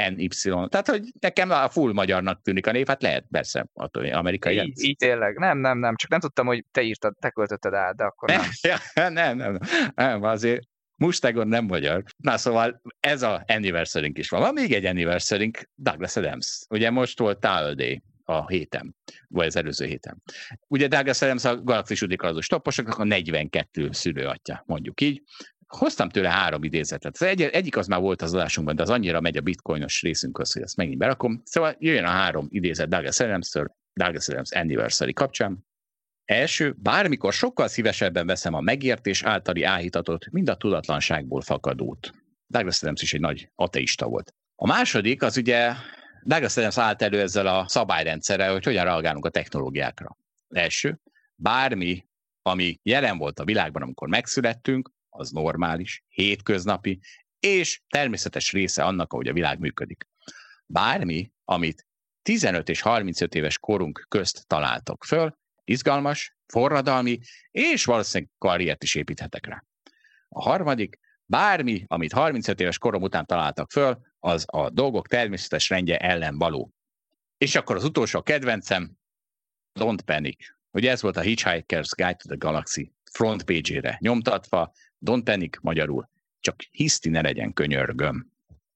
NY. 0.07 0.29
Tehát, 0.69 0.89
hogy 0.89 1.03
nekem 1.21 1.51
a 1.51 1.69
full 1.69 1.93
magyarnak 1.93 2.43
tűnik 2.43 2.67
a 2.67 2.73
név, 2.73 2.87
hát 2.87 3.03
lehet 3.03 3.25
persze, 3.31 3.67
attól 3.75 4.05
amerikai. 4.07 4.61
Így, 4.61 4.83
így 4.83 4.97
tényleg. 4.97 5.37
Nem, 5.37 5.59
nem, 5.59 5.79
nem. 5.79 5.97
Csak 5.97 6.11
nem 6.11 6.21
tudtam, 6.21 6.47
hogy 6.47 6.65
te 6.71 6.83
írtad, 6.83 7.15
te 7.21 7.31
költötted 7.31 7.75
át, 7.75 7.97
de 7.97 8.05
akkor 8.05 8.29
nem. 8.29 8.41
Ja, 8.95 9.09
nem, 9.09 9.37
nem, 9.37 9.59
nem, 9.95 10.23
azért 10.23 10.63
Mustagon 10.97 11.49
nem 11.49 11.65
magyar. 11.65 12.03
Na 12.17 12.37
szóval 12.37 12.83
ez 13.01 13.23
a 13.23 13.45
anniversary 13.47 14.11
is 14.15 14.29
van. 14.29 14.41
Van 14.41 14.53
még 14.53 14.73
egy 14.73 14.85
anniversary 14.85 15.51
Douglas 15.75 16.17
Adams. 16.17 16.61
Ugye 16.71 16.91
most 16.91 17.19
volt 17.19 17.41
Tile 17.41 17.75
Day 17.75 18.03
a 18.25 18.49
héten, 18.49 18.97
vagy 19.29 19.47
az 19.47 19.57
előző 19.57 19.87
héten. 19.87 20.23
Ugye 20.67 20.87
Douglas 20.87 21.23
Adams 21.23 21.45
a 21.45 21.63
galaxis 21.63 22.03
udikalazó 22.03 22.41
stopposoknak 22.41 22.99
a 22.99 23.05
42 23.05 23.89
szülőatja, 23.93 24.63
mondjuk 24.67 25.01
így. 25.01 25.23
Hoztam 25.69 26.09
tőle 26.09 26.29
három 26.29 26.63
idézetet. 26.63 27.15
Az 27.15 27.23
egy, 27.23 27.43
egyik 27.43 27.77
az 27.77 27.87
már 27.87 28.01
volt 28.01 28.23
az 28.23 28.35
adásunkban, 28.35 28.77
de 28.77 28.83
az 28.83 28.91
annyira 28.91 29.21
megy 29.21 29.37
a 29.37 29.41
bitcoinos 29.41 30.03
részünkhöz, 30.03 30.53
hogy 30.53 30.63
ezt 30.63 30.77
megint 30.77 30.99
berakom. 30.99 31.43
Szóval 31.45 31.77
jöjjön 31.79 32.05
a 32.05 32.11
három 32.11 32.47
idézet 32.51 32.89
Douglas 32.89 33.21
Adams-től, 33.21 33.77
Douglas 33.93 34.29
Adams 34.29 34.53
anniversary 34.53 35.13
kapcsán. 35.13 35.67
Első, 36.25 36.75
bármikor 36.79 37.33
sokkal 37.33 37.69
szívesebben 37.69 38.27
veszem 38.27 38.55
a 38.55 38.61
megértés 38.61 39.23
általi 39.23 39.63
áhítatot, 39.63 40.31
mind 40.31 40.49
a 40.49 40.57
tudatlanságból 40.57 41.41
fakadót. 41.41 42.13
Douglas 42.47 42.83
Adams 42.83 43.03
is 43.03 43.15
egy 43.15 43.21
nagy 43.21 43.51
ateista 43.55 44.07
volt. 44.07 44.35
A 44.57 44.67
második, 44.67 45.23
az 45.23 45.37
ugye 45.37 45.73
Douglas 46.23 46.57
Adams 46.57 46.79
állt 46.79 47.03
elő 47.03 47.21
ezzel 47.21 47.47
a 47.47 47.69
szabályrendszerrel, 47.69 48.53
hogy 48.53 48.65
hogyan 48.65 48.85
reagálunk 48.85 49.25
a 49.25 49.31
technológiákra. 49.31 50.17
Első, 50.49 51.01
bármi, 51.35 52.07
ami 52.43 52.79
jelen 52.83 53.19
volt 53.19 53.39
a 53.39 53.45
világban, 53.45 53.83
amikor 53.83 54.09
megszülettünk, 54.09 54.91
az 55.19 55.31
normális, 55.31 56.05
hétköznapi, 56.09 57.01
és 57.41 57.83
természetes 57.89 58.53
része 58.53 58.85
annak, 58.85 59.13
ahogy 59.13 59.29
a 59.29 59.33
világ 59.33 59.59
működik. 59.59 60.09
Bármi, 60.67 61.33
amit 61.45 61.87
15 62.23 62.69
és 62.69 62.81
35 62.81 63.35
éves 63.35 63.59
korunk 63.59 64.07
közt 64.09 64.47
találtok 64.47 65.05
föl, 65.05 65.37
izgalmas, 65.65 66.37
forradalmi, 66.47 67.19
és 67.51 67.85
valószínűleg 67.85 68.33
karriert 68.39 68.83
is 68.83 68.95
építhetek 68.95 69.47
rá. 69.47 69.65
A 70.29 70.43
harmadik, 70.43 70.99
bármi, 71.25 71.85
amit 71.87 72.13
35 72.13 72.61
éves 72.61 72.79
korom 72.79 73.03
után 73.03 73.27
találtak 73.27 73.71
föl, 73.71 73.99
az 74.19 74.45
a 74.47 74.71
dolgok 74.71 75.09
természetes 75.09 75.69
rendje 75.69 75.97
ellen 75.97 76.39
való. 76.39 76.71
És 77.39 77.55
akkor 77.55 77.77
az 77.77 77.85
utolsó 77.85 78.23
kedvencem, 78.23 78.93
Don't 79.81 80.01
Panic. 80.05 80.47
Ugye 80.71 80.91
ez 80.91 81.03
volt 81.03 81.17
a 81.17 81.21
Hitchhiker's 81.21 81.91
Guide 81.97 82.15
to 82.15 82.29
the 82.29 82.37
Galaxy 82.37 82.93
front 83.13 83.45
page-ére 83.45 83.97
nyomtatva, 84.01 84.73
Don't 85.07 85.23
Panic 85.25 85.61
magyarul, 85.61 86.09
csak 86.41 86.57
hiszti 86.71 87.09
ne 87.09 87.21
legyen 87.21 87.53
könyörgöm. 87.53 88.27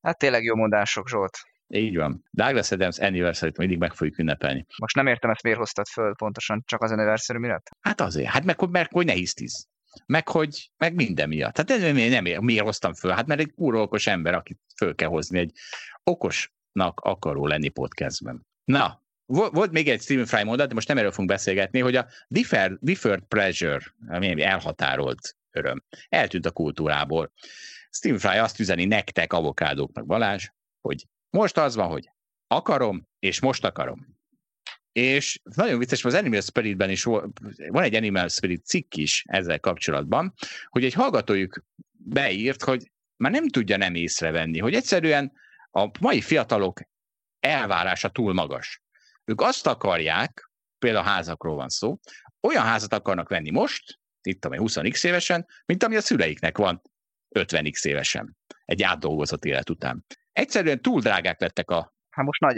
Hát 0.03 0.18
tényleg 0.18 0.43
jó 0.43 0.55
mondások, 0.55 1.09
Zsolt. 1.09 1.39
Így 1.75 1.97
van. 1.97 2.25
Douglas 2.31 2.70
Adams 2.70 2.99
anniversary 2.99 3.53
mindig 3.57 3.79
meg 3.79 3.93
fogjuk 3.93 4.18
ünnepelni. 4.18 4.66
Most 4.79 4.95
nem 4.95 5.07
értem, 5.07 5.31
ezt 5.31 5.43
miért 5.43 5.59
hoztad 5.59 5.87
föl 5.87 6.14
pontosan, 6.14 6.62
csak 6.66 6.83
az 6.83 6.91
anniversary 6.91 7.39
miatt? 7.39 7.66
Hát 7.81 8.01
azért, 8.01 8.29
hát 8.29 8.45
meg, 8.45 8.70
mert 8.70 8.93
hogy 8.93 9.07
ne 9.07 9.12
hisztiz. 9.12 9.68
Meg 10.07 10.29
hogy, 10.29 10.70
meg 10.77 10.95
minden 10.95 11.29
miatt. 11.29 11.57
Hát 11.57 11.70
ez 11.70 11.81
nem, 11.81 11.97
nem, 11.97 12.45
miért 12.45 12.64
hoztam 12.64 12.95
föl? 12.95 13.11
Hát 13.11 13.27
mert 13.27 13.41
egy 13.41 13.53
kurva 13.53 13.83
okos 13.83 14.07
ember, 14.07 14.35
akit 14.35 14.59
föl 14.77 14.95
kell 14.95 15.09
hozni 15.09 15.39
egy 15.39 15.53
okosnak 16.03 17.01
akaró 17.01 17.47
lenni 17.47 17.68
podcastben. 17.68 18.47
Na, 18.64 19.03
volt 19.27 19.70
még 19.70 19.89
egy 19.89 20.01
Stephen 20.01 20.27
Fry 20.27 20.45
mondat, 20.45 20.68
de 20.68 20.75
most 20.75 20.89
nem 20.89 20.99
erről 20.99 21.11
fogunk 21.11 21.29
beszélgetni, 21.29 21.81
hogy 21.81 21.97
a 21.97 22.07
deferred, 22.29 22.79
deferred 22.81 23.25
pleasure, 23.25 23.95
ami 24.09 24.43
elhatárolt 24.43 25.37
öröm, 25.53 25.84
eltűnt 26.09 26.46
a 26.46 26.50
kultúrából. 26.50 27.32
Stephen 27.90 28.18
Fry 28.18 28.38
azt 28.38 28.61
üzeni 28.61 28.84
nektek, 28.84 29.32
avokádóknak 29.32 30.07
Balázs, 30.07 30.48
hogy 30.80 31.07
most 31.30 31.59
az 31.59 31.74
van, 31.74 31.88
hogy 31.88 32.11
akarom, 32.46 33.09
és 33.18 33.40
most 33.40 33.64
akarom. 33.64 34.07
És 34.92 35.40
nagyon 35.42 35.78
vicces, 35.78 36.05
az 36.05 36.14
Animal 36.14 36.40
Spiritben 36.40 36.90
is 36.90 37.03
van 37.03 37.82
egy 37.82 37.94
Animal 37.94 38.28
Spirit 38.28 38.66
cikk 38.66 38.94
is 38.94 39.24
ezzel 39.26 39.61
kapcsolatban, 39.61 40.34
hogy 40.68 40.84
egy 40.84 40.92
hallgatójuk 40.92 41.64
beírt, 41.92 42.62
hogy 42.62 42.92
már 43.16 43.30
nem 43.30 43.48
tudja 43.48 43.76
nem 43.76 43.94
észrevenni, 43.94 44.59
hogy 44.59 44.74
egyszerűen 44.74 45.32
a 45.70 45.90
mai 46.00 46.20
fiatalok 46.20 46.80
elvárása 47.40 48.09
túl 48.09 48.32
magas. 48.32 48.82
Ők 49.24 49.40
azt 49.40 49.66
akarják, 49.66 50.50
például 50.78 51.05
házakról 51.05 51.55
van 51.55 51.68
szó, 51.68 51.98
olyan 52.40 52.64
házat 52.64 52.92
akarnak 52.92 53.28
venni 53.28 53.50
most, 53.50 54.00
itt 54.27 54.45
amely 54.45 54.59
20x 54.62 55.05
évesen, 55.05 55.47
mint 55.64 55.83
ami 55.83 55.97
a 55.97 56.01
szüleiknek 56.01 56.59
van 56.59 56.83
50x 57.39 57.85
évesen, 57.85 58.37
egy 58.64 58.83
átdolgozott 58.83 59.45
élet 59.45 59.70
után. 59.70 60.05
Egyszerűen 60.33 60.83
túl 60.83 61.01
drágák 61.01 61.41
lettek 61.41 61.70
a 61.70 61.93
Hát 62.11 62.25
most 62.25 62.41
nagy 62.41 62.57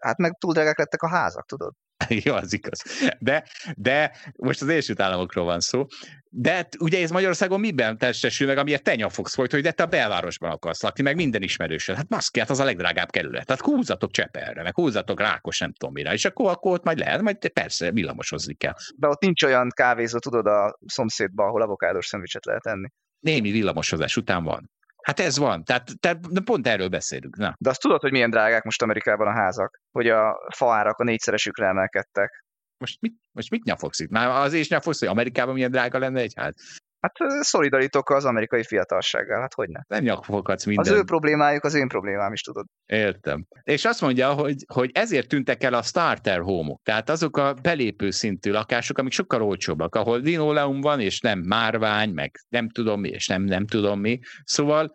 Hát 0.00 0.18
meg 0.18 0.36
túl 0.38 0.52
drágák 0.52 0.78
lettek 0.78 1.02
a 1.02 1.08
házak, 1.08 1.46
tudod? 1.46 1.74
Jó, 2.24 2.34
az 2.34 2.52
igaz. 2.52 2.82
De, 3.18 3.44
de 3.76 4.12
most 4.36 4.62
az 4.62 4.68
Egyesült 4.68 5.00
Államokról 5.00 5.44
van 5.44 5.60
szó. 5.60 5.86
De 6.32 6.68
ugye 6.78 7.02
ez 7.02 7.10
Magyarországon 7.10 7.60
miben 7.60 7.98
testesül 7.98 8.46
meg, 8.46 8.58
amiért 8.58 8.82
te 8.82 8.94
nyafogsz 8.94 9.34
folyt, 9.34 9.50
hogy 9.50 9.62
de 9.62 9.72
te 9.72 9.82
a 9.82 9.86
belvárosban 9.86 10.50
akarsz 10.50 10.82
lakni, 10.82 11.02
meg 11.02 11.16
minden 11.16 11.42
ismerősöd. 11.42 11.96
Hát 11.96 12.08
maszkját 12.08 12.48
hát 12.48 12.56
az 12.56 12.62
a 12.62 12.64
legdrágább 12.64 13.10
kerület. 13.10 13.46
Tehát 13.46 13.62
húzatok 13.62 14.10
Csepelre, 14.10 14.62
meg 14.62 14.74
húzatok 14.74 15.20
Rákos, 15.20 15.58
nem 15.58 15.72
tudom 15.72 15.94
mire. 15.94 16.12
És 16.12 16.24
akkor, 16.24 16.50
akkor 16.50 16.72
ott 16.72 16.84
majd 16.84 16.98
lehet, 16.98 17.22
majd 17.22 17.48
persze 17.48 17.90
villamosozni 17.90 18.54
kell. 18.54 18.74
De 18.96 19.08
ott 19.08 19.20
nincs 19.20 19.42
olyan 19.42 19.68
kávézó, 19.74 20.18
tudod, 20.18 20.46
a 20.46 20.78
szomszédban, 20.86 21.46
ahol 21.46 21.62
avokádos 21.62 22.06
szendvicset 22.06 22.44
lehet 22.44 22.66
enni. 22.66 22.88
Némi 23.20 23.50
villamosozás 23.50 24.16
után 24.16 24.44
van. 24.44 24.70
Hát 25.02 25.20
ez 25.20 25.38
van, 25.38 25.64
tehát, 25.64 25.90
tehát 26.00 26.18
pont 26.44 26.66
erről 26.66 26.88
beszélünk. 26.88 27.36
Na. 27.36 27.54
De 27.58 27.70
azt 27.70 27.80
tudod, 27.80 28.00
hogy 28.00 28.10
milyen 28.10 28.30
drágák 28.30 28.62
most 28.62 28.82
Amerikában 28.82 29.26
a 29.26 29.32
házak? 29.32 29.80
Hogy 29.90 30.08
a 30.08 30.48
faárak 30.56 30.98
a 30.98 31.04
négyszeresükre 31.04 31.66
emelkedtek. 31.66 32.44
Most 32.78 33.00
mit, 33.00 33.14
most 33.32 33.50
mit 33.50 33.64
nyafogsz 33.64 34.00
itt? 34.00 34.10
Már 34.10 34.28
az 34.28 34.52
is 34.52 34.68
nyafogsz, 34.68 34.98
hogy 34.98 35.08
Amerikában 35.08 35.54
milyen 35.54 35.70
drága 35.70 35.98
lenne 35.98 36.20
egy 36.20 36.32
ház? 36.36 36.54
Hát 37.00 37.12
szolidarítok 37.40 38.10
az 38.10 38.24
amerikai 38.24 38.64
fiatalsággal, 38.64 39.40
hát 39.40 39.54
hogy 39.54 39.68
ne? 39.68 39.80
Nem 39.86 40.02
nyakfoghatsz 40.02 40.64
minden. 40.64 40.92
Az 40.92 40.98
ő 40.98 41.04
problémájuk 41.04 41.64
az 41.64 41.74
én 41.74 41.88
problémám 41.88 42.32
is, 42.32 42.40
tudod. 42.40 42.66
Értem. 42.86 43.46
És 43.62 43.84
azt 43.84 44.00
mondja, 44.00 44.32
hogy, 44.32 44.64
hogy 44.72 44.90
ezért 44.94 45.28
tűntek 45.28 45.62
el 45.62 45.74
a 45.74 45.82
starter 45.82 46.40
homok, 46.40 46.80
tehát 46.82 47.10
azok 47.10 47.36
a 47.36 47.54
belépő 47.54 48.10
szintű 48.10 48.50
lakások, 48.50 48.98
amik 48.98 49.12
sokkal 49.12 49.42
olcsóbbak, 49.42 49.94
ahol 49.94 50.20
linoleum 50.20 50.80
van, 50.80 51.00
és 51.00 51.20
nem 51.20 51.38
márvány, 51.38 52.10
meg 52.10 52.30
nem 52.48 52.68
tudom 52.68 53.00
mi, 53.00 53.08
és 53.08 53.26
nem, 53.26 53.42
nem 53.42 53.66
tudom 53.66 54.00
mi. 54.00 54.18
Szóval 54.44 54.92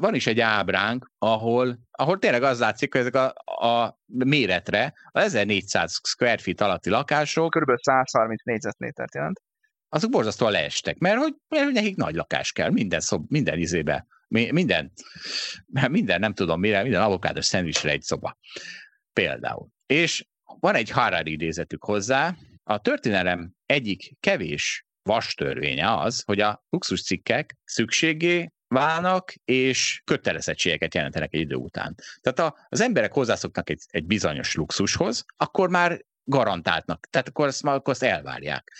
van 0.00 0.14
is 0.14 0.26
egy 0.26 0.40
ábránk, 0.40 1.10
ahol, 1.18 1.78
ahol 1.90 2.18
tényleg 2.18 2.42
az 2.42 2.58
látszik, 2.58 2.92
hogy 2.92 3.00
ezek 3.00 3.14
a, 3.14 3.32
a 3.66 3.98
méretre, 4.06 4.92
a 5.10 5.20
1400 5.20 6.00
square 6.02 6.38
feet 6.38 6.60
alatti 6.60 6.90
lakások... 6.90 7.50
Körülbelül 7.50 7.80
130 7.82 8.42
négyzetmétert 8.42 9.14
jelent 9.14 9.40
azok 9.88 10.10
borzasztóan 10.10 10.52
leestek, 10.52 10.98
mert 10.98 11.18
hogy, 11.18 11.34
mert 11.48 11.64
hogy 11.64 11.72
nekik 11.72 11.96
nagy 11.96 12.14
lakás 12.14 12.52
kell, 12.52 12.70
minden, 12.70 13.00
szob, 13.00 13.24
minden 13.28 13.58
izébe, 13.58 14.06
minden, 14.28 14.92
minden 15.88 16.20
nem 16.20 16.34
tudom 16.34 16.60
mire, 16.60 16.82
minden 16.82 17.02
avokádos 17.02 17.46
szendvicsre 17.46 17.90
egy 17.90 18.02
szoba. 18.02 18.38
Például. 19.12 19.68
És 19.86 20.26
van 20.44 20.74
egy 20.74 20.90
Harari 20.90 21.32
idézetük 21.32 21.84
hozzá, 21.84 22.36
a 22.64 22.80
történelem 22.80 23.52
egyik 23.66 24.16
kevés 24.20 24.86
vastörvénye 25.02 25.96
az, 25.96 26.22
hogy 26.26 26.40
a 26.40 26.64
luxuscikkek 26.70 27.56
szükségé 27.64 28.48
válnak, 28.68 29.34
és 29.44 30.02
kötelezettségeket 30.04 30.94
jelentenek 30.94 31.34
egy 31.34 31.40
idő 31.40 31.54
után. 31.54 31.94
Tehát 32.20 32.38
a, 32.38 32.66
az 32.68 32.80
emberek 32.80 33.12
hozzászoknak 33.12 33.70
egy, 33.70 33.80
egy 33.86 34.04
bizonyos 34.04 34.54
luxushoz, 34.54 35.24
akkor 35.36 35.68
már 35.68 36.00
garantáltnak. 36.28 37.06
Tehát 37.10 37.28
akkor 37.28 37.46
azt, 37.46 37.64
akkor 37.64 37.92
azt 37.92 38.02
elvárják. 38.02 38.72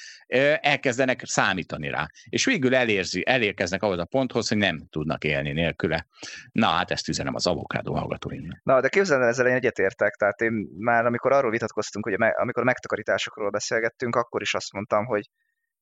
Elkezdenek 0.60 1.20
számítani 1.24 1.90
rá. 1.90 2.06
És 2.28 2.44
végül 2.44 2.74
elérzi, 2.74 3.22
elérkeznek 3.26 3.82
ahhoz 3.82 3.98
a 3.98 4.04
ponthoz, 4.04 4.48
hogy 4.48 4.56
nem 4.56 4.86
tudnak 4.90 5.24
élni 5.24 5.52
nélküle. 5.52 6.06
Na, 6.52 6.66
hát 6.66 6.90
ezt 6.90 7.08
üzenem 7.08 7.34
az 7.34 7.46
avokádó 7.46 7.94
hallgatóinknak. 7.94 8.60
Na, 8.62 8.80
de 8.80 8.88
képzeld 8.88 9.22
el, 9.22 9.28
ezzel 9.28 9.46
én 9.46 9.54
egyetértek. 9.54 10.14
Tehát 10.14 10.40
én 10.40 10.68
már, 10.78 11.06
amikor 11.06 11.32
arról 11.32 11.50
vitatkoztunk, 11.50 12.04
hogy 12.04 12.14
amikor 12.14 12.62
a 12.62 12.66
megtakarításokról 12.66 13.50
beszélgettünk, 13.50 14.16
akkor 14.16 14.42
is 14.42 14.54
azt 14.54 14.72
mondtam, 14.72 15.04
hogy 15.04 15.30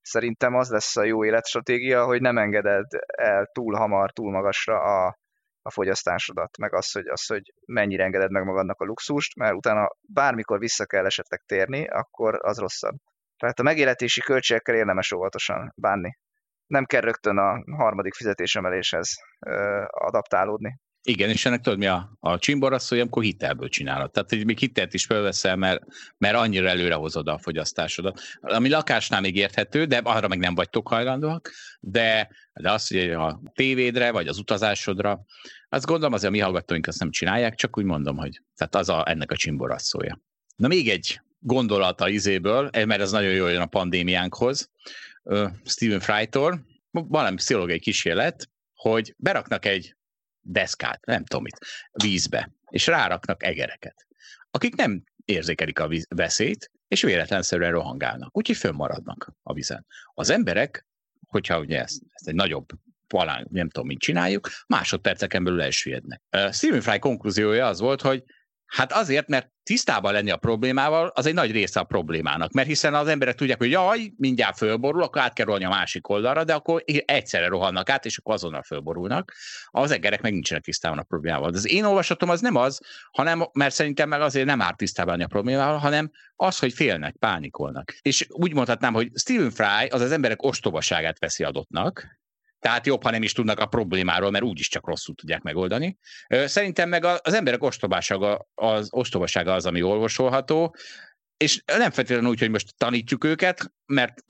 szerintem 0.02 0.54
az 0.54 0.70
lesz 0.70 0.96
a 0.96 1.04
jó 1.04 1.24
életstratégia, 1.24 2.04
hogy 2.04 2.20
nem 2.20 2.38
engeded 2.38 2.86
el 3.06 3.48
túl 3.52 3.74
hamar, 3.74 4.12
túl 4.12 4.30
magasra 4.30 4.80
a, 4.80 5.18
a 5.66 5.70
fogyasztásodat, 5.70 6.56
meg 6.58 6.74
az, 6.74 6.92
hogy, 6.92 7.06
az, 7.06 7.26
hogy 7.26 7.52
mennyire 7.66 8.04
engeded 8.04 8.30
meg 8.30 8.44
magadnak 8.44 8.80
a 8.80 8.84
luxust, 8.84 9.36
mert 9.36 9.54
utána 9.54 9.88
bármikor 10.00 10.58
vissza 10.58 10.86
kell 10.86 11.04
esetleg 11.04 11.42
térni, 11.46 11.86
akkor 11.88 12.38
az 12.42 12.58
rosszabb. 12.58 12.94
Tehát 13.36 13.58
a 13.58 13.62
megéletési 13.62 14.20
költségekkel 14.20 14.74
érdemes 14.74 15.12
óvatosan 15.12 15.72
bánni. 15.76 16.18
Nem 16.66 16.84
kell 16.84 17.00
rögtön 17.00 17.38
a 17.38 17.62
harmadik 17.76 18.14
fizetésemeléshez 18.14 19.14
adaptálódni. 19.88 20.78
Igen, 21.08 21.30
és 21.30 21.46
ennek 21.46 21.60
tudod 21.60 21.78
mi 21.78 21.86
a, 21.86 22.16
a 22.20 22.38
csimborasszója, 22.38 23.00
amikor 23.00 23.22
hitelből 23.22 23.68
csinálod. 23.68 24.10
Tehát, 24.10 24.28
hogy 24.28 24.44
még 24.44 24.58
hitelt 24.58 24.94
is 24.94 25.04
felveszel, 25.04 25.56
mert, 25.56 25.82
mert 26.18 26.36
annyira 26.36 26.68
előre 26.68 26.94
hozod 26.94 27.28
a 27.28 27.38
fogyasztásodat. 27.38 28.20
Ami 28.40 28.68
lakásnál 28.68 29.20
még 29.20 29.36
érthető, 29.36 29.84
de 29.84 30.00
arra 30.04 30.28
meg 30.28 30.38
nem 30.38 30.54
vagytok 30.54 30.88
hajlandóak, 30.88 31.52
de, 31.80 32.28
de 32.52 32.72
azt, 32.72 32.92
hogy 32.92 33.10
a 33.10 33.40
tévédre, 33.54 34.10
vagy 34.10 34.26
az 34.26 34.38
utazásodra, 34.38 35.24
azt 35.68 35.86
gondolom 35.86 36.12
azért 36.12 36.32
a 36.32 36.36
mi 36.36 36.42
hallgatóink 36.42 36.86
azt 36.86 36.98
nem 36.98 37.10
csinálják, 37.10 37.54
csak 37.54 37.78
úgy 37.78 37.84
mondom, 37.84 38.16
hogy 38.16 38.42
tehát 38.56 38.74
az 38.74 38.88
a, 38.88 39.08
ennek 39.08 39.30
a 39.30 39.36
csimborasszója. 39.36 40.20
Na 40.56 40.68
még 40.68 40.88
egy 40.88 41.20
gondolata 41.38 42.08
izéből, 42.08 42.70
mert 42.72 43.00
ez 43.00 43.10
nagyon 43.10 43.32
jó 43.32 43.46
jön 43.46 43.60
a 43.60 43.66
pandémiánkhoz, 43.66 44.70
Stephen 45.64 46.00
Frytól, 46.00 46.66
valami 46.90 47.36
pszichológiai 47.36 47.78
kísérlet, 47.78 48.50
hogy 48.74 49.14
beraknak 49.16 49.64
egy 49.64 49.95
deszkát, 50.46 51.04
nem 51.04 51.24
tudom 51.24 51.42
mit, 51.42 51.58
vízbe, 51.92 52.52
és 52.70 52.86
ráraknak 52.86 53.42
egereket, 53.42 54.06
akik 54.50 54.74
nem 54.74 55.02
érzékelik 55.24 55.78
a 55.78 55.90
veszélyt, 56.08 56.70
és 56.88 57.02
véletlenszerűen 57.02 57.70
rohangálnak, 57.70 58.36
úgyhogy 58.36 58.56
fönnmaradnak 58.56 59.32
a 59.42 59.52
vizen. 59.52 59.86
Az 60.14 60.30
emberek, 60.30 60.86
hogyha 61.26 61.58
ugye 61.58 61.80
ezt, 61.80 62.02
ezt 62.10 62.28
egy 62.28 62.34
nagyobb 62.34 62.68
palán, 63.06 63.46
nem 63.50 63.68
tudom, 63.68 63.86
mit 63.88 63.98
csináljuk, 63.98 64.48
másodperceken 64.66 65.44
belül 65.44 65.62
elsüllyednek. 65.62 66.22
Stephen 66.52 66.80
Fry 66.80 66.98
konklúziója 66.98 67.66
az 67.66 67.80
volt, 67.80 68.00
hogy 68.00 68.24
Hát 68.66 68.92
azért, 68.92 69.28
mert 69.28 69.50
tisztában 69.62 70.12
lenni 70.12 70.30
a 70.30 70.36
problémával, 70.36 71.12
az 71.14 71.26
egy 71.26 71.34
nagy 71.34 71.50
része 71.50 71.80
a 71.80 71.84
problémának. 71.84 72.52
Mert 72.52 72.68
hiszen 72.68 72.94
az 72.94 73.08
emberek 73.08 73.34
tudják, 73.34 73.58
hogy 73.58 73.70
jaj, 73.70 74.12
mindjárt 74.16 74.56
fölborul, 74.56 75.02
akkor 75.02 75.22
át 75.22 75.32
kell 75.32 75.46
a 75.46 75.68
másik 75.68 76.08
oldalra, 76.08 76.44
de 76.44 76.54
akkor 76.54 76.82
egyszerre 77.04 77.46
rohannak 77.46 77.90
át, 77.90 78.04
és 78.04 78.18
akkor 78.18 78.34
azonnal 78.34 78.62
fölborulnak. 78.62 79.34
Az 79.66 79.90
egerek 79.90 80.22
meg 80.22 80.32
nincsenek 80.32 80.64
tisztában 80.64 80.98
a 80.98 81.02
problémával. 81.02 81.50
De 81.50 81.56
az 81.56 81.68
én 81.68 81.84
olvasatom 81.84 82.28
az 82.28 82.40
nem 82.40 82.56
az, 82.56 82.80
hanem, 83.10 83.48
mert 83.52 83.74
szerintem 83.74 84.08
meg 84.08 84.20
azért 84.20 84.46
nem 84.46 84.60
árt 84.60 84.76
tisztában 84.76 85.20
a 85.20 85.26
problémával, 85.26 85.78
hanem 85.78 86.10
az, 86.36 86.58
hogy 86.58 86.72
félnek, 86.72 87.16
pánikolnak. 87.16 87.98
És 88.02 88.26
úgy 88.28 88.54
mondhatnám, 88.54 88.92
hogy 88.92 89.10
Stephen 89.14 89.50
Fry 89.50 89.88
az 89.88 90.00
az 90.00 90.12
emberek 90.12 90.42
ostobaságát 90.42 91.18
veszi 91.18 91.44
adottnak, 91.44 92.18
tehát 92.58 92.86
jobb, 92.86 93.02
ha 93.02 93.10
nem 93.10 93.22
is 93.22 93.32
tudnak 93.32 93.60
a 93.60 93.66
problémáról, 93.66 94.30
mert 94.30 94.44
úgyis 94.44 94.68
csak 94.68 94.86
rosszul 94.86 95.14
tudják 95.14 95.42
megoldani. 95.42 95.98
Szerintem 96.28 96.88
meg 96.88 97.04
az 97.04 97.34
emberek 97.34 97.62
ostobasága 97.62 98.48
az, 98.54 98.88
ostobasága 98.90 99.52
az, 99.52 99.66
ami 99.66 99.82
olvasolható, 99.82 100.76
és 101.36 101.62
nem 101.66 101.90
feltétlenül 101.90 102.30
úgy, 102.30 102.38
hogy 102.38 102.50
most 102.50 102.76
tanítjuk 102.76 103.24
őket, 103.24 103.72
mert 103.86 104.24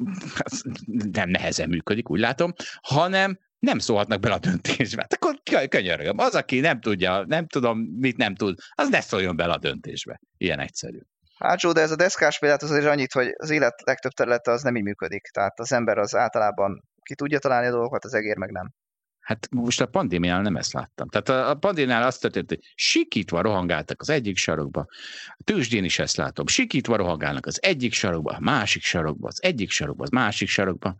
nem 1.12 1.28
nehezen 1.28 1.68
működik, 1.68 2.10
úgy 2.10 2.20
látom, 2.20 2.52
hanem 2.80 3.38
nem 3.58 3.78
szólhatnak 3.78 4.20
bele 4.20 4.34
a 4.34 4.38
döntésbe. 4.38 5.00
Hát 5.00 5.12
akkor 5.12 5.68
könyörgöm. 5.68 6.18
Az, 6.18 6.34
aki 6.34 6.60
nem 6.60 6.80
tudja, 6.80 7.24
nem 7.26 7.46
tudom, 7.46 7.78
mit 7.78 8.16
nem 8.16 8.34
tud, 8.34 8.58
az 8.74 8.88
ne 8.88 9.00
szóljon 9.00 9.36
bele 9.36 9.52
a 9.52 9.58
döntésbe. 9.58 10.20
Ilyen 10.36 10.60
egyszerű. 10.60 10.98
Hát 11.38 11.72
de 11.72 11.80
ez 11.80 11.90
a 11.90 11.96
deszkás 11.96 12.38
példát 12.38 12.62
azért 12.62 12.86
annyit, 12.86 13.12
hogy 13.12 13.28
az 13.36 13.50
élet 13.50 13.82
legtöbb 13.84 14.12
területe 14.12 14.50
az 14.50 14.62
nem 14.62 14.76
így 14.76 14.82
működik. 14.82 15.22
Tehát 15.22 15.60
az 15.60 15.72
ember 15.72 15.98
az 15.98 16.14
általában 16.14 16.84
ki 17.06 17.14
tudja 17.14 17.38
találni 17.38 17.66
a 17.66 17.70
dolgokat, 17.70 18.04
az 18.04 18.14
egér 18.14 18.36
meg 18.36 18.50
nem. 18.50 18.72
Hát 19.20 19.48
most 19.50 19.80
a 19.80 19.86
pandémiánál 19.86 20.42
nem 20.42 20.56
ezt 20.56 20.72
láttam. 20.72 21.08
Tehát 21.08 21.48
a, 21.50 21.54
pandémiánál 21.54 22.06
azt 22.06 22.20
történt, 22.20 22.48
hogy 22.48 22.72
sikítva 22.74 23.40
rohangáltak 23.40 24.00
az 24.00 24.10
egyik 24.10 24.36
sarokba, 24.36 24.86
a 25.26 25.42
tőzsdén 25.44 25.84
is 25.84 25.98
ezt 25.98 26.16
látom, 26.16 26.46
sikítva 26.46 26.96
rohangálnak 26.96 27.46
az 27.46 27.62
egyik 27.62 27.92
sarokba, 27.92 28.32
a 28.32 28.40
másik 28.40 28.82
sarokba, 28.82 29.28
az 29.28 29.42
egyik 29.42 29.70
sarokba, 29.70 30.02
az 30.02 30.10
másik 30.10 30.48
sarokba, 30.48 30.96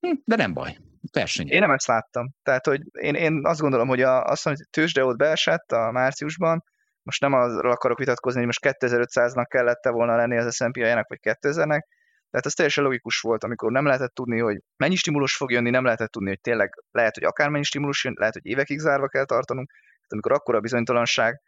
hm, 0.00 0.12
de 0.24 0.36
nem 0.36 0.52
baj, 0.52 0.78
verseny. 1.12 1.48
Én 1.48 1.60
nem 1.60 1.70
ezt 1.70 1.86
láttam. 1.86 2.34
Tehát, 2.42 2.66
hogy 2.66 2.80
én, 2.92 3.14
én 3.14 3.40
azt 3.42 3.60
gondolom, 3.60 3.88
hogy 3.88 4.02
a, 4.02 4.24
azt 4.24 4.44
mondom, 4.44 4.64
hogy 4.64 4.82
tőzsde 4.82 5.04
ott 5.04 5.16
beesett 5.16 5.72
a 5.72 5.90
márciusban, 5.90 6.64
most 7.02 7.20
nem 7.20 7.32
arról 7.32 7.72
akarok 7.72 7.98
vitatkozni, 7.98 8.38
hogy 8.38 8.46
most 8.46 8.76
2500-nak 8.80 9.46
kellett 9.48 9.84
volna 9.84 10.16
lenni 10.16 10.36
az 10.36 10.54
S&P 10.54 10.76
vagy 11.08 11.20
2000-nek, 11.22 11.80
tehát 12.36 12.50
ez 12.50 12.56
teljesen 12.56 12.84
logikus 12.84 13.20
volt, 13.20 13.44
amikor 13.44 13.72
nem 13.72 13.86
lehetett 13.86 14.14
tudni, 14.14 14.38
hogy 14.40 14.62
mennyi 14.76 14.94
stimulus 14.94 15.36
fog 15.36 15.50
jönni, 15.50 15.70
nem 15.70 15.84
lehetett 15.84 16.10
tudni, 16.10 16.28
hogy 16.28 16.40
tényleg 16.40 16.82
lehet, 16.90 17.14
hogy 17.14 17.24
akármennyi 17.24 17.64
stimulus 17.64 18.04
jön, 18.04 18.14
lehet, 18.18 18.34
hogy 18.34 18.46
évekig 18.46 18.78
zárva 18.78 19.08
kell 19.08 19.24
tartanunk. 19.24 19.70
Tehát 19.70 20.12
amikor 20.12 20.32
akkora 20.32 20.60
bizonytalanság, 20.60 21.40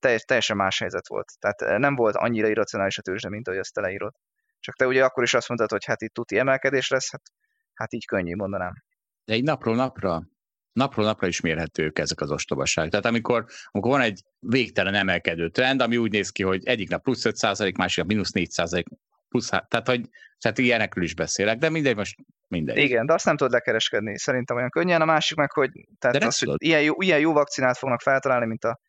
teljes, 0.00 0.22
teljesen 0.22 0.56
más 0.56 0.78
helyzet 0.78 1.08
volt. 1.08 1.32
Tehát 1.38 1.62
eh, 1.62 1.78
nem 1.78 1.94
volt 1.94 2.14
annyira 2.16 2.48
irracionális 2.48 2.98
a 2.98 3.02
tőzsde, 3.02 3.28
mint 3.28 3.48
ahogy 3.48 3.60
ezt 3.60 3.72
te 3.72 3.80
leírod. 3.80 4.14
Csak 4.60 4.76
te 4.76 4.86
ugye 4.86 5.04
akkor 5.04 5.22
is 5.22 5.34
azt 5.34 5.48
mondtad, 5.48 5.70
hogy 5.70 5.84
hát 5.84 6.02
itt 6.02 6.14
tuti 6.14 6.38
emelkedés 6.38 6.88
lesz, 6.88 7.10
hát, 7.10 7.22
hát 7.74 7.92
így 7.92 8.06
könnyű 8.06 8.34
mondanám. 8.34 8.72
De 9.24 9.32
egy 9.32 9.42
napról 9.42 9.74
napra 9.74 10.22
napról 10.72 11.04
napra 11.04 11.26
is 11.26 11.40
mérhetők 11.40 11.98
ezek 11.98 12.20
az 12.20 12.30
ostobaság. 12.30 12.90
Tehát 12.90 13.04
amikor, 13.06 13.44
amikor 13.70 13.90
van 13.90 14.00
egy 14.00 14.22
végtelen 14.38 14.94
emelkedő 14.94 15.48
trend, 15.48 15.80
ami 15.80 15.96
úgy 15.96 16.10
néz 16.10 16.30
ki, 16.30 16.42
hogy 16.42 16.66
egyik 16.66 16.88
nap 16.88 17.02
plusz 17.02 17.24
5 17.24 17.76
másik 17.76 17.96
nap 17.96 18.06
mínusz 18.06 18.30
4 18.30 18.50
plusz, 19.28 19.48
tehát, 19.48 19.86
hogy 19.86 20.08
tehát 20.38 20.58
ilyenekről 20.58 21.04
is 21.04 21.14
beszélek, 21.14 21.58
de 21.58 21.70
mindegy, 21.70 21.96
most 21.96 22.16
mindegy. 22.48 22.76
Igen, 22.76 23.06
de 23.06 23.12
azt 23.12 23.24
nem 23.24 23.36
tudod 23.36 23.52
lekereskedni, 23.52 24.18
szerintem 24.18 24.56
olyan 24.56 24.70
könnyen. 24.70 25.00
A 25.00 25.04
másik 25.04 25.36
meg, 25.36 25.50
hogy, 25.50 25.70
tehát 25.98 26.24
az, 26.24 26.38
hogy 26.38 26.54
ilyen, 26.58 26.82
jó, 26.82 26.94
ilyen 26.98 27.20
jó 27.20 27.32
vakcinát 27.32 27.78
fognak 27.78 28.00
feltalálni, 28.00 28.46
mint, 28.46 28.64
a, 28.64 28.80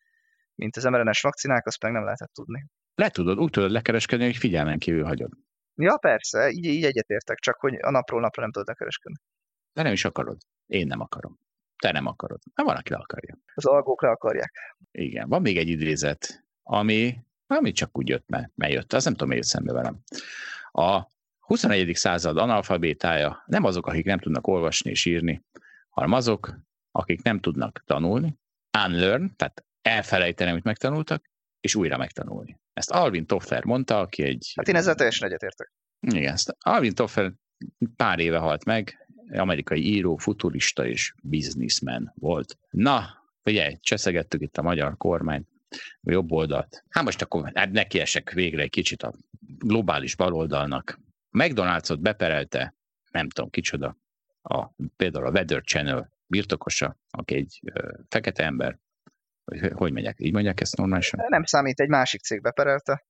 mint 0.54 0.76
az 0.76 0.84
mRNS 0.84 1.20
vakcinák, 1.20 1.66
azt 1.66 1.82
meg 1.82 1.92
nem 1.92 2.04
lehetett 2.04 2.32
tudni. 2.32 2.66
le 2.94 3.08
tudod, 3.08 3.38
úgy 3.38 3.50
tudod 3.50 3.70
lekereskedni, 3.70 4.24
hogy 4.24 4.36
figyelmen 4.36 4.78
kívül 4.78 5.04
hagyod. 5.04 5.30
Ja, 5.74 5.96
persze, 5.96 6.50
így, 6.50 6.64
így 6.64 6.84
egyetértek, 6.84 7.38
csak 7.38 7.60
hogy 7.60 7.74
a 7.80 7.90
napról 7.90 8.20
napra 8.20 8.42
nem 8.42 8.50
tudod 8.50 8.68
lekereskedni. 8.68 9.18
De 9.72 9.82
nem 9.82 9.92
is 9.92 10.04
akarod. 10.04 10.38
Én 10.66 10.86
nem 10.86 11.00
akarom. 11.00 11.38
Te 11.76 11.92
nem 11.92 12.06
akarod. 12.06 12.38
Hát 12.54 12.66
van, 12.66 12.76
aki 12.76 12.90
le 12.90 12.98
akarja. 12.98 13.38
Az 13.54 13.66
algók 13.66 14.02
le 14.02 14.08
akarják. 14.08 14.52
Igen. 14.90 15.28
Van 15.28 15.42
még 15.42 15.56
egy 15.56 15.68
idézet, 15.68 16.44
ami, 16.62 17.16
ami 17.56 17.72
csak 17.72 17.98
úgy 17.98 18.08
jött, 18.08 18.28
mert, 18.28 18.52
mert 18.54 18.72
jött. 18.72 18.92
Az 18.92 19.04
nem 19.04 19.12
tudom, 19.12 19.28
miért 19.28 19.44
szembe 19.44 19.72
velem. 19.72 19.98
A 20.72 21.02
21. 21.38 21.94
század 21.94 22.36
analfabétája 22.36 23.42
nem 23.46 23.64
azok, 23.64 23.86
akik 23.86 24.04
nem 24.04 24.18
tudnak 24.18 24.46
olvasni 24.46 24.90
és 24.90 25.04
írni, 25.04 25.44
hanem 25.88 26.12
azok, 26.12 26.58
akik 26.90 27.22
nem 27.22 27.40
tudnak 27.40 27.82
tanulni, 27.86 28.38
unlearn, 28.84 29.36
tehát 29.36 29.64
elfelejteni, 29.82 30.50
amit 30.50 30.64
megtanultak, 30.64 31.30
és 31.60 31.74
újra 31.74 31.96
megtanulni. 31.96 32.60
Ezt 32.72 32.90
Alvin 32.90 33.26
Toffer 33.26 33.64
mondta, 33.64 33.98
aki 33.98 34.22
egy... 34.22 34.52
Hát 34.56 34.68
én 34.68 34.76
ezzel 34.76 34.94
teljesen 34.94 35.28
egyetértek. 35.28 35.72
Igen, 36.00 36.32
ezt 36.32 36.56
Alvin 36.58 36.94
Toffer 36.94 37.32
pár 37.96 38.18
éve 38.18 38.38
halt 38.38 38.64
meg, 38.64 39.08
amerikai 39.32 39.86
író, 39.86 40.16
futurista 40.16 40.86
és 40.86 41.14
bizniszmen 41.22 42.12
volt. 42.14 42.58
Na, 42.70 43.04
figyelj, 43.42 43.76
cseszegettük 43.80 44.40
itt 44.40 44.56
a 44.56 44.62
magyar 44.62 44.96
kormányt, 44.96 45.48
jobb 46.00 46.32
oldalt. 46.32 46.84
Hát 46.88 47.04
most 47.04 47.22
akkor 47.22 47.50
hát 47.54 47.70
nekiesek 47.70 48.30
végre 48.30 48.62
egy 48.62 48.70
kicsit 48.70 49.02
a 49.02 49.12
globális 49.40 50.16
baloldalnak. 50.16 50.98
McDonald's-ot 51.30 51.98
beperelte, 52.00 52.74
nem 53.10 53.28
tudom 53.28 53.50
kicsoda, 53.50 53.96
a, 54.42 54.68
például 54.96 55.26
a 55.26 55.30
Weather 55.30 55.62
Channel 55.62 56.12
birtokosa, 56.26 56.96
aki 57.10 57.34
egy 57.34 57.60
ö, 57.64 57.92
fekete 58.08 58.44
ember, 58.44 58.78
hogy, 59.44 59.72
hogy 59.74 59.92
megyek, 59.92 60.16
így 60.20 60.32
mondják 60.32 60.60
ezt 60.60 60.76
normálisan? 60.76 61.24
Nem 61.28 61.44
számít, 61.44 61.80
egy 61.80 61.88
másik 61.88 62.20
cég 62.20 62.40
beperelte. 62.40 63.04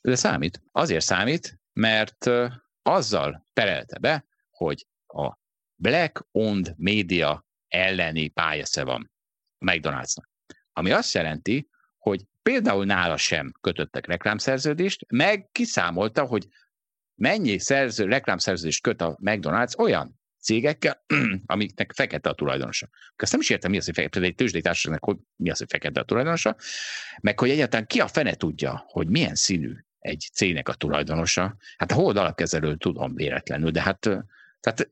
De 0.00 0.14
számít. 0.14 0.62
Azért 0.72 1.04
számít, 1.04 1.60
mert 1.72 2.26
ö, 2.26 2.46
azzal 2.82 3.46
perelte 3.52 3.98
be, 3.98 4.24
hogy 4.50 4.86
a 5.06 5.38
Black 5.74 6.26
Owned 6.32 6.74
Media 6.76 7.46
elleni 7.68 8.28
pályasze 8.28 8.84
van 8.84 9.10
a 9.58 9.64
McDonald'snak. 9.64 10.28
Ami 10.72 10.90
azt 10.90 11.14
jelenti, 11.14 11.68
hogy 12.08 12.24
például 12.42 12.84
nála 12.84 13.16
sem 13.16 13.52
kötöttek 13.60 14.06
reklámszerződést, 14.06 15.04
meg 15.08 15.48
kiszámolta, 15.52 16.24
hogy 16.24 16.46
mennyi 17.14 17.58
szerző, 17.58 18.04
reklámszerződést 18.04 18.82
köt 18.82 19.00
a 19.00 19.18
McDonald's 19.22 19.78
olyan 19.78 20.20
cégekkel, 20.40 21.04
amiknek 21.46 21.92
fekete 21.94 22.28
a 22.28 22.34
tulajdonosa. 22.34 22.88
Azt 23.16 23.32
nem 23.32 23.40
is 23.40 23.50
értem, 23.50 23.70
mi 23.70 23.76
az, 23.76 23.84
hogy 23.84 23.94
fekete, 23.94 24.12
például 24.12 24.32
egy 24.32 24.38
tőzsdei 24.38 24.60
társaságnak, 24.60 25.04
hogy 25.04 25.16
mi 25.36 25.50
az, 25.50 25.58
hogy 25.58 25.68
fekete 25.70 26.00
a 26.00 26.04
tulajdonosa, 26.04 26.56
meg 27.20 27.38
hogy 27.38 27.50
egyáltalán 27.50 27.86
ki 27.86 28.00
a 28.00 28.06
fene 28.06 28.34
tudja, 28.34 28.84
hogy 28.86 29.08
milyen 29.08 29.34
színű 29.34 29.74
egy 29.98 30.28
cégnek 30.32 30.68
a 30.68 30.74
tulajdonosa. 30.74 31.56
Hát 31.76 31.90
a 31.92 31.94
hold 31.94 32.16
alapkezelő 32.16 32.76
tudom 32.76 33.14
véletlenül, 33.14 33.70
de 33.70 33.82
hát 33.82 34.08
tehát, 34.72 34.88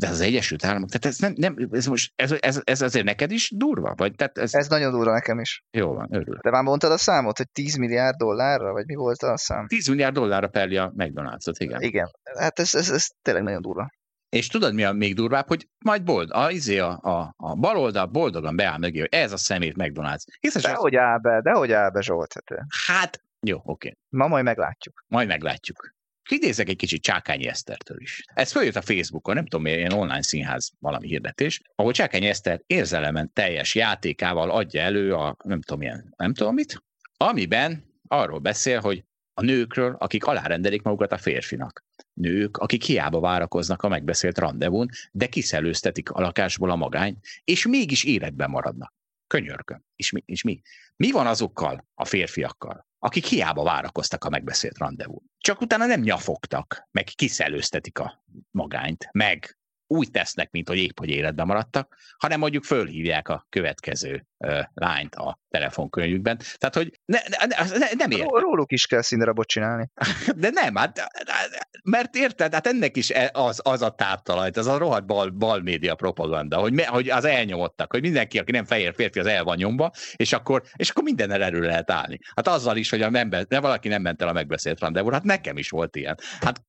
de 0.00 0.08
az 0.08 0.20
Egyesült 0.20 0.64
Államok, 0.64 0.88
tehát 0.88 1.06
ez, 1.06 1.18
nem, 1.18 1.32
nem, 1.36 1.68
ez 1.70 1.86
most, 1.86 2.12
ez, 2.16 2.34
ez, 2.40 2.60
ez 2.64 2.82
azért 2.82 3.04
neked 3.04 3.30
is 3.30 3.50
durva? 3.56 3.94
Vagy, 3.96 4.14
tehát 4.14 4.38
ez... 4.38 4.54
Ez 4.54 4.68
nagyon 4.68 4.92
durva 4.92 5.12
nekem 5.12 5.38
is. 5.38 5.64
Jó 5.70 5.92
van, 5.92 6.08
örülök. 6.10 6.42
De 6.42 6.50
már 6.50 6.62
mondtad 6.62 6.90
a 6.92 6.98
számot, 6.98 7.36
hogy 7.36 7.50
10 7.50 7.76
milliárd 7.76 8.16
dollárra, 8.16 8.72
vagy 8.72 8.86
mi 8.86 8.94
volt 8.94 9.22
a 9.22 9.36
szám? 9.36 9.66
10 9.66 9.88
milliárd 9.88 10.14
dollárra 10.14 10.48
perli 10.48 10.76
a 10.76 10.92
McDonald's-ot, 10.96 11.54
igen. 11.58 11.80
Igen, 11.80 12.10
hát 12.38 12.58
ez, 12.58 12.74
ez, 12.74 12.90
ez 12.90 13.06
tényleg 13.22 13.42
nagyon 13.42 13.62
durva. 13.62 13.88
És 14.28 14.46
tudod, 14.46 14.74
mi 14.74 14.84
a 14.84 14.92
még 14.92 15.14
durvább, 15.14 15.46
hogy 15.46 15.68
majd 15.84 16.02
bold, 16.04 16.30
a, 16.30 16.50
izé 16.50 16.78
a, 16.78 16.98
a, 17.02 17.34
a 17.36 17.54
baloldal 17.54 18.06
boldogan 18.06 18.56
beáll 18.56 18.78
mögé, 18.78 18.98
hogy 18.98 19.08
ez 19.12 19.32
a 19.32 19.36
szemét 19.36 19.74
McDonald's. 19.78 20.24
Hiszen 20.40 20.62
De 20.62 20.74
hogy 20.74 20.96
áll 20.96 21.18
be, 21.18 21.40
de 21.40 21.50
hogy 21.52 21.72
áll 21.72 21.90
be 21.90 22.00
Zsolt? 22.00 22.34
Hát, 22.34 22.66
Hát, 22.86 23.20
jó, 23.46 23.60
oké. 23.64 23.96
ma 24.08 24.26
majd 24.26 24.44
meglátjuk. 24.44 25.04
Majd 25.08 25.28
meglátjuk. 25.28 25.92
Idézek 26.30 26.68
egy 26.68 26.76
kicsit 26.76 27.02
Csákányi 27.02 27.46
Esztertől 27.46 28.00
is. 28.00 28.24
Ez 28.34 28.52
följött 28.52 28.76
a 28.76 28.82
Facebookon, 28.82 29.34
nem 29.34 29.46
tudom 29.46 29.66
ilyen 29.66 29.92
online 29.92 30.22
színház 30.22 30.72
valami 30.78 31.08
hirdetés, 31.08 31.60
ahol 31.74 31.92
Csákányi 31.92 32.26
Eszter 32.26 32.62
érzelemen 32.66 33.32
teljes 33.32 33.74
játékával 33.74 34.50
adja 34.50 34.82
elő 34.82 35.14
a 35.14 35.36
nem 35.44 35.60
tudom 35.60 35.80
milyen, 35.80 36.14
nem 36.16 36.34
tudom 36.34 36.54
mit, 36.54 36.82
amiben 37.16 37.84
arról 38.08 38.38
beszél, 38.38 38.80
hogy 38.80 39.04
a 39.34 39.42
nőkről, 39.42 39.96
akik 39.98 40.24
alárendelik 40.24 40.82
magukat 40.82 41.12
a 41.12 41.18
férfinak. 41.18 41.84
Nők, 42.12 42.56
akik 42.56 42.82
hiába 42.82 43.20
várakoznak 43.20 43.82
a 43.82 43.88
megbeszélt 43.88 44.38
rendezvún, 44.38 44.88
de 45.12 45.26
kiszelőztetik 45.26 46.10
a 46.10 46.20
lakásból 46.20 46.70
a 46.70 46.76
magány, 46.76 47.18
és 47.44 47.66
mégis 47.66 48.04
életben 48.04 48.50
maradnak. 48.50 48.94
Könyörgöm. 49.26 49.84
És 49.96 50.10
mi, 50.12 50.22
és 50.26 50.42
mi? 50.42 50.60
Mi 50.96 51.10
van 51.10 51.26
azokkal 51.26 51.86
a 51.94 52.04
férfiakkal, 52.04 52.86
akik 53.04 53.24
hiába 53.24 53.62
várakoztak 53.62 54.24
a 54.24 54.28
megbeszélt 54.28 54.78
rendezvún? 54.78 55.22
Csak 55.38 55.60
utána 55.60 55.86
nem 55.86 56.00
nyafogtak, 56.00 56.88
meg 56.90 57.04
kiszelőztetik 57.04 57.98
a 57.98 58.24
magányt, 58.50 59.08
meg 59.12 59.58
úgy 59.94 60.10
tesznek, 60.10 60.50
mint 60.50 60.68
hogy 60.68 60.78
épp 60.78 60.98
hogy 60.98 61.08
életben 61.08 61.46
maradtak, 61.46 61.96
hanem 62.18 62.38
mondjuk 62.38 62.64
fölhívják 62.64 63.28
a 63.28 63.46
következő 63.48 64.26
ö, 64.38 64.60
lányt 64.74 65.14
a 65.14 65.38
telefonkönyvükben. 65.48 66.38
Tehát, 66.56 66.74
hogy 66.74 67.00
ne, 67.04 67.18
ne, 67.46 67.78
ne, 67.78 68.06
nem. 68.06 68.20
Ró- 68.20 68.38
Róluk 68.38 68.72
is 68.72 68.86
kell 68.86 69.02
színdarabot 69.02 69.46
csinálni. 69.46 69.90
De 70.36 70.50
nem, 70.50 70.74
hát, 70.74 71.00
mert 71.84 72.16
érted, 72.16 72.52
hát 72.52 72.66
ennek 72.66 72.96
is 72.96 73.10
e- 73.10 73.30
az, 73.32 73.60
az 73.62 73.82
a 73.82 73.90
táptalajt, 73.90 74.56
az 74.56 74.66
a 74.66 74.78
rohadt 74.78 75.06
bal, 75.06 75.30
bal 75.30 75.60
média 75.60 75.94
propaganda, 75.94 76.58
hogy, 76.58 76.72
me, 76.72 76.86
hogy 76.86 77.10
az 77.10 77.24
elnyomottak, 77.24 77.92
hogy 77.92 78.00
mindenki, 78.00 78.38
aki 78.38 78.52
nem 78.52 78.64
fehér 78.64 78.94
férfi, 78.94 79.18
az 79.18 79.26
el 79.26 79.44
van 79.44 79.56
nyomva, 79.56 79.90
és 80.16 80.32
akkor, 80.32 80.62
és 80.76 80.90
akkor 80.90 81.02
minden 81.02 81.30
erről 81.30 81.66
lehet 81.66 81.90
állni. 81.90 82.18
Hát 82.34 82.48
azzal 82.48 82.76
is, 82.76 82.90
hogy 82.90 83.02
a 83.02 83.10
nem, 83.10 83.28
de 83.28 83.60
valaki 83.60 83.88
nem 83.88 84.02
ment 84.02 84.22
el 84.22 84.28
a 84.28 84.32
megbeszélt 84.32 84.80
rendezvúra, 84.80 85.14
hát 85.14 85.24
nekem 85.24 85.56
is 85.56 85.70
volt 85.70 85.96
ilyen. 85.96 86.18
Hát 86.40 86.62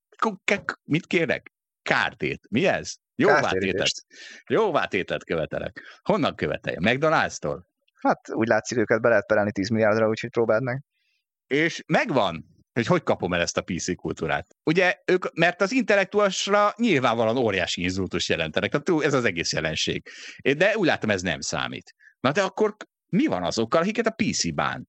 mit 0.83 1.07
kérek? 1.07 1.54
Kártét. 1.85 2.41
Mi 2.49 2.65
ez? 2.65 2.93
Jóvátétet. 3.15 4.05
Jóvátétet 4.47 5.23
követelek. 5.23 5.81
Honnan 6.01 6.35
követelje? 6.35 6.79
McDonald's-tól? 6.81 7.67
Hát 7.95 8.29
úgy 8.33 8.47
látszik, 8.47 8.77
őket 8.77 9.01
be 9.01 9.09
lehet 9.09 9.25
perelni 9.25 9.51
10 9.51 9.69
milliárdra, 9.69 10.07
úgyhogy 10.07 10.29
próbáld 10.29 10.63
meg. 10.63 10.83
És 11.47 11.83
megvan, 11.87 12.45
hogy 12.73 12.85
hogy 12.85 13.03
kapom 13.03 13.33
el 13.33 13.41
ezt 13.41 13.57
a 13.57 13.61
PC 13.61 13.95
kultúrát. 13.95 14.47
Ugye 14.63 14.95
ők, 15.05 15.33
mert 15.33 15.61
az 15.61 15.71
intellektuásra 15.71 16.73
nyilvánvalóan 16.77 17.37
óriási 17.37 17.81
inzultus 17.81 18.29
jelentenek, 18.29 18.71
túl- 18.71 19.03
ez 19.03 19.13
az 19.13 19.25
egész 19.25 19.53
jelenség. 19.53 20.09
De 20.57 20.77
úgy 20.77 20.87
látom, 20.87 21.09
ez 21.09 21.21
nem 21.21 21.39
számít. 21.39 21.93
Na 22.19 22.31
de 22.31 22.41
akkor 22.41 22.75
mi 23.09 23.25
van 23.25 23.43
azokkal, 23.43 23.81
akiket 23.81 24.05
a 24.05 24.15
PC 24.15 24.53
bánt? 24.53 24.87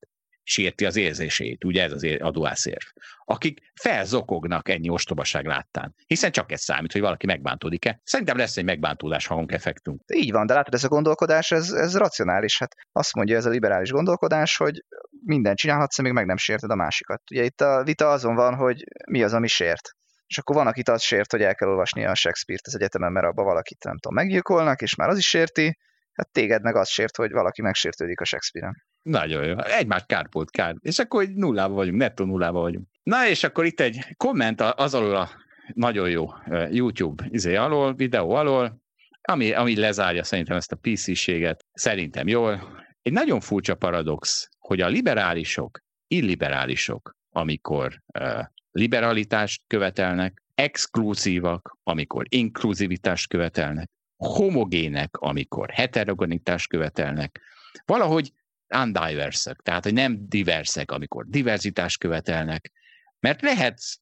Sérti 0.49 0.85
az 0.85 0.97
érzését, 0.97 1.65
ugye 1.65 1.83
ez 1.83 1.93
az 1.93 2.07
adóászérv. 2.19 2.87
Akik 3.25 3.59
felzokognak 3.75 4.69
ennyi 4.69 4.89
ostobaság 4.89 5.47
láttán. 5.47 5.95
Hiszen 6.07 6.31
csak 6.31 6.53
ez 6.53 6.61
számít, 6.61 6.93
hogy 6.93 7.01
valaki 7.01 7.27
megbántódik-e. 7.27 8.01
Szerintem 8.05 8.37
lesz 8.37 8.57
egy 8.57 8.65
megbántódás 8.65 9.27
hangeffektünk. 9.27 10.03
Így 10.15 10.33
van, 10.33 10.47
de 10.47 10.55
látod, 10.55 10.75
ez 10.75 10.85
a 10.85 10.89
gondolkodás, 10.89 11.51
ez, 11.51 11.71
ez 11.71 11.97
racionális. 11.97 12.59
Hát 12.59 12.75
azt 12.93 13.15
mondja 13.15 13.37
ez 13.37 13.47
a 13.47 13.51
liberális 13.51 13.91
gondolkodás, 13.91 14.57
hogy 14.57 14.85
mindent 15.25 15.59
csinálhatsz, 15.59 15.99
még 15.99 16.13
meg 16.13 16.27
nem 16.27 16.37
sérted 16.37 16.71
a 16.71 16.75
másikat. 16.75 17.23
Ugye 17.31 17.45
itt 17.45 17.61
a 17.61 17.83
vita 17.85 18.11
azon 18.11 18.35
van, 18.35 18.55
hogy 18.55 18.85
mi 19.11 19.23
az, 19.23 19.33
ami 19.33 19.47
sért. 19.47 19.91
És 20.27 20.39
akkor 20.39 20.57
van, 20.57 20.67
akit 20.67 20.89
az 20.89 21.03
sért, 21.03 21.31
hogy 21.31 21.43
el 21.43 21.55
kell 21.55 21.69
olvasni 21.69 22.05
a 22.05 22.15
Shakespeare-t 22.15 22.67
az 22.67 22.75
egyetemen, 22.75 23.13
mert 23.13 23.27
abban 23.27 23.45
valakit 23.45 23.85
nem 23.85 23.99
tudom, 23.99 24.17
meggyilkolnak, 24.17 24.83
és 24.83 24.95
már 24.95 25.09
az 25.09 25.19
is 25.19 25.29
sérti. 25.29 25.79
Hát 26.17 26.33
téged 26.33 26.63
meg 26.63 26.77
az 26.77 26.89
sért, 26.89 27.17
hogy 27.17 27.31
valaki 27.31 27.63
megsértődik 27.63 28.21
a 28.21 28.25
Shakespeare-en. 28.25 28.85
Nagyon 29.03 29.45
jó. 29.45 29.59
Egymást 29.59 30.07
kárpót 30.07 30.51
kár. 30.51 30.75
És 30.81 30.99
akkor 30.99 31.23
így 31.23 31.35
nullába 31.35 31.75
vagyunk, 31.75 31.97
nettó 31.97 32.25
nullába 32.25 32.61
vagyunk. 32.61 32.87
Na 33.03 33.29
és 33.29 33.45
akkor 33.45 33.65
itt 33.65 33.81
egy 33.81 34.15
komment 34.17 34.61
az 34.61 34.95
alól 34.95 35.17
a 35.17 35.31
nagyon 35.75 36.11
jó 36.11 36.27
YouTube 36.71 37.27
izé 37.31 37.55
alól, 37.55 37.95
videó 37.95 38.31
alól, 38.31 38.81
ami, 39.23 39.53
ami 39.53 39.77
lezárja 39.77 40.25
szerintem 40.25 40.57
ezt 40.57 40.73
a 40.73 40.79
PC-séget, 40.81 41.65
szerintem 41.73 42.29
jól. 42.29 42.85
Egy 43.03 43.13
nagyon 43.13 43.41
furcsa 43.41 43.75
paradox, 43.75 44.49
hogy 44.59 44.81
a 44.81 44.89
liberálisok, 44.89 45.79
illiberálisok, 46.07 47.15
amikor 47.31 48.01
uh, 48.19 48.45
liberalitást 48.71 49.63
követelnek, 49.67 50.43
exkluzívak, 50.55 51.77
amikor 51.83 52.25
inkluzivitást 52.29 53.29
követelnek, 53.29 53.89
homogének, 54.17 55.17
amikor 55.17 55.71
heterogenitást 55.71 56.69
követelnek, 56.69 57.41
valahogy 57.85 58.33
undiversek, 58.75 59.61
tehát 59.61 59.85
hogy 59.85 59.93
nem 59.93 60.29
diversek, 60.29 60.91
amikor 60.91 61.27
diverzitást 61.29 61.99
követelnek, 61.99 62.73
mert 63.21 63.43
lehetsz 63.43 63.99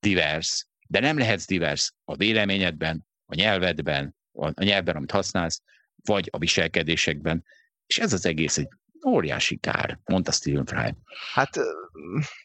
divers, 0.00 0.66
de 0.88 1.00
nem 1.00 1.18
lehetsz 1.18 1.46
divers 1.46 1.94
a 2.04 2.16
véleményedben, 2.16 3.06
a 3.26 3.34
nyelvedben, 3.34 4.16
a 4.32 4.64
nyelvben, 4.64 4.96
amit 4.96 5.10
használsz, 5.10 5.62
vagy 6.04 6.28
a 6.32 6.38
viselkedésekben, 6.38 7.44
és 7.86 7.98
ez 7.98 8.12
az 8.12 8.26
egész 8.26 8.58
egy 8.58 8.68
óriási 9.06 9.56
kár, 9.56 9.98
mondta 10.04 10.32
Stephen 10.32 10.64
Fry. 10.64 10.94
Hát, 11.32 11.58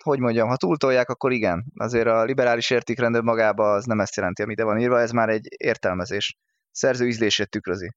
hogy 0.04 0.20
mondjam, 0.20 0.48
ha 0.48 0.58
túltolják, 0.58 1.10
akkor 1.10 1.32
igen. 1.32 1.66
Azért 1.76 2.08
a 2.08 2.24
liberális 2.24 2.70
értékrend 2.70 3.24
magába 3.24 3.72
az 3.72 3.86
nem 3.86 4.00
ezt 4.00 4.16
jelenti, 4.16 4.42
ami 4.42 4.52
ide 4.52 4.64
van 4.64 4.80
írva, 4.80 5.00
ez 5.00 5.12
már 5.12 5.30
egy 5.30 5.48
értelmezés. 5.58 6.38
Szerző 6.72 7.08
ízlését 7.08 7.50
tükrözi. 7.50 7.92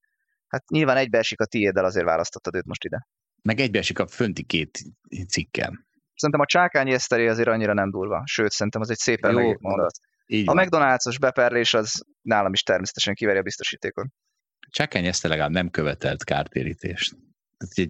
Hát 0.48 0.68
nyilván 0.68 0.96
egybeesik 0.96 1.40
a 1.40 1.46
tiéddel, 1.46 1.84
azért 1.84 2.04
választottad 2.04 2.54
őt 2.54 2.66
most 2.66 2.84
ide. 2.84 3.06
Meg 3.42 3.60
egybeesik 3.60 3.98
a 3.98 4.06
fönti 4.06 4.44
két 4.44 4.78
cikkem. 5.28 5.86
Szerintem 6.14 6.40
a 6.40 6.46
csákányi 6.46 6.92
eszteré 6.92 7.28
azért 7.28 7.48
annyira 7.48 7.72
nem 7.72 7.90
durva, 7.90 8.22
sőt, 8.24 8.50
szerintem 8.50 8.80
az 8.80 8.90
egy 8.90 8.96
szépen 8.96 9.32
Jó, 9.32 9.52
mondat. 9.58 9.98
Így 10.26 10.48
A. 10.48 10.52
McDonald's-os 10.52 11.18
beperlés 11.20 11.74
az 11.74 12.04
nálam 12.22 12.52
is 12.52 12.62
természetesen 12.62 13.14
kiveri 13.14 13.38
a 13.38 13.42
biztosítékot. 13.42 14.06
Csákány 14.70 15.06
Eszter 15.06 15.30
legalább 15.30 15.52
nem 15.52 15.70
követelt 15.70 16.24
kártérítést. 16.24 17.16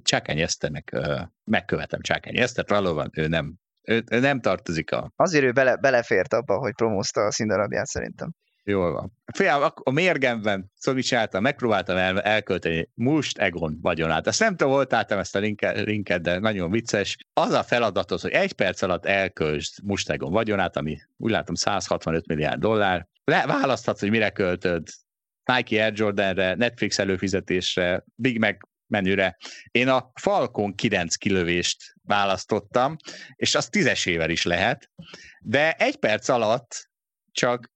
Csákány 0.03 0.41
Eszternek 0.41 0.91
uh, 0.93 1.21
megkövetem 1.45 2.01
Csákány 2.01 2.39
Esztert, 2.39 2.69
valóban 2.69 3.11
ő 3.13 3.27
nem, 3.27 3.55
ő, 3.83 4.05
ő 4.11 4.21
nem 4.21 4.41
tartozik 4.41 4.93
a 4.93 5.13
Azért 5.17 5.45
ő 5.45 5.53
bele, 5.53 5.77
belefért 5.77 6.33
abba, 6.33 6.59
hogy 6.59 6.75
promózta 6.75 7.21
a 7.21 7.33
színdarabját 7.33 7.87
szerintem. 7.87 8.33
Jól 8.65 8.93
van. 8.93 9.13
Fiam, 9.35 9.73
a 9.75 9.91
mérgemben, 9.91 10.71
szóval 10.75 11.01
mit 11.01 11.09
csináltam, 11.09 11.43
megpróbáltam 11.43 11.97
el, 11.97 12.21
elkölteni 12.21 12.91
Must 12.95 13.39
Egon 13.39 13.79
vagyonát. 13.81 14.27
Azt 14.27 14.41
nem 14.41 14.57
tudom, 14.57 14.73
hol 14.73 14.87
találtam 14.87 15.19
ezt 15.19 15.37
a 15.37 15.39
linket, 15.39 15.85
linket, 15.85 16.23
de 16.23 16.39
nagyon 16.39 16.71
vicces. 16.71 17.17
Az 17.33 17.53
a 17.53 17.63
feladatod, 17.63 18.21
hogy 18.21 18.31
egy 18.31 18.53
perc 18.53 18.83
alatt 18.83 19.07
elköltsd 19.07 19.83
Must 19.83 20.11
Egon 20.11 20.33
vagyonát, 20.33 20.77
ami 20.77 20.99
úgy 21.17 21.31
látom 21.31 21.55
165 21.55 22.27
milliárd 22.27 22.61
dollár. 22.61 23.07
Le, 23.25 23.47
választhatsz, 23.47 24.01
hogy 24.01 24.11
mire 24.11 24.31
költöd. 24.31 24.89
Nike 25.53 25.85
Air 25.85 25.93
Jordanre, 25.97 26.55
Netflix 26.55 26.99
előfizetésre, 26.99 28.05
Big 28.15 28.39
Mac 28.39 28.57
menüre. 28.87 29.37
Én 29.71 29.89
a 29.89 30.11
Falcon 30.21 30.75
9 30.75 31.15
kilövést 31.15 31.95
választottam, 32.03 32.97
és 33.37 33.55
az 33.55 33.69
tízesével 33.69 34.31
is 34.31 34.45
lehet, 34.45 34.91
de 35.41 35.73
egy 35.73 35.97
perc 35.97 36.29
alatt 36.29 36.91
csak 37.33 37.73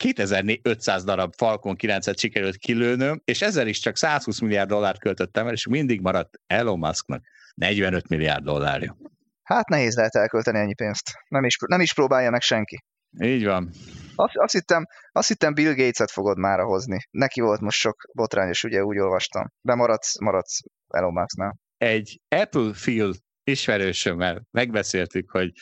2500 0.00 1.04
darab 1.04 1.34
Falcon 1.36 1.76
9-et 1.78 2.18
sikerült 2.18 2.56
kilőnöm, 2.56 3.20
és 3.24 3.42
ezzel 3.42 3.66
is 3.66 3.78
csak 3.78 3.96
120 3.96 4.40
milliárd 4.40 4.68
dollárt 4.68 4.98
költöttem 4.98 5.46
el, 5.46 5.52
és 5.52 5.66
mindig 5.66 6.00
maradt 6.00 6.40
Elon 6.46 6.78
Musknak 6.78 7.22
45 7.54 8.08
milliárd 8.08 8.44
dollárja. 8.44 8.96
Hát 9.42 9.68
nehéz 9.68 9.96
lehet 9.96 10.14
elkölteni 10.14 10.58
ennyi 10.58 10.74
pénzt. 10.74 11.10
Nem 11.28 11.44
is, 11.44 11.56
nem 11.66 11.80
is 11.80 11.94
próbálja 11.94 12.30
meg 12.30 12.40
senki. 12.40 12.84
Így 13.22 13.44
van. 13.44 13.70
Azt, 14.14 14.36
azt, 14.36 14.52
hittem, 14.52 14.86
azt 15.12 15.28
hittem 15.28 15.54
Bill 15.54 15.74
Gates-et 15.74 16.10
fogod 16.10 16.38
már 16.38 16.60
hozni. 16.60 16.98
Neki 17.10 17.40
volt 17.40 17.60
most 17.60 17.78
sok 17.78 17.96
botrányos, 18.12 18.64
ugye 18.64 18.84
úgy 18.84 18.98
olvastam. 18.98 19.52
De 19.60 19.74
maradsz, 19.74 20.20
maradsz 20.20 20.60
Elon 20.88 21.12
Musknál. 21.12 21.56
Egy 21.76 22.20
Apple 22.28 22.74
Field 22.74 23.16
ismerősömmel 23.44 24.46
megbeszéltük, 24.50 25.30
hogy 25.30 25.52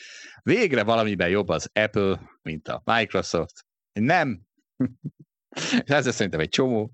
végre 0.43 0.83
valamiben 0.83 1.29
jobb 1.29 1.47
az 1.47 1.69
Apple, 1.73 2.19
mint 2.41 2.67
a 2.67 2.81
Microsoft. 2.85 3.67
Nem. 3.99 4.41
Ezzel 5.85 6.11
szerintem 6.11 6.39
egy 6.39 6.49
csomó 6.49 6.91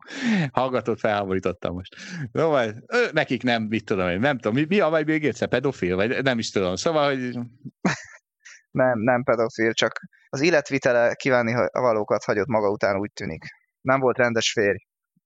hallgatót 0.51 0.99
felháborítottam 0.99 1.73
most. 1.73 1.95
No, 2.31 2.49
majd, 2.49 2.83
ő, 2.87 3.09
nekik 3.11 3.43
nem, 3.43 3.63
mit 3.63 3.85
tudom 3.85 4.09
én, 4.09 4.19
nem 4.19 4.37
tudom, 4.37 4.53
mi, 4.57 4.65
mi 4.67 4.79
a 4.79 4.89
vagy 4.89 5.05
még 5.05 5.25
egyszer 5.25 5.47
pedofil, 5.47 5.95
vagy 5.95 6.23
nem 6.23 6.39
is 6.39 6.51
tudom. 6.51 6.75
Szóval, 6.75 7.13
hogy 7.13 7.39
Nem, 8.71 8.99
nem 8.99 9.23
pedofil, 9.23 9.73
csak 9.73 9.99
az 10.29 10.41
életvitele 10.41 11.13
kívánni 11.13 11.53
valókat 11.71 12.23
hagyott 12.23 12.47
maga 12.47 12.69
után 12.69 12.99
úgy 12.99 13.11
tűnik. 13.11 13.43
Nem 13.81 13.99
volt 13.99 14.17
rendes 14.17 14.51
férj. 14.51 14.77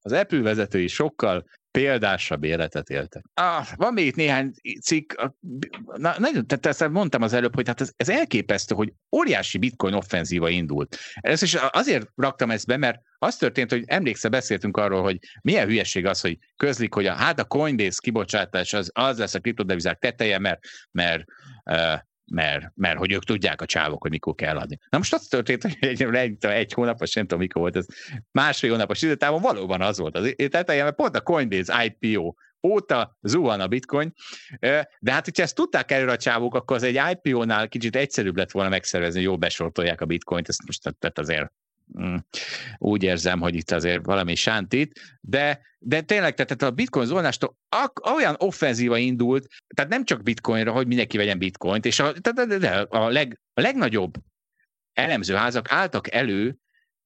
az 0.01 0.11
Apple 0.11 0.41
vezetői 0.41 0.87
sokkal 0.87 1.45
példásabb 1.71 2.43
életet 2.43 2.89
éltek. 2.89 3.23
Ah, 3.33 3.67
van 3.75 3.93
még 3.93 4.05
itt 4.05 4.15
néhány 4.15 4.53
cikk, 4.81 5.13
na, 5.95 6.15
nagyon, 6.17 6.47
tehát 6.47 6.65
ezt 6.65 6.89
mondtam 6.89 7.21
az 7.21 7.33
előbb, 7.33 7.55
hogy 7.55 7.67
hát 7.67 7.81
ez, 7.81 7.91
ez 7.95 8.09
elképesztő, 8.09 8.75
hogy 8.75 8.93
óriási 9.15 9.57
bitcoin 9.57 9.93
offenzíva 9.93 10.49
indult. 10.49 10.97
Ez 11.13 11.41
is 11.41 11.53
azért 11.53 12.09
raktam 12.15 12.51
ezt 12.51 12.65
be, 12.65 12.77
mert 12.77 13.01
az 13.17 13.35
történt, 13.35 13.71
hogy 13.71 13.83
emlékszel, 13.85 14.29
beszéltünk 14.29 14.77
arról, 14.77 15.01
hogy 15.01 15.19
milyen 15.41 15.67
hülyeség 15.67 16.05
az, 16.05 16.21
hogy 16.21 16.37
közlik, 16.55 16.93
hogy 16.93 17.05
a, 17.05 17.13
hát 17.13 17.39
a 17.39 17.45
Coinbase 17.45 17.99
kibocsátás 18.01 18.73
az, 18.73 18.91
az 18.93 19.17
lesz 19.17 19.33
a 19.33 19.39
kriptodevizák 19.39 19.99
teteje, 19.99 20.39
mert, 20.39 20.59
mert 20.91 21.23
uh, 21.65 21.99
mert, 22.31 22.71
mert 22.75 22.97
hogy 22.97 23.11
ők 23.11 23.23
tudják 23.23 23.61
a 23.61 23.65
csávok, 23.65 24.01
hogy 24.01 24.11
mikor 24.11 24.35
kell 24.35 24.57
adni. 24.57 24.77
Na 24.89 24.97
most 24.97 25.13
az 25.13 25.27
történt, 25.27 25.61
hogy 25.61 25.77
egy, 25.79 26.01
egy, 26.01 26.45
egy 26.45 26.73
hónapos, 26.73 27.13
nem 27.13 27.23
tudom 27.23 27.39
mikor 27.39 27.61
volt 27.61 27.75
ez, 27.75 27.85
másfél 28.31 28.71
hónapos 28.71 29.01
időtávon 29.01 29.41
valóban 29.41 29.81
az 29.81 29.97
volt 29.97 30.15
az 30.15 30.35
teteje, 30.49 30.83
mert 30.83 30.95
pont 30.95 31.15
a 31.15 31.21
Coinbase 31.21 31.93
IPO 31.99 32.33
óta 32.67 33.17
zuhan 33.21 33.59
a 33.59 33.67
bitcoin, 33.67 34.13
de 34.99 35.11
hát, 35.11 35.25
hogyha 35.25 35.43
ezt 35.43 35.55
tudták 35.55 35.91
előre 35.91 36.11
a 36.11 36.17
csávók, 36.17 36.55
akkor 36.55 36.75
az 36.75 36.83
egy 36.83 37.01
IPO-nál 37.11 37.67
kicsit 37.67 37.95
egyszerűbb 37.95 38.37
lett 38.37 38.51
volna 38.51 38.69
megszervezni, 38.69 39.19
hogy 39.19 39.29
jó 39.29 39.37
besortolják 39.37 40.01
a 40.01 40.05
bitcoint, 40.05 40.49
ezt 40.49 40.65
most 40.65 40.81
tehát 40.99 41.19
azért 41.19 41.51
úgy 42.77 43.03
érzem, 43.03 43.39
hogy 43.39 43.55
itt 43.55 43.71
azért 43.71 44.05
valami 44.05 44.35
sántít, 44.35 45.17
de, 45.21 45.61
de 45.79 46.01
tényleg, 46.01 46.33
tehát 46.33 46.61
a 46.61 46.71
bitcoin 46.71 47.05
zónástól 47.05 47.57
olyan 48.13 48.35
offenzíva 48.37 48.97
indult, 48.97 49.47
tehát 49.75 49.91
nem 49.91 50.05
csak 50.05 50.23
bitcoinra, 50.23 50.71
hogy 50.71 50.87
mindenki 50.87 51.17
vegyen 51.17 51.37
bitcoint, 51.37 51.85
és 51.85 51.99
a, 51.99 52.11
de 52.11 52.71
a, 52.89 53.09
leg, 53.09 53.39
a 53.53 53.61
legnagyobb 53.61 54.13
elemzőházak 54.93 55.71
álltak 55.71 56.13
elő 56.13 56.57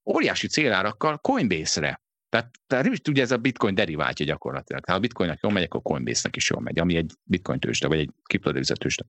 óriási 0.06 0.48
célárakkal 0.48 1.18
Coinbase-re. 1.18 2.02
Tehát, 2.30 2.52
tehát 2.68 2.84
nem 2.84 2.94
is 2.94 3.02
tudja, 3.02 3.24
ez 3.24 3.32
a 3.32 3.38
bitcoin 3.38 3.76
deriváltja 3.76 4.26
gyakorlatilag. 4.26 4.86
Ha 4.86 4.94
a 4.94 5.00
bitcoinnak 5.00 5.40
jól 5.42 5.52
megy, 5.52 5.64
akkor 5.64 5.82
Coinbase-nek 5.82 6.36
is 6.36 6.50
jól 6.50 6.62
megy, 6.62 6.80
ami 6.80 6.96
egy 6.96 7.12
bitcoin 7.24 7.60
tőzsde, 7.60 7.88
vagy 7.88 8.00
egy 8.00 8.12
kriptodevizet 8.24 8.80
tőzsde. 8.80 9.06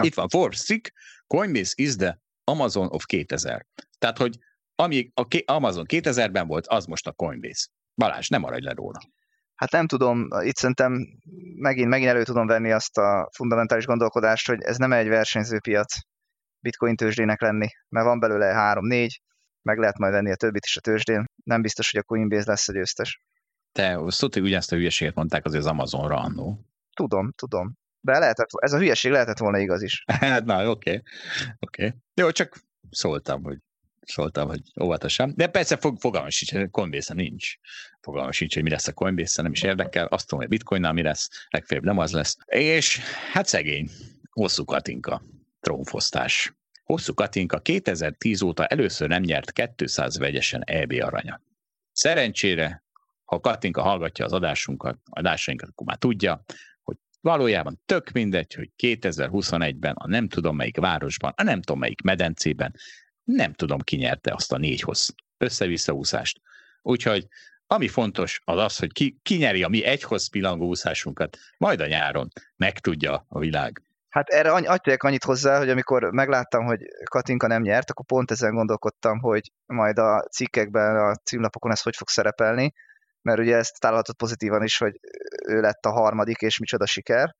Itt 0.00 0.14
van, 0.14 0.28
Forbes 0.28 0.62
cikk, 0.62 0.86
Coinbase 1.26 1.72
is 1.74 1.96
the 1.96 2.20
Amazon 2.44 2.88
of 2.90 3.04
2000. 3.04 3.66
Tehát, 3.98 4.18
hogy 4.18 4.38
ami 4.82 5.10
a 5.14 5.42
Amazon 5.44 5.84
2000-ben 5.88 6.46
volt, 6.46 6.66
az 6.66 6.84
most 6.84 7.06
a 7.06 7.12
Coinbase. 7.12 7.66
Balázs, 7.94 8.28
nem 8.28 8.40
maradj 8.40 8.64
le 8.64 8.72
róla. 8.72 9.00
Hát 9.54 9.70
nem 9.70 9.86
tudom, 9.86 10.28
itt 10.40 10.56
szerintem 10.56 10.92
megint, 11.56 11.88
megint 11.88 12.10
elő 12.10 12.22
tudom 12.22 12.46
venni 12.46 12.72
azt 12.72 12.98
a 12.98 13.28
fundamentális 13.32 13.86
gondolkodást, 13.86 14.46
hogy 14.46 14.62
ez 14.62 14.76
nem 14.76 14.92
egy 14.92 15.08
versenyző 15.08 15.60
piac 15.60 15.94
bitcoin 16.58 16.96
tőzsdének 16.96 17.40
lenni, 17.40 17.66
mert 17.88 18.06
van 18.06 18.18
belőle 18.18 18.46
három-négy, 18.46 19.20
meg 19.62 19.78
lehet 19.78 19.98
majd 19.98 20.12
venni 20.12 20.30
a 20.30 20.36
többit 20.36 20.64
is 20.64 20.76
a 20.76 20.80
tőzsdén. 20.80 21.24
Nem 21.44 21.62
biztos, 21.62 21.90
hogy 21.90 22.00
a 22.00 22.04
Coinbase 22.04 22.50
lesz 22.50 22.68
a 22.68 22.72
győztes. 22.72 23.20
Te 23.72 23.92
tudod, 23.92 24.34
hogy 24.34 24.42
ugyanezt 24.42 24.72
a 24.72 24.76
hülyeséget 24.76 25.14
mondták 25.14 25.44
azért 25.44 25.62
az 25.62 25.70
Amazonra 25.70 26.16
annó. 26.16 26.64
Tudom, 26.96 27.32
tudom. 27.32 27.72
De 28.00 28.18
lehetett, 28.18 28.48
ez 28.50 28.72
a 28.72 28.78
hülyeség 28.78 29.12
lehetett 29.12 29.38
volna 29.38 29.58
igaz 29.58 29.82
is. 29.82 30.04
Hát 30.20 30.44
na, 30.44 30.70
oké. 30.70 30.90
Okay. 30.90 31.02
Okay. 31.58 31.94
Jó, 32.14 32.30
csak 32.30 32.56
szóltam, 32.90 33.42
hogy 33.42 33.58
szóltam, 34.06 34.48
hogy 34.48 34.60
óvatosan. 34.82 35.32
De 35.36 35.46
persze 35.46 35.76
fog, 35.76 36.00
fogalmam 36.00 36.30
sincs, 36.30 36.70
coinbase 36.70 37.14
nincs. 37.14 37.54
Fogalmam 38.00 38.30
sincs, 38.30 38.54
hogy 38.54 38.62
mi 38.62 38.70
lesz 38.70 38.86
a 38.86 38.92
coinbase 38.92 39.42
nem 39.42 39.52
is 39.52 39.62
érdekel. 39.62 40.06
Azt 40.06 40.26
tudom, 40.26 40.40
hogy 40.40 40.48
bitcoinnal 40.48 40.92
mi 40.92 41.02
lesz, 41.02 41.28
legfeljebb 41.50 41.84
nem 41.84 41.98
az 41.98 42.12
lesz. 42.12 42.36
És 42.46 43.00
hát 43.32 43.46
szegény, 43.46 43.90
hosszú 44.30 44.64
Katinka, 44.64 45.22
trónfosztás. 45.60 46.54
Hosszú 46.84 47.14
Katinka 47.14 47.60
2010 47.60 48.42
óta 48.42 48.66
először 48.66 49.08
nem 49.08 49.22
nyert 49.22 49.74
200 49.76 50.18
vegyesen 50.18 50.62
EB 50.64 50.92
aranya. 51.00 51.40
Szerencsére, 51.92 52.84
ha 53.24 53.40
Katinka 53.40 53.82
hallgatja 53.82 54.24
az 54.24 54.32
adásunkat, 54.32 54.98
adásainkat, 55.04 55.68
akkor 55.68 55.86
már 55.86 55.96
tudja, 55.96 56.44
hogy 56.82 56.96
valójában 57.20 57.80
tök 57.86 58.10
mindegy, 58.10 58.54
hogy 58.54 58.70
2021-ben 58.82 59.94
a 59.94 60.08
nem 60.08 60.28
tudom 60.28 60.56
melyik 60.56 60.76
városban, 60.76 61.32
a 61.36 61.42
nem 61.42 61.62
tudom 61.62 61.80
melyik 61.80 62.00
medencében, 62.00 62.74
nem 63.24 63.52
tudom 63.52 63.80
ki 63.80 63.96
nyerte 63.96 64.32
azt 64.34 64.52
a 64.52 64.58
négy 64.58 64.80
hossz 64.80 65.08
össze-vissza 65.38 65.92
úszást. 65.92 66.40
Úgyhogy 66.82 67.26
ami 67.66 67.88
fontos, 67.88 68.40
az 68.44 68.58
az, 68.58 68.78
hogy 68.78 68.92
ki, 68.92 69.18
ki 69.22 69.36
nyeri 69.36 69.62
a 69.62 69.68
mi 69.68 69.84
egy 69.84 70.02
hossz 70.02 70.26
pillangó 70.26 70.66
úszásunkat, 70.66 71.36
majd 71.58 71.80
a 71.80 71.86
nyáron 71.86 72.28
megtudja 72.56 73.24
a 73.28 73.38
világ. 73.38 73.82
Hát 74.08 74.28
erre 74.28 74.52
annyi, 74.52 74.66
adják 74.66 75.02
annyit 75.02 75.24
hozzá, 75.24 75.58
hogy 75.58 75.70
amikor 75.70 76.12
megláttam, 76.12 76.64
hogy 76.64 76.80
Katinka 77.04 77.46
nem 77.46 77.62
nyert, 77.62 77.90
akkor 77.90 78.04
pont 78.04 78.30
ezen 78.30 78.54
gondolkodtam, 78.54 79.18
hogy 79.20 79.52
majd 79.66 79.98
a 79.98 80.28
cikkekben, 80.30 80.96
a 80.96 81.14
címlapokon 81.14 81.70
ez 81.70 81.82
hogy 81.82 81.96
fog 81.96 82.08
szerepelni, 82.08 82.72
mert 83.22 83.38
ugye 83.38 83.56
ezt 83.56 83.80
találhatod 83.80 84.16
pozitívan 84.16 84.62
is, 84.62 84.78
hogy 84.78 85.00
ő 85.48 85.60
lett 85.60 85.84
a 85.84 85.92
harmadik, 85.92 86.40
és 86.40 86.58
micsoda 86.58 86.86
siker. 86.86 87.36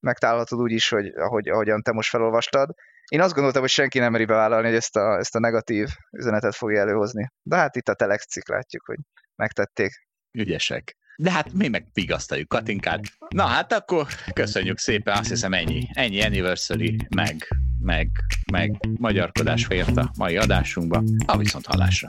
Megtalálhatod 0.00 0.60
úgy 0.60 0.72
is, 0.72 0.88
hogy 0.88 1.06
ahogy, 1.06 1.48
ahogyan 1.48 1.82
te 1.82 1.92
most 1.92 2.08
felolvastad. 2.08 2.74
Én 3.10 3.20
azt 3.20 3.32
gondoltam, 3.34 3.60
hogy 3.60 3.70
senki 3.70 3.98
nem 3.98 4.12
meri 4.12 4.24
bevállalni, 4.24 4.66
hogy 4.66 4.76
ezt 4.76 4.96
a, 4.96 5.18
ezt 5.18 5.34
a 5.34 5.38
negatív 5.38 5.88
üzenetet 6.10 6.54
fogja 6.54 6.80
előhozni. 6.80 7.30
De 7.42 7.56
hát 7.56 7.76
itt 7.76 7.88
a 7.88 7.94
Telex 7.94 8.26
cikk 8.26 8.48
látjuk, 8.48 8.84
hogy 8.86 8.98
megtették. 9.36 9.90
Ügyesek. 10.38 10.96
De 11.16 11.30
hát 11.30 11.52
mi 11.52 11.68
meg 11.68 11.86
vigasztaljuk 11.92 12.48
Katinkát. 12.48 13.00
Na 13.28 13.46
hát 13.46 13.72
akkor 13.72 14.06
köszönjük 14.32 14.78
szépen, 14.78 15.16
azt 15.16 15.28
hiszem 15.28 15.52
ennyi. 15.52 15.88
Ennyi 15.92 16.22
anniversary, 16.22 16.96
meg, 17.14 17.48
meg, 17.78 18.10
meg 18.52 18.76
magyarkodás 18.98 19.66
fért 19.66 19.96
a 19.96 20.10
mai 20.18 20.36
adásunkba. 20.36 21.02
A 21.26 21.36
viszont 21.36 21.66
hallásra. 21.66 22.08